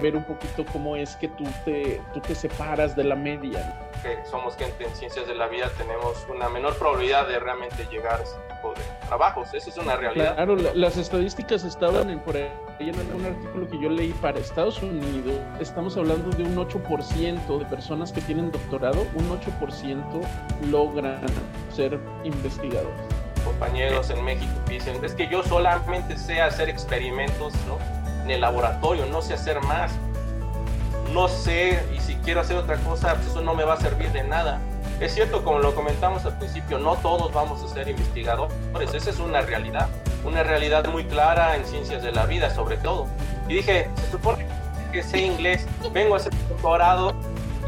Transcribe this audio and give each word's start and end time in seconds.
ver 0.00 0.16
un 0.16 0.24
poquito 0.24 0.64
cómo 0.72 0.96
es 0.96 1.16
que 1.16 1.28
tú 1.28 1.44
te, 1.64 2.00
tú 2.12 2.20
te 2.20 2.34
separas 2.34 2.94
de 2.96 3.04
la 3.04 3.14
media. 3.14 3.90
Que 4.02 4.18
somos 4.30 4.56
gente 4.56 4.84
en 4.84 4.94
ciencias 4.94 5.26
de 5.26 5.34
la 5.34 5.46
vida, 5.46 5.70
tenemos 5.78 6.26
una 6.28 6.48
menor 6.48 6.76
probabilidad 6.76 7.26
de 7.28 7.38
realmente 7.38 7.86
llegar 7.90 8.20
a 8.20 8.22
ese 8.22 8.36
tipo 8.48 8.74
de 8.74 9.06
trabajos. 9.06 9.52
Eso 9.54 9.70
es 9.70 9.76
una 9.78 9.96
realidad. 9.96 10.34
Claro, 10.34 10.56
las 10.56 10.96
estadísticas 10.96 11.64
estaban 11.64 12.10
en, 12.10 12.20
por 12.20 12.36
ahí 12.36 12.50
en 12.80 12.98
algún 12.98 13.24
artículo 13.24 13.68
que 13.68 13.80
yo 13.80 13.88
leí 13.88 14.12
para 14.14 14.38
Estados 14.38 14.82
Unidos. 14.82 15.34
Estamos 15.60 15.96
hablando 15.96 16.30
de 16.36 16.42
un 16.42 16.56
8% 16.56 17.58
de 17.58 17.64
personas 17.66 18.12
que 18.12 18.20
tienen 18.20 18.50
doctorado, 18.50 19.06
un 19.14 19.28
8% 19.40 20.04
logran 20.70 21.20
ser 21.72 21.98
investigadores 22.24 23.00
compañeros 23.44 24.10
en 24.10 24.24
México 24.24 24.52
dicen, 24.68 25.04
es 25.04 25.14
que 25.14 25.28
yo 25.28 25.42
solamente 25.42 26.16
sé 26.16 26.40
hacer 26.40 26.68
experimentos 26.68 27.52
¿no? 27.66 28.03
En 28.24 28.30
el 28.30 28.40
laboratorio, 28.40 29.06
no 29.06 29.22
sé 29.22 29.34
hacer 29.34 29.60
más. 29.62 29.92
No 31.12 31.28
sé, 31.28 31.86
y 31.94 32.00
si 32.00 32.16
quiero 32.16 32.40
hacer 32.40 32.56
otra 32.56 32.76
cosa, 32.78 33.14
pues 33.14 33.28
eso 33.28 33.42
no 33.42 33.54
me 33.54 33.64
va 33.64 33.74
a 33.74 33.76
servir 33.76 34.10
de 34.12 34.24
nada. 34.24 34.58
Es 35.00 35.14
cierto, 35.14 35.44
como 35.44 35.58
lo 35.58 35.74
comentamos 35.74 36.24
al 36.24 36.38
principio, 36.38 36.78
no 36.78 36.96
todos 36.96 37.32
vamos 37.32 37.62
a 37.62 37.68
ser 37.68 37.88
investigadores, 37.88 38.94
esa 38.94 39.10
es 39.10 39.18
una 39.18 39.40
realidad, 39.42 39.88
una 40.24 40.42
realidad 40.42 40.86
muy 40.86 41.04
clara 41.04 41.56
en 41.56 41.64
ciencias 41.64 42.02
de 42.02 42.12
la 42.12 42.26
vida 42.26 42.50
sobre 42.50 42.76
todo. 42.78 43.06
Y 43.48 43.54
dije, 43.54 43.88
se 43.96 44.10
supone 44.12 44.46
que 44.92 45.02
sé 45.02 45.18
inglés, 45.18 45.66
vengo 45.92 46.14
a 46.14 46.18
hacer 46.18 46.32
doctorado, 46.48 47.14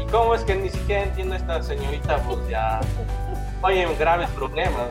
y 0.01 0.05
cómo 0.05 0.35
es 0.35 0.43
que 0.43 0.55
ni 0.55 0.69
siquiera 0.69 1.03
entiendo 1.03 1.35
a 1.35 1.37
esta 1.37 1.63
señorita, 1.63 2.17
pues 2.23 2.39
ya 2.49 2.79
hay 3.61 3.85
graves 3.95 4.29
problemas. 4.29 4.87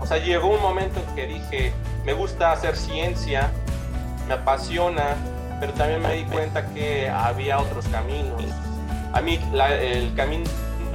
O 0.00 0.06
sea, 0.06 0.18
llegó 0.18 0.48
un 0.48 0.60
momento 0.60 1.00
en 1.00 1.14
que 1.14 1.26
dije, 1.26 1.72
me 2.04 2.12
gusta 2.12 2.52
hacer 2.52 2.76
ciencia, 2.76 3.50
me 4.26 4.34
apasiona, 4.34 5.16
pero 5.60 5.72
también 5.72 6.02
me 6.02 6.14
di 6.14 6.24
cuenta 6.24 6.66
que 6.66 7.08
había 7.08 7.58
otros 7.58 7.86
caminos. 7.88 8.42
A 9.12 9.20
mí 9.20 9.40
el 9.80 10.14
camino 10.14 10.44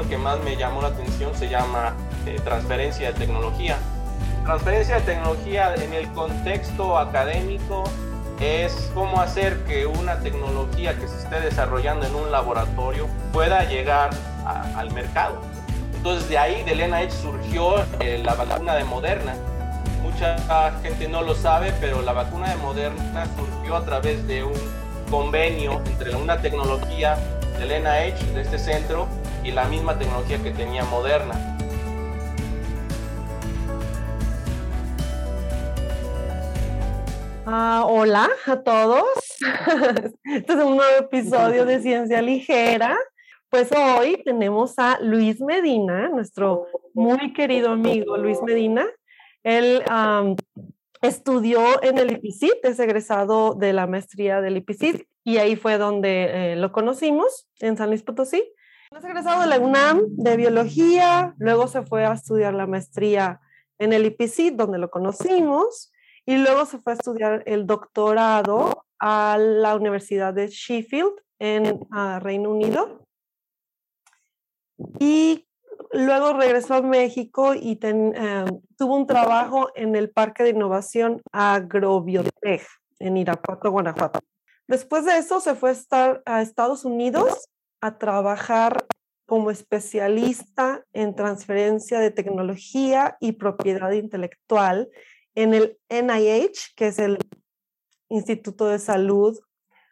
que 0.10 0.18
más 0.18 0.40
me 0.44 0.56
llamó 0.56 0.82
la 0.82 0.90
atención 0.90 1.34
se 1.36 1.50
llama 1.50 1.94
eh, 2.26 2.40
transferencia 2.44 3.12
de 3.12 3.20
tecnología. 3.20 3.78
Transferencia 4.44 4.96
de 4.96 5.02
tecnología 5.02 5.76
en 5.76 5.94
el 5.94 6.12
contexto 6.14 6.98
académico 6.98 7.84
es 8.40 8.92
cómo 8.96 9.22
hacer 9.22 9.64
que 9.66 9.86
una 9.86 10.20
tecnología 10.20 10.96
que 10.96 11.08
se 11.08 11.18
esté 11.20 11.40
desarrollando 11.42 12.08
en 12.08 12.16
un 12.16 12.32
laboratorio 12.32 13.08
pueda 13.32 13.64
llegar 13.66 14.10
al 14.76 14.92
mercado. 14.92 15.42
Entonces 15.96 16.28
de 16.30 16.38
ahí 16.40 16.64
de 16.64 16.76
NIH 16.76 17.12
surgió 17.12 17.76
eh, 18.00 18.22
la 18.24 18.34
vacuna 18.34 18.74
de 18.74 18.84
Moderna. 18.84 19.36
Mucha 20.22 20.80
gente 20.84 21.08
no 21.08 21.24
lo 21.24 21.34
sabe, 21.34 21.74
pero 21.82 22.04
la 22.04 22.14
vacuna 22.14 22.52
de 22.52 22.56
Moderna 22.58 23.26
surgió 23.36 23.76
a 23.76 23.84
través 23.84 24.28
de 24.28 24.44
un 24.44 24.54
convenio 25.10 25.82
entre 25.88 26.16
una 26.16 26.40
tecnología 26.40 27.18
del 27.58 27.70
NIH, 27.70 28.32
de 28.36 28.42
este 28.42 28.60
centro, 28.60 29.08
y 29.44 29.50
la 29.50 29.66
misma 29.66 29.98
tecnología 29.98 30.38
que 30.44 30.52
tenía 30.52 30.86
Moderna. 30.86 31.58
Ah, 37.48 37.86
hola 37.88 38.30
a 38.46 38.58
todos. 38.58 39.04
Este 40.24 40.54
es 40.54 40.60
un 40.60 40.78
nuevo 40.78 41.00
episodio 41.00 41.66
de 41.66 41.82
Ciencia 41.82 42.22
Ligera. 42.22 42.96
Pues 43.50 43.72
hoy 43.72 44.22
tenemos 44.24 44.78
a 44.78 45.00
Luis 45.02 45.42
Medina, 45.42 46.10
nuestro 46.10 46.68
muy 46.94 47.34
querido 47.34 47.72
amigo 47.72 48.18
Luis 48.18 48.40
Medina. 48.44 48.86
Él 49.44 49.84
estudió 51.02 51.82
en 51.84 51.98
el 51.98 52.12
IPICIT, 52.12 52.64
es 52.64 52.80
egresado 52.80 53.56
de 53.56 53.74
la 53.74 53.88
maestría 53.88 54.42
del 54.42 54.58
IPICIT 54.58 55.08
y 55.24 55.38
ahí 55.38 55.56
fue 55.56 55.78
donde 55.78 56.54
eh, 56.54 56.56
lo 56.56 56.72
conocimos, 56.72 57.48
en 57.60 57.78
San 57.78 57.90
Luis 57.90 58.04
Potosí. 58.04 58.44
Es 58.96 59.04
egresado 59.04 59.42
de 59.42 59.48
la 59.48 59.60
UNAM 59.60 60.02
de 60.10 60.36
biología, 60.36 61.34
luego 61.38 61.68
se 61.68 61.82
fue 61.84 62.06
a 62.06 62.14
estudiar 62.14 62.54
la 62.54 62.68
maestría 62.68 63.40
en 63.80 63.94
el 63.94 64.06
IPICIT, 64.06 64.56
donde 64.56 64.78
lo 64.78 64.90
conocimos, 64.92 65.92
y 66.26 66.38
luego 66.38 66.66
se 66.66 66.78
fue 66.80 66.94
a 66.94 66.96
estudiar 66.96 67.44
el 67.46 67.66
doctorado 67.66 68.86
a 69.00 69.38
la 69.40 69.76
Universidad 69.76 70.34
de 70.34 70.48
Sheffield 70.48 71.14
en 71.40 71.80
ah, 71.92 72.20
Reino 72.22 72.52
Unido 72.52 73.08
y 75.00 75.48
luego 75.94 76.34
regresó 76.34 76.76
a 76.76 76.82
México 76.82 77.54
y 77.54 77.80
eh, 77.82 78.46
tuvo 78.78 78.96
un 78.96 79.08
trabajo 79.08 79.70
en 79.76 79.96
el 79.96 80.10
Parque 80.10 80.44
de 80.44 80.50
Innovación 80.52 81.22
Agrobiotech 81.32 82.66
en 83.00 83.18
Irapuato, 83.18 83.72
Guanajuato. 83.72 84.20
Después 84.68 85.06
de 85.06 85.18
eso 85.18 85.40
se 85.42 85.56
fue 85.56 85.74
a, 86.26 86.42
Estados 86.42 86.86
Unidos 86.86 87.50
a 87.82 87.98
trabajar 87.98 88.86
como 89.26 89.52
especialista 89.52 90.86
en 90.94 91.16
transferencia 91.16 92.00
de 92.00 92.12
tecnología 92.12 93.18
y 93.20 93.34
propiedad 93.34 93.92
intelectual 93.92 94.90
en 95.36 95.54
el 95.54 95.78
NIH, 95.90 96.74
que 96.76 96.88
es 96.88 97.00
el 97.00 97.18
Instituto 98.10 98.68
de 98.68 98.80
Salud 98.80 99.40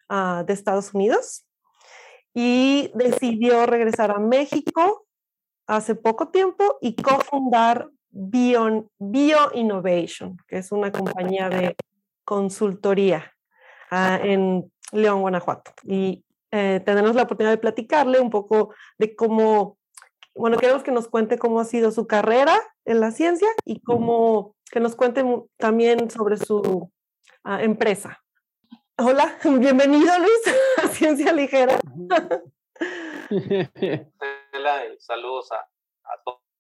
ah, 0.09 0.44
de 0.46 0.54
Estados 0.54 0.94
Unidos 0.94 1.46
y 2.34 2.92
decidió 2.96 3.66
regresar 3.66 4.12
a 4.12 4.20
México 4.20 5.06
hace 5.69 5.96
poco 5.96 6.30
tiempo 6.30 6.78
y 6.81 6.96
cofundar 6.96 7.90
Bio, 8.09 8.90
Bio 8.97 9.52
Innovation, 9.53 10.35
que 10.47 10.57
es 10.57 10.72
una 10.72 10.91
compañía 10.91 11.47
de 11.47 11.75
consultoría 12.25 13.31
ah, 13.91 14.19
en 14.22 14.72
León, 14.91 15.22
Guanajuato. 15.22 15.72
Y 15.84 16.25
eh, 16.52 16.81
tenemos 16.84 17.16
la 17.16 17.24
oportunidad 17.24 17.52
de 17.52 17.59
platicarle 17.59 18.19
un 18.19 18.31
poco 18.31 18.74
de 18.97 19.16
cómo, 19.16 19.78
bueno, 20.34 20.58
queremos 20.58 20.81
que 20.81 20.91
nos 20.91 21.08
cuente 21.08 21.38
cómo 21.38 21.59
ha 21.59 21.66
sido 21.66 21.91
su 21.91 22.08
carrera 22.08 22.59
en 22.85 23.00
la 23.00 23.12
ciencia 23.12 23.50
y 23.63 23.79
cómo 23.81 24.56
que 24.72 24.79
nos 24.79 24.96
cuente 24.96 25.24
también 25.58 26.09
sobre 26.09 26.38
su 26.38 26.91
ah, 27.44 27.62
empresa. 27.62 28.19
Hola, 28.97 29.38
bienvenido 29.44 30.12
Luis 30.18 30.56
a 30.84 30.88
Ciencia 30.88 31.31
Ligera. 31.31 31.79
saludos 35.00 35.52
a, 35.52 35.68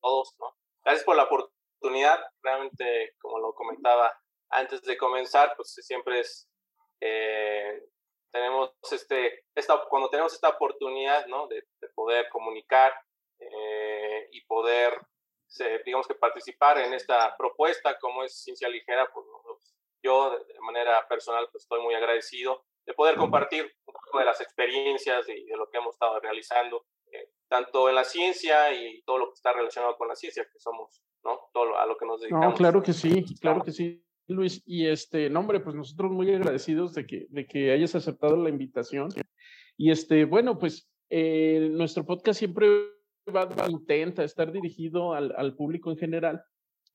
todos, 0.01 0.35
Gracias 0.83 1.03
por 1.03 1.15
la 1.15 1.23
oportunidad. 1.23 2.19
Realmente, 2.41 3.15
como 3.19 3.39
lo 3.39 3.53
comentaba 3.53 4.13
antes 4.49 4.81
de 4.83 4.97
comenzar, 4.97 5.53
pues 5.55 5.73
siempre 5.73 6.21
es, 6.21 6.49
eh, 7.01 7.83
tenemos 8.31 8.71
este, 8.91 9.45
esta, 9.55 9.83
cuando 9.89 10.09
tenemos 10.09 10.33
esta 10.33 10.49
oportunidad, 10.49 11.25
¿no? 11.27 11.47
De, 11.47 11.63
poder 11.95 12.29
comunicar 12.29 12.93
eh, 13.39 14.29
y 14.31 14.41
poder, 14.45 14.97
digamos 15.85 16.07
que 16.07 16.15
participar 16.15 16.77
en 16.77 16.93
esta 16.93 17.35
propuesta 17.35 17.97
como 17.99 18.23
es 18.23 18.41
Ciencia 18.41 18.69
Ligera, 18.69 19.09
pues 19.13 19.25
yo 20.01 20.31
de 20.31 20.59
manera 20.61 21.05
personal 21.09 21.49
pues, 21.51 21.63
estoy 21.63 21.81
muy 21.81 21.93
agradecido 21.93 22.63
de 22.85 22.93
poder 22.93 23.17
compartir 23.17 23.63
un 23.85 23.93
poco 23.93 24.19
de 24.19 24.25
las 24.25 24.41
experiencias 24.41 25.27
y 25.29 25.45
de 25.45 25.57
lo 25.57 25.69
que 25.69 25.77
hemos 25.77 25.93
estado 25.93 26.19
realizando, 26.19 26.85
eh, 27.11 27.29
tanto 27.47 27.89
en 27.89 27.95
la 27.95 28.03
ciencia 28.03 28.73
y 28.73 29.01
todo 29.03 29.17
lo 29.17 29.27
que 29.27 29.35
está 29.35 29.53
relacionado 29.53 29.97
con 29.97 30.07
la 30.07 30.15
ciencia, 30.15 30.45
que 30.51 30.59
somos, 30.59 31.03
¿no? 31.23 31.39
Todo 31.53 31.77
a 31.77 31.85
lo 31.85 31.97
que 31.97 32.05
nos 32.05 32.21
dedicamos. 32.21 32.45
No, 32.45 32.53
claro 32.53 32.83
que 32.83 32.93
sí, 32.93 33.25
claro 33.39 33.61
que 33.63 33.71
sí. 33.71 34.03
Luis, 34.27 34.61
y 34.65 34.87
este, 34.87 35.29
nombre, 35.29 35.59
pues 35.59 35.75
nosotros 35.75 36.11
muy 36.11 36.31
agradecidos 36.31 36.93
de 36.93 37.07
que, 37.07 37.25
de 37.29 37.47
que 37.47 37.71
hayas 37.71 37.95
aceptado 37.95 38.35
la 38.37 38.49
invitación. 38.49 39.09
Y 39.75 39.89
este, 39.91 40.25
bueno, 40.25 40.59
pues 40.59 40.87
eh, 41.09 41.69
nuestro 41.71 42.05
podcast 42.05 42.37
siempre 42.37 42.67
va, 43.35 43.45
va, 43.45 43.69
intenta 43.69 44.23
estar 44.23 44.51
dirigido 44.51 45.13
al, 45.13 45.33
al 45.35 45.55
público 45.55 45.89
en 45.89 45.97
general, 45.97 46.43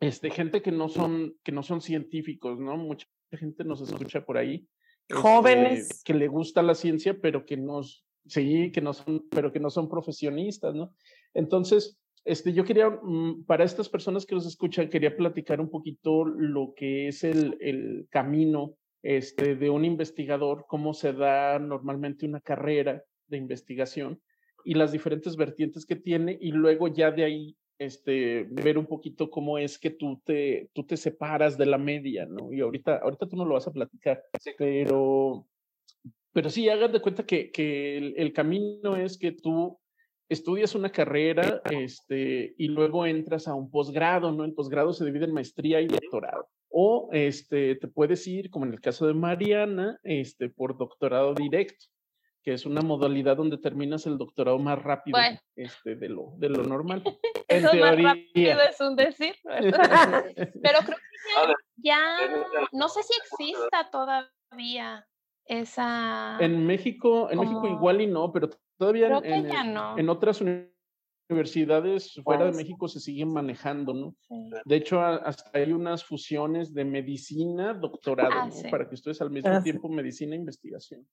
este, 0.00 0.30
gente 0.30 0.62
que 0.62 0.70
no 0.70 0.88
son, 0.88 1.36
que 1.42 1.52
no 1.52 1.62
son 1.62 1.80
científicos, 1.80 2.58
¿no? 2.58 2.76
Mucha 2.76 3.06
gente 3.32 3.64
nos 3.64 3.80
escucha 3.80 4.24
por 4.24 4.38
ahí. 4.38 4.68
Este, 5.08 5.20
Jóvenes. 5.20 6.02
que 6.04 6.14
le 6.14 6.28
gusta 6.28 6.62
la 6.62 6.74
ciencia, 6.74 7.18
pero 7.20 7.44
que 7.44 7.56
nos, 7.56 8.06
sí, 8.26 8.70
que 8.72 8.80
no 8.80 8.92
son, 8.92 9.26
pero 9.30 9.52
que 9.52 9.60
no 9.60 9.70
son 9.70 9.88
profesionistas, 9.88 10.74
¿no? 10.74 10.94
Entonces, 11.34 11.98
este, 12.24 12.52
yo 12.52 12.64
quería, 12.64 12.90
mm, 12.90 13.44
para 13.44 13.64
estas 13.64 13.88
personas 13.88 14.24
que 14.24 14.34
nos 14.34 14.46
escuchan, 14.46 14.88
quería 14.88 15.16
platicar 15.16 15.60
un 15.60 15.70
poquito 15.70 16.24
lo 16.24 16.72
que 16.74 17.08
es 17.08 17.22
el, 17.24 17.56
el 17.60 18.06
camino 18.10 18.76
este, 19.02 19.56
de 19.56 19.68
un 19.68 19.84
investigador, 19.84 20.64
cómo 20.66 20.94
se 20.94 21.12
da 21.12 21.58
normalmente 21.58 22.26
una 22.26 22.40
carrera 22.40 23.04
de 23.26 23.36
investigación 23.36 24.20
y 24.64 24.74
las 24.74 24.92
diferentes 24.92 25.36
vertientes 25.36 25.84
que 25.84 25.96
tiene, 25.96 26.38
y 26.40 26.52
luego 26.52 26.88
ya 26.88 27.10
de 27.10 27.24
ahí 27.24 27.56
este, 27.78 28.46
ver 28.50 28.78
un 28.78 28.86
poquito 28.86 29.30
cómo 29.30 29.58
es 29.58 29.78
que 29.78 29.90
tú 29.90 30.22
te, 30.24 30.70
tú 30.72 30.84
te 30.84 30.96
separas 30.96 31.58
de 31.58 31.66
la 31.66 31.76
media, 31.76 32.24
¿no? 32.24 32.52
Y 32.52 32.60
ahorita, 32.60 32.98
ahorita 32.98 33.28
tú 33.28 33.36
no 33.36 33.44
lo 33.44 33.54
vas 33.54 33.66
a 33.66 33.72
platicar, 33.72 34.22
pero, 34.56 35.46
pero 36.34 36.50
sí, 36.50 36.68
hagan 36.68 36.90
de 36.90 37.00
cuenta 37.00 37.24
que, 37.24 37.52
que 37.52 37.96
el, 37.96 38.32
camino 38.32 38.96
es 38.96 39.16
que 39.16 39.30
tú 39.30 39.80
estudias 40.28 40.74
una 40.74 40.90
carrera 40.90 41.62
este, 41.70 42.54
y 42.58 42.66
luego 42.66 43.06
entras 43.06 43.46
a 43.46 43.54
un 43.54 43.70
posgrado, 43.70 44.32
¿no? 44.32 44.44
El 44.44 44.52
posgrado 44.52 44.92
se 44.92 45.04
divide 45.04 45.26
en 45.26 45.32
maestría 45.32 45.80
y 45.80 45.86
doctorado. 45.86 46.48
O 46.68 47.08
este, 47.12 47.76
te 47.76 47.86
puedes 47.86 48.26
ir, 48.26 48.50
como 48.50 48.66
en 48.66 48.72
el 48.72 48.80
caso 48.80 49.06
de 49.06 49.14
Mariana, 49.14 50.00
este, 50.02 50.48
por 50.48 50.76
doctorado 50.76 51.34
directo. 51.34 51.86
que 52.42 52.52
es 52.52 52.66
una 52.66 52.80
modalidad 52.80 53.36
donde 53.36 53.56
terminas 53.56 54.04
el 54.06 54.18
doctorado 54.18 54.58
más 54.58 54.82
rápido 54.82 55.16
este, 55.54 55.94
de, 55.94 56.08
lo, 56.08 56.34
de 56.36 56.48
lo 56.48 56.64
normal. 56.64 57.04
Eso 57.48 57.72
en 57.72 57.80
más 57.80 58.02
rápido 58.02 58.60
es 58.68 58.80
un 58.80 58.96
decir, 58.96 59.36
Pero 59.44 60.78
creo 60.84 60.98
que 60.98 61.54
ya, 61.76 62.18
no 62.72 62.88
sé 62.88 63.04
si 63.04 63.12
exista 63.20 63.88
todavía 63.92 65.06
esa... 65.46 66.38
En 66.40 66.66
México, 66.66 67.30
en 67.30 67.40
México 67.40 67.66
igual 67.66 68.00
y 68.00 68.06
no, 68.06 68.32
pero 68.32 68.50
todavía 68.78 69.18
en, 69.22 69.50
en, 69.98 70.08
otras 70.08 70.42
universidades 71.30 72.14
fuera 72.22 72.46
de 72.46 72.52
México 72.52 72.88
se 72.88 73.00
siguen 73.00 73.32
manejando, 73.32 73.94
¿no? 73.94 74.16
De 74.64 74.76
hecho, 74.76 75.00
hasta 75.00 75.50
hay 75.58 75.72
unas 75.72 76.04
fusiones 76.04 76.72
de 76.72 76.84
medicina, 76.84 77.74
doctorado, 77.74 78.32
ah, 78.34 78.48
¿no? 78.48 78.70
Para 78.70 78.88
que 78.88 78.94
ustedes 78.94 79.20
al 79.20 79.30
mismo 79.30 79.50
ah, 79.50 79.62
tiempo 79.62 79.88
medicina 79.88 80.34
e 80.34 80.38
investigación. 80.38 81.06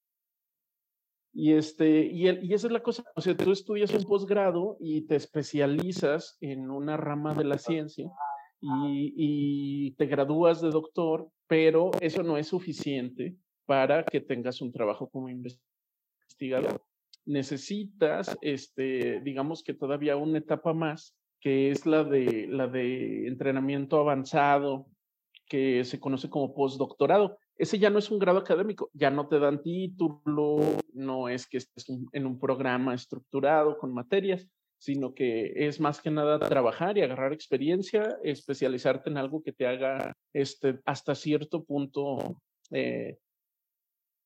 Y, 1.34 1.54
este, 1.54 2.06
y, 2.06 2.30
y, 2.30 2.54
esa 2.54 2.68
es 2.68 2.74
la 2.74 2.84
cosa, 2.84 3.06
o 3.16 3.22
sea, 3.22 3.36
tú 3.38 3.54
estudias 3.54 3.94
un 3.94 4.04
posgrado 4.04 4.76
y 4.82 5.08
te 5.08 5.16
especializas 5.16 6.38
en 6.42 6.70
una 6.70 6.98
rama 6.98 7.34
de 7.34 7.46
la 7.46 7.58
ciencia 7.58 8.12
y, 8.60 9.14
y, 9.16 9.92
te 9.92 10.08
gradúas 10.08 10.62
de 10.62 10.72
doctor, 10.72 11.30
pero 11.48 11.92
eso 12.02 12.22
no 12.22 12.38
es 12.38 12.48
suficiente 12.48 13.38
para 13.72 14.04
que 14.04 14.20
tengas 14.20 14.60
un 14.60 14.74
trabajo 14.74 15.10
como 15.10 15.30
investigador. 15.30 16.84
Necesitas, 17.26 18.38
este, 18.42 19.22
digamos 19.22 19.64
que 19.64 19.74
todavía 19.74 20.18
una 20.18 20.40
etapa 20.40 20.74
más, 20.74 21.16
que 21.40 21.72
es 21.72 21.86
la 21.86 22.04
de, 22.04 22.48
la 22.50 22.68
de 22.68 23.28
entrenamiento 23.30 23.98
avanzado, 23.98 24.88
que 25.48 25.86
se 25.86 26.02
conoce 26.02 26.30
como 26.30 26.54
postdoctorado 26.54 27.38
ese 27.56 27.80
ya 27.80 27.90
no 27.90 28.00
es 28.00 28.12
un 28.12 28.20
grado 28.20 28.40
académico, 28.40 28.90
ya 28.92 29.10
no 29.10 29.28
te 29.28 29.40
dan 29.40 29.62
título, 29.62 30.58
no 30.94 31.30
es 31.30 31.48
que 31.48 31.58
estés 31.58 31.86
en 32.12 32.26
un 32.26 32.40
programa 32.40 32.94
estructurado 32.94 33.78
con 33.78 33.94
materias, 33.94 34.50
sino 34.80 35.14
que 35.14 35.54
es 35.56 35.80
más 35.80 36.02
que 36.02 36.10
nada 36.10 36.40
trabajar 36.40 36.98
y 36.98 37.04
agarrar 37.04 37.34
experiencia, 37.34 38.18
especializarte 38.24 39.12
en 39.12 39.18
algo 39.18 39.44
que 39.44 39.54
te 39.54 39.68
haga 39.68 40.18
este, 40.34 40.80
hasta 40.86 41.14
cierto 41.14 41.64
punto, 41.64 42.42
eh, 42.72 43.20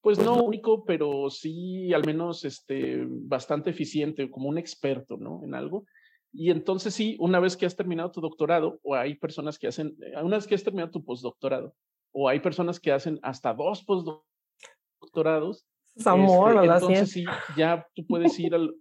pues 0.05 0.19
no 0.19 0.35
único, 0.35 0.85
pero 0.85 1.31
sí 1.31 1.91
al 1.91 2.05
menos 2.05 2.45
este, 2.45 3.07
bastante 3.07 3.71
eficiente, 3.71 4.29
como 4.29 4.49
un 4.49 4.59
experto 4.59 5.17
¿no? 5.17 5.41
en 5.43 5.55
algo. 5.55 5.87
Y 6.31 6.51
entonces 6.51 6.93
sí, 6.93 7.17
una 7.19 7.39
vez 7.39 7.57
que 7.57 7.65
has 7.65 7.75
terminado 7.75 8.11
tu 8.11 8.21
doctorado, 8.21 8.79
o 8.83 8.93
hay 8.93 9.15
personas 9.15 9.57
que 9.57 9.65
hacen, 9.65 9.97
una 10.21 10.35
vez 10.35 10.45
que 10.45 10.53
has 10.53 10.63
terminado 10.63 10.91
tu 10.91 11.03
postdoctorado, 11.03 11.73
o 12.11 12.29
hay 12.29 12.39
personas 12.39 12.79
que 12.79 12.91
hacen 12.91 13.17
hasta 13.23 13.51
dos 13.55 13.83
postdoctorados. 13.83 15.65
Es 15.95 16.05
amor, 16.05 16.51
este, 16.51 16.65
entonces 16.67 17.09
sí, 17.09 17.25
ya 17.57 17.83
tú 17.95 18.05
puedes 18.05 18.39
ir 18.39 18.53
al... 18.53 18.75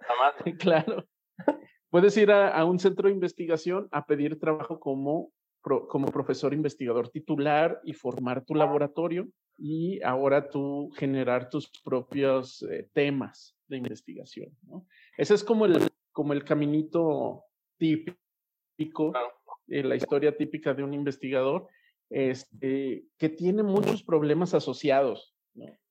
claro. 0.58 1.06
Puedes 1.88 2.14
ir 2.18 2.30
a, 2.30 2.62
un 2.66 2.78
centro 2.78 3.08
de 3.08 3.14
investigación 3.14 3.88
a 3.92 4.04
pedir 4.04 4.38
trabajo 4.38 4.78
como, 4.78 5.32
como 5.88 6.12
profesor 6.12 6.54
investigador 6.54 7.08
titular 7.08 7.80
y 7.84 7.92
formar 7.92 8.44
tu 8.44 8.54
laboratorio 8.54 9.28
y 9.58 10.00
ahora 10.02 10.48
tú 10.48 10.90
generar 10.96 11.48
tus 11.50 11.70
propios 11.82 12.62
eh, 12.62 12.88
temas 12.92 13.56
de 13.66 13.78
investigación. 13.78 14.56
¿no? 14.62 14.86
Ese 15.16 15.34
es 15.34 15.42
como 15.42 15.66
el, 15.66 15.90
como 16.12 16.32
el 16.32 16.44
caminito 16.44 17.44
típico, 17.78 19.12
eh, 19.68 19.82
la 19.82 19.96
historia 19.96 20.36
típica 20.36 20.72
de 20.72 20.84
un 20.84 20.94
investigador 20.94 21.68
este, 22.10 23.04
que 23.18 23.28
tiene 23.28 23.62
muchos 23.62 24.04
problemas 24.04 24.54
asociados 24.54 25.34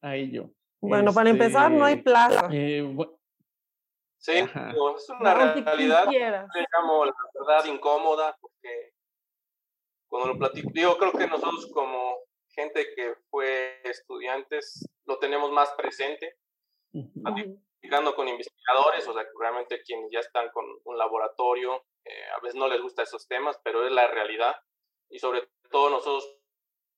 a 0.01 0.15
ello. 0.15 0.51
Bueno, 0.79 1.11
para 1.13 1.31
empezar, 1.31 1.71
no 1.71 1.83
hay 1.83 1.95
este, 1.95 2.03
plaza. 2.03 2.47
Eh, 2.51 2.95
sí, 4.19 4.31
es 4.33 5.09
una 5.19 5.33
realidad, 5.33 6.07
digamos, 6.07 7.07
la 7.07 7.13
verdad 7.33 7.65
incómoda, 7.73 8.37
porque 8.39 8.94
cuando 10.07 10.33
lo 10.33 10.39
platico, 10.39 10.69
digo, 10.73 10.97
creo 10.97 11.11
que 11.11 11.27
nosotros 11.27 11.69
como 11.73 12.17
gente 12.49 12.87
que 12.95 13.15
fue 13.29 13.81
estudiantes 13.83 14.87
lo 15.05 15.19
tenemos 15.19 15.51
más 15.51 15.71
presente, 15.77 16.37
platicando 16.91 18.15
con 18.15 18.27
investigadores, 18.27 19.07
o 19.07 19.13
sea, 19.13 19.25
realmente 19.39 19.81
quienes 19.83 20.09
ya 20.11 20.19
están 20.19 20.49
con 20.53 20.65
un 20.85 20.97
laboratorio, 20.97 21.83
eh, 22.05 22.23
a 22.35 22.39
veces 22.41 22.55
no 22.55 22.67
les 22.67 22.81
gusta 22.81 23.03
esos 23.03 23.27
temas, 23.27 23.59
pero 23.63 23.85
es 23.85 23.91
la 23.91 24.07
realidad 24.07 24.55
y 25.09 25.19
sobre 25.19 25.47
todo 25.69 25.89
nosotros 25.89 26.39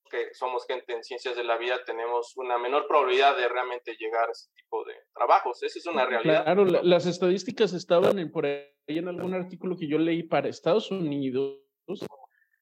que 0.09 0.33
somos 0.33 0.65
gente 0.65 0.93
en 0.93 1.03
ciencias 1.03 1.35
de 1.35 1.43
la 1.43 1.57
vida 1.57 1.83
tenemos 1.85 2.35
una 2.37 2.57
menor 2.57 2.87
probabilidad 2.87 3.35
de 3.35 3.49
realmente 3.49 3.95
llegar 3.99 4.29
a 4.29 4.31
ese 4.31 4.49
tipo 4.55 4.85
de 4.85 4.93
trabajos. 5.13 5.61
Esa 5.63 5.79
es 5.79 5.85
una 5.85 6.05
realidad. 6.05 6.45
Claro, 6.45 6.65
las 6.65 7.05
estadísticas 7.05 7.73
estaban 7.73 8.17
en, 8.19 8.31
por 8.31 8.45
ahí 8.45 8.63
en 8.87 9.09
algún 9.09 9.33
artículo 9.33 9.75
que 9.77 9.87
yo 9.87 9.97
leí 9.97 10.23
para 10.23 10.47
Estados 10.47 10.91
Unidos, 10.91 11.59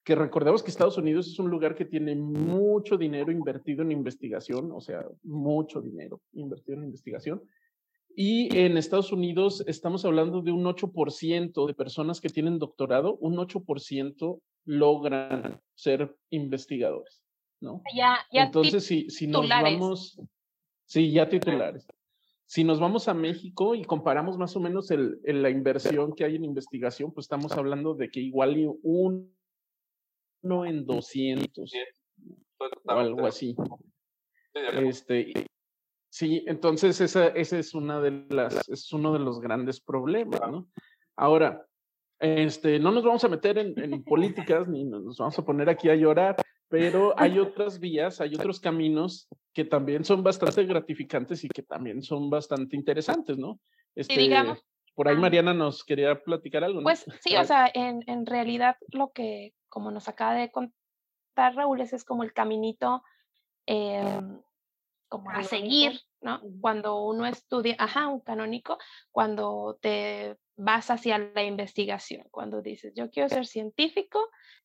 que 0.06 0.14
recordemos 0.14 0.62
que 0.62 0.70
Estados 0.70 0.96
Unidos 0.98 1.26
es 1.26 1.36
un 1.40 1.50
lugar 1.50 1.74
que 1.74 1.84
tiene 1.84 2.14
mucho 2.14 2.96
dinero 2.96 3.32
invertido 3.32 3.82
en 3.82 3.90
investigación, 3.90 4.70
o 4.70 4.80
sea, 4.80 5.04
mucho 5.24 5.80
dinero 5.80 6.22
invertido 6.32 6.78
en 6.78 6.84
investigación. 6.84 7.42
Y 8.14 8.56
en 8.56 8.76
Estados 8.76 9.10
Unidos 9.10 9.64
estamos 9.66 10.04
hablando 10.04 10.42
de 10.42 10.52
un 10.52 10.64
8% 10.64 11.66
de 11.66 11.74
personas 11.74 12.20
que 12.20 12.28
tienen 12.28 12.60
doctorado, 12.60 13.16
un 13.16 13.34
8% 13.34 14.40
logran 14.66 15.60
ser 15.74 16.16
investigadores, 16.30 17.24
¿no? 17.60 17.82
Ya, 17.92 18.20
ya 18.30 18.44
Entonces, 18.44 18.86
si, 18.86 19.10
si 19.10 19.26
nos 19.26 19.48
vamos, 19.48 20.20
sí, 20.84 21.10
ya 21.10 21.28
titulares. 21.28 21.84
Si 22.44 22.62
nos 22.62 22.78
vamos 22.78 23.08
a 23.08 23.14
México 23.14 23.74
y 23.74 23.82
comparamos 23.82 24.38
más 24.38 24.54
o 24.54 24.60
menos 24.60 24.92
el, 24.92 25.18
la 25.24 25.50
inversión 25.50 26.14
que 26.14 26.24
hay 26.24 26.36
en 26.36 26.44
investigación, 26.44 27.10
pues 27.10 27.24
estamos 27.24 27.50
hablando 27.54 27.94
de 27.94 28.08
que 28.08 28.20
igual 28.20 28.72
uno 28.84 29.26
en 30.64 30.86
200 30.86 31.72
o 32.58 32.90
algo 32.90 33.26
así. 33.26 33.54
Este, 34.54 35.32
sí, 36.08 36.44
entonces 36.46 37.00
esa, 37.00 37.28
ese 37.28 37.58
es 37.58 37.74
una 37.74 38.00
de 38.00 38.26
las, 38.30 38.68
es 38.68 38.92
uno 38.92 39.12
de 39.12 39.18
los 39.18 39.40
grandes 39.40 39.80
problemas, 39.80 40.40
¿no? 40.50 40.68
Ahora, 41.16 41.66
este, 42.18 42.78
no 42.78 42.92
nos 42.92 43.04
vamos 43.04 43.24
a 43.24 43.28
meter 43.28 43.58
en, 43.58 43.74
políticas 44.04 44.68
ni 44.68 44.84
nos 44.84 45.18
vamos 45.18 45.38
a 45.38 45.44
poner 45.44 45.68
aquí 45.68 45.88
a 45.90 45.96
llorar, 45.96 46.36
pero 46.68 47.14
hay 47.18 47.38
otras 47.38 47.78
vías, 47.78 48.20
hay 48.20 48.34
otros 48.34 48.60
caminos 48.60 49.28
que 49.52 49.64
también 49.64 50.04
son 50.04 50.22
bastante 50.22 50.64
gratificantes 50.64 51.44
y 51.44 51.48
que 51.48 51.62
también 51.62 52.02
son 52.02 52.30
bastante 52.30 52.76
interesantes, 52.76 53.38
¿no? 53.38 53.60
Este, 53.94 54.18
digamos, 54.18 54.62
por 54.94 55.08
ahí 55.08 55.16
Mariana 55.16 55.52
nos 55.52 55.84
quería 55.84 56.18
platicar 56.22 56.64
algo. 56.64 56.82
Pues 56.82 57.04
sí, 57.20 57.36
o 57.36 57.44
sea, 57.44 57.70
en, 57.72 58.02
en, 58.06 58.24
realidad 58.24 58.76
lo 58.92 59.12
que, 59.12 59.52
como 59.76 59.90
nos 59.90 60.08
acaba 60.08 60.32
de 60.32 60.50
contar 60.50 61.54
Raúl, 61.54 61.82
ese 61.82 61.96
es 61.96 62.04
como 62.04 62.22
el 62.22 62.32
caminito 62.32 63.02
em, 63.66 64.40
como 65.06 65.28
a 65.28 65.42
seguir, 65.42 66.00
¿no? 66.22 66.40
Cuando 66.62 67.04
uno 67.04 67.26
estudia, 67.26 67.76
ajá, 67.78 68.08
un 68.08 68.20
canónico, 68.20 68.78
cuando 69.10 69.76
te 69.82 70.38
vas 70.56 70.90
hacia 70.90 71.18
la 71.18 71.42
investigación, 71.42 72.26
cuando 72.30 72.62
dices, 72.62 72.94
yo 72.96 73.10
quiero 73.10 73.28
ser 73.28 73.44
científico 73.44 74.18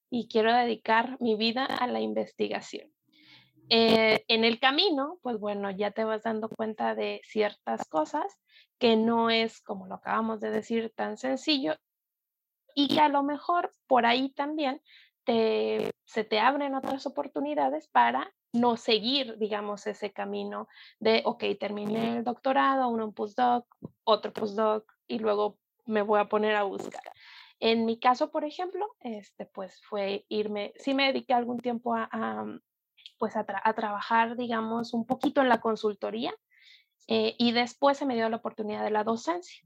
y 0.09 0.29
quiero 0.29 0.55
dedicar 0.55 1.17
mi 1.19 1.35
vida 1.35 1.65
a 1.65 1.87
la 1.87 1.99
investigación. 1.99 2.89
Eh, 3.67 4.23
en 4.29 4.45
el 4.45 4.61
camino, 4.61 5.19
pues 5.21 5.37
bueno, 5.39 5.71
ya 5.71 5.91
te 5.91 6.05
vas 6.05 6.23
dando 6.23 6.47
cuenta 6.47 6.95
de 6.95 7.19
ciertas 7.25 7.85
cosas 7.89 8.39
que 8.79 8.95
no 8.95 9.29
es, 9.29 9.59
como 9.59 9.87
lo 9.87 9.95
acabamos 9.95 10.39
de 10.39 10.51
decir, 10.51 10.93
tan 10.95 11.17
sencillo 11.17 11.75
y 12.75 12.87
que 12.87 12.99
a 12.99 13.09
lo 13.09 13.23
mejor 13.23 13.71
por 13.87 14.05
ahí 14.05 14.29
también 14.29 14.81
te, 15.23 15.91
se 16.05 16.23
te 16.23 16.39
abren 16.39 16.75
otras 16.75 17.05
oportunidades 17.05 17.87
para 17.87 18.33
no 18.53 18.77
seguir, 18.77 19.37
digamos, 19.37 19.87
ese 19.87 20.11
camino 20.11 20.67
de, 20.99 21.21
ok, 21.25 21.43
terminé 21.59 22.17
el 22.17 22.23
doctorado, 22.23 22.89
uno 22.89 23.05
un 23.05 23.13
postdoc, 23.13 23.65
otro 24.03 24.33
postdoc 24.33 24.91
y 25.07 25.19
luego 25.19 25.57
me 25.85 26.01
voy 26.01 26.19
a 26.19 26.25
poner 26.25 26.55
a 26.55 26.63
buscar. 26.63 27.13
En 27.59 27.85
mi 27.85 27.99
caso, 27.99 28.31
por 28.31 28.43
ejemplo, 28.43 28.87
este, 29.01 29.45
pues 29.45 29.81
fue 29.83 30.25
irme, 30.29 30.73
sí 30.77 30.93
me 30.93 31.07
dediqué 31.07 31.33
algún 31.33 31.59
tiempo 31.59 31.93
a, 31.95 32.45
pues 33.19 33.35
a, 33.35 33.45
trabajar, 33.45 34.35
digamos, 34.35 34.93
un 34.93 35.05
poquito 35.05 35.41
en 35.41 35.49
la 35.49 35.61
consultoría 35.61 36.33
eh, 37.07 37.35
y 37.37 37.51
después 37.51 37.97
se 37.97 38.05
me 38.05 38.15
dio 38.15 38.29
la 38.29 38.37
oportunidad 38.37 38.83
de 38.83 38.89
la 38.89 39.03
docencia, 39.03 39.63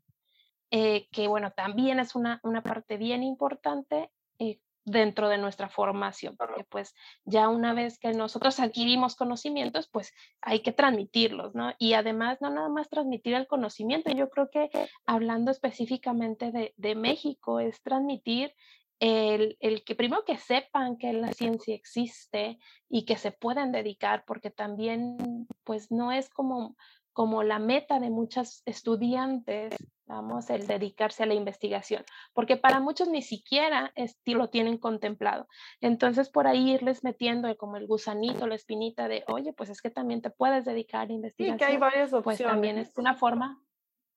eh, 0.77 1.07
que 1.09 1.29
bueno, 1.29 1.51
también 1.51 2.01
es 2.01 2.15
una, 2.15 2.41
una 2.43 2.61
parte 2.61 2.97
bien 2.97 3.23
importante 3.23 4.11
eh, 4.39 4.59
dentro 4.83 5.29
de 5.29 5.37
nuestra 5.37 5.69
formación, 5.69 6.35
porque 6.35 6.65
pues 6.65 6.93
ya 7.23 7.47
una 7.47 7.73
vez 7.73 7.97
que 7.97 8.11
nosotros 8.11 8.59
adquirimos 8.59 9.15
conocimientos, 9.15 9.87
pues 9.87 10.11
hay 10.41 10.59
que 10.59 10.73
transmitirlos, 10.73 11.55
¿no? 11.55 11.71
Y 11.79 11.93
además 11.93 12.41
no 12.41 12.49
nada 12.49 12.67
más 12.67 12.89
transmitir 12.89 13.35
el 13.35 13.47
conocimiento, 13.47 14.11
yo 14.11 14.29
creo 14.29 14.49
que 14.49 14.69
hablando 15.05 15.49
específicamente 15.49 16.51
de, 16.51 16.73
de 16.75 16.95
México, 16.95 17.61
es 17.61 17.81
transmitir 17.81 18.53
el, 18.99 19.55
el, 19.61 19.85
que 19.85 19.95
primero 19.95 20.25
que 20.25 20.37
sepan 20.37 20.97
que 20.97 21.13
la 21.13 21.31
ciencia 21.31 21.73
existe 21.73 22.59
y 22.89 23.05
que 23.05 23.15
se 23.15 23.31
pueden 23.31 23.71
dedicar, 23.71 24.25
porque 24.27 24.51
también 24.51 25.47
pues 25.63 25.89
no 25.89 26.11
es 26.11 26.29
como 26.29 26.75
como 27.15 27.43
la 27.43 27.59
meta 27.59 28.01
de 28.01 28.09
muchos 28.09 28.61
estudiantes, 28.65 29.73
vamos, 30.05 30.49
el 30.49 30.67
dedicarse 30.67 31.23
a 31.23 31.25
la 31.25 31.33
investigación, 31.33 32.03
porque 32.33 32.57
para 32.57 32.79
muchos 32.79 33.07
ni 33.07 33.21
siquiera 33.21 33.93
lo 34.25 34.49
tienen 34.49 34.77
contemplado. 34.77 35.47
Entonces, 35.81 36.29
por 36.29 36.47
ahí 36.47 36.71
irles 36.71 37.03
metiendo 37.03 37.55
como 37.57 37.77
el 37.77 37.87
gusanito, 37.87 38.47
la 38.47 38.55
espinita 38.55 39.07
de, 39.07 39.23
oye, 39.27 39.53
pues 39.53 39.69
es 39.69 39.81
que 39.81 39.89
también 39.89 40.21
te 40.21 40.29
puedes 40.29 40.65
dedicar 40.65 41.09
a 41.09 41.13
investigación. 41.13 41.59
Sí, 41.59 41.65
que 41.65 41.71
hay 41.71 41.77
varias 41.77 42.13
opciones. 42.13 42.23
Pues 42.23 42.37
también 42.39 42.77
es 42.77 42.97
una 42.97 43.15
forma 43.15 43.61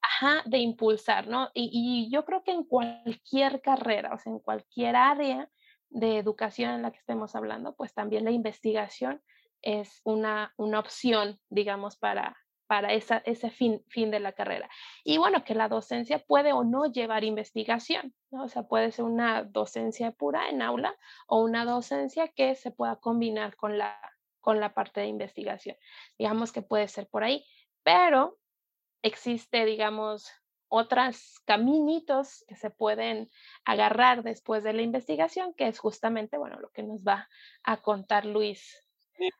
ajá, 0.01 0.43
de 0.47 0.59
impulsar, 0.59 1.29
¿no? 1.29 1.51
Y, 1.55 1.71
y 1.73 2.13
yo 2.13 2.25
creo 2.25 2.43
que 2.43 2.53
en 2.53 2.65
cualquier 2.65 3.61
carrera, 3.61 4.15
o 4.15 4.19
sea, 4.19 4.33
en 4.33 4.39
cualquier 4.41 4.97
área 4.97 5.51
de 5.91 6.19
educación 6.19 6.73
en 6.73 6.83
la 6.83 6.91
que 6.91 6.99
estemos 6.99 7.35
hablando, 7.35 7.75
pues 7.75 7.95
también 7.95 8.25
la 8.25 8.31
investigación 8.31 9.23
es 9.63 10.01
una, 10.05 10.53
una 10.57 10.79
opción, 10.79 11.41
digamos, 11.49 11.97
para, 11.97 12.37
para 12.69 12.93
esa, 12.93 13.23
ese 13.25 13.51
fin, 13.51 13.83
fin 13.89 14.11
de 14.11 14.21
la 14.21 14.33
carrera. 14.33 14.69
Y 15.03 15.17
bueno, 15.19 15.43
que 15.43 15.55
la 15.55 15.69
docencia 15.69 16.21
puede 16.21 16.53
o 16.53 16.63
no 16.63 16.85
llevar 16.85 17.25
investigación, 17.25 18.15
¿no? 18.31 18.45
O 18.45 18.49
sea, 18.49 18.63
puede 18.65 18.93
ser 18.93 19.07
una 19.07 19.43
docencia 19.43 20.13
pura 20.13 20.51
en 20.51 20.63
aula 20.63 20.95
o 21.27 21.43
una 21.43 21.65
docencia 21.65 22.29
que 22.29 22.55
se 22.55 22.71
pueda 22.71 22.97
combinar 22.97 23.57
con 23.57 23.79
la, 23.79 23.99
con 24.41 24.61
la 24.61 24.75
parte 24.75 25.01
de 25.01 25.07
investigación. 25.07 25.77
Digamos 26.19 26.53
que 26.53 26.63
puede 26.63 26.87
ser 26.89 27.09
por 27.09 27.25
ahí, 27.25 27.45
pero 27.83 28.39
existe, 29.03 29.65
digamos, 29.65 30.31
otros 30.69 31.41
caminitos 31.47 32.45
que 32.47 32.55
se 32.55 32.69
pueden 32.69 33.31
agarrar 33.65 34.23
después 34.23 34.63
de 34.63 34.75
la 34.75 34.83
investigación, 34.83 35.55
que 35.55 35.69
es 35.69 35.79
justamente, 35.79 36.37
bueno, 36.37 36.61
lo 36.61 36.69
que 36.71 36.83
nos 36.83 37.03
va 37.03 37.29
a 37.63 37.79
contar 37.79 38.27
Luis 38.27 38.85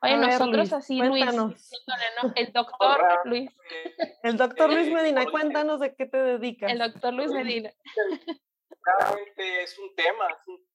Oye, 0.01 0.17
nosotros 0.17 0.73
así, 0.73 1.01
Luis, 1.01 1.25
el 2.35 2.53
doctor 2.53 3.21
Luis. 3.25 3.49
El 4.23 4.37
doctor 4.37 4.71
Luis 4.71 4.91
Medina, 4.91 5.25
cuéntanos 5.29 5.79
de 5.79 5.95
qué 5.95 6.05
te 6.05 6.17
dedicas. 6.17 6.71
El 6.71 6.79
doctor 6.79 7.13
Luis 7.13 7.31
Medina. 7.31 7.71
Realmente 8.81 9.63
es 9.63 9.77
un 9.79 9.95
tema, 9.95 10.27
es 10.27 10.47
un 10.47 10.65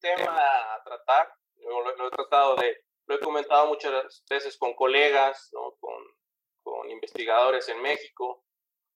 tema 0.00 0.74
a 0.74 0.82
tratar. 0.84 1.34
Lo, 1.56 2.06
he 2.06 2.10
tratado 2.10 2.56
de, 2.56 2.84
lo 3.06 3.14
he 3.16 3.20
comentado 3.20 3.66
muchas 3.66 4.24
veces 4.28 4.56
con 4.56 4.74
colegas, 4.74 5.50
¿no? 5.52 5.76
con, 5.80 6.02
con 6.62 6.90
investigadores 6.90 7.68
en 7.68 7.80
México. 7.82 8.44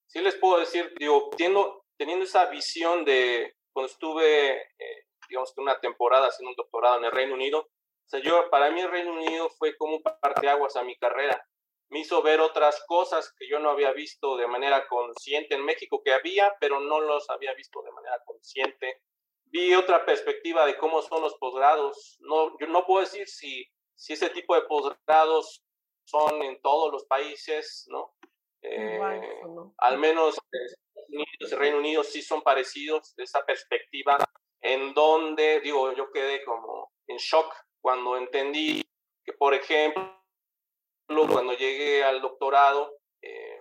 Sí 0.07 0.21
les 0.21 0.37
puedo 0.37 0.59
decir, 0.61 0.95
digo, 0.99 1.31
teniendo, 1.31 1.85
teniendo 1.97 2.25
esa 2.25 2.47
visión 2.47 3.05
de 3.05 3.57
cuando 3.73 3.93
estuve, 3.93 4.57
eh, 4.57 5.07
digamos 5.29 5.53
que 5.55 5.61
una 5.61 5.79
temporada 5.81 6.29
haciendo 6.29 6.51
un 6.51 6.57
doctorado 6.57 6.99
en 6.99 7.05
el 7.05 7.13
Reino 7.13 7.35
Unido, 7.35 7.69
o 8.09 8.11
sea, 8.11 8.21
yo, 8.21 8.49
para 8.49 8.71
mí 8.71 8.81
el 8.81 8.91
Reino 8.91 9.13
Unido 9.13 9.51
fue 9.51 9.77
como 9.77 9.97
un 9.97 10.03
parteaguas 10.03 10.77
a 10.77 10.83
mi 10.83 10.97
carrera. 10.97 11.47
Me 11.91 12.01
hizo 12.01 12.23
ver 12.23 12.41
otras 12.41 12.83
cosas 12.87 13.35
que 13.39 13.47
yo 13.47 13.59
no 13.59 13.69
había 13.69 13.93
visto 13.93 14.39
de 14.39 14.47
manera 14.47 14.89
consciente 14.89 15.55
en 15.55 15.65
México, 15.67 16.01
que 16.03 16.15
había, 16.15 16.57
pero 16.59 16.81
no 16.81 17.01
los 17.01 17.29
había 17.29 17.53
visto 17.53 17.83
de 17.83 17.93
manera 17.93 18.19
consciente. 18.25 19.03
Vi 19.45 19.75
otra 19.75 20.07
perspectiva 20.07 20.65
de 20.65 20.79
cómo 20.79 21.03
son 21.03 21.21
los 21.21 21.37
posgrados. 21.37 22.17
No, 22.21 22.59
yo 22.59 22.67
no 22.69 22.87
puedo 22.87 23.03
decir 23.03 23.29
si, 23.29 23.67
si 23.95 24.15
ese 24.15 24.31
tipo 24.31 24.55
de 24.55 24.63
posgrados 24.63 25.63
son 26.05 26.43
en 26.45 26.63
todos 26.63 26.91
los 26.91 27.05
países, 27.05 27.85
¿no? 27.91 28.15
Eh, 28.63 28.99
al 29.77 29.99
menos 29.99 30.39
el 31.11 31.59
Reino 31.59 31.77
Unido 31.77 32.03
sí 32.03 32.23
son 32.23 32.41
parecidos, 32.41 33.13
esa 33.19 33.45
perspectiva 33.45 34.17
en 34.63 34.95
donde, 34.95 35.61
digo, 35.61 35.93
yo 35.93 36.11
quedé 36.11 36.43
como 36.45 36.91
en 37.07 37.19
shock 37.19 37.55
cuando 37.81 38.17
entendí 38.17 38.83
que, 39.25 39.33
por 39.33 39.55
ejemplo, 39.55 40.15
cuando 41.31 41.53
llegué 41.55 42.05
al 42.05 42.21
doctorado, 42.21 42.93
eh, 43.23 43.59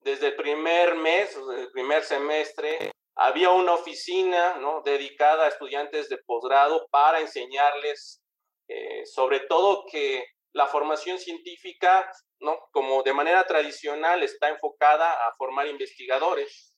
desde 0.00 0.28
el 0.28 0.36
primer 0.36 0.94
mes, 0.94 1.36
desde 1.36 1.62
el 1.62 1.70
primer 1.72 2.02
semestre, 2.04 2.92
había 3.16 3.50
una 3.50 3.72
oficina 3.72 4.56
¿no? 4.58 4.82
dedicada 4.82 5.44
a 5.44 5.48
estudiantes 5.48 6.08
de 6.08 6.18
posgrado 6.18 6.86
para 6.90 7.20
enseñarles, 7.20 8.22
eh, 8.68 9.04
sobre 9.06 9.40
todo 9.40 9.84
que 9.90 10.24
la 10.52 10.66
formación 10.66 11.18
científica, 11.18 12.10
¿no? 12.40 12.58
como 12.72 13.02
de 13.02 13.14
manera 13.14 13.46
tradicional, 13.46 14.22
está 14.22 14.48
enfocada 14.48 15.26
a 15.26 15.34
formar 15.36 15.66
investigadores, 15.66 16.74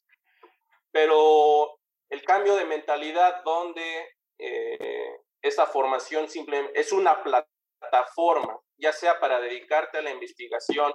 pero 0.91 1.79
el 2.11 2.23
cambio 2.23 2.57
de 2.57 2.65
mentalidad 2.65 3.43
donde 3.45 4.09
eh, 4.39 5.17
esa 5.43 5.67
formación 5.67 6.29
simplemente 6.29 6.79
es 6.79 6.93
una 6.93 7.23
plataforma, 7.23 8.61
ya 8.77 8.93
sea 8.93 9.19
para 9.21 9.41
dedicarte 9.41 9.99
a 9.99 10.03
la 10.03 10.11
investigación 10.11 10.93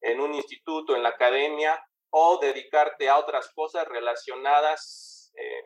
en 0.00 0.20
un 0.20 0.34
instituto, 0.34 0.96
en 0.96 1.02
la 1.02 1.10
academia, 1.10 1.82
o 2.10 2.38
dedicarte 2.38 3.08
a 3.08 3.18
otras 3.18 3.50
cosas 3.54 3.86
relacionadas 3.86 5.32
eh, 5.36 5.64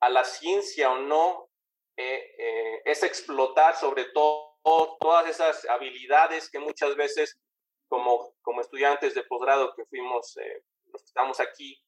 a 0.00 0.08
la 0.08 0.24
ciencia 0.24 0.90
o 0.90 0.98
no, 0.98 1.48
eh, 1.96 2.34
eh, 2.38 2.82
es 2.84 3.02
explotar 3.02 3.76
sobre 3.76 4.04
todo 4.06 4.52
todas 5.00 5.28
esas 5.28 5.68
habilidades 5.68 6.48
que 6.50 6.58
muchas 6.58 6.94
veces 6.96 7.40
como, 7.88 8.34
como 8.42 8.60
estudiantes 8.60 9.14
de 9.14 9.24
posgrado 9.24 9.74
que 9.74 9.84
fuimos, 9.86 10.36
estamos 10.94 11.40
aquí, 11.40 11.82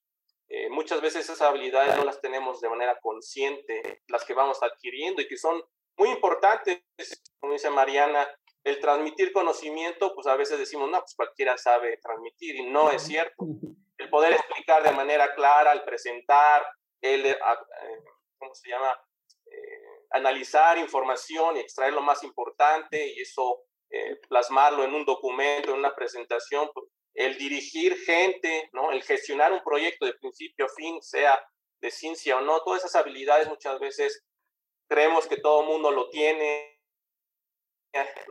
eh, 0.48 0.68
muchas 0.68 1.00
veces 1.00 1.24
esas 1.24 1.40
habilidades 1.40 1.96
no 1.96 2.04
las 2.04 2.20
tenemos 2.20 2.60
de 2.60 2.68
manera 2.68 2.98
consciente, 3.00 4.02
las 4.08 4.24
que 4.24 4.34
vamos 4.34 4.62
adquiriendo 4.62 5.22
y 5.22 5.28
que 5.28 5.36
son 5.36 5.62
muy 5.96 6.10
importantes, 6.10 6.82
como 7.40 7.52
dice 7.52 7.70
Mariana, 7.70 8.28
el 8.64 8.80
transmitir 8.80 9.32
conocimiento, 9.32 10.14
pues 10.14 10.26
a 10.26 10.36
veces 10.36 10.58
decimos, 10.58 10.90
no, 10.90 10.98
pues 11.00 11.14
cualquiera 11.14 11.56
sabe 11.56 11.98
transmitir 11.98 12.56
y 12.56 12.70
no 12.70 12.90
es 12.90 13.02
cierto. 13.02 13.44
El 13.96 14.10
poder 14.10 14.32
explicar 14.32 14.82
de 14.82 14.92
manera 14.92 15.34
clara, 15.34 15.72
el 15.72 15.82
presentar, 15.82 16.66
el, 17.00 17.26
eh, 17.26 17.30
eh, 17.30 18.04
¿cómo 18.38 18.54
se 18.54 18.70
llama? 18.70 18.98
analizar 20.10 20.78
información 20.78 21.56
y 21.56 21.60
extraer 21.60 21.92
lo 21.92 22.00
más 22.00 22.22
importante 22.22 23.14
y 23.14 23.20
eso 23.20 23.62
plasmarlo 24.28 24.84
en 24.84 24.94
un 24.94 25.04
documento, 25.04 25.72
en 25.72 25.78
una 25.78 25.94
presentación, 25.94 26.70
pues, 26.72 26.86
el 27.14 27.38
dirigir 27.38 27.96
gente, 27.98 28.68
¿no? 28.72 28.90
el 28.90 29.02
gestionar 29.02 29.52
un 29.52 29.62
proyecto 29.62 30.04
de 30.04 30.14
principio 30.14 30.66
a 30.66 30.68
fin, 30.68 31.00
sea 31.02 31.40
de 31.80 31.90
ciencia 31.90 32.36
o 32.36 32.40
no, 32.40 32.62
todas 32.62 32.84
esas 32.84 32.96
habilidades 32.96 33.48
muchas 33.48 33.78
veces 33.78 34.24
creemos 34.88 35.26
que 35.26 35.36
todo 35.36 35.62
el 35.62 35.68
mundo 35.68 35.90
lo 35.90 36.08
tiene 36.10 36.80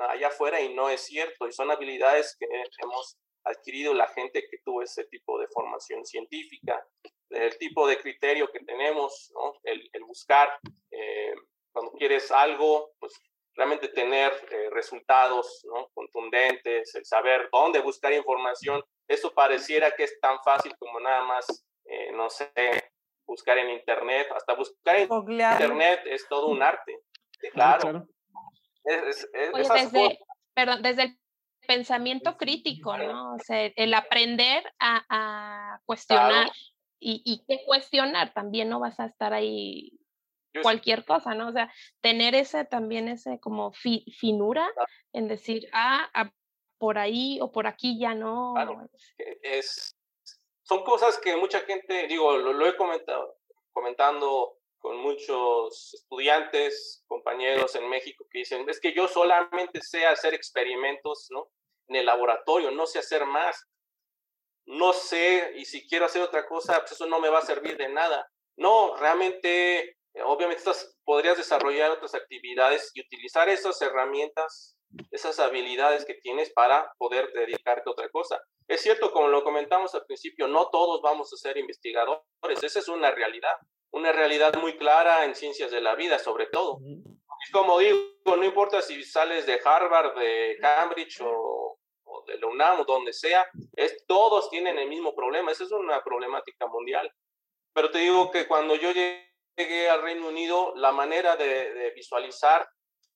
allá 0.10 0.28
afuera 0.28 0.60
y 0.60 0.74
no 0.74 0.90
es 0.90 1.02
cierto, 1.02 1.48
y 1.48 1.54
son 1.54 1.72
habilidades 1.72 2.36
que 2.38 2.46
hemos 2.82 3.18
adquirido 3.46 3.94
la 3.94 4.08
gente 4.08 4.46
que 4.50 4.58
tuvo 4.64 4.82
ese 4.82 5.06
tipo 5.06 5.40
de 5.40 5.48
formación 5.48 6.06
científica, 6.06 6.86
el 7.30 7.58
tipo 7.58 7.88
de 7.88 7.98
criterio 7.98 8.52
que 8.52 8.60
tenemos, 8.60 9.32
¿no? 9.34 9.60
el, 9.64 9.90
buscar, 10.06 10.50
eh, 10.92 11.34
cuando 11.72 11.92
quieres 11.94 12.32
algo, 12.32 12.94
pues 13.00 13.14
realmente 13.56 13.88
tener 13.90 14.32
eh, 14.52 14.70
resultados 14.72 15.64
¿no? 15.66 15.90
contundentes, 15.94 16.94
el 16.96 17.06
saber 17.06 17.50
dónde 17.52 17.80
buscar 17.80 18.14
información. 18.14 18.82
Eso 19.08 19.34
pareciera 19.34 19.92
que 19.92 20.04
es 20.04 20.20
tan 20.20 20.38
fácil 20.44 20.76
como 20.78 21.00
nada 21.00 21.24
más, 21.24 21.66
eh, 21.86 22.12
no 22.14 22.30
sé, 22.30 22.52
buscar 23.26 23.58
en 23.58 23.70
Internet. 23.70 24.28
Hasta 24.36 24.56
buscar 24.56 24.96
en 24.96 25.10
Internet 25.12 26.02
es 26.06 26.28
todo 26.28 26.48
un 26.48 26.64
arte. 26.64 27.00
Claro. 27.52 28.08
desde, 28.84 30.20
perdón, 30.54 30.82
desde 30.82 31.04
el 31.04 31.20
pensamiento 31.68 32.38
crítico, 32.38 32.98
¿no? 32.98 33.36
O 33.36 33.40
sea, 33.40 33.72
el 33.76 33.94
aprender 33.94 34.64
a, 34.80 35.06
a 35.10 35.80
cuestionar. 35.86 36.50
Y, 37.06 37.22
y 37.26 37.44
que 37.46 37.66
cuestionar, 37.66 38.34
también 38.34 38.70
no 38.70 38.80
vas 38.80 38.98
a 38.98 39.08
estar 39.08 39.34
ahí 39.34 39.92
cualquier 40.62 41.06
cosa, 41.06 41.34
¿no? 41.34 41.50
O 41.50 41.52
sea, 41.52 41.74
tener 42.02 42.36
ese 42.36 42.66
también 42.66 43.08
ese 43.08 43.40
como 43.40 43.72
finura 43.74 44.72
en 45.12 45.28
decir, 45.28 45.68
ah, 45.74 46.10
ah, 46.14 46.32
por 46.78 46.98
ahí 46.98 47.40
o 47.42 47.52
por 47.52 47.66
aquí 47.68 47.98
ya 48.00 48.14
no. 48.14 48.54
es, 49.42 49.96
son 50.64 50.84
cosas 50.84 51.18
que 51.20 51.36
mucha 51.36 51.62
gente, 51.62 52.08
digo, 52.08 52.38
lo, 52.38 52.68
he 52.68 52.76
comentado, 52.76 53.38
comentando 53.72 54.58
con 54.80 54.98
muchos 54.98 55.94
estudiantes, 55.94 57.04
compañeros 57.08 57.76
en 57.76 57.88
México 57.90 58.26
que 58.30 58.40
dicen, 58.40 58.68
es 58.70 58.80
que 58.80 58.94
yo 58.94 59.08
solamente 59.08 59.82
sé 59.82 60.06
hacer 60.06 60.34
experimentos, 60.34 61.28
¿no? 61.30 61.50
En 61.88 61.98
el 61.98 62.06
laboratorio, 62.06 62.72
no 62.72 62.86
sé 62.86 63.00
hacer 63.00 63.26
más. 63.26 63.66
No 64.66 64.94
sé, 64.94 65.54
y 65.58 65.66
si 65.66 65.88
quiero 65.88 66.06
hacer 66.06 66.22
otra 66.22 66.46
cosa, 66.48 66.80
pues 66.80 66.94
eso 66.94 67.06
no 67.06 67.20
me 67.20 67.30
va 67.30 67.40
a 67.40 67.46
servir 67.46 67.78
de 67.78 67.90
nada. 67.90 68.30
No, 68.56 68.96
realmente 68.96 69.98
obviamente 70.22 70.60
estas, 70.60 70.96
podrías 71.04 71.38
desarrollar 71.38 71.92
otras 71.92 72.14
actividades 72.14 72.92
y 72.94 73.02
utilizar 73.02 73.50
esas 73.50 73.82
herramientas, 73.82 74.78
esas 75.12 75.40
habilidades 75.40 76.06
que 76.06 76.14
tienes 76.16 76.52
para 76.54 76.92
poder 76.98 77.32
dedicarte 77.34 77.90
a 77.90 77.92
otra 77.92 78.10
cosa. 78.10 78.40
Es 78.68 78.82
cierto, 78.82 79.12
como 79.12 79.28
lo 79.28 79.44
comentamos 79.44 79.96
al 79.96 80.06
principio, 80.06 80.48
no 80.48 80.70
todos 80.70 81.02
vamos 81.02 81.34
a 81.34 81.38
ser 81.38 81.58
investigadores, 81.58 82.24
esa 82.62 82.80
es 82.80 82.88
una 82.88 83.12
realidad, 83.12 83.56
una 83.92 84.12
realidad 84.12 84.54
muy 84.56 84.78
clara 84.78 85.26
en 85.26 85.36
ciencias 85.36 85.72
de 85.72 85.82
la 85.82 85.96
vida, 85.96 86.20
sobre 86.20 86.48
todo. 86.48 86.78
Es 87.44 87.52
como 87.52 87.80
digo, 87.80 87.98
no 88.26 88.44
importa 88.44 88.82
si 88.82 89.04
sales 89.04 89.46
de 89.46 89.60
Harvard, 89.64 90.18
de 90.18 90.58
Cambridge 90.62 91.22
o, 91.22 91.78
o 92.06 92.24
de 92.26 92.38
la 92.38 92.48
UNAM 92.48 92.82
o 92.82 92.86
donde 92.86 93.12
sea, 93.14 93.46
es, 93.74 94.06
todos 94.06 94.50
tienen 94.50 94.78
el 94.78 94.88
mismo 94.88 95.14
problema, 95.16 95.52
esa 95.52 95.64
es 95.64 95.72
una 95.72 96.02
problemática 96.04 96.68
mundial. 96.68 97.12
Pero 97.74 97.90
te 97.90 97.98
digo 98.00 98.30
que 98.32 98.48
cuando 98.48 98.76
yo 98.76 98.92
llegué 98.92 99.33
al 99.56 100.02
Reino 100.02 100.28
Unido, 100.28 100.74
la 100.76 100.92
manera 100.92 101.36
de, 101.36 101.92
visualizar, 101.96 102.68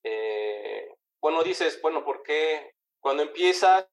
eh, 0.04 0.88
bueno, 1.20 1.42
dices, 1.42 1.80
bueno, 1.82 2.04
¿por 2.04 2.22
qué 2.22 2.74
cuando 3.00 3.22
empiezas, 3.22 3.86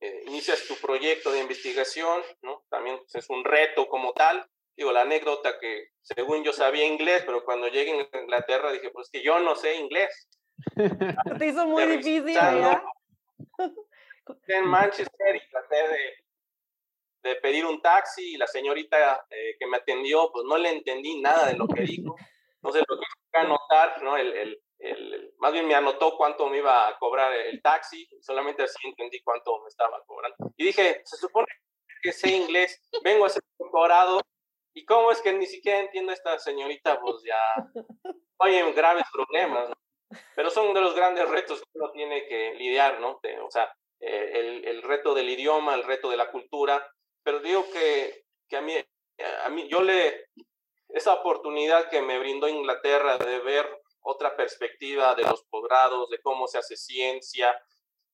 eh, 0.00 0.24
inicias 0.26 0.66
tu 0.66 0.74
proyecto 0.76 1.30
de 1.30 1.40
investigación, 1.40 2.22
¿no? 2.42 2.64
También 2.68 2.98
pues, 2.98 3.14
es 3.14 3.30
un 3.30 3.44
reto 3.44 3.86
como 3.88 4.12
tal, 4.12 4.44
digo, 4.76 4.92
la 4.92 5.02
anécdota 5.02 5.58
que 5.60 5.88
según 6.02 6.42
yo 6.44 6.52
sabía 6.52 6.84
inglés, 6.84 7.22
pero 7.24 7.44
cuando 7.44 7.68
llegué 7.68 7.92
a 7.92 8.18
Inglaterra 8.18 8.72
dije, 8.72 8.90
pues 8.90 9.08
que 9.10 9.22
yo 9.22 9.38
no 9.38 9.54
sé 9.54 9.76
inglés. 9.76 10.28
Te 11.38 11.46
hizo 11.46 11.66
muy 11.66 11.84
difícil 11.86 12.34
¿ya? 12.34 12.84
En 14.48 14.66
Manchester 14.66 15.36
y 15.36 15.50
traté 15.50 15.76
de, 15.76 16.23
de, 17.24 17.36
pedir 17.36 17.66
un 17.66 17.80
taxi 17.80 18.34
y 18.34 18.36
la 18.36 18.46
señorita 18.46 19.26
eh, 19.30 19.56
que 19.58 19.66
me 19.66 19.78
atendió, 19.78 20.30
pues 20.32 20.44
no 20.44 20.56
le 20.58 20.70
entendí 20.70 21.20
nada 21.20 21.46
de 21.46 21.56
lo 21.56 21.66
que 21.66 21.82
dijo. 21.82 22.14
Entonces 22.56 22.84
lo 22.88 22.98
que 22.98 23.38
anotar, 23.38 24.02
¿no? 24.02 24.16
El, 24.16 24.32
el, 24.32 24.62
el, 24.78 25.34
más 25.38 25.52
bien 25.52 25.66
me 25.66 25.74
anotó 25.74 26.16
cuánto 26.16 26.48
me 26.48 26.58
iba 26.58 26.88
a 26.88 26.96
cobrar 26.98 27.32
el 27.32 27.60
taxi, 27.62 28.08
solamente 28.20 28.62
así 28.62 28.86
entendí 28.86 29.20
cuánto 29.22 29.60
me 29.62 29.68
estaba 29.68 30.02
cobrando. 30.06 30.36
Y 30.56 30.66
dije, 30.66 31.02
se 31.04 31.16
supone 31.16 31.46
que 32.02 32.12
sé 32.12 32.30
inglés, 32.30 32.80
vengo 33.02 33.24
a 33.24 33.30
ser 33.30 33.42
doctorado 33.58 34.20
¿Y 34.76 34.84
cómo 34.84 35.12
es 35.12 35.20
que 35.22 35.32
ni 35.32 35.46
siquiera 35.46 35.78
entiendo 35.78 36.10
a 36.10 36.14
esta 36.14 36.38
señorita? 36.38 37.00
Pues 37.00 37.22
ya 37.24 37.38
hay 38.40 38.56
en 38.56 38.74
graves 38.74 39.04
problemas, 39.12 39.70
pero 40.34 40.50
son 40.50 40.74
de 40.74 40.80
los 40.80 40.96
grandes 40.96 41.28
retos 41.28 41.60
que 41.60 41.78
uno 41.78 41.92
tiene 41.92 42.26
que 42.26 42.54
lidiar, 42.54 43.00
¿no? 43.00 43.20
o 43.42 43.50
sea, 43.50 43.72
eh, 44.00 44.32
el, 44.34 44.64
el, 44.64 44.82
reto 44.82 45.14
del 45.14 45.30
idioma, 45.30 45.74
el 45.74 45.84
reto 45.84 46.10
de 46.10 46.16
la 46.16 46.30
cultura, 46.30 46.84
pero 47.24 47.40
digo 47.40 47.64
que, 47.72 48.26
que 48.48 48.56
a, 48.56 48.60
mí, 48.60 48.74
a 49.44 49.48
mí, 49.48 49.66
yo 49.68 49.82
le, 49.82 50.28
esa 50.90 51.14
oportunidad 51.14 51.88
que 51.88 52.02
me 52.02 52.18
brindó 52.18 52.48
Inglaterra 52.48 53.18
de 53.18 53.40
ver 53.40 53.82
otra 54.02 54.36
perspectiva 54.36 55.14
de 55.14 55.22
los 55.24 55.42
posgrados, 55.44 56.10
de 56.10 56.20
cómo 56.20 56.46
se 56.46 56.58
hace 56.58 56.76
ciencia, 56.76 57.52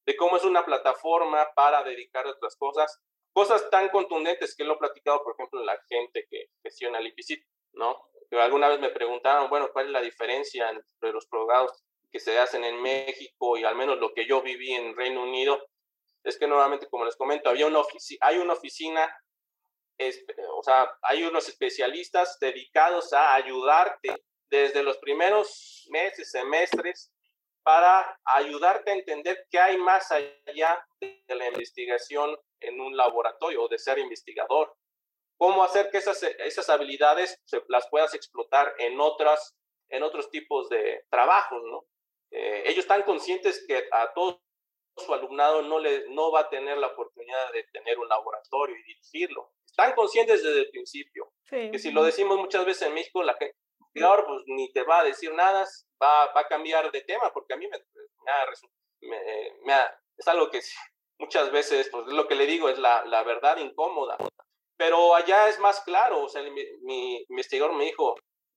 de 0.07 0.17
cómo 0.17 0.37
es 0.37 0.45
una 0.45 0.65
plataforma 0.65 1.47
para 1.55 1.83
dedicar 1.83 2.27
otras 2.27 2.57
cosas, 2.57 2.99
cosas 3.33 3.69
tan 3.71 3.89
contundentes 3.91 4.57
que 4.57 4.65
lo 4.65 4.75
he 4.75 4.79
platicado, 4.79 5.23
por 5.23 5.35
ejemplo, 5.35 5.63
la 5.65 5.79
gente 5.89 6.27
que 6.31 6.47
gestiona 6.63 7.01
el 7.01 7.09
IPCIT, 7.09 7.45
¿no? 7.73 8.11
alguna 8.39 8.69
vez 8.69 8.79
me 8.79 8.91
preguntaron, 8.91 9.51
bueno, 9.51 9.71
¿cuál 9.73 9.87
es 9.87 9.93
la 9.93 10.01
diferencia 10.01 10.71
entre 10.71 11.13
los 11.13 11.27
programas 11.27 11.73
que 12.13 12.21
se 12.21 12.39
hacen 12.39 12.65
en 12.65 12.81
México 12.81 13.57
y 13.57 13.65
al 13.65 13.75
menos 13.75 13.99
lo 13.99 14.13
que 14.15 14.27
yo 14.27 14.41
viví 14.43 14.73
en 14.73 14.97
Reino 14.97 15.25
Unido? 15.25 15.61
Es 16.25 16.39
que 16.39 16.47
nuevamente, 16.47 16.89
como 16.89 17.05
les 17.05 17.17
comento, 17.17 17.49
había 17.49 17.67
una 17.67 17.81
hay 18.21 18.39
una 18.39 18.53
oficina, 18.53 19.09
o 20.57 20.63
sea, 20.63 20.91
hay 21.03 21.25
unos 21.25 21.49
especialistas 21.49 22.39
dedicados 22.41 23.13
a 23.13 23.35
ayudarte 23.35 24.23
desde 24.51 24.83
los 24.83 24.99
primeros 24.99 25.87
meses, 25.91 26.31
semestres, 26.31 27.13
para 27.63 28.19
ayudarte 28.25 28.91
a 28.91 28.95
entender 28.95 29.47
qué 29.51 29.59
hay 29.59 29.77
más 29.77 30.11
allá 30.11 30.85
de 31.01 31.35
la 31.35 31.49
investigación 31.49 32.37
en 32.61 32.81
un 32.81 32.97
laboratorio 32.97 33.65
o 33.65 33.69
de 33.69 33.79
ser 33.79 33.99
investigador. 33.99 34.75
Cómo 35.39 35.63
hacer 35.63 35.91
que 35.91 35.99
esas, 35.99 36.23
esas 36.23 36.69
habilidades 36.69 37.41
se, 37.45 37.63
las 37.69 37.89
puedas 37.89 38.15
explotar 38.15 38.75
en, 38.79 39.01
otras, 39.01 39.57
en 39.89 40.03
otros 40.03 40.31
tipos 40.31 40.69
de 40.69 41.05
trabajos, 41.11 41.63
¿no? 41.65 41.85
Eh, 42.33 42.63
ellos 42.67 42.81
están 42.81 43.03
conscientes 43.03 43.65
que 43.67 43.89
a 43.91 44.13
todo 44.15 44.43
su 44.97 45.13
alumnado 45.15 45.63
no, 45.63 45.79
le, 45.79 46.09
no 46.11 46.31
va 46.31 46.41
a 46.41 46.49
tener 46.49 46.79
la 46.79 46.89
oportunidad 46.89 47.53
de 47.53 47.65
tener 47.73 47.99
un 47.99 48.09
laboratorio 48.09 48.77
y 48.77 48.83
dirigirlo. 48.83 49.53
Están 49.65 49.95
conscientes 49.95 50.43
desde 50.43 50.61
el 50.61 50.71
principio. 50.71 51.33
Que 51.49 51.79
si 51.79 51.91
lo 51.91 52.03
decimos 52.03 52.39
muchas 52.39 52.65
veces 52.65 52.89
en 52.89 52.95
México, 52.95 53.23
la 53.23 53.35
gente, 53.35 53.57
pues 53.93 54.43
ni 54.47 54.73
te 54.73 54.83
va 54.83 55.01
a 55.01 55.05
decir 55.05 55.33
nada, 55.33 55.67
va, 56.03 56.33
va 56.33 56.41
a 56.43 56.49
cambiar 56.49 56.91
de 56.91 57.01
tema, 57.03 57.33
porque 57.33 57.55
a 57.55 57.57
mí 57.57 57.67
me, 57.67 57.79
me, 59.09 59.19
me, 59.65 59.75
es 60.17 60.29
algo 60.29 60.51
que 60.51 60.61
muchas 61.19 61.51
veces, 61.51 61.89
pues 61.91 62.07
lo 62.07 62.27
que 62.27 62.35
le 62.35 62.47
digo 62.47 62.69
es 62.69 62.79
la, 62.79 63.05
la 63.05 63.23
verdad 63.23 63.59
incómoda. 63.59 64.17
Pero 64.77 65.15
allá 65.15 65.49
es 65.49 65.59
más 65.59 65.81
claro, 65.83 66.23
o 66.23 66.29
sea, 66.29 66.43
mi, 66.43 67.25
investigador 67.29 67.75
me 67.75 67.85
dijo, 67.85 68.15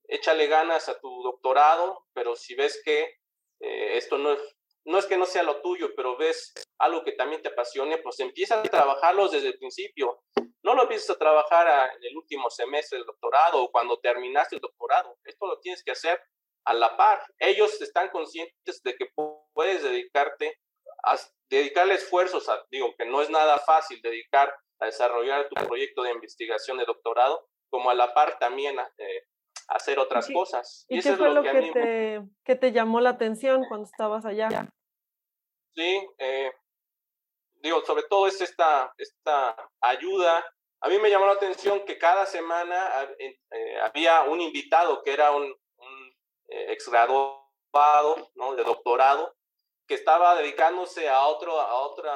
échale 0.08 0.46
ganas 0.46 0.88
a 0.88 0.98
tu 0.98 1.22
doctorado, 1.22 2.06
pero 2.14 2.34
si 2.34 2.54
ves 2.54 2.80
que 2.84 3.02
eh, 3.60 3.96
esto 3.98 4.16
no 4.16 4.32
es, 4.32 4.40
no 4.86 4.98
es 4.98 5.06
que 5.06 5.16
no 5.16 5.26
sea 5.26 5.42
lo 5.42 5.60
tuyo, 5.62 5.90
pero 5.96 6.16
ves 6.16 6.52
algo 6.78 7.02
que 7.04 7.12
también 7.12 7.42
te 7.42 7.48
apasione, 7.48 7.98
pues 7.98 8.20
empieza 8.20 8.60
a 8.60 8.62
trabajarlos 8.62 9.32
desde 9.32 9.48
el 9.48 9.58
principio. 9.58 10.22
No 10.62 10.74
lo 10.74 10.82
empieces 10.82 11.10
a 11.10 11.18
trabajar 11.18 11.92
en 11.96 12.04
el 12.04 12.16
último 12.16 12.50
semestre 12.50 12.98
del 12.98 13.06
doctorado 13.06 13.62
o 13.62 13.70
cuando 13.70 13.98
terminaste 14.00 14.56
el 14.56 14.60
doctorado. 14.60 15.18
Esto 15.24 15.46
lo 15.46 15.58
tienes 15.60 15.82
que 15.82 15.92
hacer 15.92 16.20
a 16.66 16.74
la 16.74 16.96
par. 16.96 17.22
Ellos 17.38 17.80
están 17.80 18.08
conscientes 18.08 18.82
de 18.82 18.94
que 18.94 19.06
puedes 19.54 19.82
dedicarte 19.82 20.58
dedicarle 21.50 21.94
esfuerzos, 21.94 22.48
a, 22.48 22.64
digo 22.70 22.94
que 22.96 23.04
no 23.04 23.20
es 23.20 23.30
nada 23.30 23.58
fácil 23.58 24.00
dedicar 24.02 24.54
a 24.80 24.86
desarrollar 24.86 25.48
tu 25.48 25.54
proyecto 25.66 26.02
de 26.02 26.12
investigación 26.12 26.78
de 26.78 26.84
doctorado, 26.84 27.46
como 27.70 27.90
a 27.90 27.94
la 27.94 28.14
par 28.14 28.38
también 28.38 28.78
eh, 28.78 29.22
hacer 29.68 29.98
otras 29.98 30.28
cosas. 30.32 30.86
¿Y, 30.88 31.00
qué 31.00 31.16
fue 31.16 31.30
lo, 31.30 31.42
que, 31.42 31.70
te, 31.72 32.22
que, 32.44 32.56
te, 32.56 32.72
llamó 32.72 33.00
la 33.00 33.10
atención 33.10 33.64
cuando 33.68 33.86
estabas 33.86 34.24
allá? 34.24 34.48
Sí, 35.74 36.06
eh, 36.18 36.52
digo, 37.56 37.84
sobre 37.84 38.04
todo 38.04 38.26
es 38.26 38.40
esta, 38.40 38.92
esta 38.98 39.56
ayuda. 39.80 40.44
A 40.80 40.88
mí 40.88 40.98
me 40.98 41.10
llamó 41.10 41.26
la 41.26 41.32
atención 41.32 41.84
que 41.84 41.98
cada 41.98 42.26
semana 42.26 43.08
eh, 43.18 43.80
había 43.82 44.22
un 44.22 44.40
invitado 44.40 45.02
que 45.02 45.12
era 45.12 45.30
un, 45.32 45.44
un 45.44 46.14
exgraduado 46.48 47.44
¿no? 48.34 48.54
de 48.54 48.64
doctorado 48.64 49.34
que 49.86 49.94
estaba 49.94 50.34
dedicándose 50.36 51.08
a 51.08 51.26
otro, 51.26 51.60
a 51.60 51.74
otra, 51.74 52.12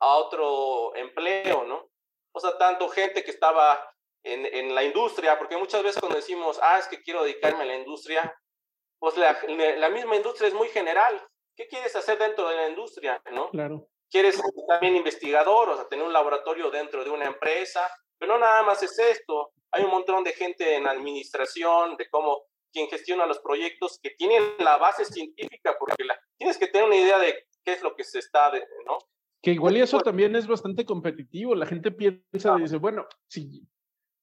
a 0.00 0.16
otro 0.16 0.94
empleo, 0.96 1.64
¿no? 1.64 1.88
O 2.32 2.40
sea, 2.40 2.56
tanto 2.58 2.88
gente 2.88 3.22
que 3.24 3.30
estaba 3.30 3.78
en, 4.22 4.46
en, 4.46 4.74
la 4.74 4.84
industria, 4.84 5.38
porque 5.38 5.56
muchas 5.56 5.82
veces 5.82 6.00
cuando 6.00 6.16
decimos, 6.16 6.58
ah, 6.62 6.78
es 6.78 6.86
que 6.88 7.02
quiero 7.02 7.22
dedicarme 7.22 7.62
a 7.62 7.66
la 7.66 7.76
industria, 7.76 8.34
pues 8.98 9.16
la, 9.16 9.38
la 9.78 9.88
misma 9.88 10.16
industria 10.16 10.48
es 10.48 10.54
muy 10.54 10.68
general. 10.68 11.22
¿Qué 11.56 11.66
quieres 11.66 11.94
hacer 11.96 12.18
dentro 12.18 12.48
de 12.48 12.56
la 12.56 12.68
industria, 12.68 13.22
no? 13.32 13.50
Claro. 13.50 13.88
Quieres 14.10 14.36
ser 14.36 14.44
también 14.68 14.96
investigador, 14.96 15.68
o 15.68 15.76
sea, 15.76 15.88
tener 15.88 16.04
un 16.04 16.12
laboratorio 16.12 16.70
dentro 16.70 17.04
de 17.04 17.10
una 17.10 17.26
empresa, 17.26 17.88
pero 18.18 18.32
no 18.32 18.40
nada 18.40 18.62
más 18.62 18.82
es 18.82 18.98
esto. 18.98 19.52
Hay 19.70 19.84
un 19.84 19.90
montón 19.90 20.24
de 20.24 20.32
gente 20.32 20.76
en 20.76 20.86
administración, 20.86 21.96
de 21.96 22.08
cómo 22.10 22.42
quien 22.72 22.88
gestiona 22.88 23.26
los 23.26 23.40
proyectos 23.40 23.98
que 24.02 24.10
tienen 24.10 24.42
la 24.58 24.76
base 24.76 25.04
científica, 25.04 25.76
porque 25.78 26.04
la, 26.04 26.18
tienes 26.36 26.58
que 26.58 26.66
tener 26.66 26.86
una 26.86 26.96
idea 26.96 27.18
de 27.18 27.46
qué 27.64 27.72
es 27.72 27.82
lo 27.82 27.94
que 27.94 28.04
se 28.04 28.18
está, 28.18 28.50
de, 28.50 28.60
¿no? 28.86 28.98
Que 29.42 29.52
igual 29.52 29.76
y 29.76 29.80
eso 29.80 30.00
también 30.00 30.36
es 30.36 30.46
bastante 30.46 30.84
competitivo. 30.84 31.54
La 31.54 31.66
gente 31.66 31.90
piensa 31.90 32.56
y 32.58 32.62
dice, 32.62 32.76
bueno, 32.76 33.06
si, 33.26 33.66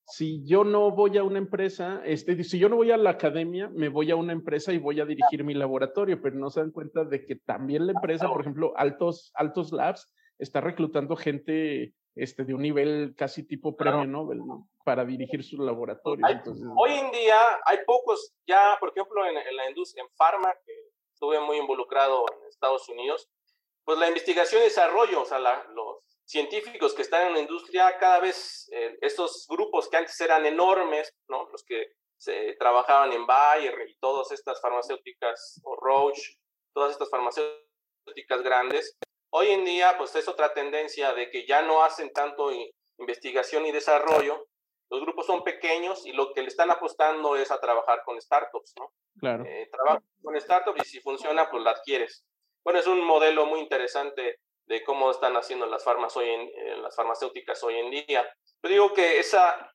si 0.08 0.46
yo 0.46 0.63
no 0.63 0.91
voy 0.91 1.17
a 1.17 1.24
una 1.24 1.38
empresa, 1.38 2.02
este, 2.06 2.41
si 2.46 2.58
yo 2.60 2.70
no 2.70 2.78
voy 2.78 2.91
a 2.91 2.98
la 2.98 3.10
academia, 3.10 3.70
me 3.74 3.89
voy 3.89 4.10
a 4.10 4.15
una 4.15 4.32
empresa 4.32 4.72
y 4.72 4.78
voy 4.78 5.02
a 5.02 5.06
dirigir 5.06 5.43
mi 5.43 5.54
laboratorio, 5.54 6.22
pero 6.22 6.36
no 6.38 6.50
se 6.50 6.62
dan 6.62 6.72
cuenta 6.72 7.04
de 7.04 7.26
que 7.26 7.36
también 7.36 7.86
la 7.86 7.91
empresa, 7.91 8.30
por 8.30 8.39
ejemplo, 8.39 8.74
Altos, 8.78 9.32
Altos 9.36 9.74
Labs, 9.74 10.10
está 10.39 10.62
reclutando 10.62 11.17
gente 11.17 11.93
este, 12.15 12.46
de 12.46 12.54
un 12.54 12.62
nivel 12.62 13.15
casi 13.17 13.46
tipo 13.46 13.76
premio 13.76 14.06
Nobel, 14.06 14.39
¿no? 14.39 14.70
Para 14.86 15.04
dirigir 15.04 15.43
su 15.43 15.62
laboratorio. 15.62 16.26
Hoy 16.78 16.91
en 16.93 17.12
día 17.12 17.38
hay 17.65 17.80
pocos, 17.86 18.34
ya, 18.48 18.78
por 18.80 18.89
ejemplo, 18.89 19.26
en, 19.26 19.36
la 19.58 19.67
industria, 19.67 20.04
en 20.04 20.10
Pharma, 20.15 20.54
que 20.65 20.74
estuve 21.12 21.41
muy 21.41 21.58
involucrado 21.58 22.24
en 22.32 22.48
Estados 22.48 22.88
Unidos, 22.88 23.30
pues 23.84 24.00
la 24.00 24.08
investigación 24.08 24.62
y 24.62 24.65
desarrollo, 24.65 25.22
o 25.22 25.26
sea, 25.26 25.39
los 25.39 26.07
científicos 26.27 26.93
que 26.93 27.01
están 27.01 27.27
en 27.27 27.33
la 27.33 27.39
industria, 27.39 27.97
cada 27.97 28.19
vez 28.19 28.69
eh, 28.71 28.97
estos 29.01 29.47
grupos 29.49 29.89
que 29.89 29.97
antes 29.97 30.19
eran 30.21 30.45
enormes, 30.45 31.11
¿no? 31.27 31.47
Los 31.49 31.63
que 31.63 31.93
se 32.17 32.55
trabajaban 32.59 33.13
en 33.13 33.25
Bayer 33.25 33.73
y 33.87 33.97
todas 33.99 34.31
estas 34.31 34.59
farmacéuticas, 34.61 35.61
o 35.63 35.75
Roche, 35.75 36.37
todas 36.73 36.91
estas 36.91 37.09
farmacéuticas 37.09 38.41
grandes, 38.43 38.97
Hoy 39.29 39.49
en 39.49 39.65
día, 39.65 39.95
pues 39.97 40.15
es 40.15 40.27
otra 40.27 40.53
tendencia 40.53 41.13
de 41.13 41.29
que 41.29 41.45
ya 41.45 41.61
no 41.61 41.83
hacen 41.83 42.13
tanto 42.13 42.49
investigación 42.97 43.65
y 43.65 43.71
desarrollo. 43.71 44.47
Los 44.89 45.01
grupos 45.01 45.25
son 45.25 45.43
pequeños 45.43 46.05
y 46.05 46.13
lo 46.13 46.33
que 46.33 46.41
le 46.41 46.47
están 46.47 46.71
apostando 46.71 47.35
es 47.35 47.51
a 47.51 47.59
trabajar 47.59 48.03
con 48.05 48.19
startups, 48.21 48.73
¿no? 48.79 48.93
Claro. 49.19 49.43
Eh, 49.45 49.67
trabaja 49.69 50.01
con 50.23 50.39
startups 50.39 50.81
y 50.81 50.89
si 50.89 51.01
funciona, 51.01 51.49
pues 51.49 51.61
la 51.61 51.71
adquieres. 51.71 52.25
Bueno, 52.63 52.79
es 52.79 52.87
un 52.87 53.03
modelo 53.03 53.45
muy 53.45 53.59
interesante 53.59 54.39
de 54.67 54.84
cómo 54.84 55.10
están 55.12 55.36
haciendo 55.36 55.65
las, 55.65 55.84
farmas 55.84 56.15
hoy 56.17 56.30
en, 56.30 56.41
eh, 56.41 56.77
las 56.77 56.95
farmacéuticas 56.95 57.63
hoy 57.63 57.75
en 57.75 57.89
día. 57.89 58.30
Yo 58.62 58.69
digo 58.69 58.93
que 58.93 59.19
esa, 59.19 59.73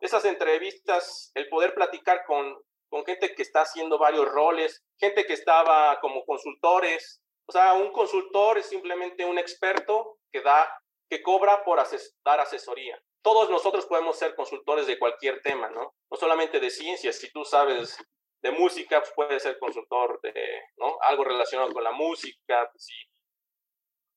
esas 0.00 0.24
entrevistas, 0.26 1.32
el 1.34 1.48
poder 1.48 1.74
platicar 1.74 2.24
con, 2.26 2.54
con 2.88 3.04
gente 3.04 3.34
que 3.34 3.42
está 3.42 3.62
haciendo 3.62 3.98
varios 3.98 4.28
roles, 4.28 4.84
gente 4.98 5.24
que 5.24 5.32
estaba 5.32 5.98
como 6.00 6.24
consultores, 6.24 7.20
O 7.46 7.52
sea, 7.52 7.74
un 7.74 7.92
consultor 7.92 8.56
es 8.56 8.66
simplemente 8.66 9.24
un 9.24 9.38
experto 9.38 10.18
que 10.32 10.40
da, 10.40 10.66
que 11.10 11.22
cobra 11.22 11.62
por 11.62 11.78
dar 12.24 12.40
asesoría. 12.40 12.98
Todos 13.22 13.50
nosotros 13.50 13.86
podemos 13.86 14.18
ser 14.18 14.34
consultores 14.34 14.86
de 14.86 14.98
cualquier 14.98 15.40
tema, 15.42 15.68
¿no? 15.70 15.94
No 16.10 16.16
solamente 16.16 16.60
de 16.60 16.70
ciencias. 16.70 17.16
Si 17.16 17.30
tú 17.32 17.44
sabes 17.44 17.98
de 18.42 18.50
música, 18.50 19.00
pues 19.00 19.12
puedes 19.14 19.42
ser 19.42 19.58
consultor 19.58 20.20
de, 20.22 20.32
¿no? 20.76 20.98
Algo 21.00 21.24
relacionado 21.24 21.72
con 21.72 21.82
la 21.82 21.92
música. 21.92 22.70
Si 22.76 22.94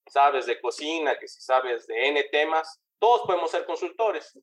sabes 0.09 0.45
de 0.45 0.59
cocina, 0.59 1.17
que 1.19 1.27
si 1.27 1.41
sabes 1.41 1.87
de 1.87 2.07
N 2.07 2.23
temas, 2.31 2.79
todos 2.99 3.21
podemos 3.21 3.51
ser 3.51 3.65
consultores. 3.65 4.37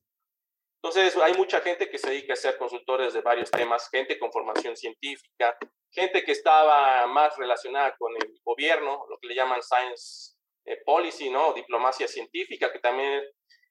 Entonces, 0.81 1.17
hay 1.17 1.33
mucha 1.33 1.61
gente 1.61 1.89
que 1.89 1.97
se 1.97 2.09
dedica 2.09 2.33
a 2.33 2.35
ser 2.35 2.57
consultores 2.57 3.13
de 3.13 3.21
varios 3.21 3.49
temas, 3.49 3.89
gente 3.89 4.19
con 4.19 4.31
formación 4.31 4.75
científica, 4.77 5.57
gente 5.91 6.23
que 6.23 6.31
estaba 6.31 7.07
más 7.07 7.35
relacionada 7.37 7.95
con 7.97 8.13
el 8.15 8.39
gobierno, 8.43 9.05
lo 9.09 9.17
que 9.17 9.29
le 9.29 9.35
llaman 9.35 9.63
science 9.63 10.35
eh, 10.65 10.77
policy, 10.85 11.29
¿no? 11.29 11.53
Diplomacia 11.53 12.07
científica, 12.07 12.71
que 12.71 12.79
también 12.79 13.23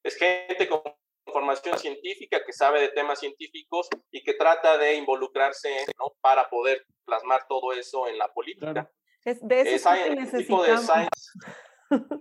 es 0.02 0.16
gente 0.16 0.68
con 0.68 0.82
formación 1.26 1.78
científica 1.78 2.44
que 2.44 2.52
sabe 2.52 2.80
de 2.80 2.88
temas 2.88 3.20
científicos 3.20 3.88
y 4.10 4.22
que 4.22 4.34
trata 4.34 4.76
de 4.76 4.94
involucrarse, 4.94 5.86
¿no? 5.98 6.16
Para 6.20 6.48
poder 6.50 6.84
plasmar 7.04 7.46
todo 7.48 7.72
eso 7.72 8.08
en 8.08 8.18
la 8.18 8.28
política. 8.32 8.90
Es 9.24 9.40
de 9.46 9.60
eso 9.60 9.90
que 9.90 10.10
necesitamos. 10.16 10.90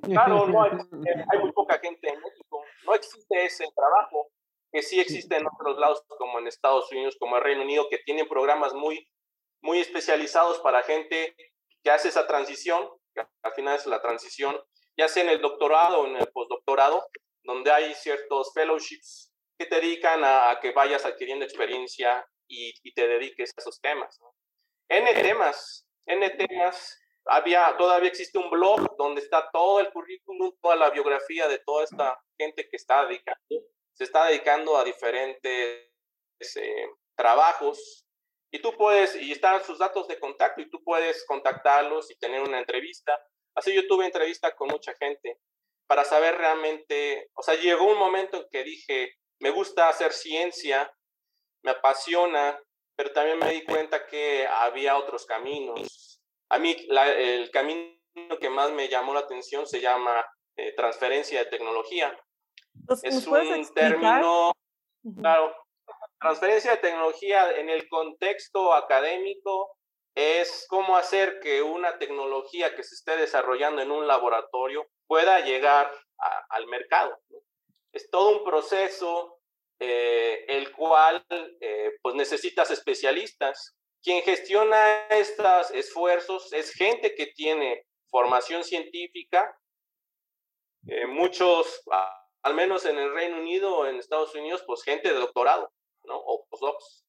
Claro, 0.02 0.48
no 0.48 0.64
hay, 0.64 0.72
hay 1.32 1.40
muy 1.40 1.52
poca 1.52 1.80
gente 1.80 2.10
en 2.10 2.20
México, 2.20 2.64
no 2.86 2.96
existe 2.96 3.46
ese 3.46 3.66
trabajo 3.76 4.30
que 4.74 4.82
sí 4.82 5.00
existe 5.00 5.38
en 5.38 5.46
otros 5.46 5.78
lados, 5.78 6.04
como 6.08 6.40
en 6.40 6.48
Estados 6.48 6.92
Unidos, 6.92 7.16
como 7.20 7.38
el 7.38 7.44
Reino 7.44 7.62
Unido, 7.62 7.88
que 7.90 8.00
tienen 8.00 8.28
programas 8.28 8.74
muy, 8.74 9.08
muy 9.62 9.80
especializados 9.80 10.60
para 10.60 10.82
gente 10.82 11.36
que 11.84 11.92
hace 11.92 12.08
esa 12.08 12.26
transición, 12.26 12.90
que 13.14 13.22
al 13.44 13.54
final 13.54 13.76
es 13.76 13.86
la 13.86 14.02
transición, 14.02 14.60
ya 14.98 15.08
sea 15.08 15.24
en 15.24 15.30
el 15.30 15.42
doctorado 15.42 16.02
o 16.02 16.08
en 16.08 16.16
el 16.16 16.28
postdoctorado, 16.28 17.08
donde 17.44 17.72
hay 17.72 17.94
ciertos 17.94 18.52
fellowships 18.56 19.32
que 19.60 19.68
te 19.68 19.76
dedican 19.76 20.24
a, 20.24 20.58
que 20.60 20.72
vayas 20.72 21.06
adquiriendo 21.06 21.46
experiencia 21.46 22.26
y, 22.48 22.74
te 22.94 23.08
dediques 23.08 23.52
a 23.56 23.62
esos 23.62 23.80
temas. 23.80 24.20
N 24.90 25.14
temas, 25.14 25.88
N 26.08 26.30
temas. 26.32 27.00
Había, 27.26 27.76
todavía 27.78 28.10
existe 28.10 28.38
un 28.38 28.50
blog 28.50 28.98
donde 28.98 29.22
está 29.22 29.50
todo 29.52 29.80
el 29.80 29.92
currículum, 29.92 30.54
toda 30.62 30.76
la 30.76 30.90
biografía 30.90 31.48
de 31.48 31.60
toda 31.60 31.84
esta 31.84 32.20
gente 32.38 32.68
que 32.68 32.76
está 32.76 33.06
dedicando 33.06 33.64
se 33.94 34.06
está 34.06 34.26
dedicando 34.26 34.78
a 34.78 34.84
diferentes 34.84 35.90
eh, 36.56 36.90
trabajos 37.16 38.06
y 38.52 38.60
tú 38.60 38.76
puedes, 38.76 39.16
y 39.16 39.32
están 39.32 39.64
sus 39.64 39.80
datos 39.80 40.08
de 40.08 40.20
contacto 40.20 40.62
y 40.62 40.70
tú 40.70 40.84
puedes 40.84 41.26
contactarlos 41.26 42.12
y 42.12 42.18
tener 42.18 42.42
una 42.42 42.60
entrevista. 42.60 43.20
Así 43.56 43.74
yo 43.74 43.88
tuve 43.88 44.06
entrevista 44.06 44.56
con 44.56 44.70
mucha 44.70 44.94
gente 44.96 45.40
para 45.88 46.06
saber 46.06 46.38
realmente, 46.38 47.30
o 47.34 47.42
sea, 47.42 47.56
llegó 47.56 47.86
un 47.86 47.98
momento 47.98 48.38
en 48.38 48.48
que 48.50 48.64
dije, 48.64 49.16
me 49.40 49.50
gusta 49.50 49.90
hacer 49.90 50.14
ciencia, 50.14 50.92
me 51.64 51.72
apasiona, 51.72 52.60
pero 52.96 53.12
también 53.12 53.40
me 53.40 53.52
di 53.52 53.64
cuenta 53.64 54.06
que 54.06 54.48
había 54.48 54.98
otros 54.98 55.26
caminos. 55.26 56.23
A 56.54 56.60
mí 56.60 56.76
el 56.90 57.50
camino 57.52 57.98
que 58.40 58.50
más 58.50 58.72
me 58.72 58.88
llamó 58.88 59.14
la 59.14 59.22
atención 59.22 59.66
se 59.66 59.82
llama 59.82 60.24
eh, 60.56 60.74
transferencia 60.76 61.40
de 61.40 61.50
tecnología 61.50 62.16
es 63.04 63.28
un 63.28 63.74
término, 63.74 64.52
claro, 65.20 65.56
transferencia 66.20 66.72
de 66.72 66.78
tecnología 66.78 67.52
en 67.58 67.70
el 67.70 67.88
contexto 67.88 68.74
académico 68.74 69.78
es 70.16 70.66
cómo 70.70 70.96
hacer 70.96 71.40
que 71.42 71.62
una 71.62 71.98
tecnología 71.98 72.76
que 72.76 72.84
se 72.84 72.96
esté 72.96 73.18
desarrollando 73.18 73.82
en 73.82 73.92
un 73.92 74.08
laboratorio 74.08 74.86
pueda 75.08 75.40
llegar 75.40 75.92
al 76.50 76.68
mercado. 76.68 77.18
Es 77.92 78.10
todo 78.10 78.38
un 78.38 78.44
proceso 78.44 79.40
eh, 79.80 80.46
el 80.48 80.72
cual 80.72 81.26
eh, 81.30 81.98
pues 82.02 82.16
necesitas 82.16 82.70
especialistas. 82.72 83.76
Quien 84.04 84.22
gestiona 84.22 85.08
estos 85.10 85.72
esfuerzos 85.72 86.52
es 86.52 86.74
gente 86.74 87.16
que 87.16 87.28
tiene 87.28 87.88
formación 88.10 88.64
científica, 88.66 89.58
eh, 90.88 91.08
muchos 91.08 91.82
al 92.42 92.54
menos 92.54 92.86
en 92.86 92.98
el 92.98 93.14
Reino 93.14 93.38
Unido 93.38 93.88
en 93.88 93.96
Estados 93.96 94.36
Unidos, 94.36 94.64
pues 94.68 94.84
gente 94.84 95.08
de 95.08 95.20
doctorado, 95.20 95.72
¿no? 96.04 96.18
O 96.18 96.46
postdocs, 96.50 97.06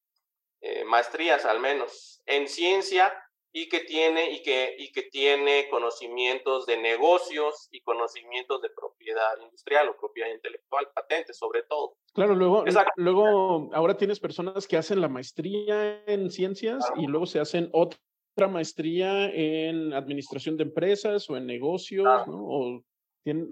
eh, 0.61 0.85
maestrías 0.85 1.45
al 1.45 1.59
menos, 1.59 2.23
en 2.27 2.49
ciencia 2.49 3.13
y 3.57 3.69
que 3.69 3.81
tiene 3.81 4.33
y 4.33 4.43
que, 4.43 4.75
y 4.77 4.91
que 4.91 5.03
tiene 5.03 5.69
conocimientos 5.71 6.67
de 6.67 6.77
negocios 6.77 7.69
y 7.71 7.81
conocimientos 7.83 8.61
de 8.61 8.69
propiedad 8.71 9.31
industrial 9.41 9.89
o 9.89 9.97
propiedad 9.97 10.29
intelectual, 10.29 10.91
patentes 10.93 11.39
sobre 11.39 11.63
todo. 11.63 11.97
Claro, 12.13 12.35
luego, 12.35 12.65
luego 12.97 13.71
ahora 13.73 13.97
tienes 13.97 14.19
personas 14.19 14.67
que 14.67 14.77
hacen 14.77 15.01
la 15.01 15.09
maestría 15.09 16.03
en 16.05 16.33
ciencias 16.33 16.85
y 16.97 17.07
luego 17.07 17.27
se 17.27 17.39
hacen 17.39 17.71
otra 17.73 18.49
maestría 18.49 19.31
en 19.31 19.93
administración 19.93 20.57
de 20.57 20.65
empresas 20.65 21.31
o 21.31 21.37
en 21.37 21.47
negocios, 21.47 22.27
¿no? 22.27 22.45
O 22.45 22.85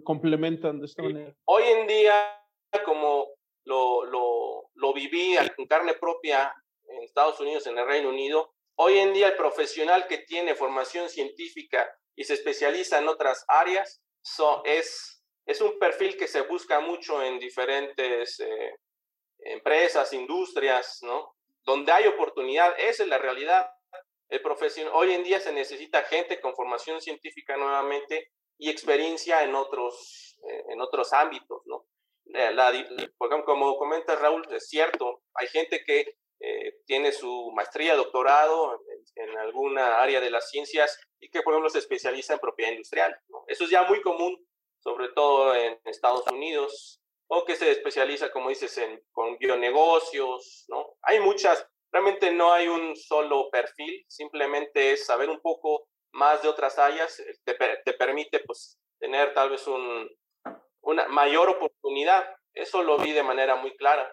complementan 0.02 0.80
de 0.80 0.86
esta 0.86 1.04
manera. 1.04 1.32
Hoy 1.44 1.62
en 1.62 1.86
día, 1.86 2.40
como 2.84 3.28
lo, 3.66 4.04
lo, 4.06 4.64
lo 4.74 4.92
viví 4.92 5.36
en 5.36 5.66
carne 5.68 5.94
propia 5.94 6.52
en 6.88 7.04
Estados 7.04 7.38
Unidos, 7.38 7.68
en 7.68 7.78
el 7.78 7.86
Reino 7.86 8.08
Unido, 8.08 8.52
hoy 8.76 8.98
en 8.98 9.12
día 9.12 9.28
el 9.28 9.36
profesional 9.36 10.06
que 10.06 10.18
tiene 10.18 10.54
formación 10.54 11.08
científica 11.08 11.90
y 12.14 12.24
se 12.24 12.34
especializa 12.34 12.98
en 12.98 13.08
otras 13.08 13.44
áreas 13.48 14.02
es, 14.64 15.60
un 15.60 15.78
perfil 15.78 16.16
que 16.16 16.28
se 16.28 16.42
busca 16.42 16.80
mucho 16.80 17.22
en 17.22 17.38
diferentes 17.38 18.40
eh, 18.40 18.76
empresas, 19.40 20.12
industrias. 20.12 21.00
Donde 21.64 21.92
hay 21.92 22.06
oportunidad, 22.06 22.74
esa 22.78 23.02
es 23.02 23.08
la 23.08 23.18
realidad. 23.18 23.70
Hoy 24.92 25.12
en 25.12 25.22
día 25.22 25.40
se 25.40 25.52
necesita 25.52 26.02
gente 26.04 26.40
con 26.40 26.54
formación 26.54 27.00
científica 27.00 27.56
nuevamente 27.56 28.32
y 28.58 28.70
experiencia 28.70 29.42
en 29.44 29.54
otros, 29.54 30.38
eh, 30.48 30.64
en 30.70 30.80
otros 30.80 31.12
ámbitos, 31.12 31.62
¿no? 31.66 31.86
Eh, 32.34 32.56
como 33.44 33.76
comenta 33.76 34.16
Raúl, 34.16 34.46
es 34.52 34.68
cierto, 34.68 35.22
hay 35.34 35.48
gente 35.48 35.84
que 35.84 36.16
eh, 36.44 36.80
tiene 36.86 37.12
su 37.12 37.52
maestría, 37.54 37.94
doctorado 37.94 38.82
en, 39.14 39.38
alguna 39.38 40.02
área 40.02 40.20
de 40.20 40.28
las 40.28 40.50
ciencias 40.50 41.00
y 41.20 41.30
que, 41.30 41.40
por 41.40 41.52
ejemplo, 41.54 41.70
se 41.70 41.78
especializa 41.78 42.32
en 42.32 42.40
propiedad 42.40 42.72
industrial. 42.72 43.16
¿no? 43.28 43.44
Eso 43.46 43.62
es 43.62 43.70
ya 43.70 43.84
muy 43.84 44.02
común, 44.02 44.36
sobre 44.80 45.10
todo 45.10 45.54
en 45.54 45.78
Estados 45.84 46.26
Unidos, 46.26 47.00
o 47.28 47.44
que 47.44 47.54
se 47.54 47.70
especializa, 47.70 48.32
como 48.32 48.48
dices, 48.48 48.76
en, 48.78 49.00
con 49.12 49.38
bionegocios, 49.38 50.64
¿no? 50.66 50.96
Hay 51.02 51.20
muchas, 51.20 51.64
realmente 51.92 52.32
no 52.32 52.52
hay 52.52 52.66
un 52.66 52.96
solo 52.96 53.48
perfil, 53.48 54.04
simplemente 54.08 54.92
es 54.92 55.06
saber 55.06 55.30
un 55.30 55.40
poco 55.40 55.86
más 56.10 56.42
de 56.42 56.48
otras 56.48 56.76
áreas, 56.76 57.20
eh, 57.20 57.38
te, 57.44 57.54
te 57.84 57.92
permite 57.92 58.40
pues 58.40 58.80
tener 58.98 59.32
tal 59.32 59.50
vez 59.50 59.64
un, 59.68 60.10
una 60.80 61.06
mayor 61.06 61.48
oportunidad. 61.50 62.28
Eso 62.52 62.82
lo 62.82 62.98
vi 62.98 63.12
de 63.12 63.22
manera 63.22 63.54
muy 63.54 63.76
clara. 63.76 64.12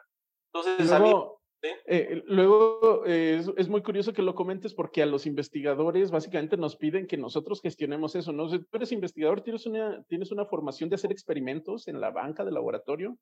Entonces, 0.53 0.91
a 0.91 0.99
mí... 0.99 1.11
Eh, 1.61 2.23
luego 2.25 3.05
eh, 3.05 3.41
es, 3.57 3.67
muy 3.67 3.81
curioso 3.81 4.13
que 4.13 4.21
lo 4.21 4.35
comentes 4.35 4.73
porque 4.73 5.01
a 5.01 5.05
los 5.05 5.25
investigadores 5.25 6.11
básicamente 6.11 6.57
nos 6.57 6.77
piden 6.77 7.07
que 7.07 7.17
nosotros 7.17 7.61
gestionemos 7.61 8.15
eso, 8.15 8.31
¿no? 8.31 8.47
tú 8.49 8.65
eres 8.73 8.91
investigador, 8.91 9.41
tienes 9.41 9.65
una, 9.65 10.03
tienes 10.03 10.31
una 10.31 10.45
formación 10.45 10.89
de 10.89 10.95
hacer 10.95 11.11
experimentos 11.11 11.87
en 11.87 11.99
la 11.99 12.11
banca 12.11 12.45
de 12.45 12.51
laboratorio, 12.51 13.17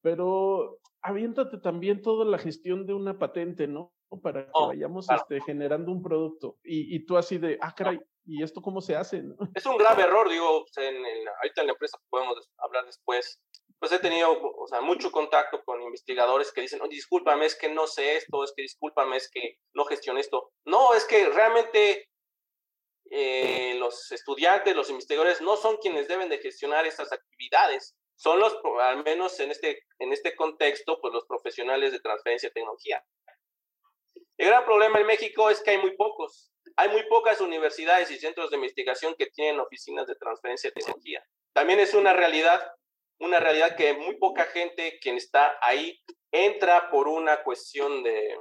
pero 0.00 0.78
aviéntate 1.02 1.58
también 1.58 2.00
toda 2.00 2.24
la 2.24 2.38
gestión 2.38 2.86
de 2.86 2.94
una 2.94 3.18
patente, 3.18 3.66
¿no? 3.66 3.92
Para 4.22 4.44
que 4.44 4.50
oh, 4.52 4.68
vayamos 4.68 5.06
este, 5.10 5.40
generando 5.40 5.90
un 5.90 6.02
producto. 6.02 6.58
Y, 6.62 6.94
y, 6.94 7.04
tú 7.04 7.16
así 7.16 7.38
de, 7.38 7.58
ah, 7.60 7.74
caray, 7.74 7.98
¿Y 8.26 8.42
esto 8.42 8.62
cómo 8.62 8.80
se 8.80 8.96
hace? 8.96 9.22
Es 9.54 9.66
un 9.66 9.76
grave 9.76 10.02
error, 10.02 10.28
digo, 10.28 10.64
en, 10.76 10.96
ahorita 11.42 11.60
en 11.60 11.66
la 11.66 11.72
empresa 11.72 11.98
podemos 12.08 12.50
hablar 12.58 12.86
después. 12.86 13.40
Pues 13.78 13.92
he 13.92 13.98
tenido 13.98 14.30
o 14.32 14.66
sea, 14.66 14.80
mucho 14.80 15.12
contacto 15.12 15.62
con 15.64 15.82
investigadores 15.82 16.52
que 16.52 16.62
dicen, 16.62 16.80
discúlpame, 16.88 17.46
es 17.46 17.56
que 17.56 17.68
no 17.68 17.86
sé 17.86 18.16
esto, 18.16 18.42
es 18.44 18.52
que 18.56 18.62
discúlpame, 18.62 19.16
es 19.16 19.30
que 19.30 19.58
no 19.74 19.84
gestiono 19.84 20.20
esto. 20.20 20.52
No, 20.64 20.94
es 20.94 21.04
que 21.04 21.26
realmente 21.26 22.08
eh, 23.10 23.74
los 23.78 24.10
estudiantes, 24.12 24.74
los 24.74 24.90
investigadores 24.90 25.40
no 25.40 25.56
son 25.56 25.76
quienes 25.76 26.08
deben 26.08 26.28
de 26.28 26.38
gestionar 26.38 26.86
estas 26.86 27.12
actividades. 27.12 27.94
Son 28.16 28.38
los, 28.38 28.56
al 28.80 29.02
menos 29.04 29.38
en 29.40 29.50
este, 29.50 29.84
en 29.98 30.12
este 30.12 30.34
contexto, 30.34 31.00
pues 31.00 31.12
los 31.12 31.26
profesionales 31.26 31.92
de 31.92 32.00
transferencia 32.00 32.48
de 32.48 32.54
tecnología. 32.54 33.04
El 34.36 34.48
gran 34.48 34.64
problema 34.64 34.98
en 34.98 35.06
México 35.06 35.50
es 35.50 35.62
que 35.62 35.72
hay 35.72 35.78
muy 35.78 35.96
pocos. 35.96 36.50
Hay 36.76 36.88
muy 36.88 37.04
pocas 37.08 37.40
universidades 37.40 38.10
y 38.10 38.18
centros 38.18 38.50
de 38.50 38.56
investigación 38.56 39.14
que 39.16 39.26
tienen 39.26 39.60
oficinas 39.60 40.06
de 40.06 40.16
transferencia 40.16 40.70
de 40.70 40.74
tecnología. 40.74 41.24
También 41.52 41.78
es 41.78 41.94
una 41.94 42.12
realidad, 42.12 42.60
una 43.24 43.40
realidad 43.40 43.76
que 43.76 43.94
muy 43.94 44.16
poca 44.16 44.44
gente 44.44 44.98
quien 45.00 45.16
está 45.16 45.56
ahí 45.60 46.00
entra 46.30 46.90
por 46.90 47.08
una 47.08 47.42
cuestión 47.42 48.02
de, 48.02 48.36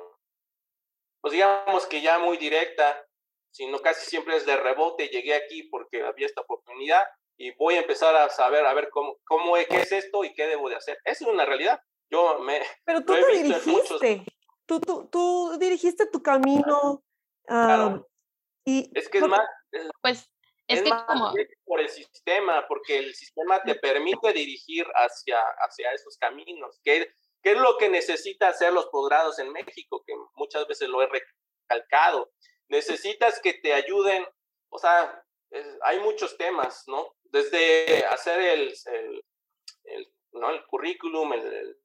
pues 1.22 1.34
digamos 1.34 1.86
que 1.86 2.02
ya 2.02 2.20
muy 2.20 2.38
directa, 2.38 3.06
sino 3.52 3.80
casi 3.80 4.10
siempre 4.10 4.36
es 4.36 4.46
de 4.46 4.58
rebote, 4.58 5.08
llegué 5.08 5.36
aquí 5.36 5.64
porque 5.64 6.04
había 6.04 6.26
esta 6.26 6.42
oportunidad 6.42 7.04
y 7.38 7.52
voy 7.56 7.76
a 7.76 7.82
empezar 7.82 8.16
a 8.16 8.30
saber, 8.30 8.66
a 8.66 8.74
ver 8.74 8.90
cómo, 8.90 9.18
cómo 9.24 9.54
qué 9.56 9.82
es 9.82 9.92
esto 9.92 10.24
y 10.24 10.34
qué 10.34 10.48
debo 10.48 10.70
de 10.70 10.76
hacer. 10.76 10.98
Esa 11.06 11.26
es 11.26 11.30
una 11.30 11.46
realidad. 11.46 11.82
Yo 12.10 12.40
me... 12.40 12.62
Pero 12.84 13.04
tú 13.06 13.14
te 13.14 13.38
dirigiste, 13.38 14.26
tú, 14.66 14.80
tú, 14.80 15.08
tú, 15.12 15.58
dirigiste 15.60 16.08
tu 16.08 16.22
camino. 16.22 17.04
y 18.66 18.92
es 18.94 19.10
que 19.10 19.20
es 19.20 19.28
más... 19.28 19.42
Pues 20.02 20.33
es, 20.68 20.82
que 20.82 20.90
como... 20.90 21.34
por 21.66 21.82
el 21.82 21.90
sistema, 21.90 22.66
porque 22.68 22.98
el 22.98 23.14
sistema 23.16 23.62
te 23.62 23.76
permite 23.76 24.32
dirigir 24.34 24.86
hacia, 24.96 25.40
hacia 25.60 25.92
esos 25.92 26.18
caminos. 26.18 26.80
¿Qué, 26.84 27.14
¿Qué 27.42 27.52
es 27.52 27.58
lo 27.58 27.78
que 27.78 27.90
necesita 27.90 28.48
hacer 28.48 28.72
los 28.72 28.88
posgrados 28.88 29.38
en 29.40 29.52
México? 29.52 30.04
Que 30.08 30.14
muchas 30.36 30.66
veces 30.68 30.88
lo 30.88 31.02
he 31.02 31.08
recalcado. 31.08 32.32
Necesitas 32.70 33.42
que 33.42 33.54
te 33.56 33.74
ayuden, 33.74 34.26
o 34.70 34.80
sea, 34.80 35.24
hay 35.84 36.00
muchos 36.00 36.38
temas, 36.38 36.84
¿no? 36.88 37.16
Desde 37.26 38.06
hacer 38.06 38.40
el, 38.40 38.74
el, 39.84 40.14
¿no? 40.32 40.50
el 40.50 40.66
currículum, 40.66 41.34
el, 41.34 41.54
el, 41.54 41.78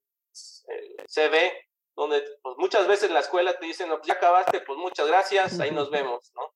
CV, 1.09 1.67
donde 1.97 2.23
pues, 2.43 2.55
muchas 2.59 2.87
veces 2.87 3.09
en 3.09 3.15
la 3.15 3.21
escuela 3.21 3.59
te 3.59 3.67
dicen, 3.67 3.89
no, 3.89 3.97
pues 3.97 4.07
ya 4.07 4.15
acabaste, 4.15 4.61
pues 4.61 4.79
muchas 4.79 5.09
gracias, 5.09 5.59
ahí 5.59 5.71
nos 5.71 5.91
vemos, 5.91 6.33
¿no? 6.35 6.48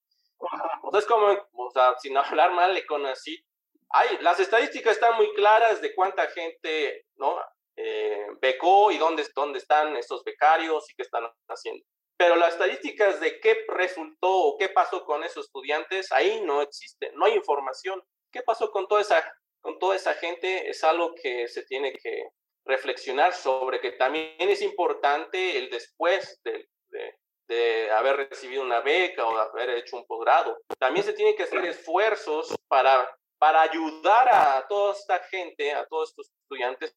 Sea, 0.92 1.09
como, 1.09 1.48
o 1.52 1.70
sea, 1.70 1.94
sin 1.98 2.16
hablar 2.18 2.52
mal, 2.52 2.74
le 2.74 2.87
conocí. 2.87 3.44
Hay, 3.90 4.18
las 4.20 4.40
estadísticas 4.40 4.94
están 4.94 5.16
muy 5.16 5.33
claras 5.35 5.81
de 5.83 5.94
cuánta 5.94 6.26
gente, 6.28 7.07
¿no? 7.16 7.38
Eh, 7.76 8.26
becó 8.40 8.90
y 8.90 8.98
dónde, 8.98 9.26
dónde 9.35 9.59
están 9.59 9.96
esos 9.96 10.22
becarios 10.24 10.88
y 10.90 10.94
qué 10.94 11.02
están 11.02 11.24
haciendo. 11.48 11.85
Pero 12.16 12.37
las 12.37 12.52
estadísticas 12.52 13.20
de 13.20 13.40
qué 13.40 13.64
resultó 13.68 14.31
o 14.31 14.59
qué 14.59 14.68
pasó 14.68 15.05
con 15.05 15.24
esos 15.24 15.46
estudiantes, 15.46 16.12
ahí 16.12 16.40
no 16.42 16.62
existe, 16.62 17.11
no 17.14 17.24
hay 17.24 17.35
información. 17.35 18.02
¿Qué 18.31 18.42
pasó 18.42 18.70
con 18.70 18.87
toda 18.87 19.00
esa, 19.00 19.22
con 19.61 19.78
toda 19.78 19.96
esa 19.96 20.14
gente? 20.14 20.68
Es 20.70 20.85
algo 20.85 21.14
que 21.14 21.48
se 21.48 21.64
tiene 21.64 21.92
que 21.92 22.28
reflexionar 22.64 23.33
sobre, 23.33 23.81
que 23.81 23.92
también 23.92 24.37
es 24.38 24.62
importante 24.62 25.59
el 25.59 25.70
después 25.70 26.40
de, 26.44 26.68
de, 26.88 27.18
de 27.48 27.90
haber 27.90 28.28
recibido 28.28 28.62
una 28.62 28.81
beca 28.81 29.26
o 29.26 29.37
haber 29.37 29.70
hecho 29.70 29.96
un 29.96 30.07
posgrado. 30.07 30.59
También 30.78 31.05
se 31.05 31.12
tienen 31.12 31.37
que 31.37 31.44
hacer 31.44 31.64
esfuerzos 31.64 32.55
para, 32.68 33.09
para 33.38 33.62
ayudar 33.62 34.28
a 34.28 34.66
toda 34.68 34.92
esta 34.92 35.18
gente, 35.24 35.72
a 35.72 35.87
todos 35.87 36.11
estos 36.11 36.31
estudiantes, 36.42 36.94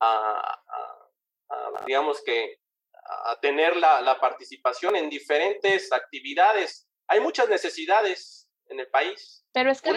a, 0.00 0.60
digamos 1.86 2.22
que, 2.22 2.58
a 3.24 3.38
tener 3.40 3.76
la, 3.76 4.00
la, 4.00 4.18
participación 4.18 4.96
en 4.96 5.10
diferentes 5.10 5.92
actividades. 5.92 6.88
Hay 7.08 7.20
muchas 7.20 7.48
necesidades 7.48 8.48
en 8.68 8.80
el 8.80 8.88
país. 8.88 9.44
Pero 9.52 9.70
es 9.70 9.82
que 9.82 9.92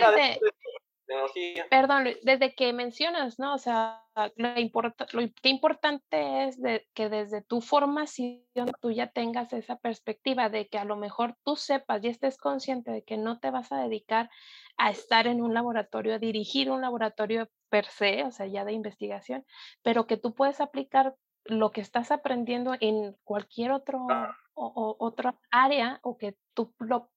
perdón, 1.70 2.08
desde 2.24 2.56
que 2.56 2.74
mencionas, 2.74 3.40
¿no? 3.40 3.54
O 3.54 3.58
sea, 3.58 4.04
lo, 4.36 4.60
importa, 4.60 5.06
lo 5.14 5.22
qué 5.42 5.50
importante 5.50 6.48
es 6.48 6.62
de, 6.62 6.88
que 6.94 7.10
desde 7.10 7.42
tu 7.42 7.62
formación 7.62 8.42
tú 8.82 8.92
ya 8.92 9.08
tengas 9.08 9.54
esa 9.54 9.78
perspectiva 9.78 10.50
de 10.50 10.68
que 10.68 10.78
a 10.78 10.86
lo 10.86 10.96
mejor 10.96 11.36
tú 11.44 11.56
sepas 11.56 12.04
y 12.04 12.08
estés 12.08 12.38
consciente 12.38 12.92
de 12.92 13.04
que 13.04 13.18
no 13.18 13.40
te 13.40 13.52
vas 13.52 13.72
a 13.72 13.82
dedicar 13.82 14.30
a 14.78 14.90
estar 14.90 15.28
en 15.28 15.42
un 15.42 15.54
laboratorio, 15.54 16.16
a 16.16 16.20
dirigir 16.20 16.70
un 16.72 16.82
laboratorio 16.82 17.50
per 17.70 17.86
se, 17.86 18.24
o 18.24 18.32
sea, 18.32 18.48
ya 18.48 18.66
de 18.66 18.74
investigación, 18.74 19.46
pero 19.84 20.08
que 20.08 20.18
tú 20.18 20.34
puedes 20.34 20.60
aplicar 20.62 21.16
lo 21.46 21.72
que 21.72 21.82
estás 21.82 22.12
aprendiendo 22.12 22.74
en 22.80 23.16
cualquier 23.24 23.72
otro 23.72 24.08
o, 24.56 24.96
otra 25.00 25.38
área 25.52 26.00
o 26.02 26.18
que 26.18 26.36
tú 26.54 26.74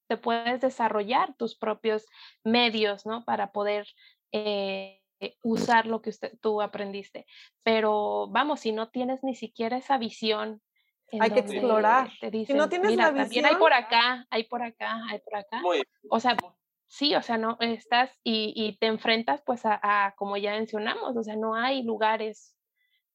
te 0.06 0.16
puedes 0.16 0.60
desarrollar 0.60 1.34
tus 1.36 1.56
propios 1.56 2.06
medios, 2.44 3.06
¿no? 3.06 3.24
Para 3.24 3.52
poder 3.52 3.86
eh, 4.32 5.00
usar 5.42 5.86
lo 5.86 6.02
que 6.02 6.10
usted, 6.10 6.38
tú 6.40 6.60
aprendiste. 6.60 7.26
Pero 7.62 8.28
vamos, 8.28 8.60
si 8.60 8.72
no 8.72 8.90
tienes 8.90 9.22
ni 9.22 9.34
siquiera 9.34 9.76
esa 9.76 9.98
visión. 9.98 10.60
Hay 11.20 11.30
que 11.30 11.40
explorar. 11.40 12.10
si 12.20 12.52
no 12.52 12.68
tienes 12.68 12.96
la 12.96 13.10
visión. 13.10 13.24
También 13.24 13.46
hay 13.46 13.56
por 13.56 13.72
acá, 13.72 14.26
hay 14.30 14.44
por 14.44 14.62
acá, 14.62 15.00
hay 15.08 15.20
por 15.20 15.36
acá. 15.36 15.62
O 16.10 16.20
sea, 16.20 16.36
sí, 16.86 17.14
o 17.14 17.22
sea, 17.22 17.38
no 17.38 17.56
estás 17.60 18.10
y, 18.22 18.52
y 18.54 18.76
te 18.76 18.86
enfrentas 18.86 19.42
pues 19.46 19.64
a, 19.64 19.78
a, 19.82 20.14
como 20.16 20.36
ya 20.36 20.52
mencionamos, 20.52 21.16
o 21.16 21.22
sea, 21.22 21.36
no 21.36 21.54
hay 21.54 21.82
lugares 21.82 22.57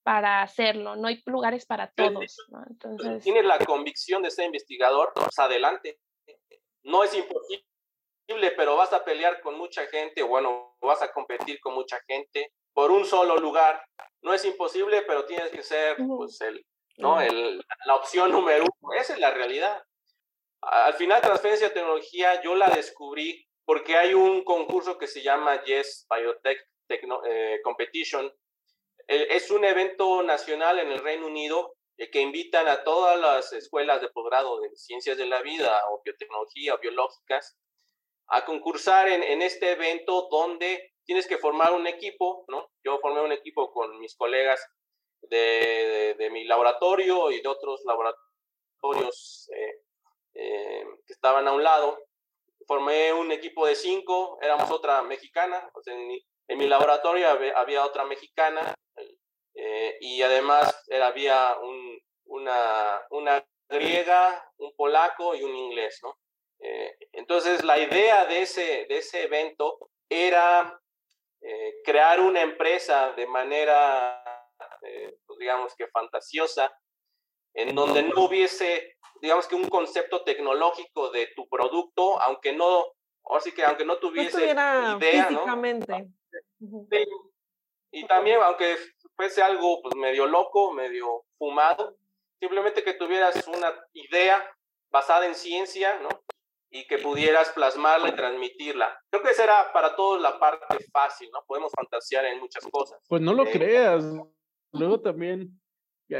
para 0.03 0.41
hacerlo, 0.41 0.95
no 0.95 1.07
hay 1.07 1.21
lugares 1.25 1.65
para 1.65 1.91
todos. 1.91 2.37
¿no? 2.49 2.63
Entonces... 2.69 3.23
Tienes 3.23 3.45
la 3.45 3.57
convicción 3.59 4.21
de 4.21 4.31
ser 4.31 4.45
investigador, 4.45 5.11
pues 5.15 5.39
adelante. 5.39 5.99
No 6.83 7.03
es 7.03 7.13
imposible, 7.15 8.51
pero 8.57 8.75
vas 8.75 8.91
a 8.93 9.03
pelear 9.03 9.41
con 9.41 9.57
mucha 9.57 9.85
gente, 9.87 10.21
bueno, 10.21 10.75
vas 10.81 11.01
a 11.01 11.11
competir 11.11 11.59
con 11.61 11.73
mucha 11.73 11.99
gente 12.05 12.51
por 12.73 12.91
un 12.91 13.05
solo 13.05 13.37
lugar. 13.37 13.81
No 14.21 14.33
es 14.33 14.43
imposible, 14.45 15.03
pero 15.03 15.25
tienes 15.25 15.49
que 15.49 15.63
ser 15.63 15.97
pues, 15.97 16.41
el, 16.41 16.65
¿no? 16.97 17.21
el, 17.21 17.63
la 17.85 17.95
opción 17.95 18.31
número 18.31 18.65
uno. 18.81 18.93
Esa 18.93 19.13
es 19.13 19.19
la 19.19 19.31
realidad. 19.31 19.81
Al 20.61 20.93
final, 20.93 21.21
transferencia 21.21 21.69
de 21.69 21.73
tecnología, 21.73 22.41
yo 22.41 22.55
la 22.55 22.69
descubrí 22.69 23.45
porque 23.65 23.95
hay 23.95 24.13
un 24.13 24.43
concurso 24.43 24.97
que 24.97 25.07
se 25.07 25.21
llama 25.21 25.63
Yes 25.63 26.07
Biotech 26.09 26.67
eh, 26.89 27.59
Competition, 27.63 28.31
es 29.07 29.51
un 29.51 29.65
evento 29.65 30.23
nacional 30.23 30.79
en 30.79 30.91
el 30.91 30.99
Reino 30.99 31.27
Unido 31.27 31.75
eh, 31.97 32.09
que 32.09 32.21
invitan 32.21 32.67
a 32.67 32.83
todas 32.83 33.19
las 33.19 33.53
escuelas 33.53 34.01
de 34.01 34.09
posgrado 34.09 34.59
de 34.61 34.75
ciencias 34.75 35.17
de 35.17 35.27
la 35.27 35.41
vida 35.41 35.81
o 35.89 36.01
biotecnología 36.03 36.75
o 36.75 36.79
biológicas 36.79 37.57
a 38.27 38.45
concursar 38.45 39.09
en, 39.09 39.41
este 39.41 39.71
evento 39.71 40.27
donde 40.31 40.93
tienes 41.05 41.27
que 41.27 41.37
formar 41.37 41.73
un 41.73 41.85
equipo, 41.85 42.45
¿no? 42.47 42.71
Yo 42.83 42.97
formé 42.99 43.21
un 43.21 43.33
equipo 43.33 43.71
con 43.71 43.99
mis 43.99 44.15
colegas 44.15 44.65
de, 45.21 46.15
mi 46.31 46.45
laboratorio 46.45 47.31
y 47.31 47.41
de 47.41 47.47
otros 47.47 47.81
laboratorios 47.85 49.49
eh, 49.53 50.85
que 51.05 51.13
estaban 51.13 51.47
a 51.47 51.51
un 51.51 51.63
lado. 51.63 51.99
Formé 52.65 53.11
un 53.11 53.31
equipo 53.31 53.67
de 53.67 53.75
cinco, 53.75 54.39
éramos 54.41 54.71
otra 54.71 55.03
mexicana, 55.03 55.69
en 56.47 56.57
mi 56.57 56.67
laboratorio 56.67 57.27
había, 57.55 57.85
otra 57.85 58.05
mexicana 58.05 58.73
eh, 59.65 59.97
y 60.01 60.21
además 60.21 60.83
era, 60.89 61.07
había 61.07 61.57
un, 61.61 61.97
una, 62.25 63.01
una 63.11 63.47
griega, 63.69 64.51
un 64.57 64.75
polaco 64.75 65.35
y 65.35 65.43
un 65.43 65.55
inglés, 65.55 65.99
¿no? 66.03 66.17
Eh, 66.59 66.97
entonces 67.13 67.63
la 67.63 67.79
idea 67.79 68.25
de 68.25 68.41
ese, 68.41 68.85
de 68.89 68.97
ese 68.97 69.23
evento 69.23 69.89
era 70.09 70.77
eh, 71.39 71.75
crear 71.85 72.19
una 72.19 72.41
empresa 72.41 73.13
de 73.13 73.25
manera, 73.25 74.21
pues, 75.25 75.39
digamos 75.39 75.73
que 75.75 75.87
fantasiosa, 75.87 76.69
en 77.53 77.73
donde 77.73 78.03
no 78.03 78.25
hubiese, 78.25 78.97
digamos 79.21 79.47
que 79.47 79.55
un 79.55 79.69
concepto 79.69 80.25
tecnológico 80.25 81.09
de 81.09 81.27
tu 81.37 81.47
producto, 81.47 82.19
aunque 82.21 82.51
no, 82.51 82.83
o 83.21 83.39
sí 83.39 83.53
que 83.53 83.63
aunque 83.63 83.85
no 83.85 83.97
tuviese 83.97 84.43
idea, 84.43 84.97
físicamente. 84.99 86.09
Y 87.91 88.07
también, 88.07 88.39
aunque 88.41 88.75
fuese 89.23 89.41
algo 89.41 89.81
pues, 89.81 89.95
medio 89.95 90.25
loco, 90.25 90.73
medio 90.73 91.23
fumado, 91.37 91.97
simplemente 92.39 92.83
que 92.83 92.95
tuvieras 92.95 93.47
una 93.47 93.73
idea 93.93 94.43
basada 94.91 95.25
en 95.25 95.33
ciencia, 95.33 95.97
¿no? 95.99 96.09
Y 96.69 96.85
que 96.87 96.97
pudieras 96.97 97.49
plasmarla 97.51 98.09
y 98.09 98.15
transmitirla. 98.15 98.99
Creo 99.09 99.23
que 99.23 99.29
esa 99.29 99.45
era 99.45 99.71
para 99.71 99.95
todos 99.95 100.21
la 100.21 100.37
parte 100.39 100.65
fácil, 100.91 101.29
¿no? 101.31 101.39
Podemos 101.47 101.71
fantasear 101.73 102.25
en 102.25 102.41
muchas 102.41 102.67
cosas. 102.67 102.99
Pues 103.07 103.21
no 103.21 103.33
lo 103.33 103.45
eh, 103.45 103.51
creas. 103.51 104.03
Luego 104.73 104.99
también 104.99 105.57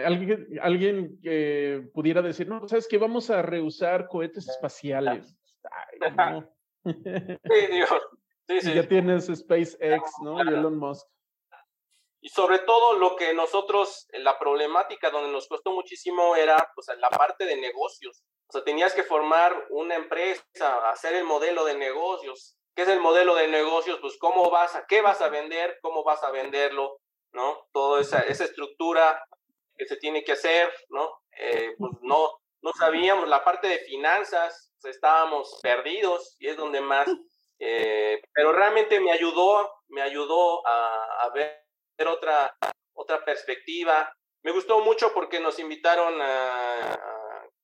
alguien, 0.06 0.48
alguien 0.62 1.20
que 1.22 1.90
pudiera 1.94 2.22
decir, 2.22 2.48
no, 2.48 2.66
¿sabes 2.70 2.88
que 2.88 2.98
Vamos 2.98 3.30
a 3.30 3.42
reusar 3.42 4.08
cohetes 4.08 4.48
espaciales. 4.48 5.36
Sí, 6.86 7.68
Dios. 7.72 7.90
Sí, 8.50 8.60
sí. 8.62 8.74
Ya 8.74 8.86
tienes 8.86 9.28
SpaceX, 9.28 10.12
¿no? 10.22 10.44
Y 10.44 10.48
Elon 10.50 10.78
Musk. 10.78 11.08
Y 12.24 12.30
sobre 12.30 12.60
todo 12.60 12.94
lo 12.94 13.18
que 13.18 13.34
nosotros, 13.34 14.08
la 14.14 14.40
problemática 14.40 15.10
donde 15.10 15.30
nos 15.30 15.46
costó 15.50 15.72
muchísimo 15.72 16.38
era 16.38 16.72
pues, 16.74 16.88
la 16.98 17.10
parte 17.10 17.46
de 17.46 17.58
negocios. 17.58 18.24
O 18.48 18.54
sea, 18.54 18.64
tenías 18.64 18.94
que 18.94 19.04
formar 19.04 19.68
una 19.72 19.96
empresa, 19.96 20.90
hacer 20.90 21.16
el 21.16 21.26
modelo 21.26 21.66
de 21.66 21.76
negocios. 21.76 22.56
¿Qué 22.74 22.84
es 22.84 22.88
el 22.88 23.02
modelo 23.02 23.36
de 23.36 23.50
negocios? 23.50 24.00
Pues 24.00 24.18
cómo 24.18 24.50
vas 24.50 24.74
a, 24.74 24.86
qué 24.88 25.02
vas 25.02 25.20
a 25.20 25.28
vender, 25.28 25.78
cómo 25.82 26.06
vas 26.06 26.24
a 26.24 26.32
venderlo, 26.32 27.02
¿no? 27.34 27.68
Toda 27.74 28.00
esa, 28.00 28.22
esa 28.22 28.46
estructura 28.46 29.22
que 29.76 29.86
se 29.86 29.98
tiene 29.98 30.24
que 30.24 30.32
hacer, 30.32 30.74
¿no? 30.88 31.12
Eh, 31.38 31.76
pues 31.78 31.92
no, 32.04 32.40
no 32.62 32.72
sabíamos 32.72 33.28
la 33.28 33.44
parte 33.44 33.68
de 33.68 33.80
finanzas, 33.80 34.72
pues, 34.82 34.96
estábamos 34.96 35.60
perdidos 35.62 36.38
y 36.40 36.48
es 36.48 36.56
donde 36.56 36.80
más 36.80 37.10
eh, 37.66 38.22
pero 38.34 38.52
realmente 38.52 39.00
me 39.00 39.12
ayudó, 39.12 39.72
me 39.88 40.02
ayudó 40.02 40.68
a, 40.68 41.30
ver 41.34 41.63
otra, 42.08 42.56
otra 42.94 43.24
perspectiva. 43.24 44.16
Me 44.44 44.52
gustó 44.52 44.80
mucho 44.82 45.14
porque 45.14 45.40
nos 45.40 45.60
invitaron 45.60 46.22
a, 46.22 47.00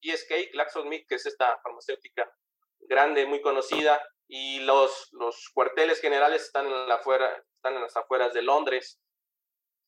GSK, 0.01 0.53
GlaxoSmith, 0.53 1.07
que 1.07 1.15
es 1.15 1.25
esta 1.25 1.59
farmacéutica 1.61 2.31
grande, 2.79 3.25
muy 3.25 3.41
conocida, 3.41 4.01
y 4.27 4.59
los, 4.59 5.09
los 5.11 5.49
cuarteles 5.53 5.99
generales 5.99 6.43
están 6.43 6.67
en, 6.67 6.87
la 6.87 6.95
afuera, 6.95 7.43
están 7.55 7.75
en 7.75 7.81
las 7.81 7.97
afueras 7.97 8.33
de 8.33 8.41
Londres. 8.41 8.99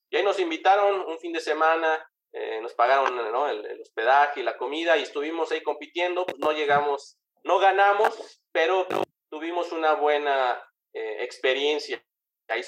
Y 0.09 0.17
ahí 0.17 0.23
nos 0.23 0.39
invitaron 0.39 1.01
un 1.07 1.19
fin 1.19 1.31
de 1.31 1.39
semana, 1.39 2.05
eh, 2.33 2.59
nos 2.61 2.73
pagaron 2.73 3.17
el, 3.17 3.81
hospedaje 3.81 4.39
y 4.39 4.43
la 4.43 4.57
comida 4.57 4.97
y 4.97 5.03
estuvimos 5.03 5.51
ahí 5.51 5.61
compitiendo, 5.61 6.25
pues 6.25 6.39
no 6.39 6.51
llegamos, 6.51 7.17
no 7.43 7.59
ganamos, 7.59 8.41
pero 8.51 8.87
tuvimos 9.29 9.71
una 9.71 9.93
buena 9.93 10.61
eh, 10.93 11.23
experiencia. 11.23 12.03
Ahí 12.47 12.63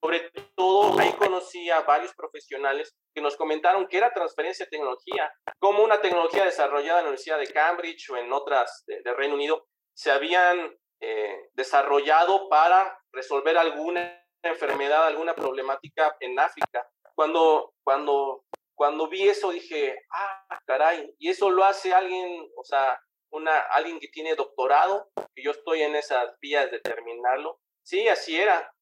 sobre 0.00 0.30
todo, 0.54 0.98
ahí 0.98 1.12
conocí 1.12 1.70
a 1.70 1.80
varios 1.80 2.14
profesionales 2.14 2.94
que 3.14 3.20
nos 3.20 3.36
comentaron 3.36 3.88
que 3.88 3.96
era 3.96 4.12
transferencia 4.12 4.64
de 4.64 4.70
tecnología, 4.70 5.32
como 5.58 5.82
una 5.82 6.00
tecnología 6.00 6.44
desarrollada 6.44 7.00
en 7.00 7.06
la 7.06 7.10
Universidad 7.10 7.38
de 7.38 7.52
Cambridge 7.52 8.10
o 8.10 8.16
en 8.16 8.32
otras 8.32 8.84
de, 8.86 9.12
Reino 9.14 9.34
Unido, 9.34 9.66
se 9.94 10.10
habían 10.10 10.76
eh, 11.00 11.48
desarrollado 11.54 12.48
para 12.48 12.98
resolver 13.12 13.58
alguna 13.58 14.24
enfermedad, 14.42 15.06
alguna 15.06 15.34
problemática 15.34 16.16
en 16.20 16.38
África. 16.38 16.88
Cuando, 17.16 17.74
cuando, 17.82 18.44
cuando 18.76 19.08
vi 19.08 19.28
eso 19.28 19.50
dije, 19.50 19.96
ah, 20.12 20.60
caray, 20.64 21.12
y 21.18 21.30
eso 21.30 21.50
lo 21.50 21.64
hace 21.64 21.92
alguien, 21.92 22.48
o 22.56 22.62
sea, 22.62 23.00
una, 23.30 23.58
alguien 23.72 23.98
que 23.98 24.08
tiene 24.08 24.36
doctorado, 24.36 25.10
que 25.34 25.42
yo 25.42 25.50
estoy 25.50 25.82
en 25.82 25.96
esas 25.96 26.38
vías 26.40 26.70
de 26.70 26.80
terminarlo. 26.80 27.60
Sí, 27.82 28.06
así 28.06 28.38
era. 28.38 28.72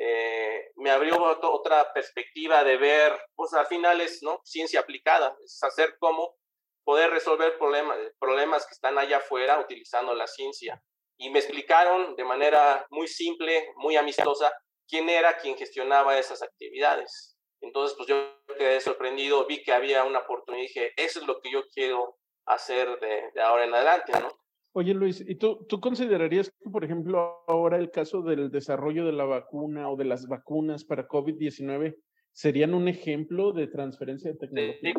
Eh, 0.00 0.70
me 0.76 0.90
abrió 0.90 1.20
otra 1.20 1.92
perspectiva 1.92 2.62
de 2.62 2.76
ver, 2.76 3.20
pues 3.34 3.52
al 3.52 3.66
final 3.66 4.00
es 4.00 4.22
¿no? 4.22 4.40
ciencia 4.44 4.78
aplicada, 4.78 5.36
es 5.44 5.60
hacer 5.64 5.96
cómo 5.98 6.36
poder 6.84 7.10
resolver 7.10 7.58
problemas, 7.58 7.98
problemas 8.20 8.64
que 8.64 8.74
están 8.74 8.96
allá 8.96 9.16
afuera 9.16 9.58
utilizando 9.58 10.14
la 10.14 10.28
ciencia. 10.28 10.80
Y 11.18 11.30
me 11.30 11.40
explicaron 11.40 12.14
de 12.14 12.24
manera 12.24 12.86
muy 12.90 13.08
simple, 13.08 13.72
muy 13.74 13.96
amistosa, 13.96 14.52
quién 14.88 15.08
era 15.08 15.36
quien 15.36 15.56
gestionaba 15.56 16.16
esas 16.16 16.42
actividades. 16.42 17.36
Entonces, 17.60 17.96
pues 17.96 18.08
yo 18.08 18.38
quedé 18.56 18.80
sorprendido, 18.80 19.46
vi 19.46 19.64
que 19.64 19.72
había 19.72 20.04
una 20.04 20.20
oportunidad 20.20 20.62
y 20.62 20.68
dije, 20.68 20.92
eso 20.96 21.18
es 21.18 21.26
lo 21.26 21.40
que 21.40 21.50
yo 21.50 21.64
quiero 21.74 22.16
hacer 22.46 23.00
de, 23.00 23.32
de 23.34 23.42
ahora 23.42 23.64
en 23.64 23.74
adelante, 23.74 24.12
¿no? 24.20 24.30
Oye 24.78 24.94
Luis, 24.94 25.24
¿y 25.26 25.34
tú, 25.34 25.66
tú 25.68 25.80
considerarías 25.80 26.52
que, 26.52 26.70
por 26.70 26.84
ejemplo, 26.84 27.42
ahora 27.48 27.78
el 27.78 27.90
caso 27.90 28.22
del 28.22 28.48
desarrollo 28.48 29.04
de 29.04 29.10
la 29.10 29.24
vacuna 29.24 29.90
o 29.90 29.96
de 29.96 30.04
las 30.04 30.28
vacunas 30.28 30.84
para 30.84 31.08
COVID-19 31.08 31.96
serían 32.30 32.74
un 32.74 32.86
ejemplo 32.86 33.50
de 33.50 33.66
transferencia 33.66 34.30
de 34.30 34.38
tecnología? 34.38 34.78
Sí, 34.80 34.94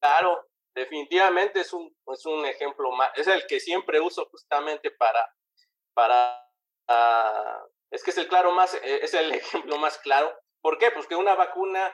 claro, 0.00 0.46
definitivamente 0.72 1.62
es 1.62 1.72
un, 1.72 1.92
es 2.14 2.26
un 2.26 2.46
ejemplo 2.46 2.92
más, 2.92 3.10
es 3.16 3.26
el 3.26 3.44
que 3.48 3.58
siempre 3.58 4.00
uso 4.00 4.24
justamente 4.30 4.92
para, 4.92 5.28
para, 5.94 6.40
uh, 6.88 7.66
es 7.90 8.04
que 8.04 8.12
es 8.12 8.18
el 8.18 8.28
claro 8.28 8.52
más, 8.52 8.72
e, 8.74 9.04
es 9.04 9.14
el 9.14 9.32
ejemplo 9.34 9.78
más 9.78 9.98
claro. 9.98 10.32
¿Por 10.60 10.78
qué? 10.78 10.92
Pues 10.92 11.08
que 11.08 11.16
una 11.16 11.34
vacuna, 11.34 11.92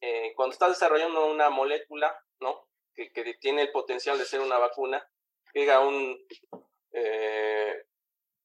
eh, 0.00 0.32
cuando 0.36 0.54
estás 0.54 0.70
desarrollando 0.70 1.30
una 1.30 1.50
molécula, 1.50 2.18
¿no? 2.40 2.66
Que, 2.94 3.12
que 3.12 3.34
tiene 3.34 3.60
el 3.60 3.72
potencial 3.72 4.16
de 4.16 4.24
ser 4.24 4.40
una 4.40 4.56
vacuna, 4.56 5.06
llega 5.52 5.80
un, 5.80 6.18
eh, 6.92 7.74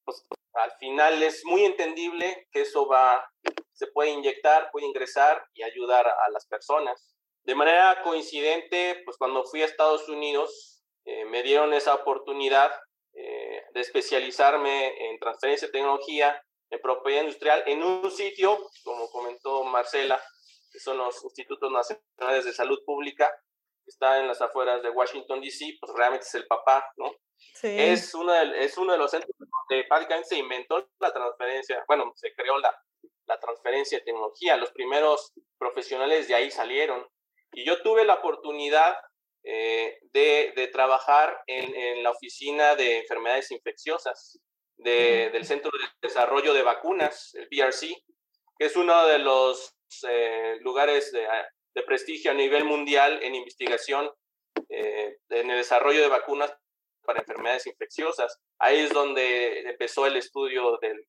pues, 0.03 0.25
al 0.53 0.71
final 0.79 1.21
es 1.23 1.43
muy 1.45 1.65
entendible 1.65 2.47
que 2.51 2.61
eso 2.61 2.87
va, 2.87 3.29
se 3.73 3.87
puede 3.87 4.11
inyectar, 4.11 4.69
puede 4.71 4.87
ingresar 4.87 5.43
y 5.53 5.63
ayudar 5.63 6.07
a 6.07 6.29
las 6.31 6.47
personas. 6.47 7.13
De 7.43 7.55
manera 7.55 8.01
coincidente, 8.03 9.01
pues 9.05 9.17
cuando 9.17 9.45
fui 9.45 9.61
a 9.61 9.65
Estados 9.65 10.09
Unidos, 10.09 10.83
eh, 11.05 11.23
me 11.25 11.43
dieron 11.43 11.73
esa 11.73 11.95
oportunidad 11.95 12.71
eh, 13.13 13.63
de 13.73 13.79
especializarme 13.79 15.09
en 15.09 15.17
transferencia 15.19 15.67
de 15.67 15.71
tecnología, 15.71 16.41
en 16.69 16.81
propiedad 16.81 17.21
industrial, 17.21 17.63
en 17.65 17.83
un 17.83 18.11
sitio, 18.11 18.59
como 18.83 19.09
comentó 19.09 19.63
Marcela, 19.63 20.21
que 20.69 20.79
son 20.79 20.97
los 20.97 21.23
Institutos 21.23 21.71
Nacionales 21.71 22.43
de 22.43 22.51
Salud 22.51 22.83
Pública, 22.85 23.33
está 23.87 24.19
en 24.19 24.27
las 24.27 24.41
afueras 24.41 24.81
de 24.81 24.89
Washington, 24.89 25.41
D.C., 25.41 25.77
pues 25.79 25.93
realmente 25.95 26.25
es 26.25 26.35
el 26.35 26.47
papá, 26.47 26.85
¿no? 26.97 27.11
Sí. 27.53 27.67
Es, 27.67 28.13
uno 28.13 28.33
de, 28.33 28.63
es 28.63 28.77
uno 28.77 28.93
de 28.93 28.97
los 28.97 29.11
centros 29.11 29.31
donde 29.37 29.83
prácticamente 29.85 30.29
se 30.29 30.37
inventó 30.37 30.89
la 30.99 31.13
transferencia, 31.13 31.83
bueno, 31.87 32.11
se 32.15 32.33
creó 32.33 32.57
la, 32.57 32.73
la 33.27 33.39
transferencia 33.39 33.99
de 33.99 34.05
tecnología, 34.05 34.57
los 34.57 34.71
primeros 34.71 35.33
profesionales 35.57 36.27
de 36.27 36.35
ahí 36.35 36.49
salieron. 36.49 37.07
Y 37.53 37.65
yo 37.65 37.81
tuve 37.81 38.05
la 38.05 38.15
oportunidad 38.15 38.97
eh, 39.43 39.99
de, 40.11 40.53
de, 40.55 40.67
trabajar 40.67 41.41
en, 41.47 41.73
en, 41.75 42.03
la 42.03 42.11
oficina 42.11 42.75
de 42.75 42.99
enfermedades 42.99 43.51
infecciosas 43.51 44.39
de, 44.77 45.29
del 45.31 45.45
Centro 45.45 45.71
de 45.71 45.85
Desarrollo 46.01 46.53
de 46.53 46.63
Vacunas, 46.63 47.33
el 47.35 47.47
BRC, 47.49 47.95
que 48.57 48.65
es 48.65 48.75
uno 48.75 49.05
de 49.05 49.19
los 49.19 49.73
eh, 50.09 50.57
lugares 50.61 51.11
de, 51.11 51.27
de 51.77 51.83
prestigio 51.83 52.31
a 52.31 52.33
nivel 52.33 52.65
mundial 52.65 53.19
en 53.21 53.35
investigación 53.35 54.09
eh, 54.69 55.17
en 55.29 55.51
el 55.51 55.57
desarrollo 55.57 56.01
de 56.01 56.09
vacunas 56.09 56.51
para 57.05 57.19
enfermedades 57.19 57.67
infecciosas. 57.67 58.35
Ahí 58.59 58.79
es 58.79 58.91
donde 58.91 59.59
empezó 59.69 60.07
el 60.07 60.17
estudio 60.17 60.79
del, 60.81 61.07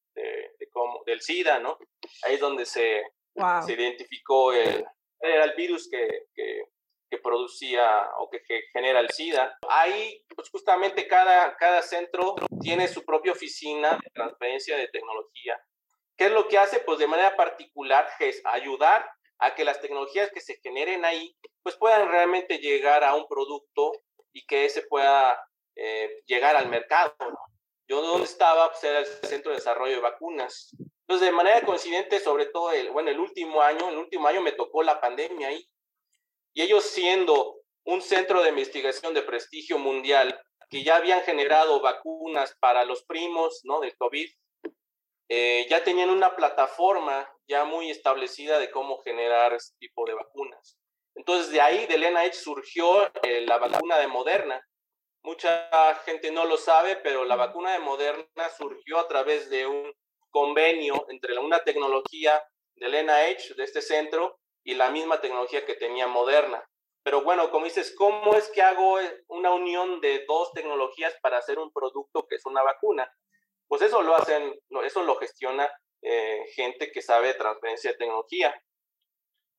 del 1.07 1.20
SIDA, 1.22 1.59
¿no? 1.59 1.78
Ahí 2.22 2.35
es 2.35 2.40
donde 2.40 2.66
se, 2.66 3.02
se 3.64 3.72
identificó 3.72 4.52
el, 4.52 4.85
el 5.20 5.54
virus 5.57 5.88
que, 5.90 6.26
que, 6.35 6.64
que, 7.11 7.18
producía 7.18 8.11
o 8.18 8.28
que, 8.28 8.42
que, 8.42 8.61
genera 8.74 9.00
el 9.00 9.09
SIDA. 9.09 9.57
Ahí, 9.70 10.22
pues 10.37 10.50
justamente 10.50 11.09
cada, 11.09 11.57
cada 11.57 11.81
centro 11.81 12.35
tiene 12.61 12.87
su 12.88 13.04
propia 13.07 13.33
oficina 13.33 13.92
de 13.92 14.11
transferencia 14.11 14.76
de 14.76 14.88
tecnología. 14.88 15.59
¿Qué 16.18 16.26
es 16.26 16.33
lo 16.33 16.46
que 16.46 16.59
hace? 16.59 16.81
Pues 16.81 16.98
de 16.98 17.07
manera 17.07 17.35
particular 17.37 18.07
es 18.20 18.42
ayudar 18.44 19.09
a 19.38 19.55
que 19.55 19.64
las 19.64 19.81
tecnologías 19.81 20.31
que 20.31 20.40
se 20.40 20.57
generen 20.62 21.05
ahí 21.05 21.37
pues 21.62 21.77
puedan 21.77 22.09
realmente 22.09 22.59
llegar 22.59 23.05
a 23.05 23.14
un 23.14 23.27
producto 23.29 23.92
y 24.33 24.46
que 24.46 24.64
ese 24.64 24.83
pueda 24.83 25.38
eh, 25.77 26.22
llegar 26.27 26.57
al 26.57 26.68
mercado. 26.68 27.14
Yo 27.88 28.03
donde 28.03 28.24
estaba 28.24 28.70
pues 28.70 28.85
era 28.85 28.98
el 28.98 29.07
Centro 29.07 29.51
de 29.51 29.59
Desarrollo 29.59 29.94
de 29.94 30.01
Vacunas. 30.01 30.70
Entonces, 31.09 31.27
de 31.27 31.33
manera 31.35 31.62
coincidente, 31.62 32.20
sobre 32.20 32.46
todo, 32.46 32.70
el, 32.72 32.90
bueno, 32.90 33.11
el 33.11 33.18
último 33.18 33.62
año, 33.62 33.88
el 33.88 33.96
último 33.96 34.29
año 34.29 34.42
me 34.42 34.53
tocó 34.53 34.83
la 34.83 35.01
pandemia 35.01 35.48
ahí. 35.48 35.66
Y 36.53 36.62
ellos 36.62 36.85
siendo 36.85 37.62
un 37.85 38.03
centro 38.03 38.42
de 38.42 38.51
investigación 38.51 39.14
de 39.14 39.22
prestigio 39.22 39.79
mundial, 39.79 40.38
que 40.68 40.85
ya 40.85 40.96
habían 40.96 41.22
generado 41.22 41.81
vacunas 41.81 42.55
para 42.61 42.85
los 42.85 43.05
primos, 43.05 43.61
¿no? 43.64 43.81
Del 43.81 43.96
COVID, 43.96 44.31
eh, 45.31 45.66
ya 45.70 45.83
tenían 45.83 46.11
una 46.11 46.37
plataforma 46.37 47.31
ya 47.48 47.64
muy 47.64 47.90
establecida 47.90 48.58
de 48.58 48.70
cómo 48.70 48.98
generar 48.98 49.54
este 49.54 49.76
tipo 49.78 50.04
de 50.06 50.14
vacunas. 50.14 50.78
Entonces, 51.14 51.50
de 51.50 51.61
ahí, 51.61 51.87
del 51.87 52.02
NIH, 52.04 52.34
surgió 52.34 53.11
eh, 53.22 53.40
la 53.40 53.58
vacuna 53.58 53.98
de 53.98 54.06
Moderna. 54.06 54.64
Mucha 55.22 55.68
gente 56.04 56.30
no 56.30 56.44
lo 56.44 56.56
sabe, 56.56 56.96
pero 56.96 57.24
la 57.24 57.37
vacuna 57.37 57.72
de 57.72 57.80
Moderna 57.80 58.48
surgió 58.56 58.98
a 59.00 59.08
través 59.08 59.50
de 59.50 59.66
un 59.66 59.92
convenio 60.30 61.06
entre 61.08 61.37
una 61.38 61.58
tecnología 61.64 62.40
del 62.76 62.92
NIH, 63.04 63.54
de 63.54 63.64
este 63.64 63.82
centro, 63.82 64.38
y 64.62 64.74
la 64.74 64.90
misma 64.90 65.20
tecnología 65.20 65.64
que 65.64 65.74
tenía 65.74 66.06
Moderna. 66.06 66.62
Pero 67.02 67.22
bueno, 67.22 67.50
como 67.50 67.64
dices, 67.64 67.94
¿cómo 67.96 68.34
es 68.34 68.50
que 68.50 68.61
hago 68.62 69.00
eh, 69.00 69.24
una 69.28 69.50
unión 69.50 70.00
de 70.00 70.24
dos 70.26 70.52
tecnologías 70.52 71.14
para 71.22 71.38
hacer 71.38 71.58
un 71.58 71.72
producto 71.72 72.26
que 72.28 72.37
es 72.37 72.44
una 72.44 72.62
vacuna? 72.62 73.11
Pues 73.66 73.82
eso 73.82 74.02
lo 74.02 74.14
hacen, 74.14 74.54
eso 74.84 75.02
lo 75.02 75.16
gestiona 75.16 75.70
eh, 76.02 76.44
gente 76.54 76.90
que 76.92 77.02
sabe 77.02 77.28
de 77.28 77.34
transferencia 77.34 77.92
de 77.92 77.98
tecnología. 77.98 78.62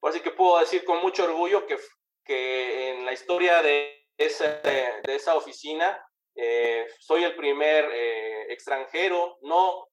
Así 0.02 0.22
que 0.22 0.32
puedo 0.32 0.60
decir 0.60 0.86
con 0.86 1.02
mucho 1.02 1.26
orgullo 1.26 1.66
que, 1.68 1.78
que 2.24 2.90
en 2.90 3.06
la 3.06 3.14
historia 3.14 3.62
de 3.62 4.08
esa, 4.18 4.62
de 4.62 5.16
esa 5.16 5.36
oficina 5.36 6.02
eh, 6.36 6.88
soy 7.00 7.24
el 7.24 7.36
primer 7.36 7.90
eh, 7.92 8.54
extranjero 8.54 9.38
no, 9.42 9.86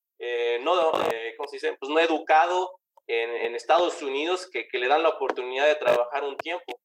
no, 0.61 0.93
¿cómo 1.37 1.49
se 1.49 1.57
dice? 1.57 1.77
Pues 1.79 1.91
no 1.91 1.99
educado 1.99 2.79
en, 3.07 3.31
en 3.31 3.55
Estados 3.55 4.01
Unidos 4.03 4.49
que, 4.51 4.68
que, 4.68 4.79
le 4.79 4.89
dan 4.89 5.03
la 5.03 5.11
oportunidad 5.11 5.66
de 5.66 5.75
trabajar 5.77 6.25
un 6.25 6.37
tiempo. 6.37 6.81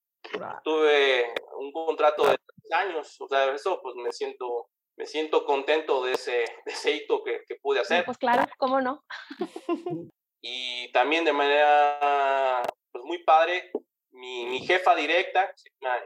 Tuve 0.63 1.33
un 1.57 1.71
contrato 1.71 2.23
de 2.27 2.37
tres 2.37 2.71
años, 2.71 3.15
o 3.19 3.27
sea, 3.27 3.53
eso 3.53 3.79
pues 3.81 3.95
me 3.95 4.11
siento 4.11 4.70
me 4.97 5.05
siento 5.05 5.45
contento 5.45 6.03
de 6.03 6.13
ese, 6.13 6.31
de 6.65 6.71
ese 6.71 6.91
hito 6.91 7.23
que, 7.23 7.43
que, 7.47 7.55
pude 7.55 7.79
hacer. 7.79 8.05
Pues 8.05 8.17
claro, 8.17 8.45
¿cómo 8.57 8.81
no? 8.81 9.03
y 10.41 10.91
también 10.91 11.25
de 11.25 11.33
manera 11.33 12.61
pues 12.91 13.03
muy 13.03 13.23
padre, 13.23 13.71
mi, 14.11 14.45
mi 14.45 14.65
jefa 14.65 14.95
directa, 14.95 15.53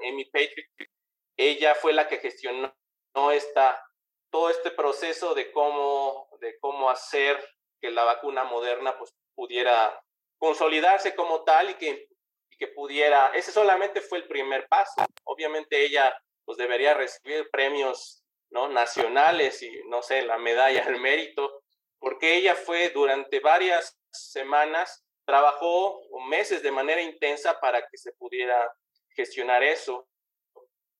Amy 0.07 0.25
Patrick, 0.25 0.69
ella 1.37 1.75
fue 1.75 1.93
la 1.93 2.07
que 2.07 2.17
gestionó 2.17 2.73
esta, 3.33 3.81
todo 4.29 4.49
este 4.49 4.71
proceso 4.71 5.33
de 5.33 5.51
cómo, 5.51 6.29
de 6.39 6.57
cómo 6.59 6.89
hacer 6.89 7.37
que 7.81 7.91
la 7.91 8.03
vacuna 8.03 8.43
moderna 8.43 8.97
pues, 8.97 9.15
pudiera 9.33 10.01
consolidarse 10.37 11.15
como 11.15 11.43
tal 11.43 11.71
y 11.71 11.73
que, 11.75 12.07
y 12.49 12.57
que 12.57 12.67
pudiera, 12.67 13.31
ese 13.33 13.51
solamente 13.51 14.01
fue 14.01 14.19
el 14.19 14.27
primer 14.27 14.67
paso. 14.67 15.03
Obviamente 15.23 15.83
ella 15.83 16.15
pues 16.45 16.57
debería 16.57 16.93
recibir 16.93 17.49
premios 17.51 18.24
¿no? 18.49 18.69
nacionales 18.69 19.61
y, 19.63 19.81
no 19.87 20.01
sé, 20.01 20.23
la 20.23 20.37
medalla 20.37 20.85
al 20.85 20.99
mérito, 20.99 21.63
porque 21.99 22.35
ella 22.35 22.55
fue 22.55 22.89
durante 22.89 23.39
varias 23.39 23.97
semanas, 24.11 25.05
trabajó 25.25 26.01
meses 26.27 26.61
de 26.61 26.71
manera 26.71 27.01
intensa 27.01 27.59
para 27.59 27.81
que 27.87 27.97
se 27.97 28.11
pudiera 28.13 28.71
gestionar 29.15 29.63
eso. 29.63 30.07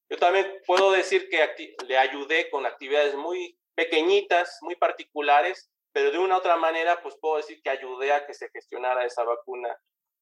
Yo 0.09 0.17
también 0.17 0.61
puedo 0.65 0.91
decir 0.91 1.29
que 1.29 1.73
le 1.87 1.97
ayudé 1.97 2.49
con 2.49 2.65
actividades 2.65 3.15
muy 3.15 3.57
pequeñitas, 3.75 4.59
muy 4.61 4.75
particulares, 4.75 5.69
pero 5.91 6.11
de 6.11 6.19
una 6.19 6.35
u 6.35 6.37
otra 6.39 6.55
manera, 6.57 7.01
pues 7.01 7.15
puedo 7.19 7.37
decir 7.37 7.61
que 7.61 7.69
ayudé 7.69 8.11
a 8.11 8.25
que 8.25 8.33
se 8.33 8.49
gestionara 8.49 9.05
esa 9.05 9.23
vacuna 9.23 9.75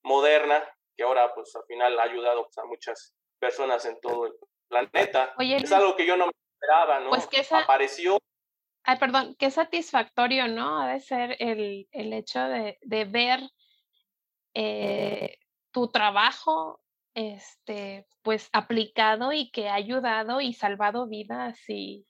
moderna, 0.04 0.64
que 0.96 1.04
ahora 1.04 1.34
pues 1.34 1.56
al 1.56 1.64
final 1.66 2.00
ha 2.00 2.04
ayudado 2.04 2.44
pues, 2.44 2.58
a 2.58 2.66
muchas 2.66 3.16
personas 3.40 3.84
en 3.86 4.00
todo 4.00 4.28
el 4.28 4.34
planeta. 4.68 5.34
es 5.40 5.72
algo 5.72 5.96
que 5.96 6.06
yo 6.06 6.16
no 6.16 6.28
me 6.28 6.32
esperaba, 6.64 7.00
¿no? 7.00 7.10
Pues 7.10 7.28
que 7.28 7.46
Apareció. 7.56 8.18
Ay, 8.84 8.98
perdón, 8.98 9.36
qué 9.40 9.50
satisfactorio, 9.50 10.48
¿no? 10.48 10.82
Ha 10.82 10.94
de 10.94 11.00
ser 11.00 11.38
el, 11.40 11.88
el 11.92 12.14
hecho 12.14 12.42
de, 12.42 12.78
de 12.82 13.06
ver 13.06 13.40
eh, 14.54 15.38
tu 15.72 15.90
trabajo 15.90 16.82
este, 17.14 18.08
pues 18.22 18.50
aplicado 18.52 19.32
y 19.32 19.52
que 19.52 19.70
ha 19.70 19.76
ayudado 19.76 20.42
y 20.42 20.54
salvado 20.54 21.08
vidas 21.08 21.58
y, 21.70 22.06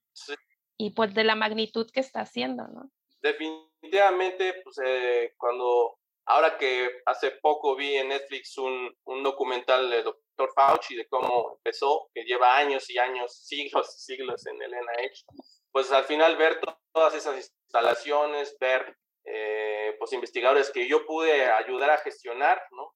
y 0.77 0.91
pues 0.91 1.13
de 1.13 1.23
la 1.23 1.35
magnitud 1.35 1.89
que 1.91 1.99
está 1.99 2.21
haciendo, 2.21 2.67
¿no? 2.67 2.89
Definitivamente, 3.21 4.61
pues 4.63 4.79
eh, 4.83 5.33
cuando, 5.37 5.99
ahora 6.25 6.57
que 6.57 6.89
hace 7.05 7.31
poco 7.31 7.75
vi 7.75 7.95
en 7.95 8.09
Netflix 8.09 8.57
un, 8.57 8.95
un 9.05 9.23
documental 9.23 9.89
de 9.89 10.03
Dr. 10.35 10.53
Fauci 10.53 10.95
de 10.95 11.07
cómo 11.07 11.55
empezó, 11.57 12.09
que 12.13 12.23
lleva 12.23 12.57
años 12.57 12.89
y 12.89 12.97
años, 12.97 13.35
siglos 13.45 13.95
y 13.95 14.13
siglos 14.13 14.45
en 14.47 14.61
el 14.61 14.71
NIH, 14.71 15.25
pues 15.71 15.91
al 15.91 16.05
final 16.05 16.37
ver 16.37 16.59
todas 16.93 17.15
esas 17.15 17.35
instalaciones, 17.35 18.57
ver 18.59 18.97
eh, 19.25 19.95
pues 19.97 20.13
investigadores 20.13 20.69
que 20.71 20.87
yo 20.87 21.05
pude 21.05 21.49
ayudar 21.49 21.91
a 21.91 21.97
gestionar, 21.97 22.61
¿no? 22.71 22.93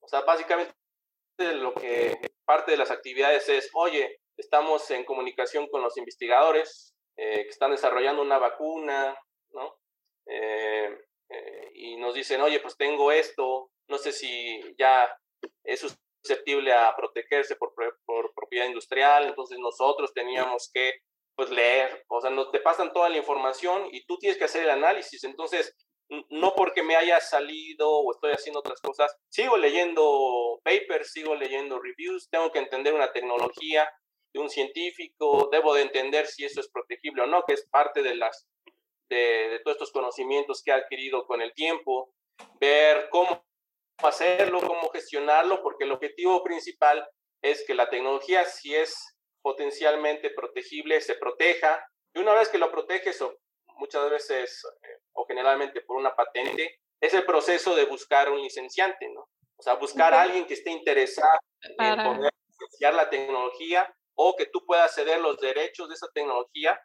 O 0.00 0.08
sea, 0.08 0.22
básicamente 0.22 0.74
lo 1.38 1.74
que 1.74 2.16
parte 2.44 2.70
de 2.70 2.78
las 2.78 2.90
actividades 2.90 3.48
es, 3.48 3.70
oye, 3.74 4.20
estamos 4.36 4.90
en 4.90 5.04
comunicación 5.04 5.68
con 5.68 5.82
los 5.82 5.96
investigadores 5.96 6.94
eh, 7.16 7.42
que 7.44 7.48
están 7.48 7.70
desarrollando 7.70 8.22
una 8.22 8.38
vacuna, 8.38 9.18
¿no? 9.50 9.78
Eh, 10.26 10.98
eh, 11.28 11.70
y 11.74 11.96
nos 11.96 12.14
dicen, 12.14 12.40
oye, 12.40 12.60
pues 12.60 12.76
tengo 12.76 13.10
esto, 13.10 13.70
no 13.88 13.98
sé 13.98 14.12
si 14.12 14.60
ya 14.78 15.08
es 15.64 15.98
susceptible 16.26 16.72
a 16.72 16.94
protegerse 16.96 17.56
por, 17.56 17.72
por 18.04 18.34
propiedad 18.34 18.66
industrial, 18.66 19.26
entonces 19.26 19.58
nosotros 19.58 20.12
teníamos 20.12 20.70
que 20.72 20.94
pues 21.36 21.50
leer, 21.50 22.04
o 22.08 22.20
sea, 22.20 22.30
no 22.30 22.50
te 22.50 22.60
pasan 22.60 22.92
toda 22.92 23.10
la 23.10 23.18
información 23.18 23.88
y 23.92 24.06
tú 24.06 24.16
tienes 24.18 24.38
que 24.38 24.44
hacer 24.44 24.62
el 24.62 24.70
análisis, 24.70 25.22
entonces 25.22 25.76
no 26.30 26.54
porque 26.54 26.82
me 26.82 26.96
haya 26.96 27.20
salido 27.20 27.90
o 27.90 28.12
estoy 28.12 28.32
haciendo 28.32 28.60
otras 28.60 28.80
cosas, 28.80 29.14
sigo 29.28 29.56
leyendo 29.56 30.60
papers, 30.64 31.12
sigo 31.12 31.34
leyendo 31.34 31.78
reviews, 31.78 32.30
tengo 32.30 32.50
que 32.52 32.60
entender 32.60 32.94
una 32.94 33.12
tecnología 33.12 33.88
de 34.32 34.40
un 34.40 34.48
científico, 34.48 35.48
debo 35.52 35.74
de 35.74 35.82
entender 35.82 36.26
si 36.26 36.44
eso 36.44 36.60
es 36.60 36.68
protegible 36.68 37.22
o 37.22 37.26
no, 37.26 37.42
que 37.44 37.54
es 37.54 37.66
parte 37.70 38.02
de 38.02 38.14
las 38.14 38.46
de, 39.08 39.60
todos 39.64 39.76
estos 39.76 39.92
conocimientos 39.92 40.62
que 40.62 40.70
he 40.70 40.74
adquirido 40.74 41.26
con 41.26 41.42
el 41.42 41.52
tiempo, 41.54 42.12
ver 42.60 43.08
cómo 43.10 43.45
hacerlo, 44.02 44.60
cómo 44.60 44.90
gestionarlo, 44.90 45.62
porque 45.62 45.84
el 45.84 45.92
objetivo 45.92 46.42
principal 46.42 47.08
es 47.42 47.64
que 47.66 47.74
la 47.74 47.88
tecnología, 47.88 48.44
si 48.44 48.74
es 48.74 49.16
potencialmente 49.42 50.30
protegible, 50.30 51.00
se 51.00 51.14
proteja, 51.14 51.84
y 52.14 52.20
una 52.20 52.34
vez 52.34 52.48
que 52.48 52.58
lo 52.58 52.70
proteges, 52.70 53.20
o 53.22 53.38
muchas 53.78 54.10
veces 54.10 54.62
eh, 54.82 55.00
o 55.12 55.24
generalmente 55.26 55.80
por 55.82 55.96
una 55.96 56.14
patente, 56.14 56.80
es 57.00 57.14
el 57.14 57.24
proceso 57.24 57.74
de 57.74 57.84
buscar 57.84 58.30
un 58.30 58.40
licenciante, 58.40 59.08
¿no? 59.10 59.28
O 59.58 59.62
sea, 59.62 59.74
buscar 59.74 60.12
a 60.14 60.22
alguien 60.22 60.46
que 60.46 60.54
esté 60.54 60.70
interesado 60.70 61.38
en 61.60 61.76
poder 61.76 62.32
licenciar 62.48 62.94
la 62.94 63.08
tecnología 63.08 63.94
o 64.14 64.34
que 64.36 64.46
tú 64.46 64.64
puedas 64.66 64.94
ceder 64.94 65.20
los 65.20 65.38
derechos 65.38 65.88
de 65.88 65.94
esa 65.94 66.08
tecnología, 66.12 66.78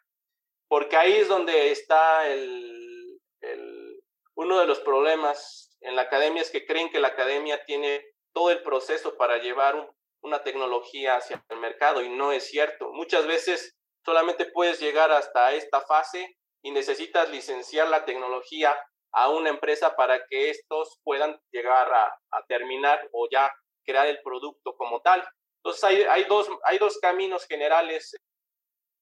porque 0.68 0.96
ahí 0.96 1.12
es 1.12 1.28
donde 1.28 1.70
está 1.70 2.28
el, 2.28 3.20
el, 3.40 4.02
uno 4.34 4.58
de 4.58 4.66
los 4.66 4.80
problemas 4.80 5.71
en 5.82 5.96
la 5.96 6.02
academia, 6.02 6.42
es 6.42 6.50
que 6.50 6.66
creen 6.66 6.90
que 6.90 7.00
la 7.00 7.08
academia 7.08 7.64
tiene 7.64 8.04
todo 8.32 8.50
el 8.50 8.62
proceso 8.62 9.16
para 9.16 9.38
llevar 9.38 9.90
una 10.22 10.42
tecnología 10.42 11.16
hacia 11.16 11.44
el 11.48 11.58
mercado 11.58 12.02
y 12.02 12.08
no 12.08 12.32
es 12.32 12.46
cierto. 12.48 12.92
Muchas 12.92 13.26
veces 13.26 13.76
solamente 14.04 14.46
puedes 14.46 14.80
llegar 14.80 15.10
hasta 15.10 15.52
esta 15.52 15.80
fase 15.80 16.36
y 16.62 16.70
necesitas 16.70 17.28
licenciar 17.30 17.88
la 17.88 18.04
tecnología 18.04 18.76
a 19.12 19.28
una 19.28 19.50
empresa 19.50 19.94
para 19.94 20.24
que 20.26 20.50
estos 20.50 20.98
puedan 21.04 21.38
llegar 21.50 21.92
a, 21.92 22.16
terminar 22.48 23.08
o 23.12 23.28
ya 23.30 23.52
crear 23.84 24.06
el 24.06 24.20
producto 24.22 24.74
como 24.76 25.00
tal. 25.02 25.26
Entonces 25.58 25.84
hay, 25.84 26.02
hay, 26.02 26.24
dos, 26.24 26.48
hay 26.64 26.78
dos 26.78 26.98
caminos 26.98 27.46
generales 27.46 28.16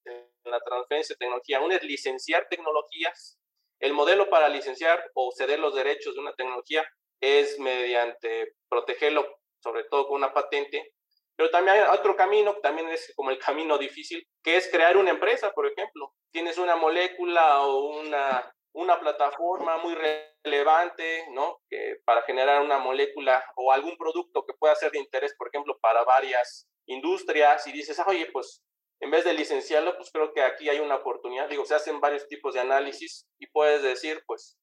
en 0.05 0.29
la 0.43 0.59
transferencia 0.59 1.13
de 1.13 1.17
tecnología. 1.17 1.61
Uno 1.61 1.75
es 1.75 1.83
licenciar 1.83 2.47
tecnologías. 2.49 3.39
El 3.81 3.93
modelo 3.93 4.29
para 4.29 4.47
licenciar 4.47 5.03
o 5.15 5.31
ceder 5.35 5.59
los 5.59 5.75
derechos 5.75 6.13
de 6.13 6.21
una 6.21 6.33
tecnología 6.33 6.87
es 7.19 7.59
mediante 7.59 8.55
protegerlo, 8.69 9.27
sobre 9.59 9.83
todo 9.85 10.07
con 10.07 10.17
una 10.17 10.33
patente, 10.33 10.93
pero 11.35 11.49
también 11.49 11.77
hay 11.77 11.83
otro 11.91 12.15
camino, 12.15 12.55
también 12.61 12.89
es 12.89 13.11
como 13.15 13.31
el 13.31 13.39
camino 13.39 13.79
difícil, 13.79 14.27
que 14.43 14.57
es 14.57 14.69
crear 14.69 14.95
una 14.95 15.09
empresa, 15.09 15.51
por 15.51 15.65
ejemplo. 15.65 16.13
Tienes 16.31 16.59
una 16.59 16.75
molécula 16.75 17.61
o 17.61 17.99
una, 17.99 18.53
una 18.73 18.99
plataforma 18.99 19.77
muy 19.79 19.95
relevante, 19.95 21.25
¿no? 21.31 21.61
Que 21.67 21.95
para 22.05 22.21
generar 22.21 22.61
una 22.61 22.77
molécula 22.77 23.43
o 23.55 23.71
algún 23.71 23.97
producto 23.97 24.45
que 24.45 24.53
pueda 24.53 24.75
ser 24.75 24.91
de 24.91 24.99
interés, 24.99 25.33
por 25.35 25.47
ejemplo, 25.47 25.79
para 25.81 26.03
varias 26.03 26.69
industrias 26.85 27.65
y 27.65 27.71
dices, 27.71 27.99
oye, 28.05 28.27
pues 28.31 28.63
en 29.01 29.09
vez 29.09 29.25
de 29.25 29.33
licenciarlo, 29.33 29.97
pues 29.97 30.11
creo 30.11 30.31
que 30.31 30.43
aquí 30.43 30.69
hay 30.69 30.79
una 30.79 30.95
oportunidad. 30.95 31.49
Digo, 31.49 31.65
se 31.65 31.73
hacen 31.73 31.99
varios 31.99 32.27
tipos 32.27 32.53
de 32.53 32.59
análisis 32.59 33.27
y 33.39 33.47
puedes 33.47 33.81
decir, 33.81 34.23
pues 34.27 34.59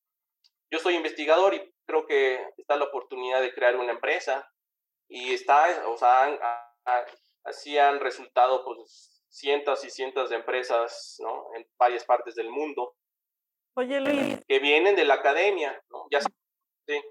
yo 0.71 0.79
soy 0.79 0.95
investigador 0.95 1.55
y 1.55 1.75
creo 1.87 2.07
que 2.07 2.41
está 2.57 2.77
la 2.77 2.85
oportunidad 2.85 3.41
de 3.41 3.53
crear 3.53 3.77
una 3.77 3.93
empresa 3.93 4.49
y 5.09 5.35
está, 5.35 5.89
o 5.89 5.97
sea, 5.97 6.39
así 7.45 7.77
han 7.79 7.99
resultado 7.99 8.65
pues 8.65 9.25
cientos 9.29 9.85
y 9.85 9.91
cientos 9.91 10.31
de 10.31 10.37
empresas, 10.37 11.17
¿no? 11.19 11.47
En 11.57 11.67
varias 11.77 12.05
partes 12.05 12.37
del 12.37 12.49
mundo. 12.49 12.95
Oye, 13.75 14.01
Luis. 14.01 14.41
Que 14.47 14.61
vienen 14.61 14.95
de 14.95 15.05
la 15.05 15.15
academia, 15.15 15.83
¿no? 15.91 16.07
Ya 16.13 16.21
sí. 16.21 17.03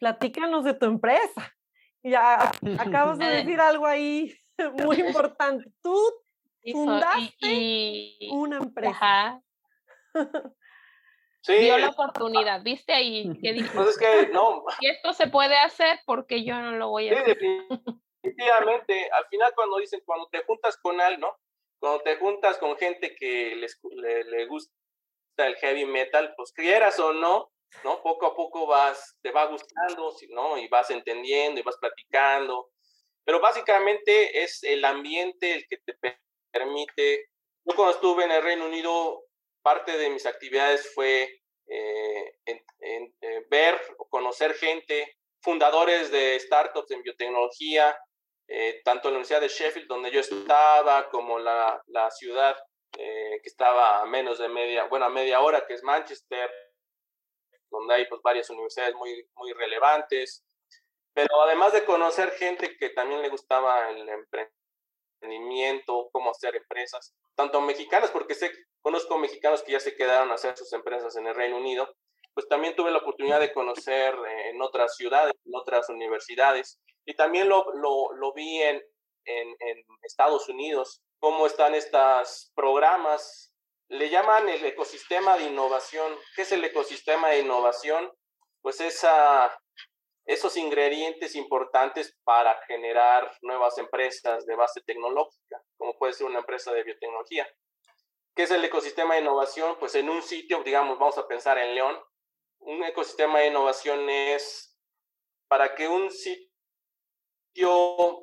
Platícanos 0.00 0.64
de 0.64 0.74
tu 0.74 0.86
empresa. 0.86 1.54
Ya 2.02 2.50
acabas 2.80 3.18
de 3.18 3.26
decir 3.26 3.60
algo 3.60 3.86
ahí 3.86 4.34
muy 4.84 5.00
importante. 5.00 5.70
Tú 5.80 6.23
fundaste 6.72 8.16
una 8.30 8.58
empresa. 8.58 9.40
Sí. 11.44 11.56
Dio 11.56 11.76
la 11.76 11.90
oportunidad, 11.90 12.62
¿viste 12.62 12.94
ahí? 12.94 13.30
¿Qué 13.42 13.52
dijiste? 13.52 13.76
Pues 13.76 13.88
es 13.90 13.98
que 13.98 14.28
no. 14.28 14.64
Y 14.80 14.88
esto 14.88 15.12
se 15.12 15.26
puede 15.26 15.56
hacer 15.58 16.00
porque 16.06 16.42
yo 16.42 16.58
no 16.58 16.72
lo 16.72 16.88
voy 16.88 17.08
a 17.10 17.20
hacer. 17.20 17.38
Efectivamente, 18.22 19.10
al 19.12 19.26
final 19.26 19.52
cuando 19.54 19.76
dicen, 19.76 20.00
cuando 20.06 20.26
te 20.28 20.42
juntas 20.44 20.78
con 20.78 20.98
alguien, 21.00 21.20
¿no? 21.20 21.36
Cuando 21.78 22.02
te 22.02 22.16
juntas 22.16 22.56
con 22.56 22.78
gente 22.78 23.14
que 23.14 23.54
les, 23.56 23.78
le, 23.92 24.46
gusta 24.46 24.72
el 25.36 25.56
heavy 25.56 25.84
metal, 25.84 26.32
pues 26.34 26.50
quieras 26.52 26.98
o 26.98 27.12
no, 27.12 27.52
¿no? 27.84 28.02
Poco 28.02 28.26
a 28.26 28.34
poco 28.34 28.66
vas, 28.66 29.18
te 29.20 29.30
va 29.30 29.44
gustando, 29.44 30.16
¿no? 30.30 30.56
Y 30.56 30.68
vas 30.68 30.90
entendiendo 30.90 31.60
y 31.60 31.62
vas 31.62 31.76
platicando. 31.76 32.70
Pero 33.24 33.40
básicamente 33.40 34.42
es 34.42 34.62
el 34.62 34.82
ambiente 34.82 35.54
el 35.54 35.66
que 35.68 35.76
te 35.76 35.92
permite. 36.54 37.30
Yo 37.64 37.74
cuando 37.74 37.94
estuve 37.94 38.24
en 38.24 38.30
el 38.30 38.42
Reino 38.42 38.66
Unido, 38.66 39.24
parte 39.62 39.96
de 39.98 40.10
mis 40.10 40.26
actividades 40.26 40.94
fue 40.94 41.40
eh, 41.66 42.38
en, 42.44 43.14
eh, 43.20 43.46
ver 43.50 43.80
o 43.98 44.08
conocer 44.08 44.54
gente, 44.54 45.16
fundadores 45.42 46.10
de 46.10 46.38
startups 46.38 46.90
en 46.92 47.02
biotecnología, 47.02 47.98
eh, 48.46 48.82
tanto 48.84 49.08
la 49.08 49.16
Universidad 49.16 49.40
de 49.40 49.48
Sheffield, 49.48 49.88
donde 49.88 50.10
yo 50.10 50.20
estaba, 50.20 51.08
como 51.10 51.38
la, 51.38 51.82
la 51.86 52.10
ciudad 52.10 52.56
que 52.96 53.40
estaba 53.42 54.02
a 54.02 54.06
menos 54.06 54.38
de 54.38 54.48
media, 54.48 54.84
bueno, 54.84 55.06
a 55.06 55.08
media 55.08 55.40
hora, 55.40 55.66
que 55.66 55.74
es 55.74 55.82
Manchester, 55.82 56.48
donde 57.68 57.92
hay 57.92 58.06
pues 58.06 58.22
varias 58.22 58.48
universidades 58.50 58.94
muy, 58.94 59.28
muy 59.34 59.52
relevantes. 59.52 60.44
Pero 61.12 61.42
además 61.42 61.72
de 61.72 61.84
conocer 61.84 62.30
gente 62.32 62.76
que 62.76 62.90
también 62.90 63.20
le 63.20 63.30
gustaba 63.30 63.90
el 63.90 64.08
emprendimiento, 64.08 64.63
cómo 66.12 66.30
hacer 66.30 66.56
empresas, 66.56 67.14
tanto 67.34 67.60
mexicanas, 67.60 68.10
porque 68.10 68.34
sé, 68.34 68.52
conozco 68.80 69.18
mexicanos 69.18 69.62
que 69.62 69.72
ya 69.72 69.80
se 69.80 69.96
quedaron 69.96 70.30
a 70.30 70.34
hacer 70.34 70.56
sus 70.56 70.72
empresas 70.72 71.16
en 71.16 71.26
el 71.26 71.34
Reino 71.34 71.56
Unido, 71.56 71.94
pues 72.34 72.48
también 72.48 72.74
tuve 72.74 72.90
la 72.90 72.98
oportunidad 72.98 73.40
de 73.40 73.52
conocer 73.52 74.14
eh, 74.14 74.50
en 74.50 74.60
otras 74.60 74.96
ciudades, 74.96 75.34
en 75.44 75.54
otras 75.54 75.88
universidades, 75.88 76.80
y 77.06 77.14
también 77.14 77.48
lo, 77.48 77.64
vi 78.34 78.62
en, 78.62 78.82
en, 79.24 79.48
en, 79.60 79.84
Estados 80.02 80.48
Unidos. 80.48 81.02
cómo 81.18 81.46
están 81.46 81.74
estos 81.74 82.52
programas. 82.54 83.52
Le 83.88 84.08
llaman 84.08 84.48
el 84.48 84.64
ecosistema 84.64 85.36
de 85.36 85.44
innovación. 85.44 86.16
¿Qué 86.34 86.42
es 86.42 86.52
el 86.52 86.64
ecosistema 86.64 87.28
de 87.28 87.40
innovación? 87.40 88.10
Pues 88.62 88.80
esa, 88.80 89.54
esos 90.26 90.56
ingredientes 90.56 91.34
importantes 91.36 92.16
para 92.24 92.58
generar 92.66 93.30
nuevas 93.42 93.76
empresas 93.78 94.46
de 94.46 94.56
base 94.56 94.80
tecnológica, 94.82 95.62
como 95.76 95.96
puede 95.98 96.14
ser 96.14 96.26
una 96.26 96.38
empresa 96.38 96.72
de 96.72 96.82
biotecnología. 96.82 97.46
¿Qué 98.34 98.44
es 98.44 98.50
el 98.50 98.64
ecosistema 98.64 99.14
de 99.14 99.20
innovación? 99.20 99.76
Pues 99.78 99.94
en 99.94 100.08
un 100.08 100.22
sitio, 100.22 100.62
digamos, 100.64 100.98
vamos 100.98 101.18
a 101.18 101.28
pensar 101.28 101.58
en 101.58 101.74
León, 101.74 101.96
un 102.60 102.82
ecosistema 102.84 103.40
de 103.40 103.48
innovación 103.48 104.08
es 104.08 104.76
para 105.46 105.74
que 105.74 105.86
un 105.86 106.10
sitio 106.10 106.48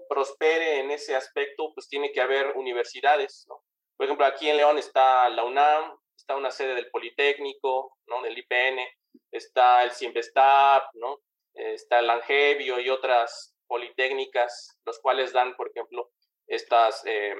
prospere 0.09 0.79
en 0.79 0.91
ese 0.91 1.15
aspecto, 1.15 1.71
pues 1.73 1.87
tiene 1.87 2.11
que 2.11 2.19
haber 2.19 2.57
universidades, 2.57 3.45
¿no? 3.47 3.63
Por 3.95 4.05
ejemplo, 4.05 4.25
aquí 4.25 4.49
en 4.49 4.57
León 4.57 4.77
está 4.79 5.29
la 5.29 5.43
UNAM, 5.43 5.95
está 6.17 6.35
una 6.35 6.49
sede 6.51 6.73
del 6.73 6.89
Politécnico, 6.89 7.97
¿no? 8.07 8.21
Del 8.23 8.37
IPN, 8.37 8.79
está 9.31 9.83
el 9.83 9.91
CIEMBESTAP, 9.91 10.95
¿no? 10.95 11.19
Está 11.53 11.99
el 11.99 12.09
y 12.59 12.89
otras 12.89 13.55
politécnicas, 13.67 14.77
los 14.85 14.99
cuales 14.99 15.33
dan, 15.33 15.55
por 15.55 15.69
ejemplo, 15.69 16.11
estas, 16.47 17.03
eh, 17.05 17.35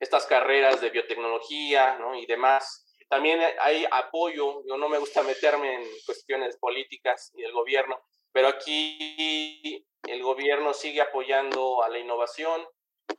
estas 0.00 0.26
carreras 0.26 0.80
de 0.80 0.90
biotecnología, 0.90 1.98
¿no? 1.98 2.14
Y 2.14 2.26
demás. 2.26 2.86
También 3.08 3.40
hay 3.60 3.84
apoyo, 3.90 4.62
yo 4.66 4.76
no 4.76 4.88
me 4.88 4.98
gusta 4.98 5.22
meterme 5.22 5.74
en 5.74 5.88
cuestiones 6.06 6.56
políticas 6.58 7.32
y 7.34 7.42
del 7.42 7.52
gobierno, 7.52 8.00
pero 8.32 8.48
aquí 8.48 9.84
el 10.04 10.22
gobierno 10.22 10.72
sigue 10.72 11.00
apoyando 11.00 11.82
a 11.82 11.88
la 11.88 11.98
innovación, 11.98 12.66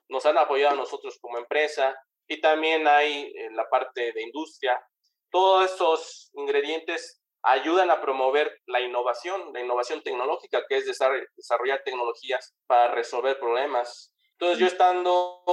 nos 0.07 0.25
han 0.25 0.37
apoyado 0.37 0.73
a 0.73 0.77
nosotros 0.77 1.17
como 1.19 1.37
empresa 1.37 1.95
y 2.27 2.39
también 2.39 2.87
hay 2.87 3.31
en 3.35 3.55
la 3.55 3.69
parte 3.69 4.13
de 4.13 4.21
industria. 4.21 4.81
Todos 5.29 5.71
esos 5.71 6.31
ingredientes 6.33 7.20
ayudan 7.43 7.89
a 7.89 8.01
promover 8.01 8.61
la 8.67 8.81
innovación, 8.81 9.51
la 9.53 9.61
innovación 9.61 10.01
tecnológica, 10.01 10.63
que 10.67 10.77
es 10.77 10.85
desarrollar 10.85 11.81
tecnologías 11.83 12.55
para 12.67 12.93
resolver 12.93 13.39
problemas. 13.39 14.13
Entonces 14.33 14.59
yo 14.59 14.67
estando 14.67 15.43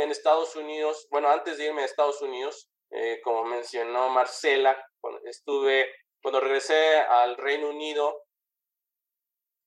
en 0.00 0.10
Estados 0.10 0.56
Unidos, 0.56 1.06
bueno, 1.10 1.28
antes 1.28 1.58
de 1.58 1.66
irme 1.66 1.82
a 1.82 1.86
Estados 1.86 2.20
Unidos, 2.22 2.68
eh, 2.90 3.20
como 3.22 3.44
mencionó 3.44 4.08
Marcela, 4.10 4.76
cuando 5.00 5.20
estuve, 5.24 5.90
cuando 6.22 6.40
regresé 6.40 6.98
al 6.98 7.36
Reino 7.36 7.70
Unido 7.70 8.22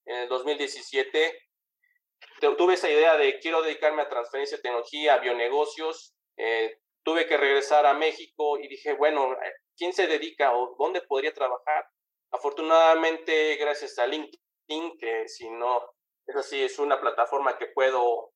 en 0.05 0.17
el 0.20 0.30
2017, 0.30 1.49
tuve 2.57 2.74
esa 2.76 2.89
idea 2.89 3.17
de 3.17 3.39
quiero 3.39 3.61
dedicarme 3.61 4.01
a 4.01 4.09
transferencia 4.09 4.57
de 4.57 4.63
tecnología, 4.63 5.15
a 5.15 5.20
bionegocios. 5.20 6.13
Eh, 6.38 6.80
tuve 7.03 7.26
que 7.26 7.38
regresar 7.38 7.86
a 7.86 7.93
México 7.93 8.57
y 8.59 8.67
dije, 8.67 8.93
bueno, 8.93 9.34
eh, 9.34 9.53
¿quién 9.80 9.93
se 9.93 10.05
dedica 10.05 10.55
o 10.55 10.75
dónde 10.77 11.01
podría 11.01 11.34
trabajar? 11.34 11.89
Afortunadamente, 12.32 13.55
gracias 13.55 13.97
a 13.97 14.05
LinkedIn, 14.05 14.97
que 14.99 15.27
si 15.27 15.49
no, 15.49 15.82
es 16.27 16.36
así, 16.36 16.61
es 16.61 16.77
una 16.77 17.01
plataforma 17.01 17.57
que 17.57 17.67
puedo 17.67 18.34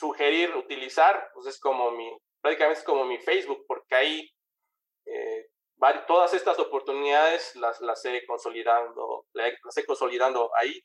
sugerir 0.00 0.56
utilizar, 0.56 1.30
pues 1.34 1.46
es 1.46 1.60
como 1.60 1.90
mi, 1.90 2.10
prácticamente 2.40 2.80
es 2.80 2.86
como 2.86 3.04
mi 3.04 3.18
Facebook, 3.18 3.64
porque 3.66 3.94
ahí 3.94 4.30
eh, 5.06 5.46
todas 6.06 6.32
estas 6.32 6.58
oportunidades 6.58 7.54
las, 7.56 7.80
las 7.82 8.04
he 8.06 8.24
consolidando, 8.26 9.26
las 9.32 9.76
he 9.76 9.84
consolidando 9.84 10.50
ahí. 10.56 10.80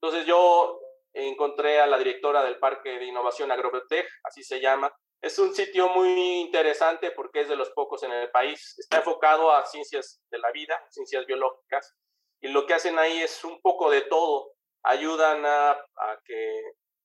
Entonces 0.00 0.26
yo 0.26 0.80
encontré 1.12 1.80
a 1.80 1.86
la 1.86 1.98
directora 1.98 2.44
del 2.44 2.58
Parque 2.58 2.98
de 2.98 3.06
Innovación 3.06 3.50
Agrobiotech, 3.50 4.06
así 4.22 4.44
se 4.44 4.60
llama. 4.60 4.92
Es 5.26 5.40
un 5.40 5.52
sitio 5.52 5.88
muy 5.88 6.38
interesante 6.38 7.10
porque 7.10 7.40
es 7.40 7.48
de 7.48 7.56
los 7.56 7.70
pocos 7.70 8.00
en 8.04 8.12
el 8.12 8.30
país. 8.30 8.78
Está 8.78 8.98
enfocado 8.98 9.50
a 9.50 9.66
ciencias 9.66 10.22
de 10.30 10.38
la 10.38 10.52
vida, 10.52 10.80
ciencias 10.88 11.26
biológicas, 11.26 11.96
y 12.40 12.46
lo 12.46 12.64
que 12.64 12.74
hacen 12.74 12.96
ahí 12.96 13.20
es 13.20 13.42
un 13.42 13.60
poco 13.60 13.90
de 13.90 14.02
todo. 14.02 14.52
Ayudan 14.84 15.44
a, 15.44 15.76
que 16.24 16.62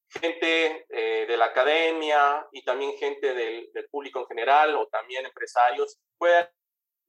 gente 0.10 0.86
eh, 0.90 1.26
de 1.26 1.36
la 1.36 1.46
academia 1.46 2.48
y 2.52 2.64
también 2.64 2.96
gente 3.00 3.34
del, 3.34 3.72
público 3.90 4.20
en 4.20 4.28
general 4.28 4.76
o 4.76 4.88
también 4.90 5.26
empresarios 5.26 6.00
pueden 6.16 6.48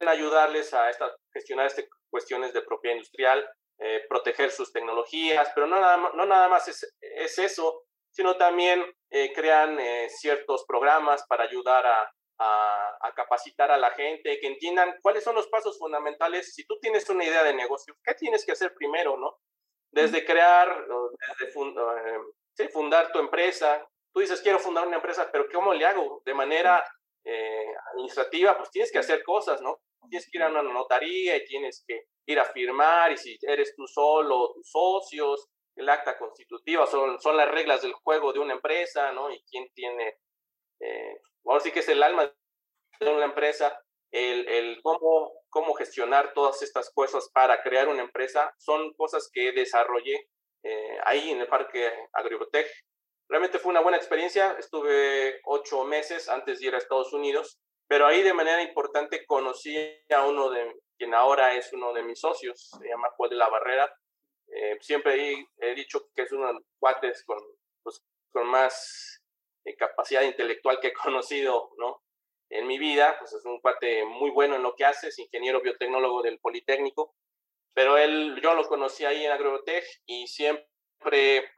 ayudarles 0.00 0.72
a 0.72 0.90
gestionar 1.34 1.66
estas 1.66 1.84
cuestiones 2.08 2.54
de 2.54 2.62
propiedad 2.62 2.96
industrial, 2.96 3.46
eh, 3.80 4.06
proteger 4.08 4.50
sus 4.50 4.72
tecnologías, 4.72 5.52
pero 5.54 5.66
no 5.66 5.78
nada, 5.78 5.98
no 6.14 6.24
nada 6.24 6.48
más 6.48 6.68
es 6.68 7.38
eso, 7.38 7.84
sino 8.12 8.36
también 8.36 8.84
eh, 9.10 9.32
crean 9.34 9.78
ciertos 10.08 10.64
programas 10.66 11.24
para 11.26 11.44
ayudar 11.44 11.84
a, 11.86 12.12
a, 12.38 12.98
a, 13.00 13.14
capacitar 13.14 13.70
a 13.70 13.76
la 13.76 13.90
gente, 13.90 14.38
que 14.40 14.46
entiendan 14.46 14.94
cuáles 15.02 15.24
son 15.24 15.34
los 15.34 15.48
pasos 15.48 15.78
fundamentales. 15.78 16.54
Si 16.54 16.66
tú 16.66 16.78
tienes 16.80 17.08
una 17.10 17.24
idea 17.24 17.42
de 17.42 17.54
negocio, 17.54 17.94
¿qué 18.04 18.14
tienes 18.14 18.44
que 18.44 18.52
hacer 18.52 18.74
primero, 18.74 19.16
no? 19.16 19.38
Desde 19.90 20.24
crear, 20.24 20.86
desde 21.38 21.52
¿sí? 22.56 22.68
fundar 22.68 23.12
tu 23.12 23.18
empresa. 23.18 23.86
Tú 24.12 24.20
dices, 24.20 24.40
quiero 24.40 24.58
fundar 24.58 24.86
una 24.86 24.96
empresa, 24.96 25.30
pero 25.30 25.46
¿cómo 25.52 25.74
le 25.74 25.86
hago? 25.86 26.22
De 26.24 26.34
manera 26.34 26.84
eh, 27.24 27.66
administrativa, 27.92 28.56
pues 28.56 28.70
tienes 28.70 28.90
que 28.90 28.98
hacer 28.98 29.22
cosas, 29.22 29.60
¿no? 29.60 29.80
Tienes 30.08 30.28
que 30.30 30.38
ir 30.38 30.42
a 30.42 30.48
una 30.48 30.62
notaría 30.62 31.36
y 31.36 31.44
tienes 31.44 31.84
que 31.86 32.06
ir 32.26 32.38
a 32.38 32.44
firmar, 32.44 33.12
y 33.12 33.16
si 33.16 33.38
eres 33.42 33.74
tú 33.76 33.86
solo, 33.86 34.52
tus 34.54 34.70
socios, 34.70 35.48
el 35.76 35.88
acta 35.88 36.18
constitutiva, 36.18 36.86
son, 36.86 37.20
son 37.20 37.36
las 37.36 37.50
reglas 37.50 37.82
del 37.82 37.92
juego 37.92 38.32
de 38.32 38.40
una 38.40 38.54
empresa, 38.54 39.12
¿no? 39.12 39.30
Y 39.30 39.42
quién 39.44 39.68
tiene, 39.74 40.18
eh, 40.80 41.20
ahora 41.44 41.60
sí 41.60 41.70
que 41.70 41.80
es 41.80 41.88
el 41.88 42.02
alma 42.02 42.32
de 43.00 43.10
una 43.10 43.24
empresa, 43.24 43.78
el, 44.10 44.46
el 44.48 44.80
cómo, 44.82 45.32
cómo 45.48 45.74
gestionar 45.74 46.34
todas 46.34 46.62
estas 46.62 46.92
cosas 46.92 47.30
para 47.32 47.62
crear 47.62 47.88
una 47.88 48.02
empresa, 48.02 48.52
son 48.58 48.92
cosas 48.94 49.30
que 49.32 49.52
desarrollé 49.52 50.28
eh, 50.62 50.98
ahí 51.04 51.30
en 51.30 51.40
el 51.40 51.48
Parque 51.48 51.90
Agribotech. 52.12 52.68
Realmente 53.28 53.58
fue 53.58 53.70
una 53.70 53.80
buena 53.80 53.96
experiencia, 53.96 54.56
estuve 54.58 55.40
ocho 55.44 55.84
meses 55.84 56.28
antes 56.28 56.60
de 56.60 56.66
ir 56.66 56.74
a 56.74 56.78
Estados 56.78 57.12
Unidos, 57.14 57.58
pero 57.88 58.06
ahí 58.06 58.22
de 58.22 58.34
manera 58.34 58.62
importante 58.62 59.24
conocí 59.26 59.76
a 60.10 60.26
uno 60.26 60.50
de 60.50 60.70
quien 60.98 61.14
ahora 61.14 61.54
es 61.54 61.72
uno 61.72 61.92
de 61.92 62.02
mis 62.02 62.20
socios, 62.20 62.70
se 62.78 62.88
llama 62.88 63.10
Juan 63.16 63.30
de 63.30 63.36
la 63.36 63.48
Barrera. 63.48 63.92
Eh, 64.54 64.78
siempre 64.80 65.46
he, 65.58 65.74
dicho 65.74 66.10
que 66.14 66.22
es 66.22 66.32
uno 66.32 66.46
de 66.46 66.52
los 66.54 66.62
cuates 66.78 67.24
con, 67.24 67.38
pues, 67.82 68.04
con 68.30 68.46
más 68.46 69.22
eh, 69.64 69.74
capacidad 69.76 70.22
intelectual 70.22 70.78
que 70.78 70.88
he 70.88 70.92
conocido 71.04 71.70
¿no? 71.78 72.02
en 72.50 72.66
mi 72.66 72.78
vida, 72.78 73.16
pues 73.18 73.32
es 73.32 73.44
un 73.46 73.60
cuate 73.60 74.04
muy 74.04 74.30
bueno 74.30 74.56
en 74.56 74.62
lo 74.62 74.74
que 74.76 74.84
hace, 74.84 75.08
es 75.08 75.18
ingeniero 75.18 75.62
biotecnólogo 75.62 76.22
del 76.22 76.38
Politécnico, 76.38 77.14
pero 77.72 77.96
él, 77.96 78.38
yo 78.42 78.54
lo 78.54 78.68
conocí 78.68 79.06
ahí 79.06 79.24
en 79.24 79.32
Agrotech 79.32 79.84
y 80.04 80.26
siempre 80.26 81.50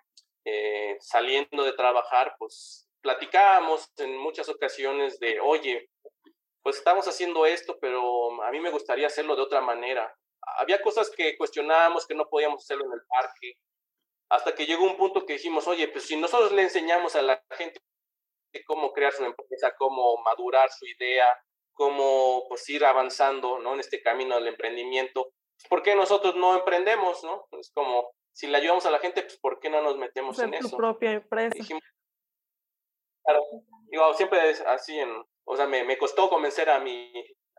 eh, 0.44 0.96
saliendo 1.00 1.64
de 1.64 1.72
trabajar, 1.72 2.36
pues 2.38 2.88
platicábamos 3.00 3.90
en 3.96 4.16
muchas 4.18 4.48
ocasiones 4.48 5.18
de, 5.18 5.40
oye, 5.40 5.90
pues 6.62 6.76
estamos 6.76 7.08
haciendo 7.08 7.44
esto, 7.44 7.76
pero 7.80 8.40
a 8.44 8.50
mí 8.52 8.60
me 8.60 8.70
gustaría 8.70 9.08
hacerlo 9.08 9.34
de 9.34 9.42
otra 9.42 9.60
manera. 9.60 10.16
Había 10.58 10.80
cosas 10.80 11.10
que 11.10 11.36
cuestionábamos 11.36 12.06
que 12.06 12.14
no 12.14 12.28
podíamos 12.28 12.62
hacerlo 12.62 12.84
en 12.86 12.92
el 12.92 13.06
parque, 13.06 13.54
hasta 14.30 14.54
que 14.54 14.66
llegó 14.66 14.84
un 14.84 14.96
punto 14.96 15.24
que 15.26 15.34
dijimos, 15.34 15.66
oye, 15.68 15.88
pues 15.88 16.06
si 16.06 16.16
nosotros 16.16 16.52
le 16.52 16.62
enseñamos 16.62 17.14
a 17.16 17.22
la 17.22 17.42
gente 17.50 17.80
cómo 18.66 18.92
crear 18.92 19.12
su 19.12 19.24
empresa, 19.24 19.74
cómo 19.76 20.16
madurar 20.22 20.70
su 20.70 20.86
idea, 20.86 21.26
cómo 21.72 22.46
pues 22.48 22.68
ir 22.68 22.84
avanzando 22.84 23.58
¿no? 23.58 23.74
en 23.74 23.80
este 23.80 24.00
camino 24.00 24.36
del 24.36 24.48
emprendimiento, 24.48 25.32
¿por 25.68 25.82
qué 25.82 25.94
nosotros 25.94 26.36
no 26.36 26.56
emprendemos, 26.56 27.22
no? 27.24 27.46
Es 27.58 27.72
como, 27.72 28.12
si 28.32 28.46
le 28.46 28.58
ayudamos 28.58 28.86
a 28.86 28.90
la 28.90 28.98
gente, 28.98 29.22
pues 29.22 29.38
¿por 29.38 29.58
qué 29.60 29.70
no 29.70 29.82
nos 29.82 29.96
metemos 29.96 30.38
en, 30.38 30.54
en 30.54 30.60
tu 30.60 30.76
propia 30.76 31.12
empresa. 31.12 31.56
claro, 33.24 33.42
digo, 33.86 34.14
siempre 34.14 34.50
es 34.50 34.60
así, 34.62 34.98
en, 34.98 35.10
o 35.44 35.56
sea, 35.56 35.66
me, 35.66 35.84
me, 35.84 35.98
costó 35.98 36.28
convencer 36.28 36.70
a 36.70 36.78
mi, 36.78 37.12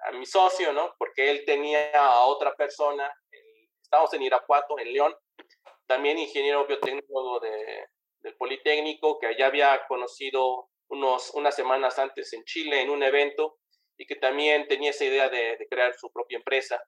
a 0.04 0.12
mi 0.12 0.26
socio, 0.26 0.74
¿no? 0.74 0.94
Porque 0.98 1.32
él 1.32 1.44
tenía 1.46 1.92
a 1.94 2.26
otra 2.26 2.56
persona, 2.56 3.12
estábamos 3.82 4.14
en 4.14 4.24
Irapuato, 4.24 4.78
en 4.80 4.94
León, 4.94 5.16
también 5.88 6.18
ingeniero 6.18 6.66
biotécnico 6.66 7.40
de, 7.40 7.88
del 8.22 8.36
Politécnico, 8.36 9.20
que 9.20 9.36
ya 9.38 9.48
había 9.48 9.86
conocido 9.88 10.70
unos, 10.90 11.32
unas 11.32 11.56
semanas 11.56 12.00
antes 12.00 12.34
en 12.34 12.44
Chile 12.44 12.82
en 12.82 12.90
un 12.90 13.04
evento 13.04 13.58
y 13.98 14.06
que 14.06 14.16
también 14.16 14.68
tenía 14.68 14.90
esa 14.90 15.06
idea 15.06 15.30
de, 15.30 15.58
de 15.58 15.68
crear 15.68 15.94
su 15.96 16.12
propia 16.12 16.38
empresa. 16.38 16.82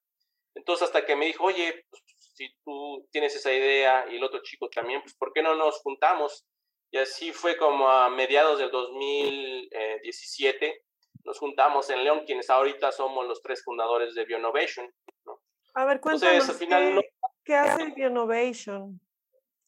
Entonces, 0.55 0.87
hasta 0.87 1.05
que 1.05 1.15
me 1.15 1.27
dijo, 1.27 1.45
oye, 1.45 1.85
pues, 1.89 2.03
si 2.17 2.49
tú 2.63 3.07
tienes 3.11 3.35
esa 3.35 3.53
idea 3.53 4.05
y 4.09 4.17
el 4.17 4.23
otro 4.23 4.41
chico 4.43 4.69
también, 4.69 5.01
pues, 5.01 5.15
¿por 5.15 5.31
qué 5.33 5.41
no 5.41 5.55
nos 5.55 5.79
juntamos? 5.81 6.45
Y 6.91 6.97
así 6.97 7.33
fue 7.33 7.57
como 7.57 7.89
a 7.89 8.09
mediados 8.09 8.59
del 8.59 8.71
2017, 8.71 10.85
nos 11.27 11.39
juntamos 11.39 11.89
en 11.89 12.05
León, 12.05 12.23
quienes 12.25 12.49
ahorita 12.49 12.91
somos 12.93 13.27
los 13.27 13.41
tres 13.41 13.61
fundadores 13.61 14.15
de 14.15 14.23
Bionovation. 14.23 14.89
¿no? 15.25 15.41
A 15.75 15.83
ver, 15.83 15.99
cuéntanos, 15.99 16.57
final, 16.57 17.05
¿qué, 17.43 17.53
hace 17.53 17.91
Bionovation? 17.91 18.99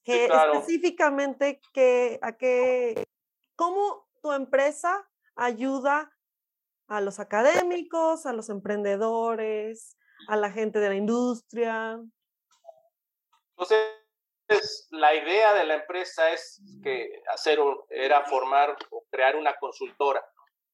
¿Qué, 0.02 0.26
Específicamente, 0.26 1.60
¿qué, 1.74 2.18
¿a 2.22 2.38
qué 2.38 3.04
¿cómo 3.58 4.08
tu 4.22 4.32
empresa 4.32 5.06
ayuda 5.36 6.10
a 6.88 7.02
los 7.02 7.20
académicos, 7.20 8.26
a 8.26 8.32
los 8.32 8.50
emprendedores, 8.50 9.98
a 10.30 10.38
la 10.38 10.52
gente 10.52 10.80
de 10.80 10.88
la 10.88 10.96
industria? 10.96 12.00
Entonces, 13.52 14.88
la 14.92 15.14
idea 15.14 15.54
de 15.56 15.66
la 15.66 15.76
empresa 15.76 16.32
es 16.32 16.62
que 16.82 17.22
hacer 17.34 17.60
era 17.90 18.24
formar 18.24 18.78
o 18.92 19.04
crear 19.12 19.36
una 19.36 19.58
consultora. 19.58 20.24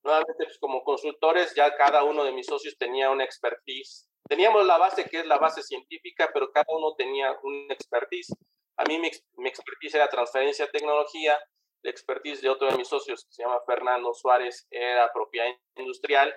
Nuevamente, 0.06 0.45
pues, 0.45 0.60
como 0.60 0.84
consultores, 0.84 1.56
ya 1.56 1.76
cada 1.76 2.03
uno 2.03 2.24
de 2.24 2.32
mis 2.32 2.45
socios 2.45 2.78
tenía 2.78 3.10
una 3.10 3.24
expertise. 3.24 4.08
Teníamos 4.30 4.64
la 4.68 4.78
base 4.78 5.06
que 5.06 5.22
es 5.22 5.26
la 5.26 5.39
base 5.39 5.64
científica, 5.64 6.30
pero 6.32 6.51
cada 6.51 6.68
uno 6.70 6.93
tenía 6.95 7.36
un 7.41 7.72
expertise. 7.72 8.32
A 8.78 8.84
mí 8.84 8.99
mi, 8.99 9.10
mi 9.38 9.49
expertise 9.49 9.95
era 9.95 10.08
transferencia 10.08 10.66
de 10.66 10.72
tecnología, 10.72 11.39
la 11.82 11.89
expertise 11.89 12.39
de 12.41 12.49
otro 12.49 12.70
de 12.70 12.78
mis 12.78 12.88
socios, 12.88 13.26
que 13.26 13.34
se 13.34 13.41
llama 13.41 13.60
Fernando 13.66 14.14
Suárez, 14.14 14.68
era 14.70 15.12
propiedad 15.12 15.47
industrial, 15.76 16.36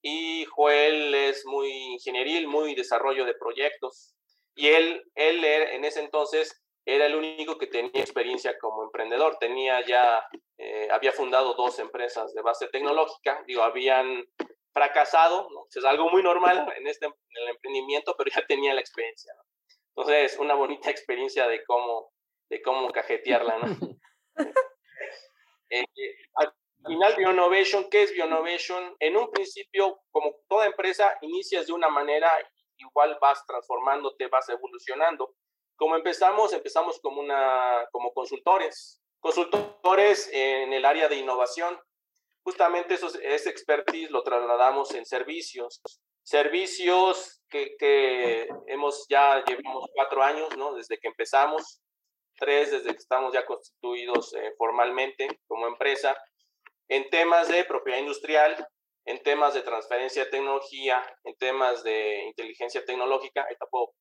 y 0.00 0.44
Joel 0.44 1.12
es 1.12 1.44
muy 1.44 1.70
ingenieril, 1.94 2.46
muy 2.46 2.76
desarrollo 2.76 3.24
de 3.24 3.34
proyectos. 3.34 4.14
Y 4.54 4.68
él, 4.68 5.02
él 5.16 5.44
en 5.44 5.84
ese 5.84 6.00
entonces 6.00 6.62
era 6.88 7.04
el 7.04 7.14
único 7.14 7.58
que 7.58 7.66
tenía 7.66 8.00
experiencia 8.00 8.58
como 8.58 8.82
emprendedor. 8.82 9.36
Tenía 9.38 9.84
ya, 9.84 10.26
eh, 10.56 10.88
había 10.90 11.12
fundado 11.12 11.52
dos 11.52 11.78
empresas 11.80 12.32
de 12.32 12.40
base 12.40 12.66
tecnológica, 12.68 13.44
digo, 13.46 13.62
habían 13.62 14.24
fracasado, 14.72 15.50
¿no? 15.50 15.66
es 15.68 15.84
algo 15.84 16.08
muy 16.08 16.22
normal 16.22 16.72
en, 16.78 16.86
este, 16.86 17.04
en 17.04 17.12
el 17.42 17.48
emprendimiento, 17.48 18.14
pero 18.16 18.30
ya 18.34 18.46
tenía 18.46 18.72
la 18.72 18.80
experiencia. 18.80 19.34
¿no? 19.36 19.42
Entonces, 19.96 20.38
una 20.38 20.54
bonita 20.54 20.90
experiencia 20.90 21.46
de 21.46 21.62
cómo, 21.64 22.10
de 22.48 22.62
cómo 22.62 22.88
cajetearla. 22.88 23.58
¿no? 23.58 23.76
eh, 25.68 25.84
al 26.36 26.54
final, 26.86 27.16
Bionovation, 27.16 27.90
¿qué 27.90 28.04
es 28.04 28.14
Bionovation? 28.14 28.96
En 28.98 29.14
un 29.14 29.30
principio, 29.30 30.00
como 30.10 30.36
toda 30.48 30.64
empresa, 30.64 31.18
inicias 31.20 31.66
de 31.66 31.74
una 31.74 31.90
manera, 31.90 32.30
igual 32.78 33.18
vas 33.20 33.44
transformándote, 33.44 34.28
vas 34.28 34.48
evolucionando 34.48 35.34
como 35.78 35.94
empezamos, 35.94 36.52
empezamos 36.52 36.98
como, 37.00 37.20
una, 37.20 37.86
como 37.92 38.12
consultores, 38.12 39.00
consultores 39.20 40.28
en 40.32 40.72
el 40.72 40.84
área 40.84 41.08
de 41.08 41.16
innovación. 41.16 41.78
Justamente 42.42 42.94
eso, 42.94 43.08
ese 43.22 43.48
expertise 43.48 44.10
lo 44.10 44.22
trasladamos 44.24 44.92
en 44.94 45.06
servicios, 45.06 45.80
servicios 46.22 47.40
que, 47.48 48.48
hemos 48.66 49.06
ya 49.08 49.44
llevamos 49.44 49.88
cuatro 49.94 50.22
años, 50.22 50.56
¿no? 50.56 50.74
Desde 50.74 50.98
que 50.98 51.08
empezamos, 51.08 51.80
tres 52.36 52.72
desde 52.72 52.90
que 52.90 52.98
estamos 52.98 53.32
ya 53.32 53.46
constituidos 53.46 54.34
eh, 54.34 54.52
formalmente 54.58 55.28
como 55.46 55.68
empresa, 55.68 56.16
en 56.88 57.08
temas 57.08 57.48
de 57.48 57.64
propiedad 57.64 58.00
industrial, 58.00 58.66
en 59.04 59.22
temas 59.22 59.54
de 59.54 59.62
transferencia 59.62 60.24
de 60.24 60.30
tecnología, 60.30 61.04
en 61.22 61.36
temas 61.36 61.84
de 61.84 62.24
inteligencia 62.24 62.84
tecnológica. 62.84 63.46
Ahí 63.48 63.56
tampoco 63.56 63.94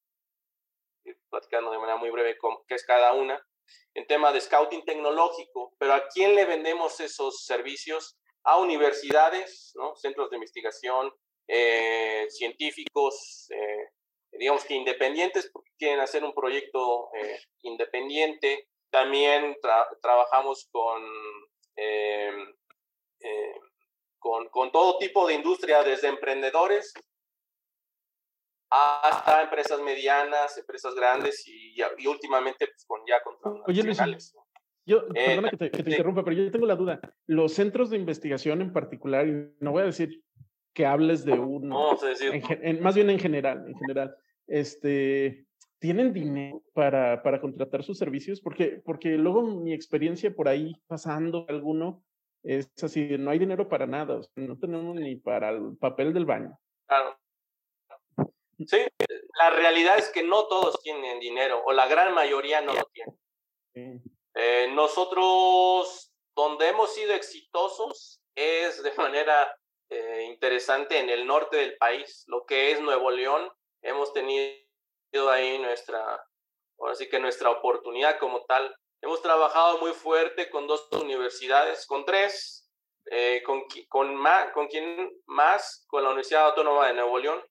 platicando 1.30 1.72
de 1.72 1.78
manera 1.78 1.97
muy 1.97 2.10
breve 2.10 2.38
qué 2.68 2.76
es 2.76 2.86
cada 2.86 3.14
una, 3.14 3.41
en 3.93 4.08
tema 4.08 4.32
de 4.32 4.41
scouting 4.41 4.86
tecnológico, 4.86 5.74
pero 5.78 5.93
¿a 5.93 6.08
quién 6.08 6.36
le 6.36 6.45
vendemos 6.45 6.99
esos 6.99 7.45
servicios? 7.45 8.18
A 8.43 8.58
universidades, 8.58 9.74
¿no? 9.76 9.95
centros 9.95 10.30
de 10.30 10.38
investigación, 10.38 11.12
eh, 11.47 12.28
científicos, 12.30 13.47
eh, 13.49 13.89
digamos 14.32 14.64
que 14.66 14.76
independientes, 14.76 15.49
porque 15.51 15.72
quieren 15.78 15.99
hacer 15.99 16.24
un 16.24 16.34
proyecto 16.34 17.10
eh, 17.16 17.39
independiente. 17.64 18.68
También 18.89 19.58
trabajamos 20.01 20.70
con, 20.72 21.03
con, 24.20 24.47
con 24.49 24.72
todo 24.72 24.97
tipo 24.97 25.28
de 25.28 25.34
industria, 25.34 25.84
desde 25.84 26.08
emprendedores 26.08 26.93
hasta 28.70 29.43
empresas 29.43 29.82
medianas, 29.82 30.57
empresas 30.57 30.93
grandes 30.95 31.47
y, 31.47 31.76
y 31.97 32.07
últimamente 32.07 32.68
pues, 32.68 32.86
con 32.86 33.01
ya 33.07 33.22
con 33.24 33.63
Oye, 33.68 33.84
yo, 34.88 35.03
eh, 35.15 35.26
perdona 35.26 35.49
que 35.49 35.57
te, 35.57 35.89
interrumpa, 35.89 36.24
pero 36.24 36.38
yo 36.38 36.49
tengo 36.49 36.65
la 36.65 36.78
duda. 36.78 37.01
Los 37.26 37.53
centros 37.53 37.89
de 37.89 37.97
investigación 37.97 38.61
en 38.61 38.72
particular, 38.72 39.28
y 39.28 39.53
no 39.59 39.74
voy 39.74 39.82
a 39.82 39.88
decir 39.88 40.24
que 40.74 40.86
hables 40.86 41.26
de 41.26 41.34
uno, 41.34 41.97
más 42.82 42.95
bien 42.95 43.09
en 43.09 43.20
general, 43.20 43.65
en 43.68 43.78
general, 43.78 44.15
este, 44.47 45.45
¿tienen 45.80 46.13
dinero 46.13 46.63
para, 46.74 47.22
para 47.22 47.41
contratar 47.41 47.84
sus 47.84 47.97
servicios? 47.97 48.39
Porque, 48.39 48.82
porque 48.86 49.18
luego 49.18 49.43
mi 49.43 49.74
experiencia 49.74 50.34
por 50.34 50.47
ahí 50.47 50.74
pasando 50.88 51.45
alguno 51.49 52.05
es 52.43 52.72
así, 52.82 53.18
no 53.18 53.32
hay 53.32 53.39
dinero 53.39 53.68
para 53.68 53.88
nada, 53.88 54.22
no 54.38 54.57
tenemos 54.57 54.95
ni 54.95 55.18
para 55.18 55.49
el 55.49 55.76
papel 55.78 56.13
del 56.13 56.26
baño. 56.26 56.57
Claro. 56.86 57.18
Sí, 58.66 58.86
la 59.38 59.49
realidad 59.51 59.99
es 59.99 60.10
que 60.10 60.24
no 60.24 60.47
todos 60.47 60.82
tienen 60.82 61.20
dinero, 61.20 61.62
o 61.66 61.74
la 61.74 61.88
gran 61.88 62.14
mayoría 62.14 62.62
no 62.62 62.74
lo 62.74 62.84
tienen. 62.91 64.03
Eh, 64.34 64.70
nosotros, 64.74 66.12
donde 66.36 66.70
hemos 66.70 66.93
sido 66.93 67.14
exitosos, 67.14 68.22
es 68.36 68.82
de 68.82 68.91
manera 68.97 69.55
eh, 69.89 70.26
interesante 70.28 70.99
en 70.99 71.10
el 71.10 71.26
norte 71.26 71.58
del 71.58 71.78
país, 71.78 72.24
lo 72.28 72.45
que 72.45 72.72
es 72.72 72.82
Nuevo 72.82 73.12
León. 73.12 73.51
Hemos 73.82 74.12
tenido 74.14 74.58
ahí 75.30 75.60
nuestra, 75.60 76.24
ahora 76.80 76.95
sí 76.95 77.10
que 77.10 77.20
nuestra 77.20 77.51
oportunidad 77.51 78.18
como 78.20 78.43
tal. 78.45 78.76
Hemos 79.01 79.22
trabajado 79.22 79.80
muy 79.80 79.93
fuerte 79.93 80.49
con 80.49 80.66
dos 80.66 80.88
universidades, 80.91 81.86
con 81.86 82.05
tres, 82.05 82.70
eh, 83.12 83.43
con, 83.45 83.64
con, 83.88 84.16
más, 84.16 84.51
con 84.51 84.68
quien 84.68 85.12
más, 85.28 85.86
con 85.88 86.03
la 86.03 86.10
Universidad 86.10 86.47
Autónoma 86.47 86.88
de 86.88 86.95
Nuevo 86.95 87.20
León, 87.20 87.41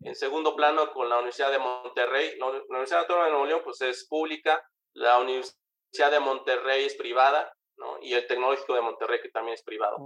en 0.00 0.14
segundo 0.14 0.54
plano, 0.54 0.92
con 0.92 1.08
la 1.08 1.16
Universidad 1.16 1.50
de 1.50 1.58
Monterrey. 1.58 2.38
La 2.38 2.46
Universidad 2.46 3.00
Autónoma 3.00 3.26
de 3.26 3.30
Nuevo 3.30 3.46
León 3.46 3.60
pues, 3.64 3.80
es 3.80 4.06
pública, 4.08 4.62
la 4.94 5.18
Universidad 5.18 6.10
de 6.10 6.20
Monterrey 6.20 6.84
es 6.84 6.94
privada, 6.96 7.52
¿no? 7.76 7.98
y 8.00 8.14
el 8.14 8.26
Tecnológico 8.26 8.74
de 8.74 8.82
Monterrey, 8.82 9.20
que 9.20 9.30
también 9.30 9.54
es 9.54 9.62
privado. 9.62 9.96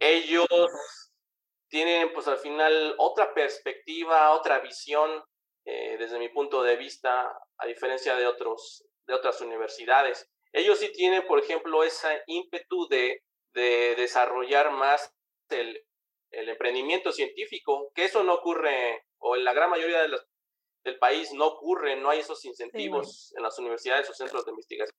Ellos 0.00 0.46
tienen, 1.68 2.12
pues 2.12 2.26
al 2.28 2.38
final, 2.38 2.94
otra 2.98 3.32
perspectiva, 3.34 4.32
otra 4.32 4.60
visión, 4.60 5.22
eh, 5.64 5.96
desde 5.98 6.18
mi 6.18 6.28
punto 6.30 6.62
de 6.62 6.76
vista, 6.76 7.30
a 7.58 7.66
diferencia 7.66 8.16
de, 8.16 8.26
otros, 8.26 8.84
de 9.06 9.14
otras 9.14 9.40
universidades. 9.40 10.30
Ellos 10.52 10.78
sí 10.78 10.90
tienen, 10.92 11.26
por 11.26 11.38
ejemplo, 11.38 11.84
ese 11.84 12.22
ímpetu 12.26 12.88
de, 12.88 13.22
de 13.52 13.94
desarrollar 13.96 14.70
más 14.70 15.14
el, 15.50 15.84
el 16.30 16.48
emprendimiento 16.48 17.12
científico, 17.12 17.92
que 17.94 18.04
eso 18.04 18.22
no 18.22 18.34
ocurre 18.34 19.04
o 19.18 19.36
en 19.36 19.44
la 19.44 19.52
gran 19.52 19.70
mayoría 19.70 20.02
de 20.02 20.18
del 20.84 20.98
país 20.98 21.32
no 21.32 21.46
ocurre, 21.46 21.96
no 21.96 22.10
hay 22.10 22.20
esos 22.20 22.44
incentivos 22.44 23.34
en 23.36 23.42
las 23.42 23.58
universidades 23.58 24.08
o 24.08 24.14
centros 24.14 24.44
de 24.44 24.52
investigación. 24.52 24.96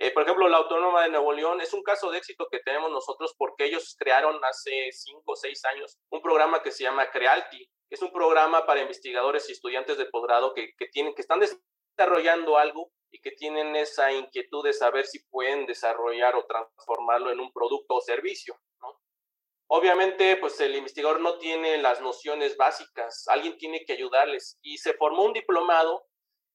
Eh, 0.00 0.12
por 0.12 0.22
ejemplo, 0.22 0.48
la 0.48 0.58
Autónoma 0.58 1.02
de 1.02 1.10
Nuevo 1.10 1.32
León 1.32 1.60
es 1.60 1.72
un 1.72 1.82
caso 1.82 2.10
de 2.10 2.18
éxito 2.18 2.46
que 2.50 2.60
tenemos 2.60 2.90
nosotros 2.90 3.34
porque 3.36 3.64
ellos 3.64 3.96
crearon 3.98 4.38
hace 4.44 4.90
cinco 4.92 5.32
o 5.32 5.36
seis 5.36 5.64
años 5.64 5.98
un 6.10 6.22
programa 6.22 6.62
que 6.62 6.70
se 6.70 6.84
llama 6.84 7.10
Crealti. 7.10 7.68
Es 7.90 8.02
un 8.02 8.12
programa 8.12 8.64
para 8.64 8.82
investigadores 8.82 9.48
y 9.48 9.52
estudiantes 9.52 9.98
de 9.98 10.06
posgrado 10.06 10.54
que, 10.54 10.72
que, 10.76 10.86
tienen, 10.86 11.14
que 11.14 11.22
están 11.22 11.40
desarrollando 11.40 12.58
algo 12.58 12.92
y 13.10 13.20
que 13.20 13.32
tienen 13.32 13.74
esa 13.74 14.12
inquietud 14.12 14.64
de 14.64 14.72
saber 14.72 15.06
si 15.06 15.24
pueden 15.30 15.66
desarrollar 15.66 16.36
o 16.36 16.46
transformarlo 16.46 17.32
en 17.32 17.40
un 17.40 17.52
producto 17.52 17.94
o 17.94 18.00
servicio. 18.00 18.54
Obviamente, 19.70 20.36
pues 20.36 20.58
el 20.60 20.74
investigador 20.74 21.20
no 21.20 21.38
tiene 21.38 21.76
las 21.78 22.00
nociones 22.00 22.56
básicas, 22.56 23.28
alguien 23.28 23.58
tiene 23.58 23.84
que 23.84 23.92
ayudarles 23.92 24.58
y 24.62 24.78
se 24.78 24.94
formó 24.94 25.24
un 25.24 25.34
diplomado, 25.34 26.06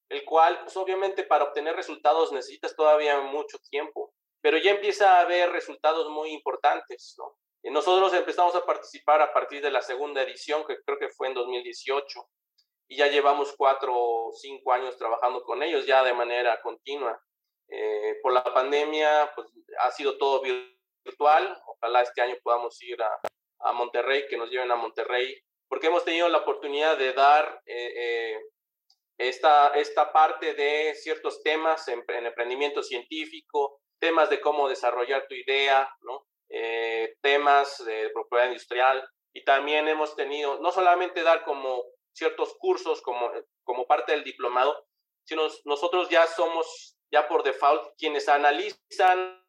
el 0.10 0.26
cual, 0.26 0.62
pues 0.64 0.76
obviamente 0.78 1.24
para 1.24 1.46
obtener 1.46 1.76
resultados 1.76 2.32
necesitas 2.32 2.76
todavía 2.76 3.22
mucho 3.22 3.60
tiempo, 3.70 4.14
pero 4.42 4.58
ya 4.58 4.72
empieza 4.72 5.18
a 5.18 5.22
haber 5.22 5.52
resultados 5.52 6.10
muy 6.10 6.32
importantes, 6.32 7.16
¿no? 7.18 7.38
Nosotros 7.72 8.14
empezamos 8.14 8.56
a 8.56 8.66
participar 8.66 9.22
a 9.22 9.32
partir 9.32 9.62
de 9.62 9.72
la 9.72 9.82
segunda 9.82 10.22
edición, 10.22 10.66
que 10.66 10.82
creo 10.84 11.00
que 11.00 11.10
fue 11.10 11.28
en 11.28 11.34
2018, 11.34 12.28
y 12.90 12.98
ya 12.98 13.08
llevamos 13.08 13.54
cuatro 13.56 13.94
o 13.96 14.34
cinco 14.34 14.74
años 14.74 14.98
trabajando 14.98 15.44
con 15.44 15.64
ellos 15.64 15.86
ya 15.86 16.04
de 16.04 16.14
manera 16.14 16.62
continua. 16.62 17.18
Eh, 17.70 18.20
por 18.22 18.34
la 18.34 18.44
pandemia, 18.44 19.32
pues 19.34 19.48
ha 19.80 19.92
sido 19.92 20.18
todo. 20.18 20.42
Ojalá 21.06 22.02
este 22.02 22.22
año 22.22 22.36
podamos 22.44 22.82
ir 22.82 23.02
a, 23.02 23.20
a 23.60 23.72
Monterrey, 23.74 24.26
que 24.28 24.38
nos 24.38 24.50
lleven 24.50 24.72
a 24.72 24.76
Monterrey, 24.76 25.36
porque 25.68 25.88
hemos 25.88 26.04
tenido 26.04 26.30
la 26.30 26.40
oportunidad 26.40 26.98
de 26.98 27.14
dar 27.14 27.62
eh, 27.66 27.94
eh, 27.96 28.38
esta, 29.18 29.70
esta 29.70 30.12
parte 30.12 30.54
de 30.54 30.94
ciertos 30.96 31.42
temas 31.44 31.88
en, 31.88 32.04
emprendimiento 32.08 32.84
científico, 32.84 33.82
temas 34.00 34.30
de 34.30 34.42
cómo 34.42 34.68
desarrollar 34.68 35.26
tu 35.28 35.36
idea, 35.36 35.90
¿no? 36.02 36.26
Eh, 36.50 37.16
temas 37.22 37.84
de 37.86 38.10
propiedad 38.14 38.48
industrial, 38.48 39.08
y 39.34 39.44
también 39.44 39.88
hemos 39.88 40.16
tenido, 40.16 40.60
no 40.60 40.72
solamente 40.72 41.24
dar 41.24 41.44
como 41.44 41.84
ciertos 42.14 42.56
cursos 42.60 43.02
como, 43.02 43.32
como 43.64 43.88
parte 43.88 44.12
del 44.12 44.24
diplomado, 44.24 44.86
sino 45.26 45.48
nosotros 45.66 46.10
ya 46.10 46.28
somos, 46.28 46.98
ya 47.12 47.28
por 47.28 47.44
default, 47.44 47.96
quienes 47.98 48.30
analizan 48.30 49.43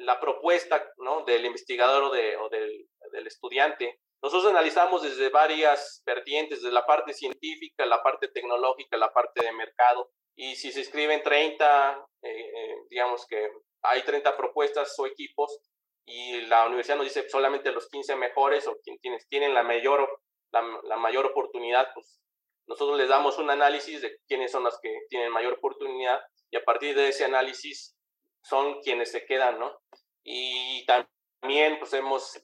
la 0.00 0.20
propuesta 0.20 0.92
¿no? 0.98 1.24
del 1.24 1.44
investigador 1.44 2.04
o, 2.04 2.10
de, 2.10 2.36
o 2.36 2.48
del, 2.48 2.88
del, 3.12 3.26
estudiante. 3.26 4.00
Nosotros 4.22 4.50
analizamos 4.50 5.02
desde 5.02 5.28
varias 5.30 6.02
vertientes, 6.04 6.62
desde 6.62 6.72
la 6.72 6.86
parte 6.86 7.14
científica, 7.14 7.86
la 7.86 8.02
parte 8.02 8.28
tecnológica, 8.28 8.96
la 8.96 9.12
parte 9.12 9.44
de 9.44 9.52
mercado. 9.52 10.10
Y 10.36 10.56
si 10.56 10.72
se 10.72 10.80
escriben 10.80 11.22
30, 11.22 12.06
eh, 12.22 12.28
eh, 12.30 12.74
digamos 12.88 13.26
que 13.26 13.50
hay 13.82 14.02
30 14.02 14.36
propuestas 14.36 14.98
o 14.98 15.06
equipos 15.06 15.58
y 16.06 16.42
la 16.42 16.66
universidad 16.66 16.96
nos 16.96 17.06
dice 17.06 17.28
solamente 17.28 17.72
los 17.72 17.88
15 17.88 18.16
mejores 18.16 18.66
o 18.66 18.78
quienes 19.00 19.28
tienen 19.28 19.54
la 19.54 19.62
mayor, 19.62 20.22
la, 20.50 20.62
la 20.84 20.96
mayor 20.96 21.26
oportunidad, 21.26 21.88
pues 21.94 22.20
nosotros 22.66 22.98
les 22.98 23.08
damos 23.08 23.38
un 23.38 23.50
análisis 23.50 24.00
de 24.00 24.18
quiénes 24.26 24.52
son 24.52 24.64
los 24.64 24.78
que 24.80 24.94
tienen 25.08 25.32
mayor 25.32 25.54
oportunidad 25.54 26.20
y 26.50 26.56
a 26.56 26.64
partir 26.64 26.94
de 26.94 27.08
ese 27.08 27.24
análisis 27.24 27.96
son 28.42 28.80
quienes 28.82 29.10
se 29.10 29.24
quedan, 29.26 29.58
¿no? 29.58 29.80
Y 30.22 30.84
también, 30.86 31.78
pues 31.78 31.92
hemos, 31.94 32.40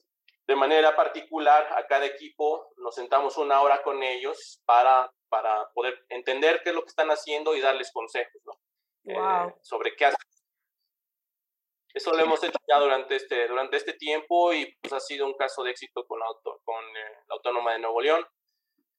de 0.47 0.55
manera 0.55 0.95
particular, 0.95 1.67
a 1.75 1.85
cada 1.87 2.05
equipo 2.05 2.71
nos 2.77 2.95
sentamos 2.95 3.37
una 3.37 3.61
hora 3.61 3.83
con 3.83 4.01
ellos 4.03 4.61
para, 4.65 5.11
para 5.29 5.69
poder 5.73 6.05
entender 6.09 6.61
qué 6.63 6.69
es 6.69 6.75
lo 6.75 6.83
que 6.83 6.89
están 6.89 7.09
haciendo 7.09 7.55
y 7.55 7.61
darles 7.61 7.91
consejos, 7.91 8.41
¿no? 8.45 8.53
Wow. 9.03 9.49
Eh, 9.49 9.55
sobre 9.61 9.95
qué 9.95 10.05
hacer. 10.05 10.19
Eso 11.93 12.13
lo 12.13 12.21
hemos 12.21 12.43
hecho 12.43 12.59
ya 12.67 12.79
durante 12.79 13.15
este, 13.15 13.47
durante 13.47 13.77
este 13.77 13.93
tiempo 13.93 14.53
y 14.53 14.71
pues 14.81 14.93
ha 14.93 14.99
sido 14.99 15.25
un 15.25 15.33
caso 15.33 15.63
de 15.63 15.71
éxito 15.71 16.05
con 16.05 16.19
la, 16.19 16.27
con, 16.63 16.83
eh, 16.95 17.23
la 17.27 17.35
Autónoma 17.35 17.73
de 17.73 17.79
Nuevo 17.79 18.01
León, 18.01 18.23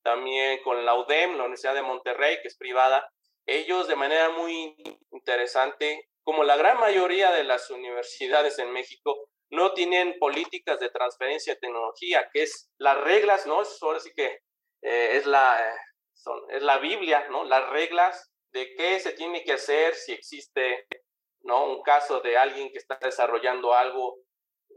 también 0.03 0.61
con 0.65 0.85
la 0.85 0.95
UDEM, 0.95 1.37
la 1.37 1.45
Universidad 1.45 1.75
de 1.75 1.83
Monterrey, 1.83 2.39
que 2.43 2.49
es 2.49 2.57
privada. 2.57 3.09
Ellos 3.47 3.87
de 3.87 3.95
manera 3.95 4.31
muy 4.31 4.75
interesante 5.13 6.09
como 6.29 6.45
la 6.45 6.59
gran 6.59 6.79
mayoría 6.79 7.31
de 7.31 7.43
las 7.43 7.71
universidades 7.71 8.59
en 8.59 8.71
México, 8.71 9.31
no 9.49 9.73
tienen 9.73 10.19
políticas 10.19 10.79
de 10.79 10.91
transferencia 10.91 11.55
de 11.55 11.61
tecnología, 11.61 12.29
que 12.31 12.43
es 12.43 12.71
las 12.77 13.01
reglas, 13.01 13.47
¿no? 13.47 13.63
Eso 13.63 13.87
ahora 13.87 13.99
sí 13.99 14.11
que 14.15 14.27
eh, 14.83 15.17
es, 15.17 15.25
la, 15.25 15.59
son, 16.13 16.39
es 16.51 16.61
la 16.61 16.77
Biblia, 16.81 17.27
¿no? 17.31 17.45
Las 17.45 17.71
reglas 17.71 18.31
de 18.53 18.75
qué 18.75 19.01
se 19.01 19.13
tiene 19.13 19.43
que 19.43 19.53
hacer 19.53 19.95
si 19.95 20.13
existe, 20.13 20.87
¿no? 21.45 21.65
Un 21.65 21.83
caso 21.83 22.21
de 22.21 22.37
alguien 22.37 22.71
que 22.73 22.77
está 22.77 22.99
desarrollando 23.01 23.73
algo, 23.73 24.19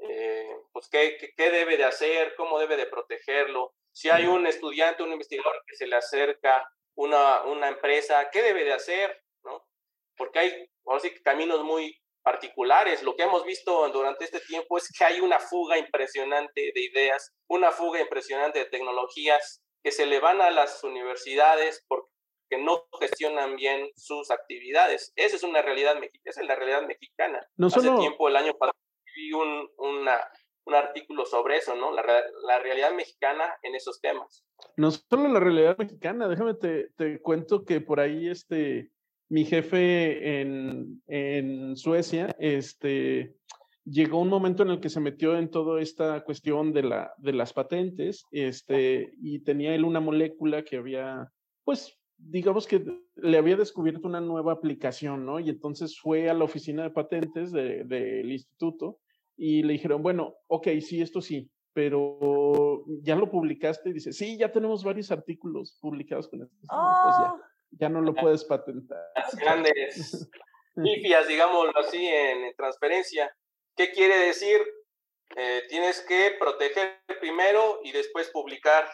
eh, 0.07 0.55
pues 0.71 0.87
qué, 0.89 1.17
qué, 1.19 1.33
qué 1.35 1.51
debe 1.51 1.75
de 1.75 1.83
hacer, 1.83 2.33
cómo 2.37 2.59
debe 2.59 2.77
de 2.77 2.85
protegerlo. 2.85 3.73
Si 3.91 4.09
hay 4.09 4.25
un 4.25 4.47
estudiante, 4.47 5.03
un 5.03 5.11
investigador 5.11 5.61
que 5.67 5.75
se 5.75 5.85
le 5.85 5.97
acerca 5.97 6.65
una, 6.95 7.43
una 7.43 7.67
empresa, 7.67 8.29
¿qué 8.31 8.41
debe 8.41 8.63
de 8.63 8.71
hacer? 8.71 9.21
Porque 10.21 10.37
hay 10.37 10.69
ahora 10.85 10.99
sí, 10.99 11.09
caminos 11.23 11.63
muy 11.63 11.99
particulares. 12.23 13.01
Lo 13.01 13.15
que 13.15 13.23
hemos 13.23 13.43
visto 13.43 13.89
durante 13.89 14.25
este 14.25 14.39
tiempo 14.41 14.77
es 14.77 14.87
que 14.95 15.03
hay 15.03 15.19
una 15.19 15.39
fuga 15.39 15.79
impresionante 15.79 16.71
de 16.75 16.79
ideas, 16.79 17.33
una 17.49 17.71
fuga 17.71 17.99
impresionante 17.99 18.59
de 18.59 18.65
tecnologías 18.65 19.63
que 19.83 19.91
se 19.91 20.05
le 20.05 20.19
van 20.19 20.39
a 20.39 20.51
las 20.51 20.83
universidades 20.83 21.83
porque 21.87 22.05
no 22.59 22.85
gestionan 22.99 23.55
bien 23.55 23.89
sus 23.95 24.29
actividades. 24.29 25.11
Esa 25.15 25.37
es 25.37 25.41
una 25.41 25.63
realidad 25.63 25.95
mexicana, 25.95 26.21
esa 26.25 26.41
es 26.41 26.47
la 26.47 26.55
realidad 26.55 26.85
mexicana. 26.85 27.43
No 27.57 27.65
Hace 27.65 27.79
solo... 27.79 27.99
tiempo, 27.99 28.29
el 28.29 28.35
año 28.35 28.53
pasado, 28.53 28.77
vi 29.15 29.33
un, 29.33 29.67
una, 29.77 30.21
un 30.67 30.75
artículo 30.75 31.25
sobre 31.25 31.57
eso, 31.57 31.73
¿no? 31.73 31.91
La, 31.93 32.03
la, 32.43 32.59
realidad 32.59 32.93
mexicana 32.93 33.57
en 33.63 33.73
esos 33.73 33.99
temas. 34.01 34.45
No 34.77 34.91
solo 34.91 35.29
la 35.29 35.39
realidad 35.39 35.79
mexicana, 35.79 36.27
déjame 36.27 36.53
te, 36.53 36.89
te 36.95 37.19
cuento 37.23 37.65
que 37.65 37.81
por 37.81 37.99
ahí 37.99 38.29
este 38.29 38.91
mi 39.31 39.45
jefe 39.45 40.41
en, 40.41 41.01
en, 41.07 41.77
Suecia, 41.77 42.35
este, 42.37 43.37
llegó 43.85 44.19
un 44.19 44.27
momento 44.27 44.61
en 44.61 44.71
el 44.71 44.81
que 44.81 44.89
se 44.89 44.99
metió 44.99 45.37
en 45.37 45.49
toda 45.49 45.81
esta 45.81 46.25
cuestión 46.25 46.73
de, 46.73 46.83
la, 46.83 47.13
de 47.17 47.31
las 47.31 47.53
patentes, 47.53 48.25
este, 48.31 49.13
y 49.21 49.39
tenía 49.39 49.73
él 49.73 49.85
una 49.85 50.01
molécula 50.01 50.63
que 50.63 50.75
había, 50.75 51.31
pues, 51.63 51.97
digamos 52.17 52.67
que 52.67 52.83
le 53.15 53.37
había 53.37 53.55
descubierto 53.55 54.05
una 54.09 54.19
nueva 54.19 54.51
aplicación, 54.51 55.25
¿no? 55.25 55.39
Y 55.39 55.49
entonces 55.49 55.97
fue 55.97 56.29
a 56.29 56.33
la 56.33 56.43
oficina 56.43 56.83
de 56.83 56.89
patentes 56.89 57.53
del 57.53 57.87
de, 57.87 58.23
de 58.23 58.33
instituto 58.33 58.99
y 59.37 59.63
le 59.63 59.73
dijeron, 59.73 60.03
bueno, 60.03 60.33
ok, 60.47 60.67
sí, 60.81 61.01
esto 61.01 61.21
sí, 61.21 61.49
pero 61.71 62.83
ya 63.01 63.15
lo 63.15 63.31
publicaste 63.31 63.91
y 63.91 63.93
dice, 63.93 64.11
sí, 64.11 64.37
ya 64.37 64.51
tenemos 64.51 64.83
varios 64.83 65.09
artículos 65.09 65.77
publicados 65.79 66.27
con 66.27 66.43
esto. 66.43 66.57
Oh. 66.69 66.99
Pues 67.05 67.15
ya 67.17 67.50
ya 67.71 67.89
no 67.89 68.01
lo 68.01 68.13
puedes 68.13 68.43
patentar. 68.45 68.99
Las 69.15 69.35
grandes 69.35 70.29
pifias, 70.75 71.27
digámoslo 71.27 71.77
así, 71.79 72.05
en 72.07 72.53
transferencia. 72.55 73.35
¿Qué 73.75 73.91
quiere 73.91 74.17
decir? 74.17 74.61
Eh, 75.35 75.63
tienes 75.69 76.01
que 76.01 76.35
proteger 76.39 77.01
primero 77.19 77.79
y 77.83 77.91
después 77.91 78.29
publicar. 78.29 78.89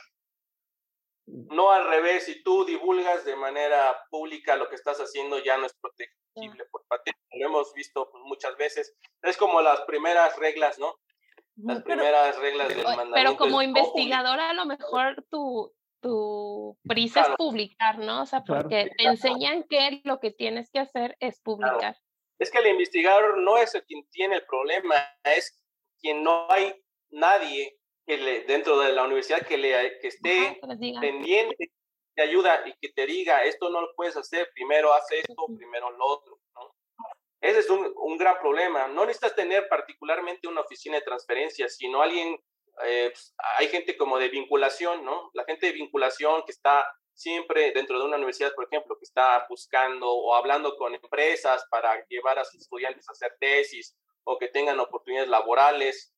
No 1.25 1.71
al 1.71 1.89
revés, 1.89 2.25
si 2.25 2.41
tú 2.41 2.63
divulgas 2.63 3.25
de 3.25 3.35
manera 3.35 3.97
pública 4.09 4.55
lo 4.55 4.69
que 4.69 4.75
estás 4.75 4.97
haciendo, 4.99 5.39
ya 5.43 5.57
no 5.57 5.65
es 5.65 5.73
protegible 5.81 6.65
por 6.71 6.85
patente. 6.87 7.19
Lo 7.31 7.47
hemos 7.47 7.73
visto 7.73 8.09
pues, 8.09 8.23
muchas 8.25 8.55
veces. 8.55 8.95
Es 9.23 9.35
como 9.35 9.61
las 9.61 9.81
primeras 9.81 10.37
reglas, 10.37 10.79
¿no? 10.79 10.95
Las 11.57 11.81
primeras 11.81 12.37
reglas 12.37 12.69
del 12.69 12.83
mandamiento. 12.83 13.15
Pero 13.15 13.35
como 13.35 13.61
investigadora, 13.63 14.51
a 14.51 14.53
lo 14.53 14.65
mejor 14.65 15.25
tu, 15.29 15.73
tu 16.01 16.77
prisa 16.87 17.21
claro. 17.21 17.33
es 17.33 17.37
publicar, 17.37 17.99
¿no? 17.99 18.21
O 18.21 18.25
sea, 18.25 18.43
porque 18.43 18.83
claro. 18.83 18.91
te 18.97 19.03
enseñan 19.03 19.63
que 19.63 20.01
lo 20.03 20.19
que 20.19 20.31
tienes 20.31 20.69
que 20.71 20.79
hacer 20.79 21.15
es 21.19 21.39
publicar. 21.41 21.79
Claro. 21.79 21.97
Es 22.39 22.51
que 22.51 22.59
el 22.59 22.67
investigador 22.67 23.39
no 23.39 23.57
es 23.57 23.73
el 23.75 23.83
quien 23.83 24.07
tiene 24.09 24.35
el 24.35 24.45
problema, 24.45 24.95
es 25.23 25.63
quien 25.99 26.23
no 26.23 26.47
hay 26.51 26.73
nadie 27.09 27.77
que 28.05 28.17
le, 28.17 28.41
dentro 28.41 28.79
de 28.79 28.93
la 28.93 29.03
universidad 29.03 29.45
que, 29.45 29.57
le, 29.57 29.99
que 29.99 30.07
esté 30.07 30.59
Ajá, 30.61 30.77
que 30.79 30.93
pendiente, 30.99 31.71
te 32.15 32.21
ayuda 32.21 32.63
y 32.67 32.73
que 32.79 32.93
te 32.93 33.05
diga, 33.05 33.43
esto 33.43 33.69
no 33.69 33.81
lo 33.81 33.93
puedes 33.95 34.15
hacer, 34.15 34.49
primero 34.53 34.93
haz 34.93 35.11
esto, 35.11 35.45
primero 35.57 35.91
lo 35.91 36.05
otro. 36.05 36.39
¿no? 36.55 36.73
Ese 37.41 37.59
es 37.59 37.69
un, 37.69 37.91
un, 37.95 38.17
gran 38.17 38.39
problema. 38.39 38.87
No 38.87 39.05
necesitas 39.05 39.35
tener 39.35 39.67
particularmente 39.67 40.47
una 40.47 40.61
oficina 40.61 40.97
de 40.97 41.03
transferencia, 41.03 41.67
sino 41.69 42.01
alguien 42.01 42.39
eh, 42.85 43.09
pues, 43.11 43.33
hay 43.57 43.67
gente 43.67 43.97
como 43.97 44.17
de 44.17 44.29
vinculación, 44.29 45.03
¿no? 45.03 45.31
La 45.33 45.43
gente 45.45 45.67
de 45.67 45.73
vinculación 45.73 46.43
que 46.45 46.51
está 46.51 46.85
siempre 47.13 47.71
dentro 47.71 47.97
de 47.97 48.05
una 48.05 48.17
universidad, 48.17 48.53
por 48.53 48.65
ejemplo, 48.65 48.97
que 48.97 49.05
está 49.05 49.45
buscando 49.49 50.09
o 50.09 50.35
hablando 50.35 50.75
con 50.77 50.93
empresas 50.93 51.65
para 51.69 52.05
llevar 52.07 52.37
a 52.37 52.45
sus 52.45 52.61
estudiantes 52.61 53.07
a 53.09 53.13
hacer 53.13 53.35
tesis 53.39 53.97
o 54.23 54.37
que 54.37 54.49
tengan 54.49 54.79
oportunidades 54.79 55.29
laborales, 55.29 56.13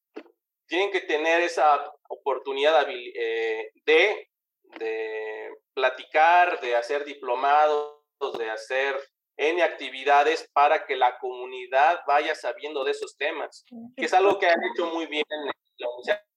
tienen 0.67 0.91
que 0.91 1.01
tener 1.01 1.41
esa 1.41 1.91
oportunidad 2.09 2.85
eh, 2.89 3.71
de, 3.85 4.29
de 4.77 5.49
platicar, 5.73 6.59
de 6.59 6.75
hacer 6.75 7.05
diplomados, 7.05 7.97
de 8.37 8.49
hacer 8.49 8.99
N 9.37 9.63
actividades 9.63 10.49
para 10.51 10.85
que 10.85 10.97
la 10.97 11.17
comunidad 11.17 12.01
vaya 12.05 12.35
sabiendo 12.35 12.83
de 12.83 12.91
esos 12.91 13.15
temas, 13.15 13.63
que 13.95 14.05
es 14.05 14.13
algo 14.13 14.37
que 14.37 14.47
han 14.47 14.59
hecho 14.73 14.87
muy 14.87 15.05
bien 15.05 15.23
en 15.29 15.45
la 15.77 15.87
Universidad 15.87 16.28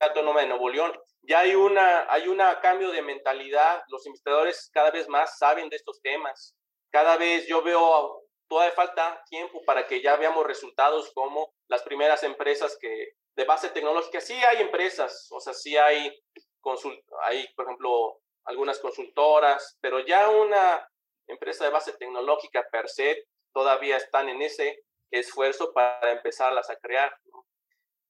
Autónoma 0.00 0.40
de 0.40 0.48
Nuevo 0.48 0.68
León. 0.68 0.92
Ya 1.22 1.40
hay 1.40 1.54
una 1.54 2.10
hay 2.12 2.28
un 2.28 2.38
cambio 2.62 2.90
de 2.90 3.02
mentalidad, 3.02 3.82
los 3.88 4.06
investigadores 4.06 4.70
cada 4.72 4.90
vez 4.90 5.08
más 5.08 5.38
saben 5.38 5.68
de 5.68 5.76
estos 5.76 6.00
temas. 6.00 6.56
Cada 6.90 7.16
vez 7.16 7.46
yo 7.46 7.62
veo 7.62 8.22
todavía 8.48 8.74
falta 8.74 9.22
tiempo 9.28 9.62
para 9.64 9.86
que 9.86 10.02
ya 10.02 10.16
veamos 10.16 10.46
resultados 10.46 11.12
como 11.14 11.54
las 11.68 11.82
primeras 11.82 12.22
empresas 12.24 12.76
que 12.80 13.12
de 13.36 13.44
base 13.44 13.68
tecnológica, 13.68 14.20
sí 14.20 14.34
hay 14.34 14.60
empresas, 14.60 15.28
o 15.30 15.40
sea, 15.40 15.54
sí 15.54 15.76
hay 15.76 16.12
consult 16.60 17.00
hay 17.22 17.46
por 17.54 17.66
ejemplo 17.66 18.20
algunas 18.44 18.78
consultoras, 18.80 19.78
pero 19.80 20.00
ya 20.00 20.28
una 20.28 20.88
empresa 21.26 21.64
de 21.64 21.70
base 21.70 21.92
tecnológica 21.92 22.66
per 22.72 22.88
se 22.88 23.26
todavía 23.52 23.96
están 23.96 24.28
en 24.28 24.42
ese 24.42 24.82
esfuerzo 25.10 25.72
para 25.72 26.12
empezarlas 26.12 26.70
a 26.70 26.76
crear. 26.76 27.16
¿no? 27.26 27.46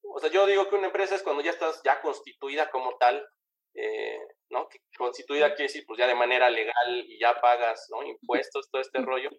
O 0.03 0.19
sea, 0.19 0.31
yo 0.31 0.47
digo 0.47 0.69
que 0.69 0.77
una 0.77 0.87
empresa 0.87 1.15
es 1.15 1.23
cuando 1.23 1.43
ya 1.43 1.51
estás 1.51 1.83
ya 1.85 2.01
constituida 2.01 2.71
como 2.71 2.97
tal, 2.99 3.27
eh, 3.75 4.19
¿no? 4.51 4.69
Que 4.69 4.81
constituida 4.97 5.49
quiere 5.55 5.65
decir, 5.65 5.85
pues 5.87 5.99
ya 5.99 6.07
de 6.07 6.15
manera 6.15 6.51
legal 6.51 7.05
y 7.07 7.19
ya 7.19 7.41
pagas, 7.41 7.87
¿no? 7.91 8.03
Impuestos, 8.03 8.71
todo 8.71 8.83
este 8.83 9.01
rollo, 9.01 9.31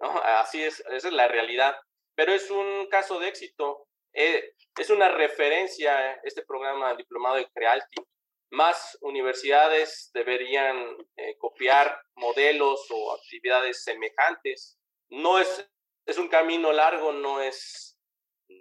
¿no? 0.00 0.10
Así 0.22 0.62
es, 0.62 0.80
esa 0.80 1.08
es 1.08 1.14
la 1.14 1.28
realidad. 1.28 1.76
Pero 2.14 2.32
es 2.32 2.50
un 2.50 2.86
caso 2.88 3.18
de 3.18 3.28
éxito. 3.28 3.88
Eh, 4.14 4.54
es 4.78 4.90
una 4.90 5.08
referencia 5.08 6.20
este 6.24 6.42
programa 6.44 6.94
diplomado 6.94 7.36
de 7.36 7.48
Crealti. 7.52 8.02
Más 8.50 8.98
universidades 9.00 10.10
deberían 10.12 10.96
eh, 11.16 11.36
copiar 11.38 11.98
modelos 12.16 12.86
o 12.90 13.14
actividades 13.14 13.82
semejantes. 13.82 14.78
No 15.08 15.38
es, 15.38 15.70
es 16.06 16.18
un 16.18 16.28
camino 16.28 16.70
largo, 16.72 17.12
no 17.12 17.40
es 17.40 17.91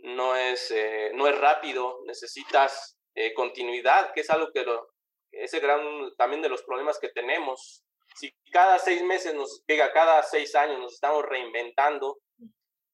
no 0.04 0.36
es, 0.36 0.72
eh, 0.72 1.12
no 1.14 1.28
es 1.28 1.38
rápido, 1.38 2.00
necesitas 2.06 2.98
eh, 3.16 3.34
continuidad, 3.34 4.14
que 4.14 4.22
es 4.22 4.30
algo 4.30 4.52
que 4.54 4.64
lo, 4.64 4.90
ese 5.32 5.60
gran 5.60 5.82
también 6.18 6.42
de 6.42 6.50
los 6.50 6.64
problemas 6.64 7.00
que 7.00 7.10
tenemos. 7.10 7.84
Si 8.16 8.34
cada 8.52 8.78
seis 8.80 9.04
meses 9.04 9.34
nos 9.34 9.64
llega, 9.68 9.94
cada 9.94 10.22
seis 10.24 10.56
años 10.56 10.80
nos 10.80 10.94
estamos 10.94 11.24
reinventando, 11.26 12.20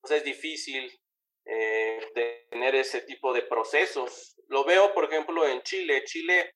pues 0.02 0.14
es 0.14 0.24
difícil 0.24 0.92
eh, 1.46 2.00
tener 2.52 2.76
ese 2.76 3.02
tipo 3.02 3.34
de 3.34 3.44
procesos. 3.44 4.36
Lo 4.48 4.64
veo, 4.64 4.94
por 4.94 5.06
ejemplo, 5.06 5.48
en 5.48 5.62
Chile. 5.64 6.04
Chile, 6.06 6.52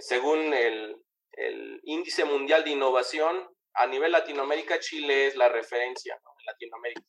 según 0.00 0.52
el, 0.52 0.96
el, 1.32 1.80
índice 1.84 2.24
mundial 2.24 2.62
de 2.62 2.70
innovación, 2.70 3.48
a 3.74 3.86
nivel 3.86 4.12
Latinoamérica, 4.12 4.78
Chile 4.78 5.26
es 5.26 5.36
la 5.36 5.48
referencia 5.48 6.14
en 6.14 6.46
Latinoamérica. 6.46 7.02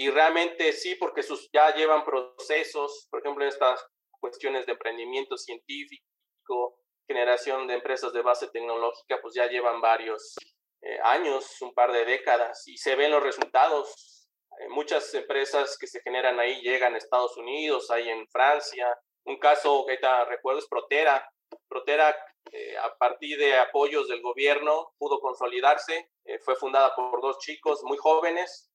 Y 0.00 0.08
realmente 0.08 0.72
sí, 0.72 0.94
porque 0.94 1.22
sus, 1.22 1.50
ya 1.52 1.74
llevan 1.74 2.06
procesos, 2.06 3.06
por 3.10 3.20
ejemplo, 3.20 3.44
en 3.44 3.50
estas 3.50 3.86
cuestiones 4.18 4.64
de 4.64 4.72
emprendimiento 4.72 5.36
científico, 5.36 6.78
generación 7.06 7.66
de 7.66 7.74
empresas 7.74 8.10
de 8.14 8.22
base 8.22 8.48
tecnológica, 8.48 9.18
pues 9.20 9.34
ya 9.34 9.46
llevan 9.46 9.82
varios 9.82 10.36
eh, 10.80 10.98
años, 11.04 11.60
un 11.60 11.74
par 11.74 11.92
de 11.92 12.06
décadas, 12.06 12.66
y 12.66 12.78
se 12.78 12.96
ven 12.96 13.10
los 13.10 13.22
resultados. 13.22 14.26
Eh, 14.60 14.70
muchas 14.70 15.12
empresas 15.12 15.76
que 15.78 15.86
se 15.86 16.00
generan 16.00 16.40
ahí 16.40 16.62
llegan 16.62 16.94
a 16.94 16.96
Estados 16.96 17.36
Unidos, 17.36 17.90
hay 17.90 18.08
en 18.08 18.26
Francia. 18.28 18.98
Un 19.26 19.38
caso 19.38 19.84
que 19.84 19.92
ahorita 19.92 20.24
recuerdo 20.24 20.60
es 20.60 20.66
Protera. 20.66 21.30
Protera, 21.68 22.16
eh, 22.50 22.74
a 22.78 22.96
partir 22.96 23.36
de 23.36 23.54
apoyos 23.58 24.08
del 24.08 24.22
gobierno, 24.22 24.94
pudo 24.96 25.20
consolidarse. 25.20 26.10
fue 26.42 26.56
fundada 26.56 26.94
por 26.96 27.20
dos 27.20 27.36
chicos 27.40 27.82
muy 27.82 27.98
jóvenes 27.98 28.69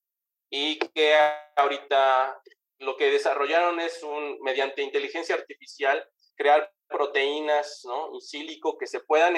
y 0.49 0.79
que 0.79 1.15
ahorita 1.55 2.41
lo 2.79 2.97
que 2.97 3.11
desarrollaron 3.11 3.79
es 3.79 4.03
un, 4.03 4.39
mediante 4.41 4.81
inteligencia 4.81 5.35
artificial, 5.35 6.07
crear 6.35 6.71
proteínas, 6.87 7.81
¿no? 7.85 8.13
In 8.13 8.21
sílico 8.21 8.77
que 8.77 8.87
se 8.87 8.99
puedan, 8.99 9.35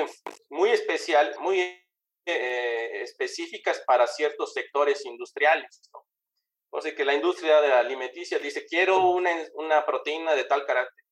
muy 0.50 0.72
especial, 0.72 1.36
muy 1.40 1.60
eh, 2.26 3.02
específicas 3.02 3.82
para 3.86 4.08
ciertos 4.08 4.54
sectores 4.54 5.06
industriales, 5.06 5.82
¿no? 5.94 6.06
O 6.70 6.82
sea, 6.82 6.94
que 6.94 7.06
la 7.06 7.14
industria 7.14 7.62
de 7.62 7.70
la 7.70 7.80
alimenticia 7.80 8.40
dice, 8.40 8.66
quiero 8.66 9.00
una, 9.00 9.32
una 9.54 9.86
proteína 9.86 10.36
de 10.36 10.44
tal 10.44 10.66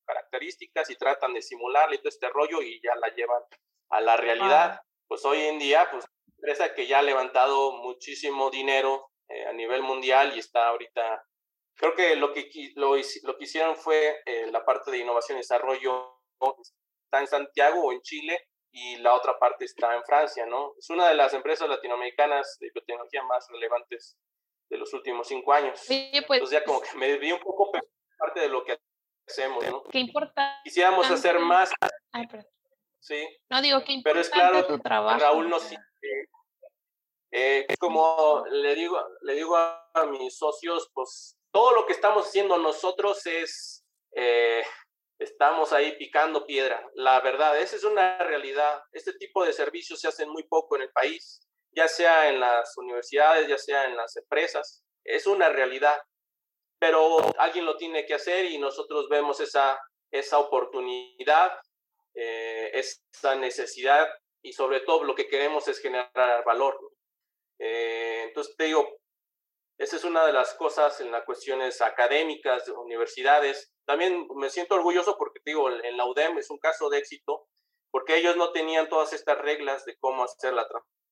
características 0.05 0.89
y 0.89 0.95
tratan 0.97 1.33
de 1.33 1.41
simularle 1.41 1.97
todo 1.99 2.09
este 2.09 2.29
rollo 2.29 2.61
y 2.61 2.81
ya 2.83 2.93
la 2.95 3.07
llevan 3.15 3.41
a 3.89 4.01
la 4.01 4.17
realidad. 4.17 4.81
Pues 5.07 5.23
hoy 5.23 5.39
en 5.41 5.57
día, 5.57 5.87
pues, 5.89 6.05
empresa 6.37 6.73
que 6.73 6.87
ya 6.87 6.99
ha 6.99 7.03
levantado 7.03 7.71
muchísimo 7.77 8.49
dinero 8.49 9.09
eh, 9.29 9.45
a 9.45 9.53
nivel 9.53 9.81
mundial 9.81 10.33
y 10.35 10.39
está 10.39 10.67
ahorita 10.67 11.25
Creo 11.77 11.93
que 11.93 12.15
lo 12.15 12.31
que, 12.31 12.49
lo, 12.75 12.95
lo 12.95 13.37
que 13.37 13.43
hicieron 13.43 13.75
fue 13.75 14.21
eh, 14.25 14.49
la 14.51 14.63
parte 14.63 14.91
de 14.91 14.99
innovación 14.99 15.37
y 15.37 15.41
desarrollo 15.41 16.21
está 17.05 17.19
en 17.19 17.27
Santiago 17.27 17.83
o 17.83 17.91
en 17.91 18.01
Chile 18.01 18.47
y 18.71 18.97
la 18.97 19.13
otra 19.13 19.37
parte 19.37 19.65
está 19.65 19.95
en 19.95 20.03
Francia, 20.03 20.45
¿no? 20.45 20.73
Es 20.77 20.89
una 20.89 21.07
de 21.07 21.15
las 21.15 21.33
empresas 21.33 21.67
latinoamericanas 21.67 22.57
de 22.59 22.69
biotecnología 22.73 23.23
más 23.23 23.47
relevantes 23.49 24.17
de 24.69 24.77
los 24.77 24.93
últimos 24.93 25.27
cinco 25.27 25.53
años. 25.53 25.79
Sí, 25.79 26.11
pues, 26.27 26.39
Entonces 26.39 26.59
ya 26.59 26.65
como 26.65 26.81
que 26.81 26.97
me 26.97 27.17
vi 27.17 27.31
un 27.31 27.39
poco 27.39 27.71
parte 28.17 28.39
de 28.39 28.49
lo 28.49 28.63
que 28.63 28.77
hacemos, 29.27 29.65
¿no? 29.69 29.83
Qué 29.83 29.99
importante. 29.99 30.61
Quisiéramos 30.63 31.09
hacer 31.11 31.39
más. 31.39 31.71
Ay, 32.11 32.27
perdón. 32.27 32.47
Sí. 32.99 33.27
No 33.49 33.61
digo 33.61 33.83
que 33.83 33.99
Pero 34.03 34.19
es 34.19 34.29
claro, 34.29 34.65
tu 34.65 34.79
trabajo. 34.79 35.19
Raúl 35.19 35.49
nos 35.49 35.69
eh, 37.37 37.67
como 37.77 38.45
le 38.49 38.75
digo, 38.75 38.97
le 39.23 39.33
digo 39.33 39.57
a 39.57 40.05
mis 40.09 40.37
socios, 40.37 40.89
pues 40.93 41.37
todo 41.51 41.73
lo 41.73 41.85
que 41.85 41.91
estamos 41.91 42.27
haciendo 42.27 42.57
nosotros 42.57 43.25
es, 43.25 43.83
eh, 44.13 44.63
estamos 45.19 45.73
ahí 45.73 45.97
picando 45.97 46.45
piedra. 46.45 46.81
La 46.93 47.19
verdad, 47.19 47.59
esa 47.59 47.75
es 47.75 47.83
una 47.83 48.19
realidad. 48.19 48.81
Este 48.93 49.11
tipo 49.15 49.43
de 49.43 49.51
servicios 49.51 49.99
se 49.99 50.07
hacen 50.07 50.29
muy 50.29 50.43
poco 50.43 50.77
en 50.77 50.83
el 50.83 50.91
país, 50.93 51.41
ya 51.71 51.89
sea 51.89 52.29
en 52.29 52.39
las 52.39 52.77
universidades, 52.77 53.49
ya 53.49 53.57
sea 53.57 53.83
en 53.83 53.97
las 53.97 54.15
empresas. 54.15 54.85
Es 55.03 55.27
una 55.27 55.49
realidad. 55.49 56.01
Pero 56.79 57.17
alguien 57.37 57.65
lo 57.65 57.75
tiene 57.75 58.05
que 58.05 58.13
hacer 58.13 58.45
y 58.45 58.57
nosotros 58.59 59.09
vemos 59.09 59.41
esa, 59.41 59.77
esa 60.09 60.39
oportunidad, 60.39 61.51
eh, 62.13 62.71
esa 62.73 63.35
necesidad 63.35 64.07
y 64.41 64.53
sobre 64.53 64.79
todo 64.79 65.03
lo 65.03 65.15
que 65.15 65.27
queremos 65.27 65.67
es 65.67 65.79
generar 65.81 66.45
valor. 66.45 66.79
Eh, 67.59 68.23
entonces 68.25 68.55
te 68.57 68.65
digo, 68.65 68.87
esa 69.77 69.97
es 69.97 70.03
una 70.05 70.25
de 70.25 70.33
las 70.33 70.53
cosas 70.53 71.01
en 71.01 71.11
las 71.11 71.25
cuestiones 71.25 71.81
académicas, 71.81 72.65
de 72.65 72.71
universidades. 72.71 73.73
También 73.85 74.27
me 74.35 74.49
siento 74.49 74.75
orgulloso 74.75 75.17
porque 75.17 75.41
digo, 75.45 75.69
en 75.69 75.97
la 75.97 76.05
UDEM 76.05 76.37
es 76.37 76.49
un 76.49 76.59
caso 76.59 76.89
de 76.89 76.99
éxito, 76.99 77.47
porque 77.91 78.17
ellos 78.17 78.37
no 78.37 78.51
tenían 78.51 78.89
todas 78.89 79.13
estas 79.13 79.37
reglas 79.37 79.85
de 79.85 79.97
cómo 79.99 80.23
hacer 80.23 80.53
la 80.53 80.67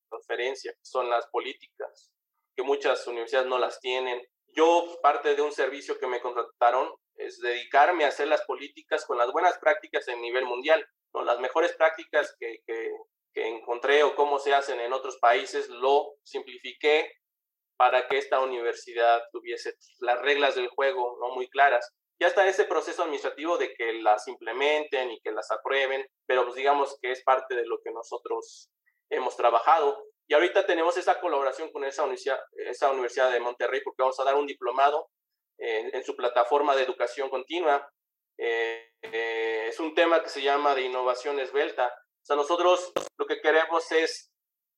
transferencia, 0.09 0.73
son 0.81 1.09
las 1.09 1.27
políticas, 1.27 2.11
que 2.55 2.63
muchas 2.63 3.05
universidades 3.07 3.47
no 3.47 3.57
las 3.57 3.79
tienen. 3.79 4.21
Yo, 4.55 4.97
parte 5.01 5.35
de 5.35 5.41
un 5.41 5.51
servicio 5.51 5.97
que 5.99 6.07
me 6.07 6.21
contrataron, 6.21 6.93
es 7.15 7.39
dedicarme 7.39 8.05
a 8.05 8.09
hacer 8.09 8.27
las 8.27 8.43
políticas 8.45 9.05
con 9.05 9.17
las 9.17 9.31
buenas 9.31 9.57
prácticas 9.59 10.07
en 10.07 10.21
nivel 10.21 10.45
mundial. 10.45 10.85
¿no? 11.13 11.23
Las 11.23 11.39
mejores 11.39 11.73
prácticas 11.73 12.35
que, 12.39 12.57
que, 12.65 12.91
que 13.33 13.47
encontré 13.47 14.03
o 14.03 14.15
cómo 14.15 14.39
se 14.39 14.53
hacen 14.53 14.79
en 14.79 14.93
otros 14.93 15.17
países, 15.17 15.69
lo 15.69 16.15
simplifiqué 16.23 17.11
para 17.77 18.07
que 18.07 18.17
esta 18.17 18.39
universidad 18.39 19.21
tuviese 19.31 19.75
las 19.99 20.21
reglas 20.21 20.55
del 20.55 20.67
juego 20.69 21.17
no 21.19 21.33
muy 21.33 21.49
claras. 21.49 21.91
Ya 22.19 22.27
está 22.27 22.47
ese 22.47 22.65
proceso 22.65 23.03
administrativo 23.03 23.57
de 23.57 23.73
que 23.73 23.93
las 23.93 24.27
implementen 24.27 25.11
y 25.11 25.19
que 25.21 25.31
las 25.31 25.49
aprueben, 25.51 26.05
pero 26.25 26.43
pues 26.43 26.55
digamos 26.55 26.97
que 27.01 27.11
es 27.11 27.23
parte 27.23 27.55
de 27.55 27.65
lo 27.65 27.79
que 27.83 27.91
nosotros 27.91 28.69
hemos 29.09 29.35
trabajado. 29.35 30.05
Y 30.27 30.33
ahorita 30.33 30.65
tenemos 30.65 30.95
esa 30.95 31.19
colaboración 31.19 31.71
con 31.71 31.83
esa 31.83 32.03
universidad, 32.03 32.39
esa 32.53 32.91
universidad 32.91 33.31
de 33.31 33.39
Monterrey 33.39 33.81
porque 33.83 34.03
vamos 34.03 34.19
a 34.19 34.23
dar 34.23 34.35
un 34.35 34.47
diplomado 34.47 35.09
en, 35.57 36.03
su 36.03 36.15
plataforma 36.15 36.75
de 36.75 36.83
educación 36.83 37.29
continua. 37.29 37.89
Eh, 38.37 38.91
eh, 39.01 39.65
es 39.67 39.79
un 39.79 39.93
tema 39.93 40.23
que 40.23 40.29
se 40.29 40.41
llama 40.41 40.75
de 40.75 40.83
innovación 40.83 41.39
esbelta. 41.39 41.93
O 42.23 42.25
sea, 42.25 42.35
nosotros 42.37 42.93
lo 43.17 43.25
que 43.25 43.41
queremos 43.41 43.91
es 43.91 44.31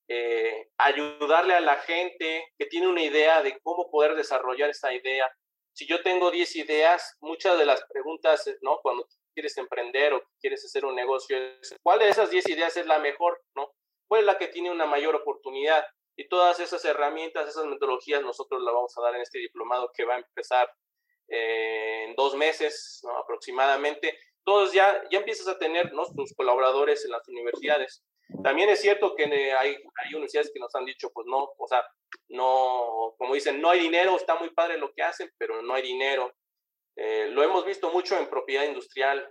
eh, 0.08 0.68
ayudarle 0.78 1.54
a 1.54 1.60
la 1.60 1.76
gente 1.76 2.52
que 2.58 2.66
tiene 2.66 2.88
una 2.88 3.02
idea 3.02 3.42
de 3.42 3.58
cómo 3.62 3.88
poder 3.88 4.16
desarrollar 4.16 4.70
esa 4.70 4.92
idea. 4.92 5.30
Si 5.72 5.86
yo 5.86 6.02
tengo 6.02 6.32
10 6.32 6.56
ideas, 6.56 7.16
muchas 7.20 7.56
de 7.56 7.66
las 7.66 7.84
preguntas, 7.86 8.50
¿no? 8.62 8.80
Cuando 8.82 9.06
quieres 9.32 9.56
emprender 9.58 10.14
o 10.14 10.22
quieres 10.40 10.64
hacer 10.64 10.84
un 10.84 10.96
negocio, 10.96 11.38
¿cuál 11.84 12.00
de 12.00 12.08
esas 12.08 12.30
10 12.30 12.48
ideas 12.48 12.76
es 12.76 12.86
la 12.86 12.98
mejor, 12.98 13.40
¿no? 13.54 13.70
¿Cuál 14.08 14.22
es 14.22 14.26
la 14.26 14.38
que 14.38 14.48
tiene 14.48 14.70
una 14.70 14.86
mayor 14.86 15.14
oportunidad? 15.14 15.86
Y 16.16 16.28
todas 16.28 16.58
esas 16.58 16.84
herramientas, 16.84 17.48
esas 17.48 17.66
metodologías, 17.66 18.22
nosotros 18.22 18.60
las 18.62 18.74
vamos 18.74 18.96
a 18.96 19.02
dar 19.02 19.14
en 19.14 19.20
este 19.20 19.38
diplomado 19.38 19.92
que 19.94 20.04
va 20.04 20.14
a 20.14 20.18
empezar 20.18 20.68
eh, 21.28 22.06
en 22.08 22.16
dos 22.16 22.34
meses 22.34 23.00
¿no? 23.04 23.18
aproximadamente. 23.18 24.18
Todos 24.46 24.72
ya, 24.72 25.02
ya 25.10 25.18
empiezas 25.18 25.48
a 25.48 25.58
tener 25.58 25.92
¿no? 25.92 26.04
tus 26.14 26.32
colaboradores 26.34 27.04
en 27.04 27.10
las 27.10 27.26
universidades. 27.26 28.04
También 28.44 28.68
es 28.68 28.80
cierto 28.80 29.16
que 29.16 29.24
hay, 29.24 29.70
hay 29.74 30.14
universidades 30.14 30.52
que 30.54 30.60
nos 30.60 30.72
han 30.76 30.84
dicho, 30.84 31.10
pues 31.12 31.26
no, 31.26 31.48
o 31.58 31.66
sea, 31.68 31.82
no, 32.28 33.16
como 33.18 33.34
dicen, 33.34 33.60
no 33.60 33.70
hay 33.70 33.80
dinero, 33.80 34.14
está 34.14 34.36
muy 34.36 34.50
padre 34.50 34.78
lo 34.78 34.92
que 34.94 35.02
hacen, 35.02 35.28
pero 35.36 35.62
no 35.62 35.74
hay 35.74 35.82
dinero. 35.82 36.32
Eh, 36.96 37.28
lo 37.32 37.42
hemos 37.42 37.64
visto 37.64 37.90
mucho 37.90 38.16
en 38.16 38.30
propiedad 38.30 38.62
industrial. 38.62 39.28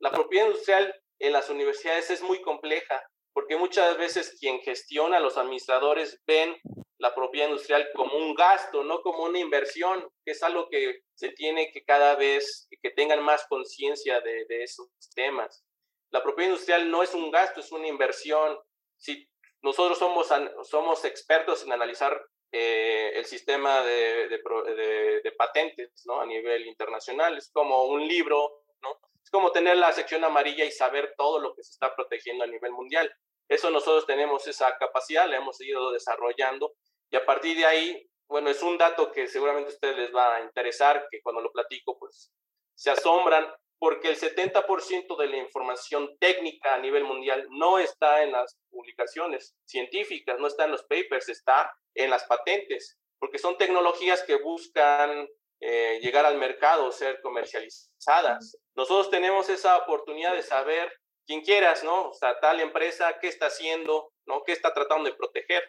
La 0.00 0.10
propiedad 0.10 0.46
industrial 0.46 0.92
en 1.20 1.32
las 1.32 1.48
universidades 1.48 2.10
es 2.10 2.22
muy 2.22 2.42
compleja, 2.42 3.00
porque 3.32 3.56
muchas 3.56 3.96
veces 3.98 4.36
quien 4.40 4.58
gestiona, 4.62 5.20
los 5.20 5.38
administradores, 5.38 6.20
ven 6.26 6.56
la 7.02 7.12
propiedad 7.12 7.48
industrial 7.48 7.90
como 7.96 8.16
un 8.16 8.32
gasto, 8.32 8.84
no 8.84 9.02
como 9.02 9.24
una 9.24 9.40
inversión, 9.40 10.08
que 10.24 10.30
es 10.30 10.42
algo 10.44 10.68
que 10.68 11.02
se 11.14 11.30
tiene 11.30 11.72
que 11.72 11.84
cada 11.84 12.14
vez, 12.14 12.68
que 12.80 12.90
tengan 12.90 13.20
más 13.24 13.44
conciencia 13.48 14.20
de, 14.20 14.44
de 14.44 14.62
esos 14.62 14.88
temas. 15.12 15.64
La 16.10 16.22
propiedad 16.22 16.50
industrial 16.50 16.88
no 16.88 17.02
es 17.02 17.12
un 17.12 17.32
gasto, 17.32 17.58
es 17.58 17.72
una 17.72 17.88
inversión. 17.88 18.56
Si 18.98 19.28
nosotros 19.62 19.98
somos, 19.98 20.28
somos 20.62 21.04
expertos 21.04 21.64
en 21.64 21.72
analizar 21.72 22.24
eh, 22.52 23.10
el 23.16 23.24
sistema 23.24 23.82
de, 23.82 24.28
de, 24.28 25.32
patentes 25.36 26.04
¿no? 26.06 26.20
a 26.20 26.26
nivel 26.26 26.68
internacional, 26.68 27.36
es 27.36 27.50
como 27.52 27.86
un 27.86 28.06
libro, 28.06 28.62
¿no? 28.80 29.00
es 29.20 29.28
como 29.28 29.50
tener 29.50 29.76
la 29.76 29.90
sección 29.90 30.22
amarilla 30.22 30.64
y 30.64 30.70
saber 30.70 31.14
todo 31.16 31.40
lo 31.40 31.52
que 31.56 31.64
se 31.64 31.72
está 31.72 31.96
protegiendo 31.96 32.44
a 32.44 32.46
nivel 32.46 32.70
mundial. 32.70 33.12
Eso 33.48 33.70
nosotros 33.70 34.06
tenemos 34.06 34.46
esa 34.46 34.76
capacidad, 34.78 35.28
la 35.28 35.38
hemos 35.38 35.60
ido 35.60 35.90
desarrollando 35.90 36.74
y 37.12 37.16
a 37.16 37.26
partir 37.26 37.56
de 37.56 37.66
ahí, 37.66 38.10
bueno, 38.26 38.48
es 38.48 38.62
un 38.62 38.78
dato 38.78 39.12
que 39.12 39.28
seguramente 39.28 39.74
ustedes 39.74 39.98
les 39.98 40.14
va 40.14 40.36
a 40.36 40.40
interesar, 40.40 41.06
que 41.10 41.20
cuando 41.20 41.42
lo 41.42 41.52
platico, 41.52 41.98
pues 41.98 42.32
se 42.74 42.90
asombran 42.90 43.46
porque 43.78 44.08
el 44.08 44.16
70% 44.16 45.16
de 45.18 45.26
la 45.26 45.36
información 45.36 46.16
técnica 46.18 46.74
a 46.74 46.78
nivel 46.78 47.04
mundial 47.04 47.46
no 47.50 47.78
está 47.78 48.22
en 48.22 48.32
las 48.32 48.56
publicaciones 48.70 49.54
científicas, 49.66 50.38
no 50.38 50.46
está 50.46 50.64
en 50.64 50.70
los 50.70 50.84
papers, 50.84 51.28
está 51.28 51.76
en 51.94 52.08
las 52.08 52.24
patentes, 52.24 52.98
porque 53.18 53.38
son 53.38 53.58
tecnologías 53.58 54.22
que 54.22 54.36
buscan 54.36 55.28
eh, 55.60 56.00
llegar 56.00 56.24
al 56.24 56.38
mercado, 56.38 56.90
ser 56.92 57.20
comercializadas. 57.20 58.56
Nosotros 58.74 59.10
tenemos 59.10 59.50
esa 59.50 59.76
oportunidad 59.76 60.34
de 60.34 60.42
saber, 60.42 60.90
quien 61.26 61.42
quieras, 61.42 61.84
¿no? 61.84 62.08
O 62.08 62.14
sea, 62.14 62.40
tal 62.40 62.60
empresa, 62.60 63.18
qué 63.20 63.28
está 63.28 63.46
haciendo, 63.46 64.12
¿no? 64.26 64.42
¿Qué 64.44 64.52
está 64.52 64.72
tratando 64.72 65.10
de 65.10 65.16
proteger? 65.16 65.62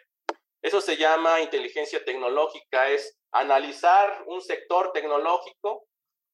Eso 0.64 0.80
se 0.80 0.96
llama 0.96 1.42
inteligencia 1.42 2.02
tecnológica, 2.02 2.88
es 2.88 3.18
analizar 3.32 4.24
un 4.26 4.40
sector 4.40 4.92
tecnológico 4.92 5.86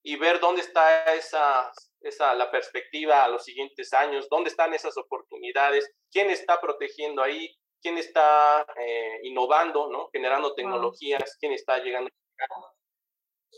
y 0.04 0.14
ver 0.14 0.38
dónde 0.38 0.60
está 0.60 1.12
esa, 1.14 1.72
esa, 2.00 2.32
la 2.36 2.48
perspectiva 2.48 3.24
a 3.24 3.28
los 3.28 3.44
siguientes 3.44 3.92
años, 3.92 4.28
dónde 4.30 4.50
están 4.50 4.72
esas 4.72 4.96
oportunidades, 4.96 5.92
quién 6.12 6.30
está 6.30 6.60
protegiendo 6.60 7.24
ahí, 7.24 7.52
quién 7.82 7.98
está 7.98 8.64
eh, 8.78 9.18
innovando, 9.24 9.90
¿no? 9.90 10.08
generando 10.12 10.54
tecnologías, 10.54 11.36
quién 11.40 11.52
está 11.52 11.78
llegando. 11.78 12.08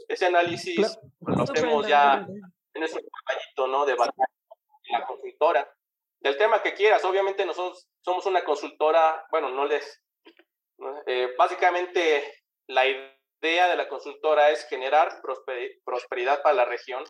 Ese 0.08 0.24
análisis 0.24 0.98
lo 1.20 1.42
hacemos 1.42 1.86
ya 1.86 2.26
en 2.72 2.82
ese 2.82 2.98
caballito 3.26 3.66
¿no? 3.66 3.84
de 3.84 3.94
la 4.90 5.06
consultora. 5.06 5.70
Del 6.20 6.38
tema 6.38 6.62
que 6.62 6.72
quieras, 6.72 7.04
obviamente 7.04 7.44
nosotros 7.44 7.86
somos 8.00 8.24
una 8.24 8.42
consultora, 8.42 9.26
bueno, 9.30 9.50
no 9.50 9.66
les... 9.66 10.01
Eh, 11.06 11.28
básicamente 11.38 12.24
la 12.68 12.86
idea 12.86 13.68
de 13.68 13.76
la 13.76 13.88
consultora 13.88 14.50
es 14.50 14.66
generar 14.68 15.20
prosperidad 15.84 16.42
para 16.42 16.54
la 16.54 16.64
región 16.64 17.04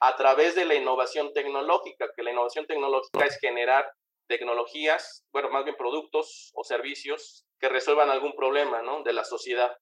a 0.00 0.16
través 0.16 0.54
de 0.54 0.64
la 0.64 0.74
innovación 0.74 1.32
tecnológica, 1.32 2.08
que 2.16 2.22
la 2.22 2.30
innovación 2.30 2.66
tecnológica 2.66 3.24
es 3.26 3.38
generar 3.40 3.90
tecnologías, 4.28 5.24
bueno, 5.32 5.50
más 5.50 5.64
bien 5.64 5.76
productos 5.76 6.50
o 6.54 6.62
servicios 6.62 7.46
que 7.58 7.68
resuelvan 7.68 8.10
algún 8.10 8.34
problema 8.34 8.82
¿no? 8.82 9.02
de 9.02 9.12
la 9.12 9.24
sociedad, 9.24 9.72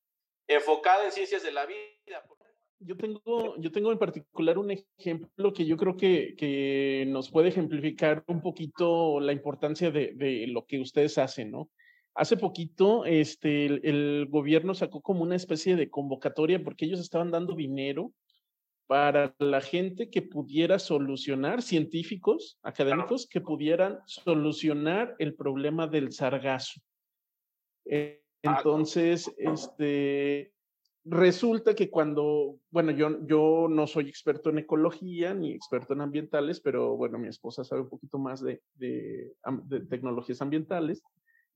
enfocada 0.49 1.05
en 1.05 1.13
ciencias 1.13 1.43
de 1.43 1.53
la 1.53 1.67
vida. 1.67 2.23
Yo 2.79 2.97
tengo, 2.97 3.57
yo 3.59 3.73
tengo 3.73 3.91
en 3.91 3.99
particular 3.99 4.59
un 4.59 4.71
ejemplo 4.71 5.53
que 5.53 5.65
yo 5.65 5.77
creo 5.77 5.97
que, 5.97 6.35
que 6.37 7.05
nos 7.09 7.31
puede 7.31 7.49
ejemplificar 7.49 8.23
un 8.27 8.43
poquito 8.43 9.19
la 9.19 9.33
importancia 9.33 9.91
de, 9.91 10.13
de, 10.15 10.47
lo 10.49 10.67
que 10.67 10.79
ustedes 10.79 11.17
hacen, 11.17 11.51
¿no? 11.51 11.71
Hace 12.17 12.37
poquito 12.37 13.05
este, 13.05 13.67
el, 13.67 13.81
el 13.85 14.27
gobierno 14.31 14.75
sacó 14.75 15.03
como 15.03 15.23
una 15.23 15.37
especie 15.37 15.77
de 15.77 15.91
convocatoria 15.91 16.63
porque 16.65 16.87
ellos 16.87 17.01
estaban 17.01 17.31
dando 17.31 17.55
dinero 17.55 18.13
para 18.87 19.35
la 19.39 19.61
gente 19.61 20.11
que 20.11 20.23
pudiera 20.23 20.79
solucionar, 20.79 21.63
científicos, 21.63 22.59
académicos, 22.63 23.27
que 23.29 23.41
pudieran 23.41 23.99
solucionar 24.07 25.15
el 25.19 25.35
problema 25.35 25.87
del 25.89 26.13
sargazo. 26.13 26.81
Eh, 27.85 28.23
ah, 28.45 28.57
entonces, 28.57 29.33
este, 29.39 30.53
resulta 31.05 31.75
que 31.75 31.91
cuando, 31.91 32.59
bueno, 32.71 32.93
yo, 32.93 33.27
yo 33.27 33.67
no 33.69 33.87
soy 33.87 34.09
experto 34.09 34.51
en 34.51 34.59
ecología 34.59 35.35
ni 35.35 35.53
experto 35.53 35.95
en 35.95 36.01
ambientales, 36.01 36.61
pero 36.61 36.97
bueno, 36.97 37.19
mi 37.19 37.29
esposa 37.29 37.65
sabe 37.65 37.83
un 37.83 37.89
poquito 37.89 38.19
más 38.19 38.41
de, 38.41 38.63
de, 38.75 39.33
de 39.65 39.81
tecnologías 39.81 40.41
ambientales. 40.43 41.03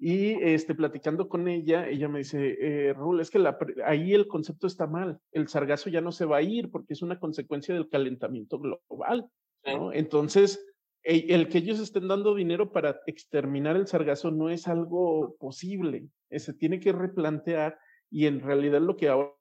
Y 0.02 0.32
este, 0.42 0.74
platicando 0.74 1.28
con 1.28 1.46
ella, 1.46 1.86
ella 1.86 2.08
me 2.08 2.20
dice, 2.20 2.56
eh, 2.58 2.94
Rul, 2.94 3.20
es 3.20 3.30
que 3.30 3.38
la, 3.38 3.58
ahí 3.84 4.14
el 4.14 4.28
concepto 4.28 4.66
está 4.66 4.86
mal. 4.86 5.20
El 5.30 5.46
sargazo 5.48 5.90
ya 5.90 6.00
no 6.00 6.10
se 6.10 6.24
va 6.24 6.38
a 6.38 6.42
ir 6.42 6.70
porque 6.70 6.94
es 6.94 7.02
una 7.02 7.20
consecuencia 7.20 7.74
del 7.74 7.90
calentamiento 7.90 8.58
global. 8.58 9.28
¿no? 9.66 9.92
Entonces, 9.92 10.66
el, 11.02 11.48
que 11.48 11.58
ellos 11.58 11.80
estén 11.80 12.08
dando 12.08 12.34
dinero 12.34 12.72
para 12.72 13.00
exterminar 13.06 13.76
el 13.76 13.86
sargazo 13.86 14.30
no 14.30 14.48
es 14.48 14.68
algo 14.68 15.36
posible. 15.38 16.08
Eh, 16.30 16.38
se 16.38 16.54
tiene 16.54 16.80
que 16.80 16.92
replantear 16.92 17.78
y 18.10 18.24
en 18.24 18.40
realidad 18.40 18.80
lo 18.80 18.96
que 18.96 19.08
ahora 19.08 19.34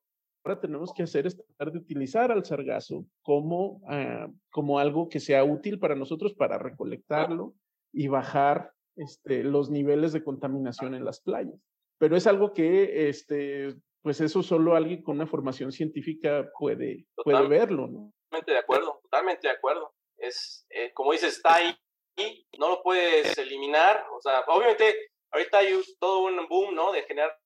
tenemos 0.62 0.94
que 0.94 1.04
hacer 1.04 1.26
es 1.26 1.38
tratar 1.38 1.72
de 1.72 1.80
utilizar 1.80 2.34
al 2.34 2.44
sargazo 2.44 3.06
como, 3.22 3.82
ah, 3.88 4.28
como 4.50 4.78
algo 4.78 5.08
que 5.08 5.22
sea 5.22 5.46
útil 5.46 5.80
para 5.80 5.96
nosotros 5.96 6.34
para 6.34 6.58
recolectarlo 6.58 7.56
y 7.94 8.10
bajar 8.10 8.74
este, 9.00 9.44
los 9.44 9.70
niveles 9.70 10.14
de 10.14 10.24
contaminación 10.24 10.94
en 10.94 11.06
las 11.06 11.22
playas. 11.22 11.56
Pero 11.98 12.16
es 12.16 12.28
algo 12.28 12.54
que, 12.54 13.10
este, 13.10 13.76
pues 14.02 14.22
eso 14.22 14.44
solo 14.44 14.76
alguien 14.76 15.02
con 15.02 15.16
una 15.16 15.28
formación 15.28 15.72
científica 15.72 16.50
puede, 16.58 17.06
puede 17.24 17.48
verlo, 17.48 17.88
¿no? 17.88 18.14
Totalmente 18.30 18.52
de 18.52 18.58
acuerdo, 18.58 19.00
totalmente 19.02 19.48
de 19.48 19.54
acuerdo. 19.54 19.94
Es, 20.18 20.66
eh, 20.70 20.92
como 20.94 21.14
dices, 21.14 21.38
está 21.38 21.56
ahí, 21.56 21.76
no 22.58 22.70
lo 22.70 22.84
puedes 22.84 23.38
eliminar. 23.38 24.06
O 24.16 24.22
sea, 24.22 24.42
obviamente, 24.48 25.12
ahorita 25.32 25.60
hay 25.60 25.82
todo 26.00 26.20
un 26.26 26.48
boom, 26.48 26.76
¿no? 26.76 26.92
De 26.92 27.04
generar 27.04 27.38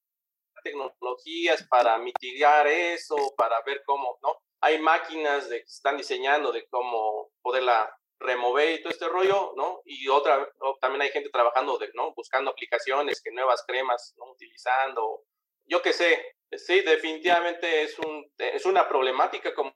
tecnologías 0.63 1.67
para 1.67 1.97
mitigar 1.99 2.67
eso, 2.67 3.15
para 3.37 3.61
ver 3.65 3.81
cómo, 3.85 4.17
¿no? 4.21 4.37
Hay 4.61 4.79
máquinas 4.79 5.49
de, 5.49 5.57
que 5.57 5.65
están 5.65 5.97
diseñando 5.97 6.51
de 6.51 6.65
cómo 6.67 7.31
poderla 7.41 7.95
remover 8.23 8.71
y 8.71 8.81
todo 8.81 8.91
este 8.91 9.07
rollo, 9.07 9.53
¿no? 9.55 9.81
Y 9.85 10.07
otra, 10.07 10.49
también 10.81 11.03
hay 11.03 11.09
gente 11.09 11.29
trabajando, 11.29 11.77
de, 11.77 11.91
¿no? 11.93 12.13
Buscando 12.13 12.51
aplicaciones, 12.51 13.21
que 13.21 13.31
nuevas 13.31 13.63
cremas, 13.67 14.13
¿no? 14.17 14.31
Utilizando, 14.31 15.23
yo 15.65 15.81
qué 15.81 15.93
sé, 15.93 16.35
sí, 16.57 16.81
definitivamente 16.81 17.83
es, 17.83 17.97
un, 17.99 18.31
es 18.37 18.65
una 18.65 18.87
problemática 18.87 19.53
como, 19.53 19.73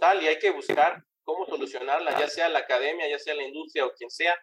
tal 0.00 0.22
y 0.22 0.28
hay 0.28 0.38
que 0.38 0.50
buscar 0.50 1.02
cómo 1.24 1.46
solucionarla, 1.46 2.18
ya 2.18 2.28
sea 2.28 2.48
la 2.48 2.60
academia, 2.60 3.08
ya 3.08 3.18
sea 3.18 3.34
la 3.34 3.42
industria 3.42 3.86
o 3.86 3.92
quien 3.92 4.10
sea, 4.10 4.36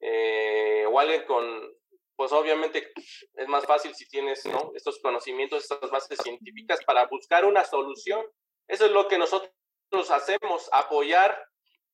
eh, 0.00 0.84
o 0.86 0.98
alguien 0.98 1.24
con, 1.24 1.74
pues 2.16 2.32
obviamente 2.32 2.92
es 3.34 3.48
más 3.48 3.66
fácil 3.66 3.94
si 3.94 4.06
tienes, 4.08 4.44
¿no? 4.46 4.72
Estos 4.74 5.00
conocimientos, 5.00 5.62
estas 5.62 5.90
bases 5.90 6.18
científicas 6.22 6.80
para 6.84 7.06
buscar 7.06 7.44
una 7.44 7.64
solución. 7.64 8.24
Eso 8.68 8.86
es 8.86 8.92
lo 8.92 9.08
que 9.08 9.18
nosotros 9.18 9.50
hacemos, 10.10 10.68
apoyar 10.72 11.49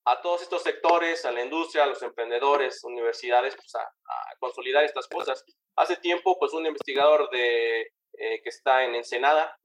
a 0.07 0.21
todos 0.23 0.43
estos 0.43 0.63
sectores, 0.63 1.25
a 1.25 1.33
la 1.33 1.43
industria, 1.43 1.83
a 1.83 1.89
los 1.89 2.01
emprendedores, 2.03 2.83
universidades, 2.85 3.57
pues 3.57 3.75
a, 3.75 3.91
consolidar 4.39 4.85
estas 4.85 5.09
cosas. 5.09 5.45
Hace 5.77 5.97
tiempo, 5.97 6.39
pues 6.39 6.53
un 6.53 6.65
investigador 6.65 7.29
de, 7.31 7.81
eh, 7.81 8.43
que 8.43 8.49
está 8.49 8.85
en 8.85 8.95
Ensenada, 8.95 9.59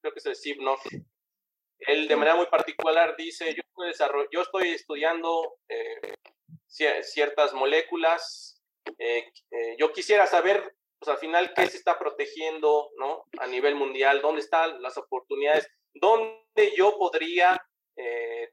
creo 0.00 0.12
que 0.12 0.20
es 0.20 0.26
el 0.26 0.36
CIP, 0.36 0.60
¿no? 0.60 0.76
Él 1.80 2.08
de 2.08 2.16
manera 2.16 2.36
muy 2.36 2.46
particular 2.46 3.14
dice, 3.16 3.54
yo 3.54 3.62
estoy, 3.84 4.26
yo 4.32 4.40
estoy 4.40 4.70
estudiando 4.70 5.58
eh, 5.68 6.14
ciertas 6.66 7.52
moléculas, 7.52 8.62
eh, 8.98 9.30
yo 9.76 9.92
quisiera 9.92 10.26
saber, 10.26 10.76
pues 10.98 11.10
al 11.10 11.18
final, 11.18 11.52
qué 11.52 11.66
se 11.66 11.76
está 11.76 11.98
protegiendo, 11.98 12.90
¿no? 12.96 13.26
A 13.38 13.46
nivel 13.46 13.74
mundial, 13.74 14.22
dónde 14.22 14.40
están 14.40 14.80
las 14.80 14.96
oportunidades, 14.96 15.68
dónde 15.92 16.72
yo 16.74 16.96
podría 16.96 17.60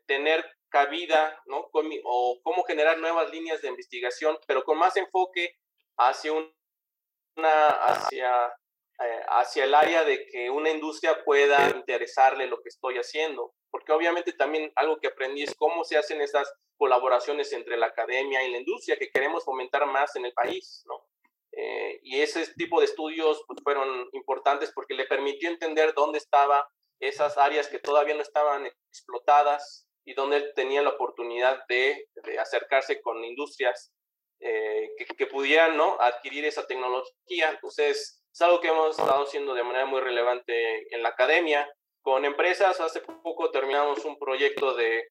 tener 0.05 0.45
cabida, 0.71 1.39
¿no? 1.45 1.69
o 2.03 2.39
cómo 2.41 2.63
generar 2.63 2.97
nuevas 2.97 3.29
líneas 3.29 3.61
de 3.61 3.67
investigación, 3.67 4.39
pero 4.47 4.63
con 4.63 4.77
más 4.77 4.97
enfoque 4.97 5.55
hacia 5.97 6.31
una, 6.31 7.67
hacia, 7.67 8.47
eh, 8.47 9.21
hacia 9.27 9.65
el 9.65 9.75
área 9.75 10.03
de 10.03 10.25
que 10.25 10.49
una 10.49 10.71
industria 10.71 11.23
pueda 11.23 11.69
interesarle 11.75 12.47
lo 12.47 12.61
que 12.61 12.69
estoy 12.69 12.97
haciendo. 12.97 13.53
Porque 13.69 13.91
obviamente 13.91 14.33
también 14.33 14.71
algo 14.75 14.99
que 14.99 15.07
aprendí 15.07 15.43
es 15.43 15.55
cómo 15.55 15.83
se 15.83 15.97
hacen 15.97 16.21
esas 16.21 16.51
colaboraciones 16.77 17.53
entre 17.53 17.77
la 17.77 17.87
academia 17.87 18.43
y 18.43 18.51
la 18.51 18.57
industria 18.57 18.97
que 18.97 19.09
queremos 19.09 19.45
fomentar 19.45 19.85
más 19.85 20.15
en 20.15 20.25
el 20.25 20.33
país, 20.33 20.83
¿no? 20.87 21.05
Eh, 21.51 21.99
y 22.03 22.21
ese 22.21 22.47
tipo 22.53 22.79
de 22.79 22.85
estudios 22.85 23.43
pues, 23.45 23.59
fueron 23.61 24.09
importantes 24.13 24.71
porque 24.73 24.93
le 24.93 25.05
permitió 25.05 25.49
entender 25.49 25.93
dónde 25.93 26.17
estaban 26.17 26.61
esas 26.99 27.37
áreas 27.37 27.67
que 27.67 27.79
todavía 27.79 28.15
no 28.15 28.21
estaban 28.21 28.65
explotadas, 28.65 29.87
y 30.11 30.13
donde 30.13 30.37
él 30.37 30.51
tenía 30.53 30.81
la 30.81 30.89
oportunidad 30.89 31.65
de, 31.67 32.09
acercarse 32.37 33.01
con 33.01 33.23
industrias 33.23 33.93
eh, 34.41 34.89
que, 35.17 35.27
pudieran 35.27 35.77
¿no? 35.77 35.97
adquirir 36.01 36.43
esa 36.43 36.67
tecnología. 36.67 37.49
Entonces, 37.49 38.21
es 38.31 38.41
algo 38.41 38.59
que 38.59 38.67
hemos 38.67 38.99
estado 38.99 39.23
haciendo 39.23 39.53
de 39.53 39.63
manera 39.63 39.85
muy 39.85 40.01
relevante 40.01 40.93
en 40.93 41.01
la 41.01 41.09
academia. 41.09 41.69
Con 42.01 42.25
empresas, 42.25 42.81
hace 42.81 42.99
poco 43.01 43.51
terminamos 43.51 44.03
un 44.03 44.19
proyecto 44.19 44.73
de, 44.73 45.07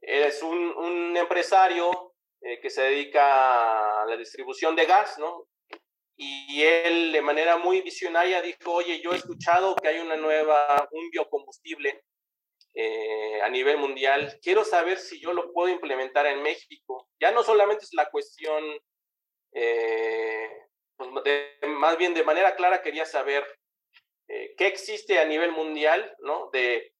es 0.00 0.42
un, 0.42 1.16
empresario 1.16 2.14
eh, 2.40 2.58
que 2.60 2.70
se 2.70 2.82
dedica 2.82 4.02
a 4.02 4.06
la 4.06 4.16
distribución 4.16 4.74
de 4.74 4.86
gas, 4.86 5.18
¿no? 5.18 5.46
Y 6.16 6.62
él 6.62 7.12
de 7.12 7.22
manera 7.22 7.56
muy 7.56 7.82
visionaria 7.82 8.42
dijo, 8.42 8.72
oye, 8.72 9.00
yo 9.00 9.12
he 9.12 9.16
escuchado 9.16 9.76
que 9.76 9.88
hay 9.88 10.00
una 10.00 10.16
nueva, 10.16 10.88
un 10.90 11.08
biocombustible 11.10 11.99
a 13.42 13.48
nivel 13.48 13.78
mundial. 13.78 14.38
Quiero 14.42 14.64
saber 14.64 14.98
si 14.98 15.20
yo 15.20 15.32
lo 15.32 15.52
puedo 15.52 15.68
implementar 15.68 16.26
en 16.26 16.42
México. 16.42 17.08
Ya 17.20 17.30
no 17.32 17.42
solamente 17.42 17.84
es 17.84 17.94
la 17.94 18.10
cuestión, 18.10 18.64
eh, 19.52 20.48
pues, 20.96 21.10
más 21.68 21.96
bien 21.96 22.14
de 22.14 22.24
manera 22.24 22.54
clara 22.56 22.82
quería 22.82 23.04
saber 23.04 23.44
eh, 24.28 24.54
qué 24.56 24.66
existe 24.66 25.18
a 25.18 25.24
nivel 25.24 25.52
mundial, 25.52 26.14
¿no? 26.20 26.50
De, 26.52 26.94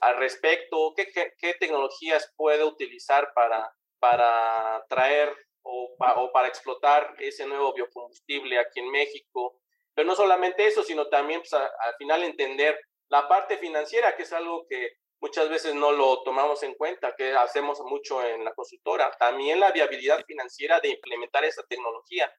al 0.00 0.16
respecto, 0.18 0.94
qué, 0.94 1.08
qué, 1.38 1.54
tecnologías 1.54 2.32
puede 2.36 2.62
utilizar 2.62 3.32
para, 3.34 3.74
para 3.98 4.84
traer 4.88 5.34
o, 5.62 5.96
o, 5.98 6.32
para 6.32 6.48
explotar 6.48 7.14
ese 7.18 7.46
nuevo 7.46 7.72
biocombustible 7.74 8.58
aquí 8.58 8.80
en 8.80 8.90
México. 8.90 9.60
Pero 9.94 10.06
no 10.06 10.14
solamente 10.14 10.66
eso, 10.66 10.82
sino 10.84 11.08
también 11.08 11.40
pues, 11.40 11.52
al 11.54 11.94
final 11.98 12.22
entender 12.22 12.78
la 13.08 13.28
parte 13.28 13.58
financiera, 13.58 14.16
que 14.16 14.22
es 14.22 14.32
algo 14.32 14.66
que 14.68 14.98
muchas 15.20 15.48
veces 15.48 15.74
no 15.74 15.92
lo 15.92 16.22
tomamos 16.22 16.62
en 16.62 16.74
cuenta, 16.74 17.14
que 17.16 17.32
hacemos 17.32 17.80
mucho 17.80 18.24
en 18.24 18.44
la 18.44 18.54
consultora. 18.54 19.10
También 19.18 19.60
la 19.60 19.72
viabilidad 19.72 20.24
financiera 20.24 20.80
de 20.80 20.90
implementar 20.90 21.44
esa 21.44 21.62
tecnología. 21.64 22.32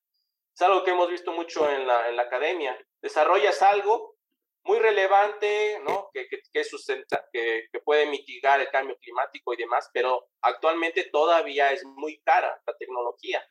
Es 0.56 0.62
algo 0.62 0.84
que 0.84 0.92
hemos 0.92 1.10
visto 1.10 1.32
mucho 1.32 1.70
en 1.70 1.88
la, 1.88 2.10
en 2.10 2.16
la 2.16 2.24
academia. 2.24 2.78
Desarrollas 3.02 3.62
algo 3.62 4.16
muy 4.64 4.80
relevante, 4.80 5.80
¿no? 5.86 6.10
Que, 6.14 6.28
que, 6.28 6.42
que, 6.52 6.64
sustenta, 6.64 7.26
que, 7.32 7.68
que, 7.72 7.80
puede 7.80 8.06
mitigar 8.08 8.60
el 8.60 8.70
cambio 8.70 8.98
climático 8.98 9.54
y 9.54 9.58
demás, 9.58 9.90
pero 9.94 10.28
actualmente 10.42 11.10
todavía 11.12 11.72
es 11.72 11.86
muy 11.86 12.20
cara 12.22 12.62
la 12.66 12.76
tecnología. 12.78 13.46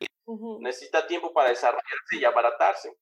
Necesita 0.59 1.07
tiempo 1.07 1.33
para 1.33 1.49
desarrollarse 1.49 2.17
y 2.19 2.23
abaratarse. 2.23 2.95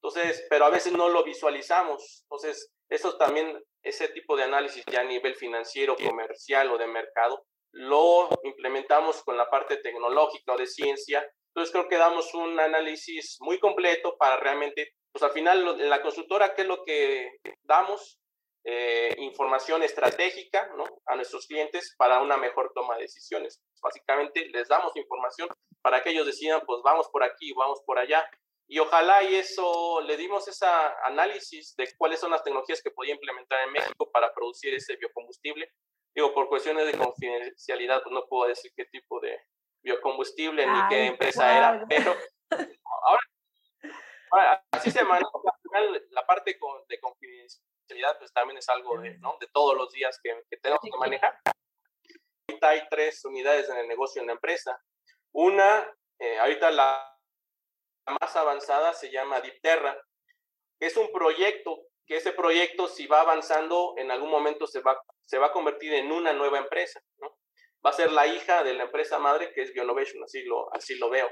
Entonces, 0.00 0.46
pero 0.48 0.64
a 0.64 0.70
veces 0.70 0.94
no 0.94 1.08
lo 1.08 1.22
visualizamos. 1.22 2.22
Entonces, 2.22 2.72
eso 2.88 3.16
también, 3.16 3.62
ese 3.82 4.08
tipo 4.08 4.36
de 4.36 4.44
análisis 4.44 4.84
ya 4.90 5.00
a 5.00 5.04
nivel 5.04 5.34
financiero, 5.34 5.96
comercial 5.96 6.70
o 6.70 6.78
de 6.78 6.86
mercado, 6.86 7.44
lo 7.72 8.28
implementamos 8.44 9.22
con 9.22 9.36
la 9.36 9.48
parte 9.50 9.76
tecnológica 9.76 10.54
o 10.54 10.58
de 10.58 10.66
ciencia. 10.66 11.26
Entonces, 11.54 11.72
creo 11.72 11.88
que 11.88 11.96
damos 11.96 12.32
un 12.34 12.58
análisis 12.58 13.36
muy 13.40 13.58
completo 13.58 14.16
para 14.18 14.36
realmente, 14.38 14.92
pues 15.12 15.22
al 15.22 15.32
final, 15.32 15.80
en 15.80 15.90
la 15.90 16.02
consultora, 16.02 16.54
¿qué 16.54 16.62
es 16.62 16.68
lo 16.68 16.84
que 16.84 17.30
damos? 17.62 18.18
Eh, 18.64 19.14
información 19.18 19.82
estratégica 19.82 20.68
¿no? 20.76 20.84
a 21.06 21.16
nuestros 21.16 21.46
clientes 21.46 21.94
para 21.96 22.20
una 22.20 22.36
mejor 22.36 22.70
toma 22.74 22.96
de 22.96 23.02
decisiones. 23.02 23.62
Básicamente 23.80 24.46
les 24.46 24.68
damos 24.68 24.94
información 24.94 25.48
para 25.80 26.02
que 26.02 26.10
ellos 26.10 26.26
decidan, 26.26 26.60
pues 26.66 26.80
vamos 26.84 27.08
por 27.08 27.22
aquí, 27.22 27.52
vamos 27.54 27.80
por 27.86 27.98
allá. 27.98 28.28
Y 28.70 28.78
ojalá 28.80 29.22
y 29.22 29.34
eso, 29.34 30.02
le 30.02 30.18
dimos 30.18 30.46
ese 30.46 30.66
análisis 31.04 31.74
de 31.76 31.88
cuáles 31.96 32.20
son 32.20 32.30
las 32.30 32.44
tecnologías 32.44 32.82
que 32.82 32.90
podía 32.90 33.14
implementar 33.14 33.66
en 33.66 33.72
México 33.72 34.10
para 34.12 34.32
producir 34.34 34.74
ese 34.74 34.96
biocombustible. 34.96 35.72
Digo, 36.14 36.34
por 36.34 36.48
cuestiones 36.48 36.84
de 36.84 36.98
confidencialidad, 36.98 38.02
pues 38.02 38.12
no 38.12 38.26
puedo 38.28 38.46
decir 38.46 38.70
qué 38.76 38.84
tipo 38.84 39.20
de 39.20 39.40
biocombustible 39.82 40.66
ni 40.66 40.88
qué 40.90 41.06
empresa 41.06 41.56
era, 41.56 41.86
pero 41.88 42.14
ahora, 44.30 44.62
así 44.72 44.90
se 44.90 45.02
maneja. 45.02 45.30
La 46.10 46.26
parte 46.26 46.58
de 46.88 47.00
confidencialidad, 47.00 48.18
pues 48.18 48.32
también 48.34 48.58
es 48.58 48.68
algo 48.68 49.00
de, 49.00 49.16
¿no? 49.18 49.38
de 49.40 49.46
todos 49.46 49.76
los 49.76 49.90
días 49.92 50.20
que, 50.22 50.42
que 50.50 50.58
tenemos 50.58 50.82
que 50.82 50.98
manejar. 50.98 51.40
Ahorita 52.48 52.68
hay 52.68 52.82
tres 52.90 53.24
unidades 53.24 53.70
en 53.70 53.78
el 53.78 53.88
negocio 53.88 54.20
en 54.20 54.26
la 54.26 54.34
empresa. 54.34 54.78
Una, 55.32 55.90
eh, 56.18 56.38
ahorita 56.38 56.70
la 56.70 57.17
más 58.20 58.36
avanzada 58.36 58.92
se 58.92 59.10
llama 59.10 59.40
Dipterra, 59.40 59.96
es 60.80 60.96
un 60.96 61.10
proyecto, 61.12 61.82
que 62.06 62.16
ese 62.16 62.32
proyecto 62.32 62.88
si 62.88 63.06
va 63.06 63.20
avanzando 63.20 63.94
en 63.98 64.10
algún 64.10 64.30
momento 64.30 64.66
se 64.66 64.80
va, 64.80 65.00
se 65.24 65.38
va 65.38 65.46
a 65.46 65.52
convertir 65.52 65.92
en 65.94 66.10
una 66.10 66.32
nueva 66.32 66.58
empresa. 66.58 67.00
Va 67.84 67.90
a 67.90 67.92
ser 67.92 68.10
la 68.12 68.26
hija 68.26 68.64
de 68.64 68.74
la 68.74 68.84
empresa 68.84 69.18
madre 69.18 69.52
que 69.52 69.62
es 69.62 69.72
Bionovation, 69.72 70.22
así 70.24 70.42
lo, 70.44 70.72
así 70.74 70.96
lo 70.96 71.10
veo. 71.10 71.30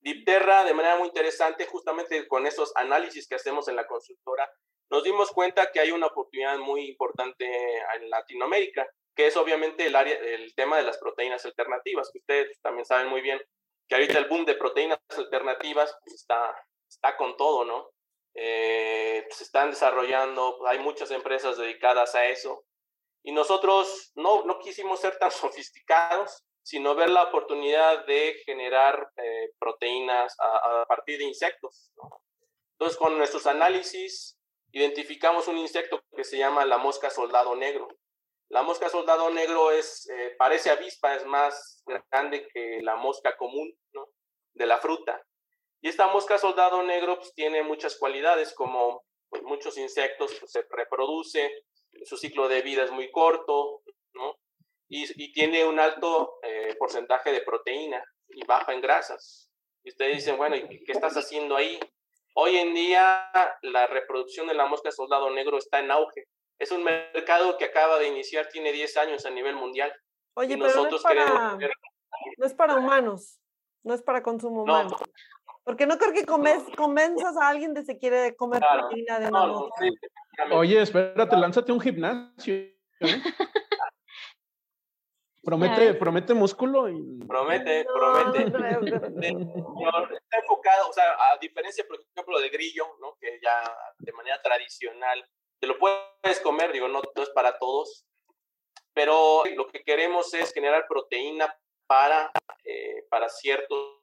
Dipterra, 0.00 0.64
de 0.64 0.74
manera 0.74 0.96
muy 0.96 1.08
interesante, 1.08 1.66
justamente 1.66 2.26
con 2.28 2.46
esos 2.46 2.72
análisis 2.76 3.28
que 3.28 3.34
hacemos 3.34 3.68
en 3.68 3.76
la 3.76 3.86
consultora, 3.86 4.48
nos 4.90 5.02
dimos 5.02 5.32
cuenta 5.32 5.70
que 5.72 5.80
hay 5.80 5.90
una 5.90 6.06
oportunidad 6.06 6.58
muy 6.58 6.88
importante 6.88 7.44
en 7.94 8.08
Latinoamérica, 8.08 8.88
que 9.16 9.26
es 9.26 9.36
obviamente 9.36 9.86
el, 9.86 9.96
área, 9.96 10.16
el 10.16 10.54
tema 10.54 10.76
de 10.76 10.84
las 10.84 10.98
proteínas 10.98 11.44
alternativas, 11.44 12.10
que 12.12 12.18
ustedes 12.18 12.60
también 12.60 12.84
saben 12.84 13.08
muy 13.08 13.20
bien 13.20 13.40
que 13.88 13.94
ahorita 13.94 14.18
el 14.18 14.28
boom 14.28 14.44
de 14.44 14.54
proteínas 14.54 14.98
alternativas 15.16 15.96
pues, 16.04 16.14
está, 16.14 16.54
está 16.88 17.16
con 17.16 17.36
todo, 17.36 17.64
¿no? 17.64 17.90
Eh, 18.34 19.26
se 19.30 19.44
están 19.44 19.70
desarrollando, 19.70 20.66
hay 20.66 20.78
muchas 20.78 21.10
empresas 21.10 21.56
dedicadas 21.56 22.14
a 22.14 22.26
eso. 22.26 22.64
Y 23.22 23.32
nosotros 23.32 24.12
no, 24.14 24.44
no 24.44 24.58
quisimos 24.58 25.00
ser 25.00 25.18
tan 25.18 25.30
sofisticados, 25.32 26.44
sino 26.62 26.94
ver 26.94 27.10
la 27.10 27.22
oportunidad 27.22 28.04
de 28.06 28.34
generar 28.44 29.10
eh, 29.16 29.52
proteínas 29.58 30.34
a, 30.40 30.84
partir 30.86 31.18
de 31.18 31.24
insectos. 31.24 31.92
¿no? 31.96 32.20
Entonces, 32.72 32.98
con 32.98 33.16
nuestros 33.16 33.46
análisis, 33.46 34.36
identificamos 34.72 35.48
un 35.48 35.58
insecto 35.58 36.02
que 36.14 36.24
se 36.24 36.36
llama 36.36 36.64
la 36.64 36.78
mosca 36.78 37.08
soldado 37.08 37.54
negro. 37.54 37.88
La 38.48 38.62
mosca 38.62 38.88
soldado 38.88 39.28
negro 39.30 39.72
es, 39.72 40.08
eh, 40.08 40.34
parece 40.38 40.70
avispa, 40.70 41.14
es 41.16 41.26
más 41.26 41.82
grande 42.10 42.46
que 42.48 42.80
la 42.80 42.96
mosca 42.96 43.36
común 43.36 43.76
de 44.54 44.66
la 44.66 44.78
fruta. 44.78 45.20
Y 45.80 45.88
esta 45.88 46.06
mosca 46.06 46.38
soldado 46.38 46.82
negro 46.82 47.16
pues, 47.16 47.34
tiene 47.34 47.62
muchas 47.62 47.96
cualidades, 47.96 48.54
como 48.54 49.04
pues, 49.28 49.42
muchos 49.42 49.76
insectos, 49.78 50.34
pues, 50.38 50.52
se 50.52 50.64
reproduce, 50.70 51.64
su 52.04 52.16
ciclo 52.16 52.48
de 52.48 52.62
vida 52.62 52.84
es 52.84 52.90
muy 52.90 53.10
corto, 53.10 53.82
y, 54.88 55.32
tiene 55.32 55.64
un 55.64 55.80
alto 55.80 56.38
eh, 56.42 56.76
porcentaje 56.78 57.32
de 57.32 57.40
proteína 57.40 58.04
y 58.28 58.44
baja 58.46 58.72
en 58.72 58.80
grasas. 58.80 59.50
Y 59.82 59.90
ustedes 59.90 60.16
dicen, 60.16 60.36
bueno, 60.36 60.54
¿y 60.54 60.84
qué 60.84 60.92
estás 60.92 61.16
haciendo 61.16 61.56
ahí? 61.56 61.80
Hoy 62.34 62.56
en 62.56 62.72
día 62.72 63.32
la 63.62 63.86
reproducción 63.88 64.46
de 64.46 64.54
la 64.54 64.66
mosca 64.66 64.92
soldado 64.92 65.30
negro 65.30 65.58
está 65.58 65.80
en 65.80 65.90
auge 65.90 66.28
es 66.58 66.70
un 66.70 66.84
mercado 66.84 67.56
que 67.58 67.66
acaba 67.66 67.98
de 67.98 68.08
iniciar, 68.08 68.48
tiene 68.48 68.72
10 68.72 68.96
años 68.96 69.26
a 69.26 69.30
nivel 69.30 69.56
mundial. 69.56 69.92
Oye, 70.34 70.56
pero 70.56 70.68
nosotros 70.68 71.02
no, 71.02 71.10
es 71.10 71.16
para, 71.16 71.58
no 72.38 72.46
es 72.46 72.54
para 72.54 72.74
humanos, 72.74 73.40
no 73.82 73.94
es 73.94 74.02
para 74.02 74.22
consumo 74.22 74.62
humano. 74.62 74.90
No. 74.90 74.98
Porque 75.64 75.86
no 75.86 75.98
creo 75.98 76.12
que 76.12 76.24
convenzas 76.24 77.36
a 77.36 77.48
alguien 77.48 77.74
de 77.74 77.84
que 77.84 77.98
quiere 77.98 78.36
comer 78.36 78.60
claro, 78.60 78.82
proteína 78.82 79.18
de 79.18 79.30
no, 79.30 79.46
no 79.46 79.70
sí, 79.80 79.90
Oye, 80.52 80.80
espérate, 80.80 81.36
lánzate 81.36 81.72
un 81.72 81.80
gimnasio. 81.80 82.54
¿eh? 82.54 82.76
Promete, 85.42 85.94
promete 85.94 86.34
músculo 86.34 86.88
y... 86.88 87.20
Promete, 87.26 87.84
promete. 87.84 88.46
Está 88.46 90.38
enfocado, 90.38 90.88
o 90.88 90.92
sea, 90.92 91.04
a 91.32 91.38
diferencia, 91.40 91.84
por 91.86 92.00
ejemplo, 92.00 92.40
de 92.40 92.48
grillo, 92.48 92.84
¿no? 93.00 93.16
Que 93.20 93.38
ya 93.40 93.62
de 93.98 94.12
manera 94.12 94.42
tradicional 94.42 95.24
te 95.60 95.66
lo 95.66 95.78
puedes 95.78 96.40
comer, 96.42 96.72
digo, 96.72 96.88
no, 96.88 97.02
es 97.14 97.30
para 97.30 97.58
todos, 97.58 98.06
pero 98.94 99.44
lo 99.54 99.66
que 99.68 99.82
queremos 99.84 100.32
es 100.34 100.52
generar 100.52 100.86
proteína 100.88 101.54
para, 101.86 102.30
eh, 102.64 103.06
para 103.10 103.28
ciertos 103.28 104.00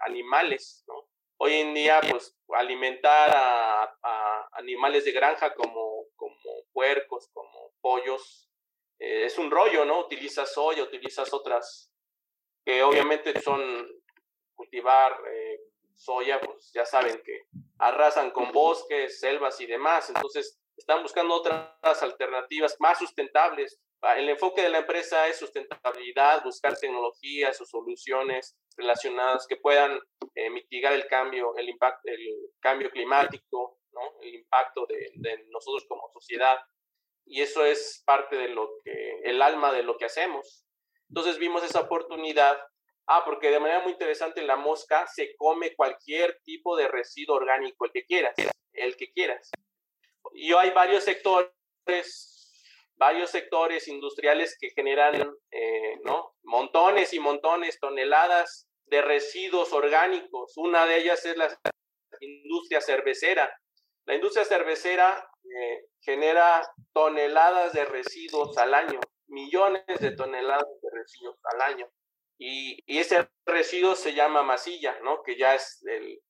animales, 0.00 0.84
¿no? 0.88 1.08
Hoy 1.36 1.54
en 1.54 1.74
día, 1.74 2.00
pues, 2.08 2.36
alimentar 2.50 3.30
a, 3.34 3.82
a 4.02 4.48
animales 4.52 5.04
de 5.04 5.12
granja 5.12 5.54
como, 5.54 6.06
como 6.16 6.40
puercos, 6.72 7.28
como 7.32 7.72
pollos, 7.80 8.48
eh, 8.98 9.24
es 9.24 9.38
un 9.38 9.50
rollo, 9.50 9.84
¿no? 9.84 10.00
Utilizas 10.00 10.52
soya, 10.52 10.82
utilizas 10.82 11.32
otras 11.32 11.90
que 12.64 12.82
obviamente 12.82 13.40
son 13.40 13.86
cultivar 14.54 15.20
eh, 15.30 15.60
soya, 15.94 16.40
pues 16.40 16.70
ya 16.74 16.84
saben 16.84 17.20
que 17.24 17.46
arrasan 17.78 18.30
con 18.30 18.52
bosques, 18.52 19.20
selvas 19.20 19.60
y 19.60 19.66
demás. 19.66 20.08
Entonces, 20.08 20.60
están 20.76 21.02
buscando 21.02 21.34
otras 21.34 22.02
alternativas 22.02 22.76
más 22.80 22.98
sustentables. 22.98 23.80
Ah, 24.02 24.18
el 24.18 24.28
enfoque 24.28 24.62
de 24.62 24.68
la 24.68 24.78
empresa 24.78 25.28
es 25.28 25.38
sustentabilidad, 25.38 26.44
buscar 26.44 26.76
tecnologías 26.76 27.60
o 27.60 27.64
soluciones 27.64 28.56
relacionadas 28.76 29.46
que 29.46 29.56
puedan 29.56 29.98
eh, 30.34 30.50
mitigar 30.50 30.92
el 30.92 31.06
cambio, 31.06 31.56
el 31.56 31.68
impacto, 31.68 32.02
el 32.04 32.50
cambio 32.60 32.90
climático, 32.90 33.78
el 34.20 34.34
impacto 34.34 34.86
de, 34.86 35.10
de, 35.14 35.46
nosotros 35.48 35.86
como 35.88 36.10
sociedad. 36.12 36.58
Y 37.24 37.40
eso 37.40 37.64
es 37.64 38.02
parte 38.04 38.36
de 38.36 38.48
lo 38.48 38.68
que, 38.84 39.20
el 39.24 39.40
alma 39.40 39.72
de 39.72 39.82
lo 39.82 39.96
que 39.96 40.04
hacemos. 40.04 40.66
Entonces 41.08 41.38
vimos 41.38 41.64
esa 41.64 41.80
oportunidad 41.80 42.58
Ah, 43.06 43.22
porque 43.24 43.50
de 43.50 43.60
manera 43.60 43.80
muy 43.80 43.92
interesante 43.92 44.42
la 44.42 44.56
mosca 44.56 45.06
se 45.06 45.36
come 45.36 45.74
cualquier 45.76 46.40
tipo 46.42 46.76
de 46.76 46.88
residuo 46.88 47.36
orgánico, 47.36 47.84
el 47.84 47.92
que 47.92 48.04
quieras, 48.06 48.34
el 48.72 48.96
que 48.96 49.12
quieras. 49.12 49.50
Y 50.32 50.52
hay 50.54 50.70
varios 50.70 51.04
sectores, 51.04 51.52
varios 52.96 53.30
sectores 53.30 53.88
industriales 53.88 54.56
que 54.58 54.70
generan, 54.70 55.34
eh, 55.50 56.00
¿no? 56.04 56.34
Montones 56.44 57.12
y 57.12 57.20
montones, 57.20 57.78
toneladas 57.78 58.68
de 58.86 59.02
residuos 59.02 59.72
orgánicos. 59.72 60.56
Una 60.56 60.86
de 60.86 60.98
ellas 60.98 61.24
es 61.26 61.36
la 61.36 61.48
industria 62.20 62.80
cervecera. 62.80 63.52
La 64.06 64.14
industria 64.14 64.44
cervecera 64.44 65.30
eh, 65.44 65.86
genera 66.00 66.62
toneladas 66.92 67.72
de 67.74 67.84
residuos 67.84 68.56
al 68.58 68.74
año, 68.74 69.00
millones 69.26 69.84
de 70.00 70.10
toneladas 70.12 70.68
de 70.80 70.90
residuos 70.90 71.38
al 71.52 71.60
año. 71.72 71.90
Y, 72.46 72.98
ese 73.00 73.26
residuo 73.46 73.94
se 73.94 74.12
llama 74.12 74.42
masilla, 74.42 74.98
¿no? 75.02 75.22
Que 75.22 75.38
ya 75.38 75.54
es 75.54 75.82
el, 75.86 76.20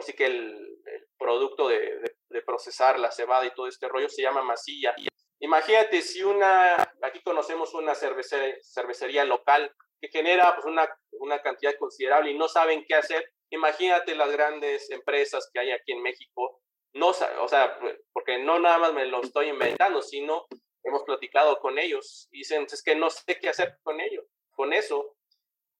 sí 0.00 0.14
que 0.14 0.24
el, 0.24 0.78
producto 1.18 1.68
de, 1.68 2.00
procesar 2.46 2.98
la 2.98 3.10
cebada 3.10 3.44
y 3.44 3.54
todo 3.54 3.66
este 3.68 3.86
rollo 3.86 4.08
se 4.08 4.22
llama 4.22 4.42
masilla. 4.42 4.94
Imagínate 5.40 6.00
si 6.00 6.22
una, 6.22 6.76
aquí 7.02 7.20
conocemos 7.22 7.74
una 7.74 7.94
cervecería, 7.94 8.56
cervecería 8.62 9.24
local 9.26 9.70
que 10.00 10.08
genera 10.08 10.54
pues, 10.54 10.64
una, 10.64 10.88
una 11.20 11.42
cantidad 11.42 11.74
considerable 11.78 12.30
y 12.30 12.38
no 12.38 12.48
saben 12.48 12.86
qué 12.88 12.94
hacer. 12.94 13.30
Imagínate 13.50 14.14
las 14.14 14.32
grandes 14.32 14.90
empresas 14.90 15.50
que 15.52 15.60
hay 15.60 15.70
aquí 15.72 15.92
en 15.92 16.02
México, 16.02 16.62
no, 16.94 17.08
o 17.08 17.48
sea, 17.48 17.78
porque 18.12 18.38
no 18.38 18.58
nada 18.58 18.78
más 18.78 18.94
me 18.94 19.04
lo 19.04 19.20
estoy 19.20 19.48
inventando, 19.48 20.00
sino 20.00 20.46
hemos 20.82 21.02
platicado 21.02 21.58
con 21.60 21.78
ellos 21.78 22.28
y 22.32 22.38
dicen, 22.38 22.64
es 22.64 22.82
que 22.82 22.96
no 22.96 23.10
sé 23.10 23.38
qué 23.38 23.50
hacer 23.50 23.76
con 23.82 24.00
ello, 24.00 24.24
con 24.52 24.72
eso. 24.72 25.14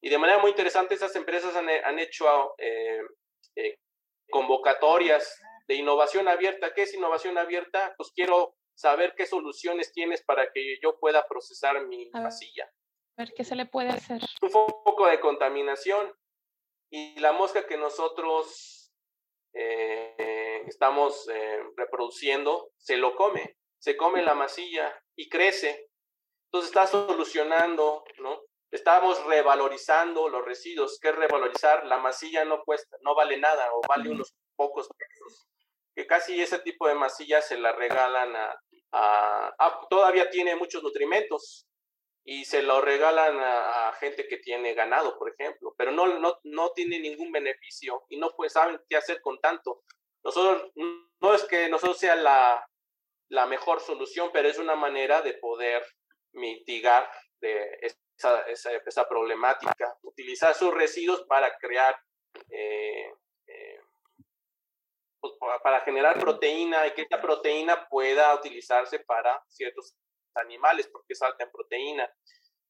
Y 0.03 0.11
de 0.11 0.19
manera 0.19 0.39
muy 0.39 0.51
interesante, 0.51 0.95
esas 0.95 1.15
empresas 1.15 1.55
han, 1.55 1.69
han 1.69 1.99
hecho 2.01 2.55
eh, 2.59 3.01
eh, 3.57 3.79
convocatorias 4.31 5.41
de 5.69 5.77
innovación 5.77 6.27
abierta. 6.27 6.75
¿Qué 6.75 6.83
es 6.83 6.95
innovación 6.95 7.39
abierta? 7.39 7.95
Pues 7.97 8.11
quiero 8.13 8.57
saber 8.75 9.15
qué 9.17 9.27
soluciones 9.27 9.93
tienes 9.93 10.25
para 10.25 10.51
que 10.53 10.79
yo 10.83 10.99
pueda 10.99 11.27
procesar 11.29 11.87
mi 11.87 12.11
masilla. 12.11 12.65
A 13.17 13.23
ver 13.23 13.33
qué 13.37 13.45
se 13.45 13.55
le 13.55 13.67
puede 13.67 13.91
hacer. 13.91 14.21
Un 14.41 14.51
poco 14.51 15.07
de 15.07 15.21
contaminación 15.21 16.13
y 16.91 17.19
la 17.21 17.33
mosca 17.33 17.67
que 17.67 17.77
nosotros 17.77 18.93
eh, 19.55 20.65
estamos 20.67 21.29
eh, 21.29 21.63
reproduciendo 21.77 22.73
se 22.77 22.97
lo 22.97 23.15
come, 23.15 23.57
se 23.79 23.97
come 23.97 24.23
la 24.23 24.35
masilla 24.35 25.01
y 25.17 25.29
crece. 25.29 25.91
Entonces 26.47 26.71
está 26.71 26.87
solucionando, 26.87 28.05
¿no? 28.19 28.43
Estamos 28.73 29.23
revalorizando 29.27 30.31
los 30.31 30.43
residuos. 30.47 30.99
¿Qué 30.99 31.11
es 31.11 31.15
revalorizar? 31.15 31.85
La 31.85 31.99
masilla 31.99 32.47
no 32.47 32.65
cuesta, 32.65 32.97
no 33.03 33.15
vale 33.15 33.37
nada 33.37 33.69
o 33.75 33.83
vale 33.87 34.09
unos 34.09 34.35
pocos 34.57 34.89
pesos. 34.97 35.47
Que 35.95 36.07
casi 36.07 36.41
ese 36.41 36.59
tipo 36.61 36.89
de 36.89 36.95
masilla 36.95 37.43
se 37.43 37.59
la 37.59 37.73
regalan 37.73 38.35
a, 38.35 38.59
a, 38.93 39.87
todavía 39.91 40.31
tiene 40.31 40.57
muchos 40.57 40.83
nutrimentos 40.83 41.67
y 42.25 42.47
se 42.47 42.63
lo 42.63 42.81
regalan 42.81 43.39
a, 43.41 43.93
gente 44.01 44.27
que 44.27 44.39
tiene 44.39 44.73
ganado, 44.73 45.19
por 45.19 45.31
ejemplo, 45.31 45.75
pero 45.77 45.93
no, 45.93 46.19
no, 46.19 46.39
no 46.45 46.73
tiene 46.73 46.99
ningún 46.99 47.31
beneficio 47.31 48.07
y 48.09 48.17
no 48.17 48.31
pues, 48.35 48.55
saben 48.55 48.81
qué 48.89 48.97
hacer 48.97 49.21
con 49.21 49.39
tanto. 49.39 49.83
Nosotros, 50.25 50.73
no 51.21 51.35
es 51.35 51.45
que 51.45 51.69
nosotros 51.69 51.99
sea 51.99 52.17
la, 52.17 52.67
la 53.29 53.45
mejor 53.45 53.81
solución, 53.81 54.31
pero 54.33 54.49
es 54.49 54.57
una 54.57 54.77
manera 54.77 55.21
de 55.21 55.35
poder 55.35 55.85
mitigar 56.33 57.11
de 57.41 57.79
esa, 58.47 58.71
esa, 58.87 59.09
problemática, 59.09 59.99
utilizar 60.03 60.55
sus 60.55 60.73
residuos 60.73 61.25
para 61.27 61.57
crear, 61.59 61.97
eh, 62.51 63.11
eh, 63.47 63.81
pues, 65.21 65.33
para 65.63 65.81
generar 65.81 66.19
proteína 66.19 66.87
y 66.87 66.93
que 66.93 67.03
esa 67.03 67.21
proteína 67.21 67.89
pueda 67.89 68.35
utilizarse 68.35 69.01
para 69.01 69.43
ciertos 69.49 69.97
animales 70.35 70.89
porque 70.89 71.13
es 71.13 71.23
alta 71.23 71.45
en 71.45 71.51
proteína. 71.51 72.13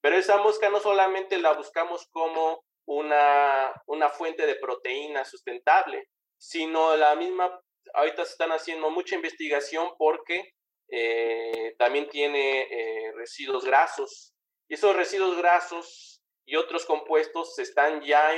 Pero 0.00 0.16
esa 0.16 0.38
mosca 0.38 0.68
no 0.68 0.80
solamente 0.80 1.38
la 1.38 1.52
buscamos 1.52 2.08
como 2.10 2.64
una, 2.86 3.72
una 3.86 4.08
fuente 4.08 4.46
de 4.46 4.56
proteína 4.56 5.24
sustentable, 5.24 6.08
sino 6.38 6.96
la 6.96 7.14
misma, 7.14 7.60
ahorita 7.94 8.24
se 8.24 8.32
están 8.32 8.50
haciendo 8.50 8.90
mucha 8.90 9.14
investigación 9.14 9.92
porque 9.96 10.54
eh, 10.88 11.74
también 11.78 12.08
tiene 12.08 13.12
residuos 13.14 13.64
grasos 13.64 14.32
y 14.68 14.74
esos 14.74 14.96
residuos 14.96 15.36
grasos 15.36 16.12
y 16.44 16.56
otros 16.56 16.84
compuestos 16.84 17.54
se 17.54 17.62
están 17.62 18.02
ya 18.02 18.30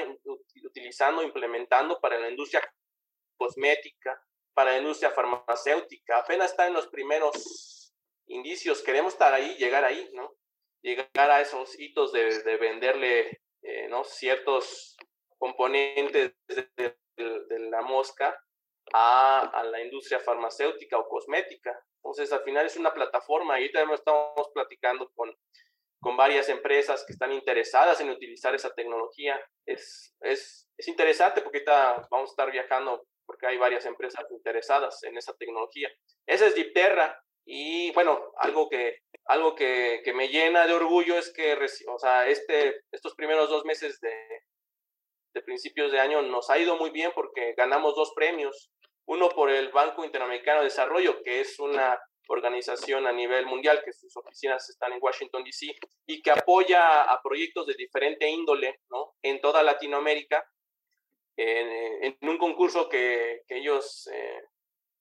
utilizando, 0.63 1.23
implementando 1.23 2.01
para 2.01 2.19
la 2.19 2.29
industria 2.29 2.63
cosmética, 3.37 4.23
para 4.53 4.73
la 4.73 4.79
industria 4.79 5.11
farmacéutica. 5.11 6.19
Apenas 6.19 6.51
está 6.51 6.67
en 6.67 6.75
los 6.75 6.87
primeros 6.89 7.93
indicios. 8.27 8.83
Queremos 8.83 9.15
estar 9.15 9.33
ahí, 9.33 9.57
llegar 9.57 9.85
ahí, 9.85 10.11
¿no? 10.13 10.35
Llegar 10.83 11.31
a 11.31 11.41
esos 11.41 11.79
hitos 11.79 12.13
de, 12.13 12.43
de 12.43 12.57
venderle, 12.57 13.43
eh, 13.63 13.89
¿no? 13.89 14.05
Ciertos 14.05 14.97
componentes 15.39 16.35
de, 16.49 16.97
la 17.71 17.83
mosca 17.83 18.37
a, 18.93 19.41
a, 19.41 19.65
la 19.65 19.81
industria 19.83 20.21
farmacéutica 20.21 20.99
o 20.99 21.09
cosmética. 21.09 21.79
Entonces, 21.97 22.33
al 22.33 22.43
final 22.43 22.67
es 22.67 22.77
una 22.77 22.93
plataforma. 22.93 23.55
Ahí 23.55 23.71
también 23.73 23.95
estamos 23.95 24.51
platicando 24.53 25.11
con 25.15 25.35
con 26.05 26.19
varias 26.19 26.51
empresas 26.51 27.03
que 27.07 27.15
están 27.15 27.33
interesadas 27.33 27.99
en 28.03 28.11
utilizar 28.11 28.55
esa 28.55 28.75
tecnología. 28.75 29.41
Es, 29.67 30.15
es, 30.21 30.69
es 30.77 30.89
interesante 30.89 31.41
porque 31.41 31.65
vamos 31.67 32.29
a 32.29 32.33
estar 32.33 32.53
viajando 32.53 33.07
porque 33.25 33.47
hay 33.47 33.57
varias 33.57 33.87
empresas 33.87 34.23
interesadas 34.31 35.03
en 35.05 35.17
esa 35.17 35.33
tecnología. 35.33 35.89
Esa 36.29 36.47
es 36.47 36.55
Dipterra. 36.55 37.19
Y 37.47 37.91
bueno, 37.93 38.33
algo 38.37 38.69
que, 38.69 38.99
algo 39.25 39.55
que, 39.55 40.03
que 40.05 40.13
me 40.13 40.29
llena 40.29 40.67
de 40.67 40.75
orgullo 40.75 41.17
es 41.17 41.33
que, 41.33 41.57
o 41.89 41.99
sea, 41.99 42.29
este, 42.29 42.83
estos 42.93 43.15
primeros 43.15 43.49
dos 43.49 43.65
meses 43.65 43.99
de, 44.01 44.15
de 45.35 45.41
principios 45.41 45.91
de 45.91 46.01
año 46.01 46.21
nos 46.21 46.51
ha 46.51 46.59
ido 46.59 46.77
muy 46.77 46.91
bien 46.91 47.13
porque 47.15 47.55
ganamos 47.57 47.97
dos 47.97 48.13
premios. 48.15 48.71
Uno 49.07 49.31
por 49.31 49.51
el 49.51 49.73
Banco 49.73 50.05
Interamericano 50.05 50.59
de 50.59 50.67
Desarrollo, 50.67 51.23
que 51.23 51.41
es 51.41 51.59
una 51.59 51.99
organización 52.29 53.07
a 53.07 53.13
nivel 53.13 53.47
mundial, 53.47 53.83
que 53.85 53.93
sus 53.93 54.17
oficinas 54.17 54.69
están 54.69 54.93
en 54.93 54.99
Washington, 55.01 55.45
D.C., 55.45 55.67
y 56.07 56.23
que 56.23 56.31
apoya 56.31 57.03
a 57.03 57.23
proyectos 57.23 57.67
de 57.67 57.75
diferente 57.75 58.29
índole 58.29 58.81
¿no? 58.91 59.15
en 59.23 59.41
toda 59.41 59.63
Latinoamérica, 59.63 60.45
en, 61.37 62.17
un 62.23 62.39
concurso 62.39 62.89
que, 62.89 63.43
que 63.47 63.59
ellos 63.59 64.09
eh, 64.13 64.43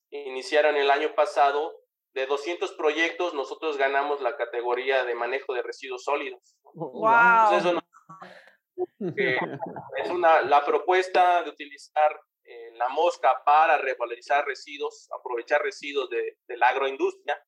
iniciaron 0.09 0.75
el 0.75 0.89
año 0.91 1.13
pasado. 1.15 1.79
De 2.13 2.27
200 2.27 2.73
proyectos, 2.73 3.33
nosotros 3.33 3.75
ganamos 3.75 4.21
la 4.21 4.37
categoría 4.37 5.03
de 5.03 5.15
manejo 5.15 5.51
de 5.55 5.63
residuos 5.63 6.03
sólidos. 6.03 6.55
¡Wow! 6.75 7.57
eso 7.57 7.81
es 9.97 10.09
una, 10.11 10.43
la 10.43 10.63
propuesta 10.63 11.41
de 11.41 11.49
utilizar 11.49 12.19
la 12.75 12.89
mosca 12.89 13.43
para 13.45 13.77
revalorizar 13.77 14.45
residuos, 14.45 15.09
aprovechar 15.11 15.61
residuos 15.61 16.09
de, 16.09 16.37
la 16.57 16.69
agroindustria, 16.69 17.41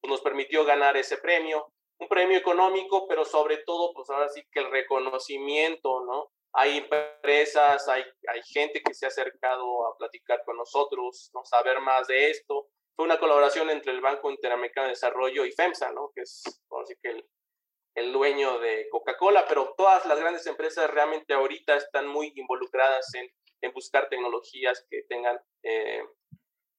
pues 0.00 0.10
nos 0.10 0.20
permitió 0.20 0.64
ganar 0.64 0.96
ese 0.96 1.18
premio, 1.18 1.72
un 1.98 2.08
premio 2.08 2.36
económico, 2.36 3.06
pero 3.06 3.24
sobre 3.24 3.58
todo, 3.58 3.92
pues 3.94 4.10
ahora 4.10 4.28
sí 4.28 4.42
que 4.50 4.60
el 4.60 4.70
reconocimiento, 4.70 6.04
¿no? 6.04 6.30
Hay 6.52 6.78
empresas, 6.78 7.88
hay, 7.88 8.04
hay 8.28 8.42
gente 8.44 8.82
que 8.82 8.94
se 8.94 9.06
ha 9.06 9.08
acercado 9.08 9.86
a 9.86 9.96
platicar 9.96 10.42
con 10.44 10.56
nosotros, 10.56 11.30
¿no? 11.34 11.44
Saber 11.44 11.80
más 11.80 12.06
de 12.06 12.30
esto. 12.30 12.68
Fue 12.94 13.04
una 13.04 13.18
colaboración 13.18 13.70
entre 13.70 13.92
el 13.92 14.00
Banco 14.00 14.30
Interamericano 14.30 14.86
de 14.86 14.90
Desarrollo 14.90 15.44
y 15.44 15.52
FEMSA, 15.52 15.90
¿no? 15.92 16.12
Que 16.14 16.22
es, 16.22 16.44
así 16.80 16.94
que 17.02 17.10
el, 17.10 17.28
el 17.96 18.12
dueño 18.12 18.58
de 18.60 18.88
Coca-Cola, 18.90 19.46
pero 19.48 19.74
todas 19.76 20.06
las 20.06 20.20
grandes 20.20 20.46
empresas 20.46 20.88
realmente 20.90 21.34
ahorita 21.34 21.76
están 21.76 22.06
muy 22.06 22.32
involucradas 22.36 23.12
en 23.14 23.28
en 23.64 23.72
buscar 23.72 24.08
tecnologías 24.08 24.86
que 24.90 25.02
tengan, 25.08 25.40
eh, 25.62 26.02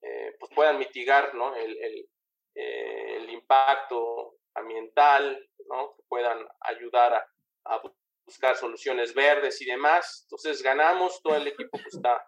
eh, 0.01 0.35
pues 0.39 0.51
puedan 0.53 0.77
mitigar 0.77 1.33
¿no? 1.33 1.55
eh, 1.55 2.07
el, 2.53 3.29
impacto 3.29 4.37
ambiental, 4.53 5.49
¿no? 5.67 5.95
que 5.95 6.03
puedan 6.07 6.47
ayudar 6.61 7.27
a, 7.65 7.81
buscar 8.25 8.55
soluciones 8.55 9.13
verdes 9.13 9.61
y 9.61 9.65
demás. 9.65 10.25
Entonces 10.25 10.61
ganamos, 10.63 11.21
todo 11.21 11.35
el 11.35 11.47
equipo 11.47 11.71
pues, 11.71 11.93
está 11.93 12.27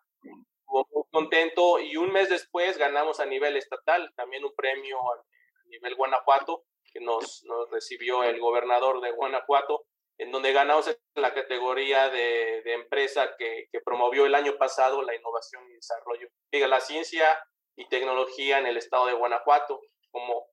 muy 0.68 1.04
contento 1.12 1.80
y 1.80 1.98
un 1.98 2.12
mes 2.12 2.30
después 2.30 2.78
ganamos 2.78 3.20
a 3.20 3.26
nivel 3.26 3.58
estatal 3.58 4.12
también 4.16 4.44
un 4.44 4.54
premio 4.54 4.98
a, 5.00 5.24
nivel 5.70 5.96
Guanajuato 5.96 6.64
que 6.94 7.02
nos 7.02 7.44
recibió 7.72 8.24
el 8.24 8.40
gobernador 8.40 9.02
de 9.02 9.12
Guanajuato 9.12 9.86
en 10.18 10.32
donde 10.32 10.52
ganamos 10.52 10.88
en 10.88 11.22
la 11.22 11.34
categoría 11.34 12.10
de, 12.10 12.62
de 12.64 12.74
empresa 12.74 13.36
que, 13.38 13.68
que, 13.72 13.82
promovió 13.82 14.26
el 14.26 14.36
año 14.36 14.58
pasado 14.58 15.02
la 15.02 15.16
innovación 15.16 15.70
y 15.70 15.76
desarrollo. 15.76 16.28
Diga, 16.52 16.68
la 16.68 16.80
ciencia 16.80 17.26
y 17.76 17.88
tecnología 17.88 18.60
en 18.60 18.66
el 18.66 18.78
estado 18.78 19.06
de 19.06 19.14
Guanajuato, 19.14 19.82
como 20.12 20.48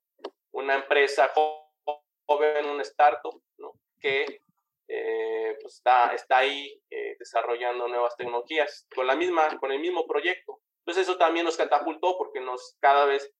una 0.51 0.75
empresa 0.75 1.31
joven, 1.33 2.65
un 2.65 2.81
startup, 2.81 3.41
¿no? 3.57 3.73
que 3.99 4.41
eh, 4.87 5.57
pues 5.61 5.75
está, 5.75 6.13
está 6.13 6.37
ahí 6.37 6.79
eh, 6.89 7.15
desarrollando 7.17 7.87
nuevas 7.87 8.15
tecnologías 8.15 8.85
con, 8.93 9.07
la 9.07 9.15
misma, 9.15 9.57
con 9.59 9.71
el 9.71 9.79
mismo 9.79 10.05
proyecto. 10.05 10.59
Entonces 10.79 11.07
eso 11.07 11.17
también 11.17 11.45
nos 11.45 11.57
catapultó 11.57 12.17
porque 12.17 12.39
nos 12.39 12.75
cada 12.79 13.05
vez 13.05 13.33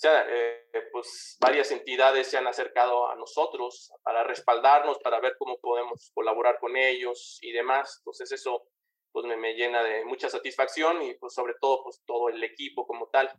sea, 0.00 0.26
eh, 0.30 0.88
pues 0.92 1.36
varias 1.40 1.70
entidades 1.70 2.26
se 2.26 2.38
han 2.38 2.46
acercado 2.46 3.08
a 3.10 3.16
nosotros 3.16 3.92
para 4.02 4.24
respaldarnos, 4.24 4.98
para 4.98 5.20
ver 5.20 5.36
cómo 5.38 5.58
podemos 5.60 6.10
colaborar 6.14 6.58
con 6.58 6.76
ellos 6.76 7.38
y 7.42 7.52
demás. 7.52 7.98
Entonces 8.00 8.32
eso 8.32 8.66
pues 9.12 9.26
me, 9.26 9.54
llena 9.54 9.82
de 9.82 10.04
mucha 10.06 10.30
satisfacción 10.30 11.02
y 11.02 11.14
pues 11.14 11.34
sobre 11.34 11.54
todo 11.60 11.82
pues 11.82 12.00
todo 12.06 12.30
el 12.30 12.42
equipo 12.42 12.86
como 12.86 13.08
tal. 13.08 13.30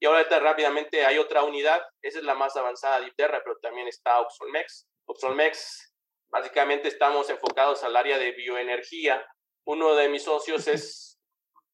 Y 0.00 0.06
ahora 0.06 0.24
rápidamente 0.40 1.04
hay 1.04 1.18
otra 1.18 1.44
unidad, 1.44 1.80
esa 2.02 2.18
es 2.18 2.24
la 2.24 2.34
más 2.34 2.56
avanzada 2.56 3.00
de 3.00 3.08
Iterra, 3.08 3.40
pero 3.44 3.58
también 3.60 3.86
está 3.86 4.20
Oxolmex. 4.20 4.88
Oxolmex, 5.06 5.94
básicamente 6.30 6.88
estamos 6.88 7.30
enfocados 7.30 7.84
al 7.84 7.94
área 7.94 8.18
de 8.18 8.32
bioenergía. 8.32 9.24
Uno 9.64 9.94
de 9.94 10.08
mis 10.08 10.24
socios 10.24 10.66
es, 10.66 11.20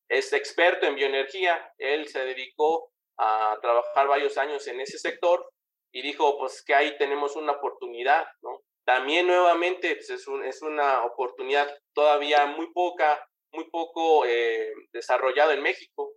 es 0.09 0.33
experto 0.35 0.85
en 0.85 0.97
bioenergía, 0.97 1.73
él 1.79 2.09
se 2.09 2.25
dedicó 2.25 2.94
a 3.19 3.59
trabajar 3.61 4.09
varios 4.09 4.37
años 4.39 4.67
en 4.67 4.81
ese 4.81 4.99
sector 4.99 5.49
y 5.93 6.03
dijo, 6.03 6.39
pues 6.39 6.63
que 6.65 6.75
ahí 6.75 6.97
tenemos 6.99 7.37
una 7.37 7.53
oportunidad, 7.53 8.27
¿no? 8.43 8.61
También 8.85 9.27
nuevamente 9.27 9.95
pues, 9.95 10.11
es, 10.11 10.27
un, 10.27 10.45
es, 10.45 10.61
una 10.63 11.05
oportunidad 11.05 11.69
todavía 11.95 12.47
muy 12.47 12.71
poca, 12.73 13.27
muy 13.53 13.71
poco 13.71 14.27
eh, 14.27 14.73
desarrollada 14.93 15.55
en 15.55 15.63
México. 15.63 16.13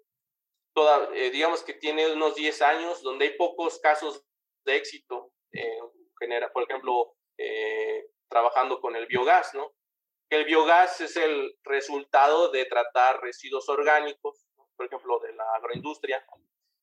Toda, 0.73 1.09
eh, 1.15 1.29
digamos 1.29 1.63
que 1.63 1.73
tiene 1.73 2.11
unos 2.11 2.35
10 2.35 2.61
años 2.63 3.01
donde 3.01 3.25
hay 3.25 3.37
pocos 3.37 3.79
casos 3.79 4.21
de 4.65 4.75
éxito, 4.75 5.31
eh, 5.53 5.79
genera, 6.19 6.51
por 6.51 6.63
ejemplo, 6.63 7.13
eh, 7.37 8.07
trabajando 8.29 8.81
con 8.81 8.95
el 8.95 9.05
biogás, 9.05 9.53
¿no? 9.53 9.71
El 10.29 10.43
biogás 10.43 10.99
es 10.99 11.15
el 11.15 11.55
resultado 11.63 12.49
de 12.49 12.65
tratar 12.65 13.21
residuos 13.21 13.69
orgánicos 13.69 14.47
por 14.77 14.85
ejemplo, 14.85 15.19
de 15.19 15.33
la 15.33 15.43
agroindustria, 15.55 16.25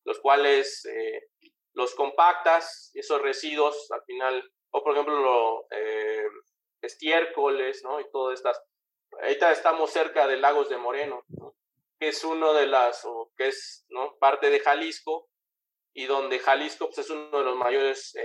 los 0.05 0.19
cuales 0.21 0.85
eh, 0.87 1.29
los 1.73 1.95
compactas, 1.95 2.91
esos 2.95 3.21
residuos 3.21 3.91
al 3.91 4.03
final, 4.05 4.51
o 4.71 4.83
por 4.83 4.93
ejemplo, 4.93 5.19
lo, 5.19 5.67
eh, 5.71 6.27
estiércoles, 6.83 7.83
¿no? 7.83 8.01
Y 8.01 8.11
todas 8.11 8.39
estas. 8.39 8.61
Ahorita 9.21 9.53
estamos 9.53 9.91
cerca 9.91 10.27
de 10.27 10.37
Lagos 10.37 10.69
de 10.69 10.77
Moreno, 10.77 11.25
que 11.99 12.09
es 12.09 12.25
uno 12.25 12.53
de 12.53 12.67
las, 12.67 13.05
o 13.05 13.33
que 13.37 13.49
es, 13.49 13.85
¿no? 13.89 14.17
Parte 14.19 14.51
de 14.51 14.61
Jalisco, 14.61 15.29
y 15.95 16.07
donde 16.07 16.41
Jalisco 16.41 16.87
pues, 16.87 16.99
es 16.99 17.11
uno 17.11 17.39
de 17.39 17.45
los 17.45 17.57
mayores 17.57 18.17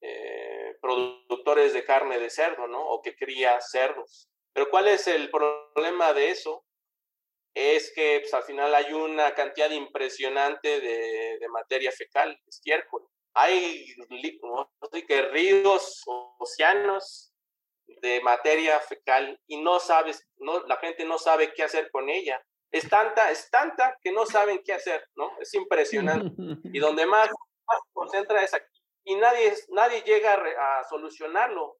eh, 0.00 0.76
productores 0.80 1.72
de 1.72 1.84
carne 1.84 2.18
de 2.18 2.28
cerdo, 2.28 2.66
¿no? 2.66 2.84
O 2.84 3.00
que 3.00 3.14
cría 3.14 3.60
cerdos. 3.60 4.28
Pero 4.52 4.68
¿cuál 4.70 4.88
es 4.88 5.06
el 5.06 5.30
problema 5.30 6.12
de 6.12 6.30
eso? 6.30 6.64
Es 7.54 7.92
que 7.94 8.20
pues, 8.20 8.34
al 8.34 8.42
final 8.42 8.74
hay 8.74 8.92
una 8.92 9.34
cantidad 9.34 9.70
impresionante 9.70 10.80
de, 10.80 11.38
de 11.38 11.48
materia 11.48 11.92
fecal, 11.92 12.38
estiércol. 12.46 13.06
Hay 13.34 13.86
que 15.08 15.22
ríos, 15.22 16.02
océanos 16.38 17.32
de 17.86 18.20
materia 18.22 18.80
fecal 18.80 19.40
y 19.46 19.60
no 19.60 19.80
sabes, 19.80 20.26
no, 20.36 20.64
la 20.66 20.76
gente 20.76 21.04
no 21.04 21.18
sabe 21.18 21.52
qué 21.52 21.62
hacer 21.62 21.90
con 21.90 22.08
ella. 22.08 22.44
Es 22.70 22.88
tanta, 22.88 23.30
es 23.30 23.50
tanta 23.50 23.96
que 24.02 24.10
no 24.10 24.26
saben 24.26 24.60
qué 24.64 24.72
hacer, 24.72 25.08
¿no? 25.14 25.30
Es 25.40 25.54
impresionante. 25.54 26.34
y 26.72 26.78
donde 26.80 27.06
más, 27.06 27.28
más 27.28 27.78
se 27.84 27.92
concentra 27.92 28.42
es 28.42 28.52
aquí. 28.52 28.80
Y 29.04 29.14
nadie, 29.16 29.54
nadie 29.68 30.02
llega 30.02 30.34
a, 30.34 30.84
solucionarlo. 30.84 31.76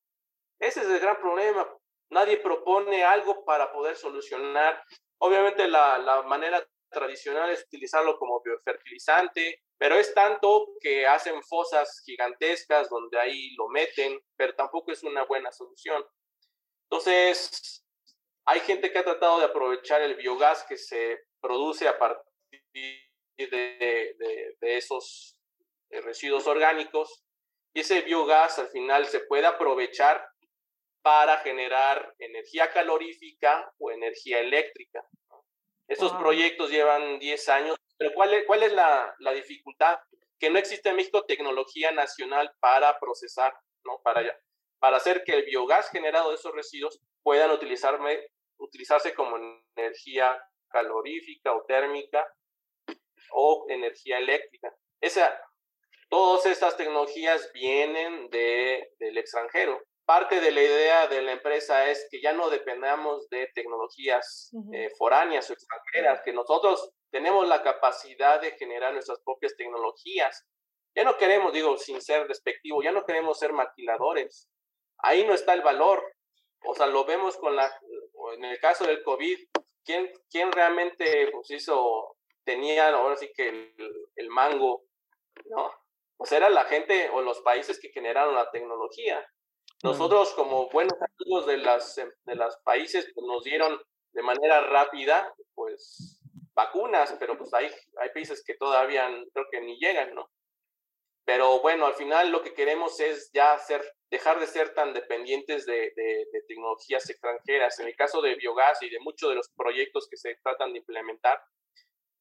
Ese 0.58 0.80
es 0.80 0.86
el 0.86 1.00
gran 1.00 1.16
problema. 1.20 1.66
Nadie 2.10 2.36
propone 2.36 3.02
algo 3.02 3.44
para 3.44 3.72
poder 3.72 3.96
solucionar. 3.96 4.82
Obviamente 5.18 5.68
la, 5.68 5.98
la 5.98 6.22
manera 6.22 6.64
tradicional 6.90 7.50
es 7.50 7.64
utilizarlo 7.64 8.18
como 8.18 8.40
biofertilizante, 8.40 9.62
pero 9.76 9.96
es 9.96 10.14
tanto 10.14 10.74
que 10.80 11.06
hacen 11.06 11.42
fosas 11.42 12.02
gigantescas 12.04 12.88
donde 12.88 13.18
ahí 13.18 13.54
lo 13.56 13.68
meten, 13.68 14.20
pero 14.36 14.54
tampoco 14.54 14.92
es 14.92 15.02
una 15.02 15.24
buena 15.24 15.52
solución. 15.52 16.04
Entonces, 16.88 17.84
hay 18.46 18.60
gente 18.60 18.92
que 18.92 18.98
ha 18.98 19.04
tratado 19.04 19.38
de 19.38 19.46
aprovechar 19.46 20.02
el 20.02 20.16
biogás 20.16 20.64
que 20.64 20.76
se 20.76 21.18
produce 21.40 21.88
a 21.88 21.98
partir 21.98 22.22
de, 23.36 24.16
de, 24.60 24.76
esos 24.76 25.36
eh, 25.90 26.00
residuos 26.00 26.46
orgánicos 26.46 27.24
y 27.74 27.80
ese 27.80 28.02
biogás 28.02 28.58
al 28.58 28.68
final 28.68 29.06
se 29.06 29.20
puede 29.20 29.46
aprovechar 29.46 30.24
para 31.04 31.36
generar 31.36 32.14
energía 32.18 32.72
calorífica 32.72 33.70
o 33.78 33.90
energía 33.90 34.40
eléctrica. 34.40 35.06
Esos 35.86 36.10
proyectos 36.14 36.70
llevan 36.70 37.18
10 37.18 37.48
años, 37.50 37.76
pero 37.98 38.14
¿cuál 38.14 38.32
es, 38.32 38.46
cuál 38.46 38.62
es 38.62 38.72
la, 38.72 39.14
la, 39.18 39.32
dificultad? 39.32 39.98
Que 40.40 40.48
no 40.48 40.58
existe 40.58 40.88
en 40.88 40.96
México 40.96 41.26
tecnología 41.26 41.92
nacional 41.92 42.50
para 42.58 42.98
procesar, 42.98 43.54
¿no? 43.84 44.00
Para, 44.02 44.22
para 44.78 44.96
hacer 44.96 45.24
que 45.24 45.34
el 45.34 45.44
biogás 45.44 45.90
generado 45.90 46.30
de 46.30 46.36
esos 46.36 46.54
residuos 46.54 46.98
puedan 47.22 47.50
utilizarme, 47.50 48.26
utilizarse 48.56 49.12
como 49.12 49.36
energía 49.76 50.42
calorífica 50.68 51.52
o 51.52 51.66
térmica 51.66 52.26
o 53.32 53.66
energía 53.68 54.16
eléctrica. 54.16 54.74
Esa, 55.02 55.38
todas 56.08 56.46
estas 56.46 56.78
tecnologías 56.78 57.52
vienen 57.52 58.30
de, 58.30 58.94
del 58.98 59.18
extranjero 59.18 59.84
parte 60.04 60.40
de 60.40 60.50
la 60.50 60.62
idea 60.62 61.06
de 61.06 61.22
la 61.22 61.32
empresa 61.32 61.88
es 61.90 62.06
que 62.10 62.20
ya 62.20 62.32
no 62.32 62.50
dependamos 62.50 63.28
de 63.30 63.50
tecnologías 63.54 64.50
eh, 64.72 64.90
foráneas 64.98 65.48
o 65.48 65.52
extranjeras, 65.52 66.20
que 66.24 66.32
nosotros 66.32 66.92
tenemos 67.10 67.48
la 67.48 67.62
capacidad 67.62 68.40
de 68.40 68.52
generar 68.52 68.92
nuestras 68.92 69.20
propias 69.24 69.56
tecnologías. 69.56 70.46
Ya 70.94 71.04
no 71.04 71.16
queremos, 71.16 71.52
digo, 71.52 71.76
sin 71.76 72.00
ser 72.00 72.28
despectivo, 72.28 72.82
ya 72.82 72.92
no 72.92 73.04
queremos 73.04 73.38
ser 73.38 73.52
maquiladores. 73.52 74.48
Ahí 74.98 75.24
no 75.26 75.34
está 75.34 75.54
el 75.54 75.62
valor. 75.62 76.02
O 76.66 76.74
sea, 76.74 76.86
lo 76.86 77.04
vemos 77.04 77.36
con 77.36 77.56
la, 77.56 77.70
en 78.34 78.44
el 78.44 78.58
caso 78.58 78.86
del 78.86 79.02
COVID, 79.02 79.38
¿quién, 79.84 80.10
quién 80.30 80.52
realmente 80.52 81.28
pues, 81.32 81.50
hizo, 81.50 82.16
tenía 82.44 82.88
ahora 82.88 83.16
sí 83.16 83.30
que 83.34 83.48
el, 83.48 83.74
el 84.16 84.28
mango? 84.28 84.84
¿no? 85.46 85.70
Pues 86.16 86.32
era 86.32 86.48
la 86.48 86.64
gente 86.64 87.10
o 87.10 87.20
los 87.22 87.40
países 87.40 87.80
que 87.80 87.90
generaron 87.90 88.34
la 88.34 88.50
tecnología 88.50 89.26
nosotros 89.82 90.32
como 90.34 90.68
buenos 90.70 90.98
amigos 91.00 91.46
de 91.46 91.58
las 91.58 91.98
em, 91.98 92.10
de 92.24 92.34
los 92.34 92.56
países 92.64 93.10
pues, 93.14 93.26
nos 93.26 93.44
dieron 93.44 93.78
de 94.12 94.22
manera 94.22 94.60
rápida 94.62 95.34
pues 95.54 96.20
vacunas, 96.54 97.14
pero 97.18 97.36
pues 97.36 97.52
hay, 97.52 97.70
hay 98.00 98.10
países 98.10 98.42
que 98.44 98.54
todavía 98.54 99.08
creo 99.32 99.46
que 99.50 99.60
ni 99.60 99.78
llegan, 99.78 100.14
¿no? 100.14 100.30
Pero 101.26 101.60
bueno, 101.60 101.86
al 101.86 101.94
final 101.94 102.30
lo 102.30 102.42
que 102.42 102.54
queremos 102.54 103.00
es 103.00 103.30
ya 103.32 103.58
ser, 103.58 103.82
dejar 104.10 104.38
de 104.38 104.46
ser 104.46 104.74
tan 104.74 104.92
dependientes 104.92 105.66
de, 105.66 105.92
de, 105.96 106.26
de, 106.30 106.42
tecnologías 106.46 107.08
extranjeras. 107.08 107.80
En 107.80 107.86
el 107.88 107.96
caso 107.96 108.20
de 108.20 108.34
biogás 108.34 108.82
y 108.82 108.90
de 108.90 109.00
muchos 109.00 109.30
de 109.30 109.36
los 109.36 109.48
proyectos 109.56 110.06
que 110.08 110.18
se 110.18 110.36
tratan 110.42 110.72
de 110.72 110.80
implementar, 110.80 111.42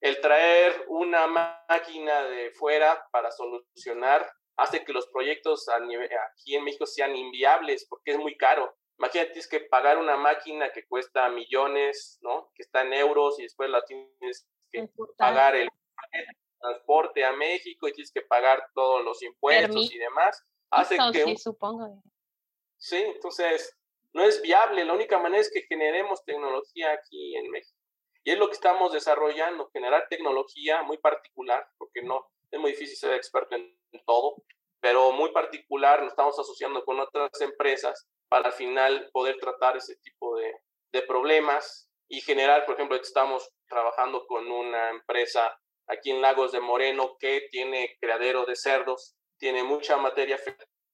el 0.02 0.20
traer 0.22 0.86
una 0.88 1.28
máquina 1.28 2.24
de 2.24 2.52
fuera 2.52 3.06
para 3.12 3.32
solucionar 3.32 4.30
hace 4.58 4.84
que 4.86 4.94
los 4.94 5.08
proyectos 5.08 5.68
aquí 5.70 6.56
en 6.56 6.64
México 6.64 6.86
sean 6.86 7.16
inviables 7.16 7.86
porque 7.90 8.12
es 8.12 8.18
muy 8.18 8.38
caro. 8.38 8.76
Imagínate, 9.00 9.32
tienes 9.32 9.50
que 9.50 9.60
pagar 9.62 9.98
una 9.98 10.16
máquina 10.16 10.72
que 10.72 10.86
cuesta 10.86 11.28
millones, 11.30 12.20
¿no? 12.22 12.52
Que 12.56 12.64
está 12.64 12.84
en 12.84 12.94
euros 12.94 13.40
y 13.40 13.44
después 13.44 13.70
la 13.70 13.84
tienes 13.86 14.48
que 14.72 14.88
pagar 15.18 15.56
el 15.56 15.70
transporte 16.60 17.26
a 17.26 17.34
México 17.34 17.88
y 17.88 17.94
tienes 17.94 18.12
que 18.12 18.22
pagar 18.22 18.66
todos 18.74 19.04
los 19.04 19.22
impuestos 19.24 19.92
y 19.92 19.98
demás. 19.98 20.44
Hace 20.70 20.98
que 21.12 21.24
sí, 21.24 21.38
supongo. 21.38 22.02
Sí, 22.78 22.98
entonces 22.98 23.78
no 24.14 24.24
es 24.24 24.42
viable. 24.42 24.86
La 24.86 24.94
única 24.94 25.18
manera 25.18 25.42
es 25.42 25.52
que 25.52 25.64
generemos 25.64 26.24
tecnología 26.24 26.92
aquí 26.92 27.36
en 27.36 27.50
México. 27.50 27.78
Y 28.24 28.32
es 28.32 28.38
lo 28.38 28.48
que 28.48 28.54
estamos 28.54 28.94
desarrollando, 28.94 29.70
generar 29.72 30.08
tecnología 30.10 30.82
muy 30.84 30.98
particular, 30.98 31.68
porque 31.78 32.02
no, 32.04 32.26
es 32.54 32.60
muy 32.60 32.72
difícil 32.72 32.96
ser 32.96 33.14
experto 33.16 33.56
en 33.56 33.76
todo, 34.06 34.36
pero 34.80 35.12
muy 35.12 35.32
particular 35.32 36.02
nos 36.02 36.12
estamos 36.12 36.38
asociando 36.38 36.86
con 36.86 37.00
otras 37.00 37.30
empresas 37.42 38.08
para 38.30 38.48
al 38.48 38.54
final 38.54 39.10
poder 39.12 39.38
tratar 39.38 39.76
ese 39.76 39.96
tipo 39.98 40.38
de, 40.38 40.54
de 40.92 41.02
problemas 41.02 41.90
y 42.08 42.22
generar, 42.22 42.66
por 42.66 42.76
ejemplo, 42.76 42.96
estamos 42.96 43.50
trabajando 43.68 44.28
con 44.28 44.52
una 44.52 44.92
empresa 44.92 45.58
aquí 45.88 46.12
en 46.12 46.22
Lagos 46.22 46.52
de 46.52 46.60
Moreno 46.60 47.18
que 47.20 47.48
tiene 47.50 47.98
criadero 48.00 48.46
de 48.46 48.56
cerdos, 48.56 49.16
tiene 49.40 49.64
mucha 49.64 49.98
materia 49.98 50.38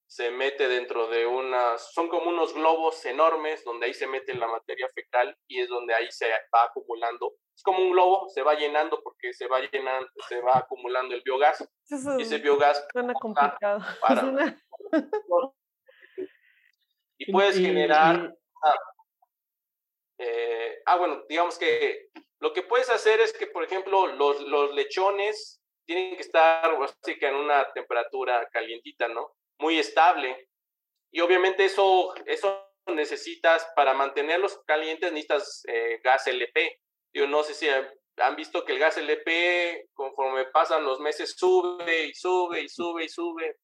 se 0.07 0.31
mete 0.31 0.67
dentro 0.67 1.07
de 1.07 1.27
unas, 1.27 1.93
son 1.93 2.07
como 2.07 2.29
unos 2.29 2.53
globos 2.55 3.05
enormes 3.05 3.63
donde 3.63 3.85
ahí 3.85 3.93
se 3.93 4.07
mete 4.07 4.33
la 4.33 4.47
materia 4.47 4.87
fecal 4.95 5.37
y 5.47 5.59
es 5.61 5.69
donde 5.69 5.93
ahí 5.93 6.09
se 6.09 6.27
va 6.53 6.63
acumulando. 6.63 7.33
Es 7.59 7.63
como 7.63 7.79
un 7.79 7.91
globo, 7.91 8.29
se 8.29 8.41
va 8.41 8.55
llenando 8.55 9.01
porque 9.03 9.33
se 9.33 9.45
va 9.47 9.59
llenando, 9.59 10.09
se 10.29 10.39
va 10.39 10.59
acumulando 10.59 11.13
el 11.13 11.21
biogás. 11.21 11.69
y 12.17 12.21
ese 12.21 12.37
biogás 12.37 12.87
suena 12.93 13.13
complicado. 13.13 13.81
y 17.17 17.29
puedes 17.29 17.57
generar... 17.57 18.33
Ah, 18.63 18.75
eh, 20.19 20.81
ah, 20.85 20.95
bueno, 20.95 21.25
digamos 21.27 21.57
que 21.57 22.11
lo 22.39 22.53
que 22.53 22.63
puedes 22.63 22.89
hacer 22.89 23.19
es 23.19 23.33
que, 23.33 23.47
por 23.47 23.65
ejemplo, 23.65 24.07
los, 24.07 24.39
los 24.41 24.73
lechones 24.73 25.61
tienen 25.85 26.15
que 26.15 26.21
estar 26.21 26.71
así 26.81 27.19
que 27.19 27.27
en 27.27 27.35
una 27.35 27.69
temperatura 27.73 28.47
calientita, 28.53 29.09
¿no? 29.09 29.33
muy 29.59 29.77
estable. 29.77 30.47
Y 31.11 31.19
obviamente 31.19 31.65
eso, 31.65 32.13
eso 32.25 32.65
necesitas, 32.87 33.67
para 33.75 33.93
mantenerlos 33.93 34.59
calientes, 34.65 35.11
necesitas 35.11 35.63
eh, 35.67 35.99
gas 36.03 36.27
LP. 36.27 36.79
Yo 37.13 37.27
no 37.27 37.43
sé 37.43 37.53
si 37.53 37.67
han 37.69 38.35
visto 38.35 38.63
que 38.65 38.73
el 38.73 38.79
gas 38.79 38.97
LP, 38.97 39.89
conforme 39.93 40.45
pasan 40.45 40.83
los 40.83 40.99
meses, 40.99 41.35
sube 41.37 42.05
y 42.05 42.13
sube 42.13 42.61
y 42.61 42.69
sube 42.69 43.05
y 43.05 43.09
sube. 43.09 43.57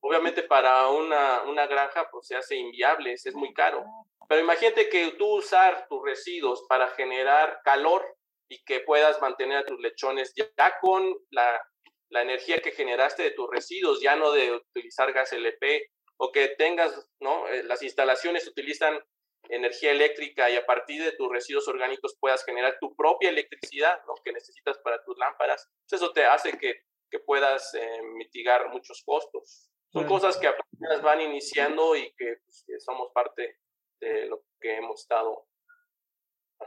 Obviamente 0.00 0.42
para 0.44 0.88
una, 0.88 1.42
una 1.42 1.66
granja 1.66 2.08
pues 2.10 2.26
se 2.26 2.36
hace 2.36 2.56
inviable, 2.56 3.12
es 3.12 3.34
muy 3.34 3.52
caro. 3.52 3.84
Pero 4.28 4.40
imagínate 4.40 4.88
que 4.88 5.12
tú 5.12 5.38
usar 5.38 5.86
tus 5.88 6.02
residuos 6.04 6.64
para 6.68 6.88
generar 6.88 7.60
calor 7.64 8.04
y 8.48 8.62
que 8.64 8.80
puedas 8.80 9.20
mantener 9.20 9.58
a 9.58 9.66
tus 9.66 9.80
lechones 9.80 10.32
ya 10.34 10.78
con 10.80 11.14
la 11.30 11.60
la 12.10 12.22
energía 12.22 12.60
que 12.60 12.72
generaste 12.72 13.22
de 13.22 13.30
tus 13.32 13.48
residuos, 13.50 14.00
ya 14.00 14.16
no 14.16 14.32
de 14.32 14.52
utilizar 14.52 15.12
gas 15.12 15.32
LP, 15.32 15.90
o 16.16 16.32
que 16.32 16.48
tengas, 16.48 17.08
¿no? 17.20 17.48
Eh, 17.48 17.62
las 17.64 17.82
instalaciones 17.82 18.46
utilizan 18.46 18.98
energía 19.48 19.92
eléctrica 19.92 20.50
y 20.50 20.56
a 20.56 20.66
partir 20.66 21.02
de 21.02 21.12
tus 21.12 21.30
residuos 21.30 21.66
orgánicos 21.68 22.16
puedas 22.20 22.44
generar 22.44 22.76
tu 22.80 22.94
propia 22.94 23.30
electricidad, 23.30 24.00
¿no? 24.06 24.14
Que 24.24 24.32
necesitas 24.32 24.78
para 24.78 25.02
tus 25.04 25.16
lámparas. 25.18 25.68
eso 25.90 26.12
te 26.12 26.24
hace 26.24 26.52
que, 26.58 26.82
que 27.10 27.18
puedas 27.20 27.74
eh, 27.74 28.02
mitigar 28.14 28.68
muchos 28.70 29.02
costos. 29.04 29.70
Son 29.90 30.06
cosas 30.06 30.36
que 30.36 30.48
apenas 30.48 31.02
van 31.02 31.22
iniciando 31.22 31.96
y 31.96 32.12
que, 32.14 32.36
pues, 32.44 32.64
que 32.66 32.78
somos 32.78 33.10
parte 33.14 33.56
de 34.00 34.26
lo 34.26 34.42
que 34.60 34.76
hemos 34.76 35.00
estado 35.00 35.48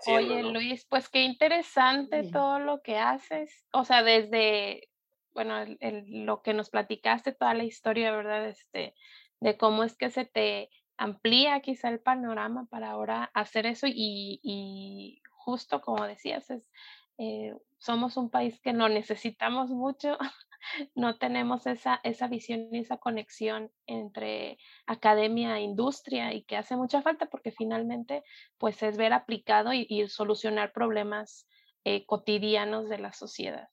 Oye, 0.07 0.43
Luis, 0.43 0.85
pues 0.89 1.09
qué 1.09 1.23
interesante 1.23 2.23
todo 2.31 2.59
lo 2.59 2.81
que 2.81 2.97
haces. 2.97 3.65
O 3.73 3.83
sea, 3.83 4.03
desde, 4.03 4.89
bueno, 5.33 5.65
lo 6.07 6.41
que 6.41 6.53
nos 6.53 6.69
platicaste, 6.69 7.33
toda 7.33 7.53
la 7.53 7.63
historia, 7.63 8.11
¿verdad? 8.11 8.47
Este, 8.47 8.95
de 9.39 9.57
cómo 9.57 9.83
es 9.83 9.97
que 9.97 10.09
se 10.09 10.25
te 10.25 10.69
amplía 11.01 11.59
quizá 11.61 11.89
el 11.89 11.99
panorama 11.99 12.67
para 12.69 12.91
ahora 12.91 13.31
hacer 13.33 13.65
eso 13.65 13.87
y, 13.87 14.39
y 14.43 15.21
justo 15.31 15.81
como 15.81 16.05
decías, 16.05 16.47
es, 16.51 16.63
eh, 17.17 17.55
somos 17.79 18.17
un 18.17 18.29
país 18.29 18.59
que 18.61 18.71
no 18.71 18.87
necesitamos 18.87 19.71
mucho, 19.71 20.19
no 20.95 21.17
tenemos 21.17 21.65
esa, 21.65 21.99
esa 22.03 22.27
visión 22.27 22.69
y 22.71 22.79
esa 22.79 22.97
conexión 22.97 23.71
entre 23.87 24.59
academia 24.85 25.57
e 25.57 25.61
industria 25.61 26.35
y 26.35 26.43
que 26.43 26.55
hace 26.55 26.75
mucha 26.75 27.01
falta 27.01 27.25
porque 27.25 27.51
finalmente 27.51 28.23
pues 28.59 28.83
es 28.83 28.95
ver 28.95 29.13
aplicado 29.13 29.73
y, 29.73 30.07
solucionar 30.07 30.71
problemas 30.71 31.47
eh, 31.83 32.05
cotidianos 32.05 32.89
de 32.89 32.99
la 32.99 33.11
sociedad. 33.11 33.69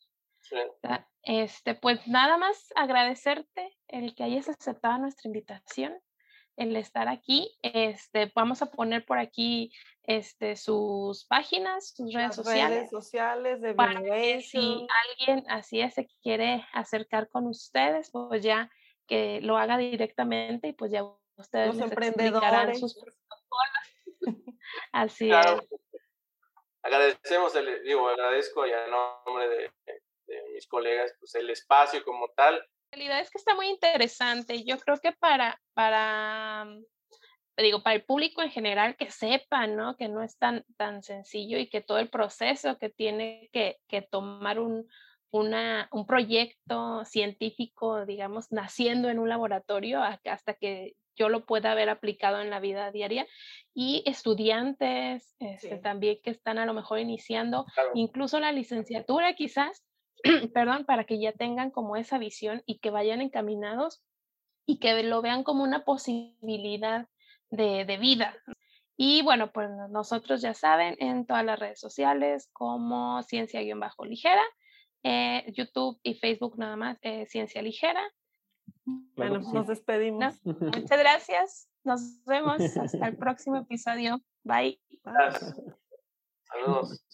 Este, 1.22 1.74
pues 1.74 2.08
nada 2.08 2.38
más 2.38 2.72
agradecerte 2.74 3.76
el 3.86 4.14
que 4.14 4.24
hayas 4.24 4.48
aceptado 4.48 4.96
nuestra 4.96 5.28
invitación 5.28 5.92
el 6.58 6.76
estar 6.76 7.08
aquí. 7.08 7.56
Este, 7.62 8.30
vamos 8.34 8.60
a 8.62 8.66
poner 8.66 9.06
por 9.06 9.18
aquí 9.18 9.72
este, 10.02 10.56
sus 10.56 11.24
páginas, 11.26 11.94
sus 11.94 12.12
redes 12.12 12.34
sociales. 12.34 12.78
Redes 12.78 12.90
sociales 12.90 13.60
de 13.60 13.74
para 13.74 14.02
que 14.02 14.40
si 14.42 14.86
alguien 15.06 15.44
así 15.48 15.80
es, 15.80 15.94
se 15.94 16.08
quiere 16.22 16.66
acercar 16.72 17.28
con 17.28 17.46
ustedes, 17.46 18.10
pues 18.10 18.42
ya 18.42 18.70
que 19.06 19.40
lo 19.40 19.56
haga 19.56 19.78
directamente 19.78 20.68
y 20.68 20.72
pues 20.72 20.90
ya 20.90 21.04
ustedes 21.36 21.76
Los 21.76 21.90
emprendedores. 21.90 22.80
sus 22.80 23.00
así 24.92 25.30
es. 25.30 25.46
Agradecemos, 26.82 27.54
el, 27.54 27.82
digo, 27.84 28.08
agradezco 28.08 28.66
ya 28.66 28.84
en 28.84 28.90
nombre 28.90 29.48
de, 29.48 29.70
de 30.26 30.42
mis 30.54 30.66
colegas, 30.66 31.14
pues 31.20 31.34
el 31.36 31.48
espacio 31.50 32.02
como 32.04 32.28
tal 32.30 32.62
realidad 32.92 33.20
es 33.20 33.30
que 33.30 33.38
está 33.38 33.54
muy 33.54 33.68
interesante. 33.68 34.64
Yo 34.64 34.78
creo 34.78 34.98
que 34.98 35.12
para, 35.12 35.60
para, 35.74 36.64
mm, 36.66 36.84
digo, 37.62 37.82
para 37.82 37.96
el 37.96 38.04
público 38.04 38.42
en 38.42 38.50
general 38.50 38.96
que 38.96 39.10
sepa, 39.10 39.66
¿no? 39.66 39.96
Que 39.96 40.08
no 40.08 40.22
es 40.22 40.38
tan, 40.38 40.64
tan 40.76 41.02
sencillo 41.02 41.58
y 41.58 41.68
que 41.68 41.80
todo 41.80 41.98
el 41.98 42.08
proceso 42.08 42.78
que 42.78 42.88
tiene 42.88 43.50
que, 43.52 43.78
que 43.88 44.02
tomar 44.02 44.58
un, 44.58 44.88
una, 45.30 45.88
un 45.92 46.06
proyecto 46.06 47.04
científico, 47.04 48.06
digamos, 48.06 48.50
naciendo 48.50 49.08
en 49.08 49.18
un 49.18 49.28
laboratorio 49.28 50.02
hasta 50.02 50.54
que 50.54 50.94
yo 51.16 51.28
lo 51.28 51.44
pueda 51.44 51.72
haber 51.72 51.88
aplicado 51.88 52.40
en 52.40 52.48
la 52.48 52.60
vida 52.60 52.92
diaria 52.92 53.26
y 53.74 54.02
estudiantes 54.06 55.34
este, 55.40 55.76
también 55.78 56.18
que 56.22 56.30
están 56.30 56.58
a 56.58 56.66
lo 56.66 56.74
mejor 56.74 57.00
iniciando, 57.00 57.66
incluso 57.94 58.38
la 58.38 58.52
licenciatura 58.52 59.34
quizás, 59.34 59.84
perdón, 60.54 60.84
para 60.84 61.04
que 61.04 61.20
ya 61.20 61.32
tengan 61.32 61.70
como 61.70 61.96
esa 61.96 62.18
visión 62.18 62.62
y 62.66 62.78
que 62.78 62.90
vayan 62.90 63.20
encaminados 63.20 64.02
y 64.66 64.78
que 64.78 65.02
lo 65.02 65.22
vean 65.22 65.44
como 65.44 65.62
una 65.62 65.84
posibilidad 65.84 67.08
de, 67.50 67.84
de 67.84 67.96
vida. 67.96 68.34
Y 69.00 69.22
bueno, 69.22 69.52
pues 69.52 69.70
nosotros 69.90 70.42
ya 70.42 70.54
saben 70.54 70.96
en 70.98 71.24
todas 71.24 71.44
las 71.44 71.58
redes 71.58 71.78
sociales 71.78 72.50
como 72.52 73.22
Ciencia-Ligera, 73.22 74.42
eh, 75.04 75.52
YouTube 75.56 76.00
y 76.02 76.14
Facebook 76.14 76.58
nada 76.58 76.74
más, 76.74 76.98
eh, 77.02 77.24
Ciencia 77.26 77.62
Ligera. 77.62 78.02
Bueno, 78.84 79.38
nos 79.38 79.68
despedimos. 79.68 80.34
Muchas 80.44 80.98
gracias. 80.98 81.68
Nos 81.84 82.24
vemos 82.24 82.60
hasta 82.76 83.06
el 83.06 83.16
próximo 83.16 83.58
episodio. 83.58 84.20
Bye. 84.42 84.80
Saludos. 86.42 87.04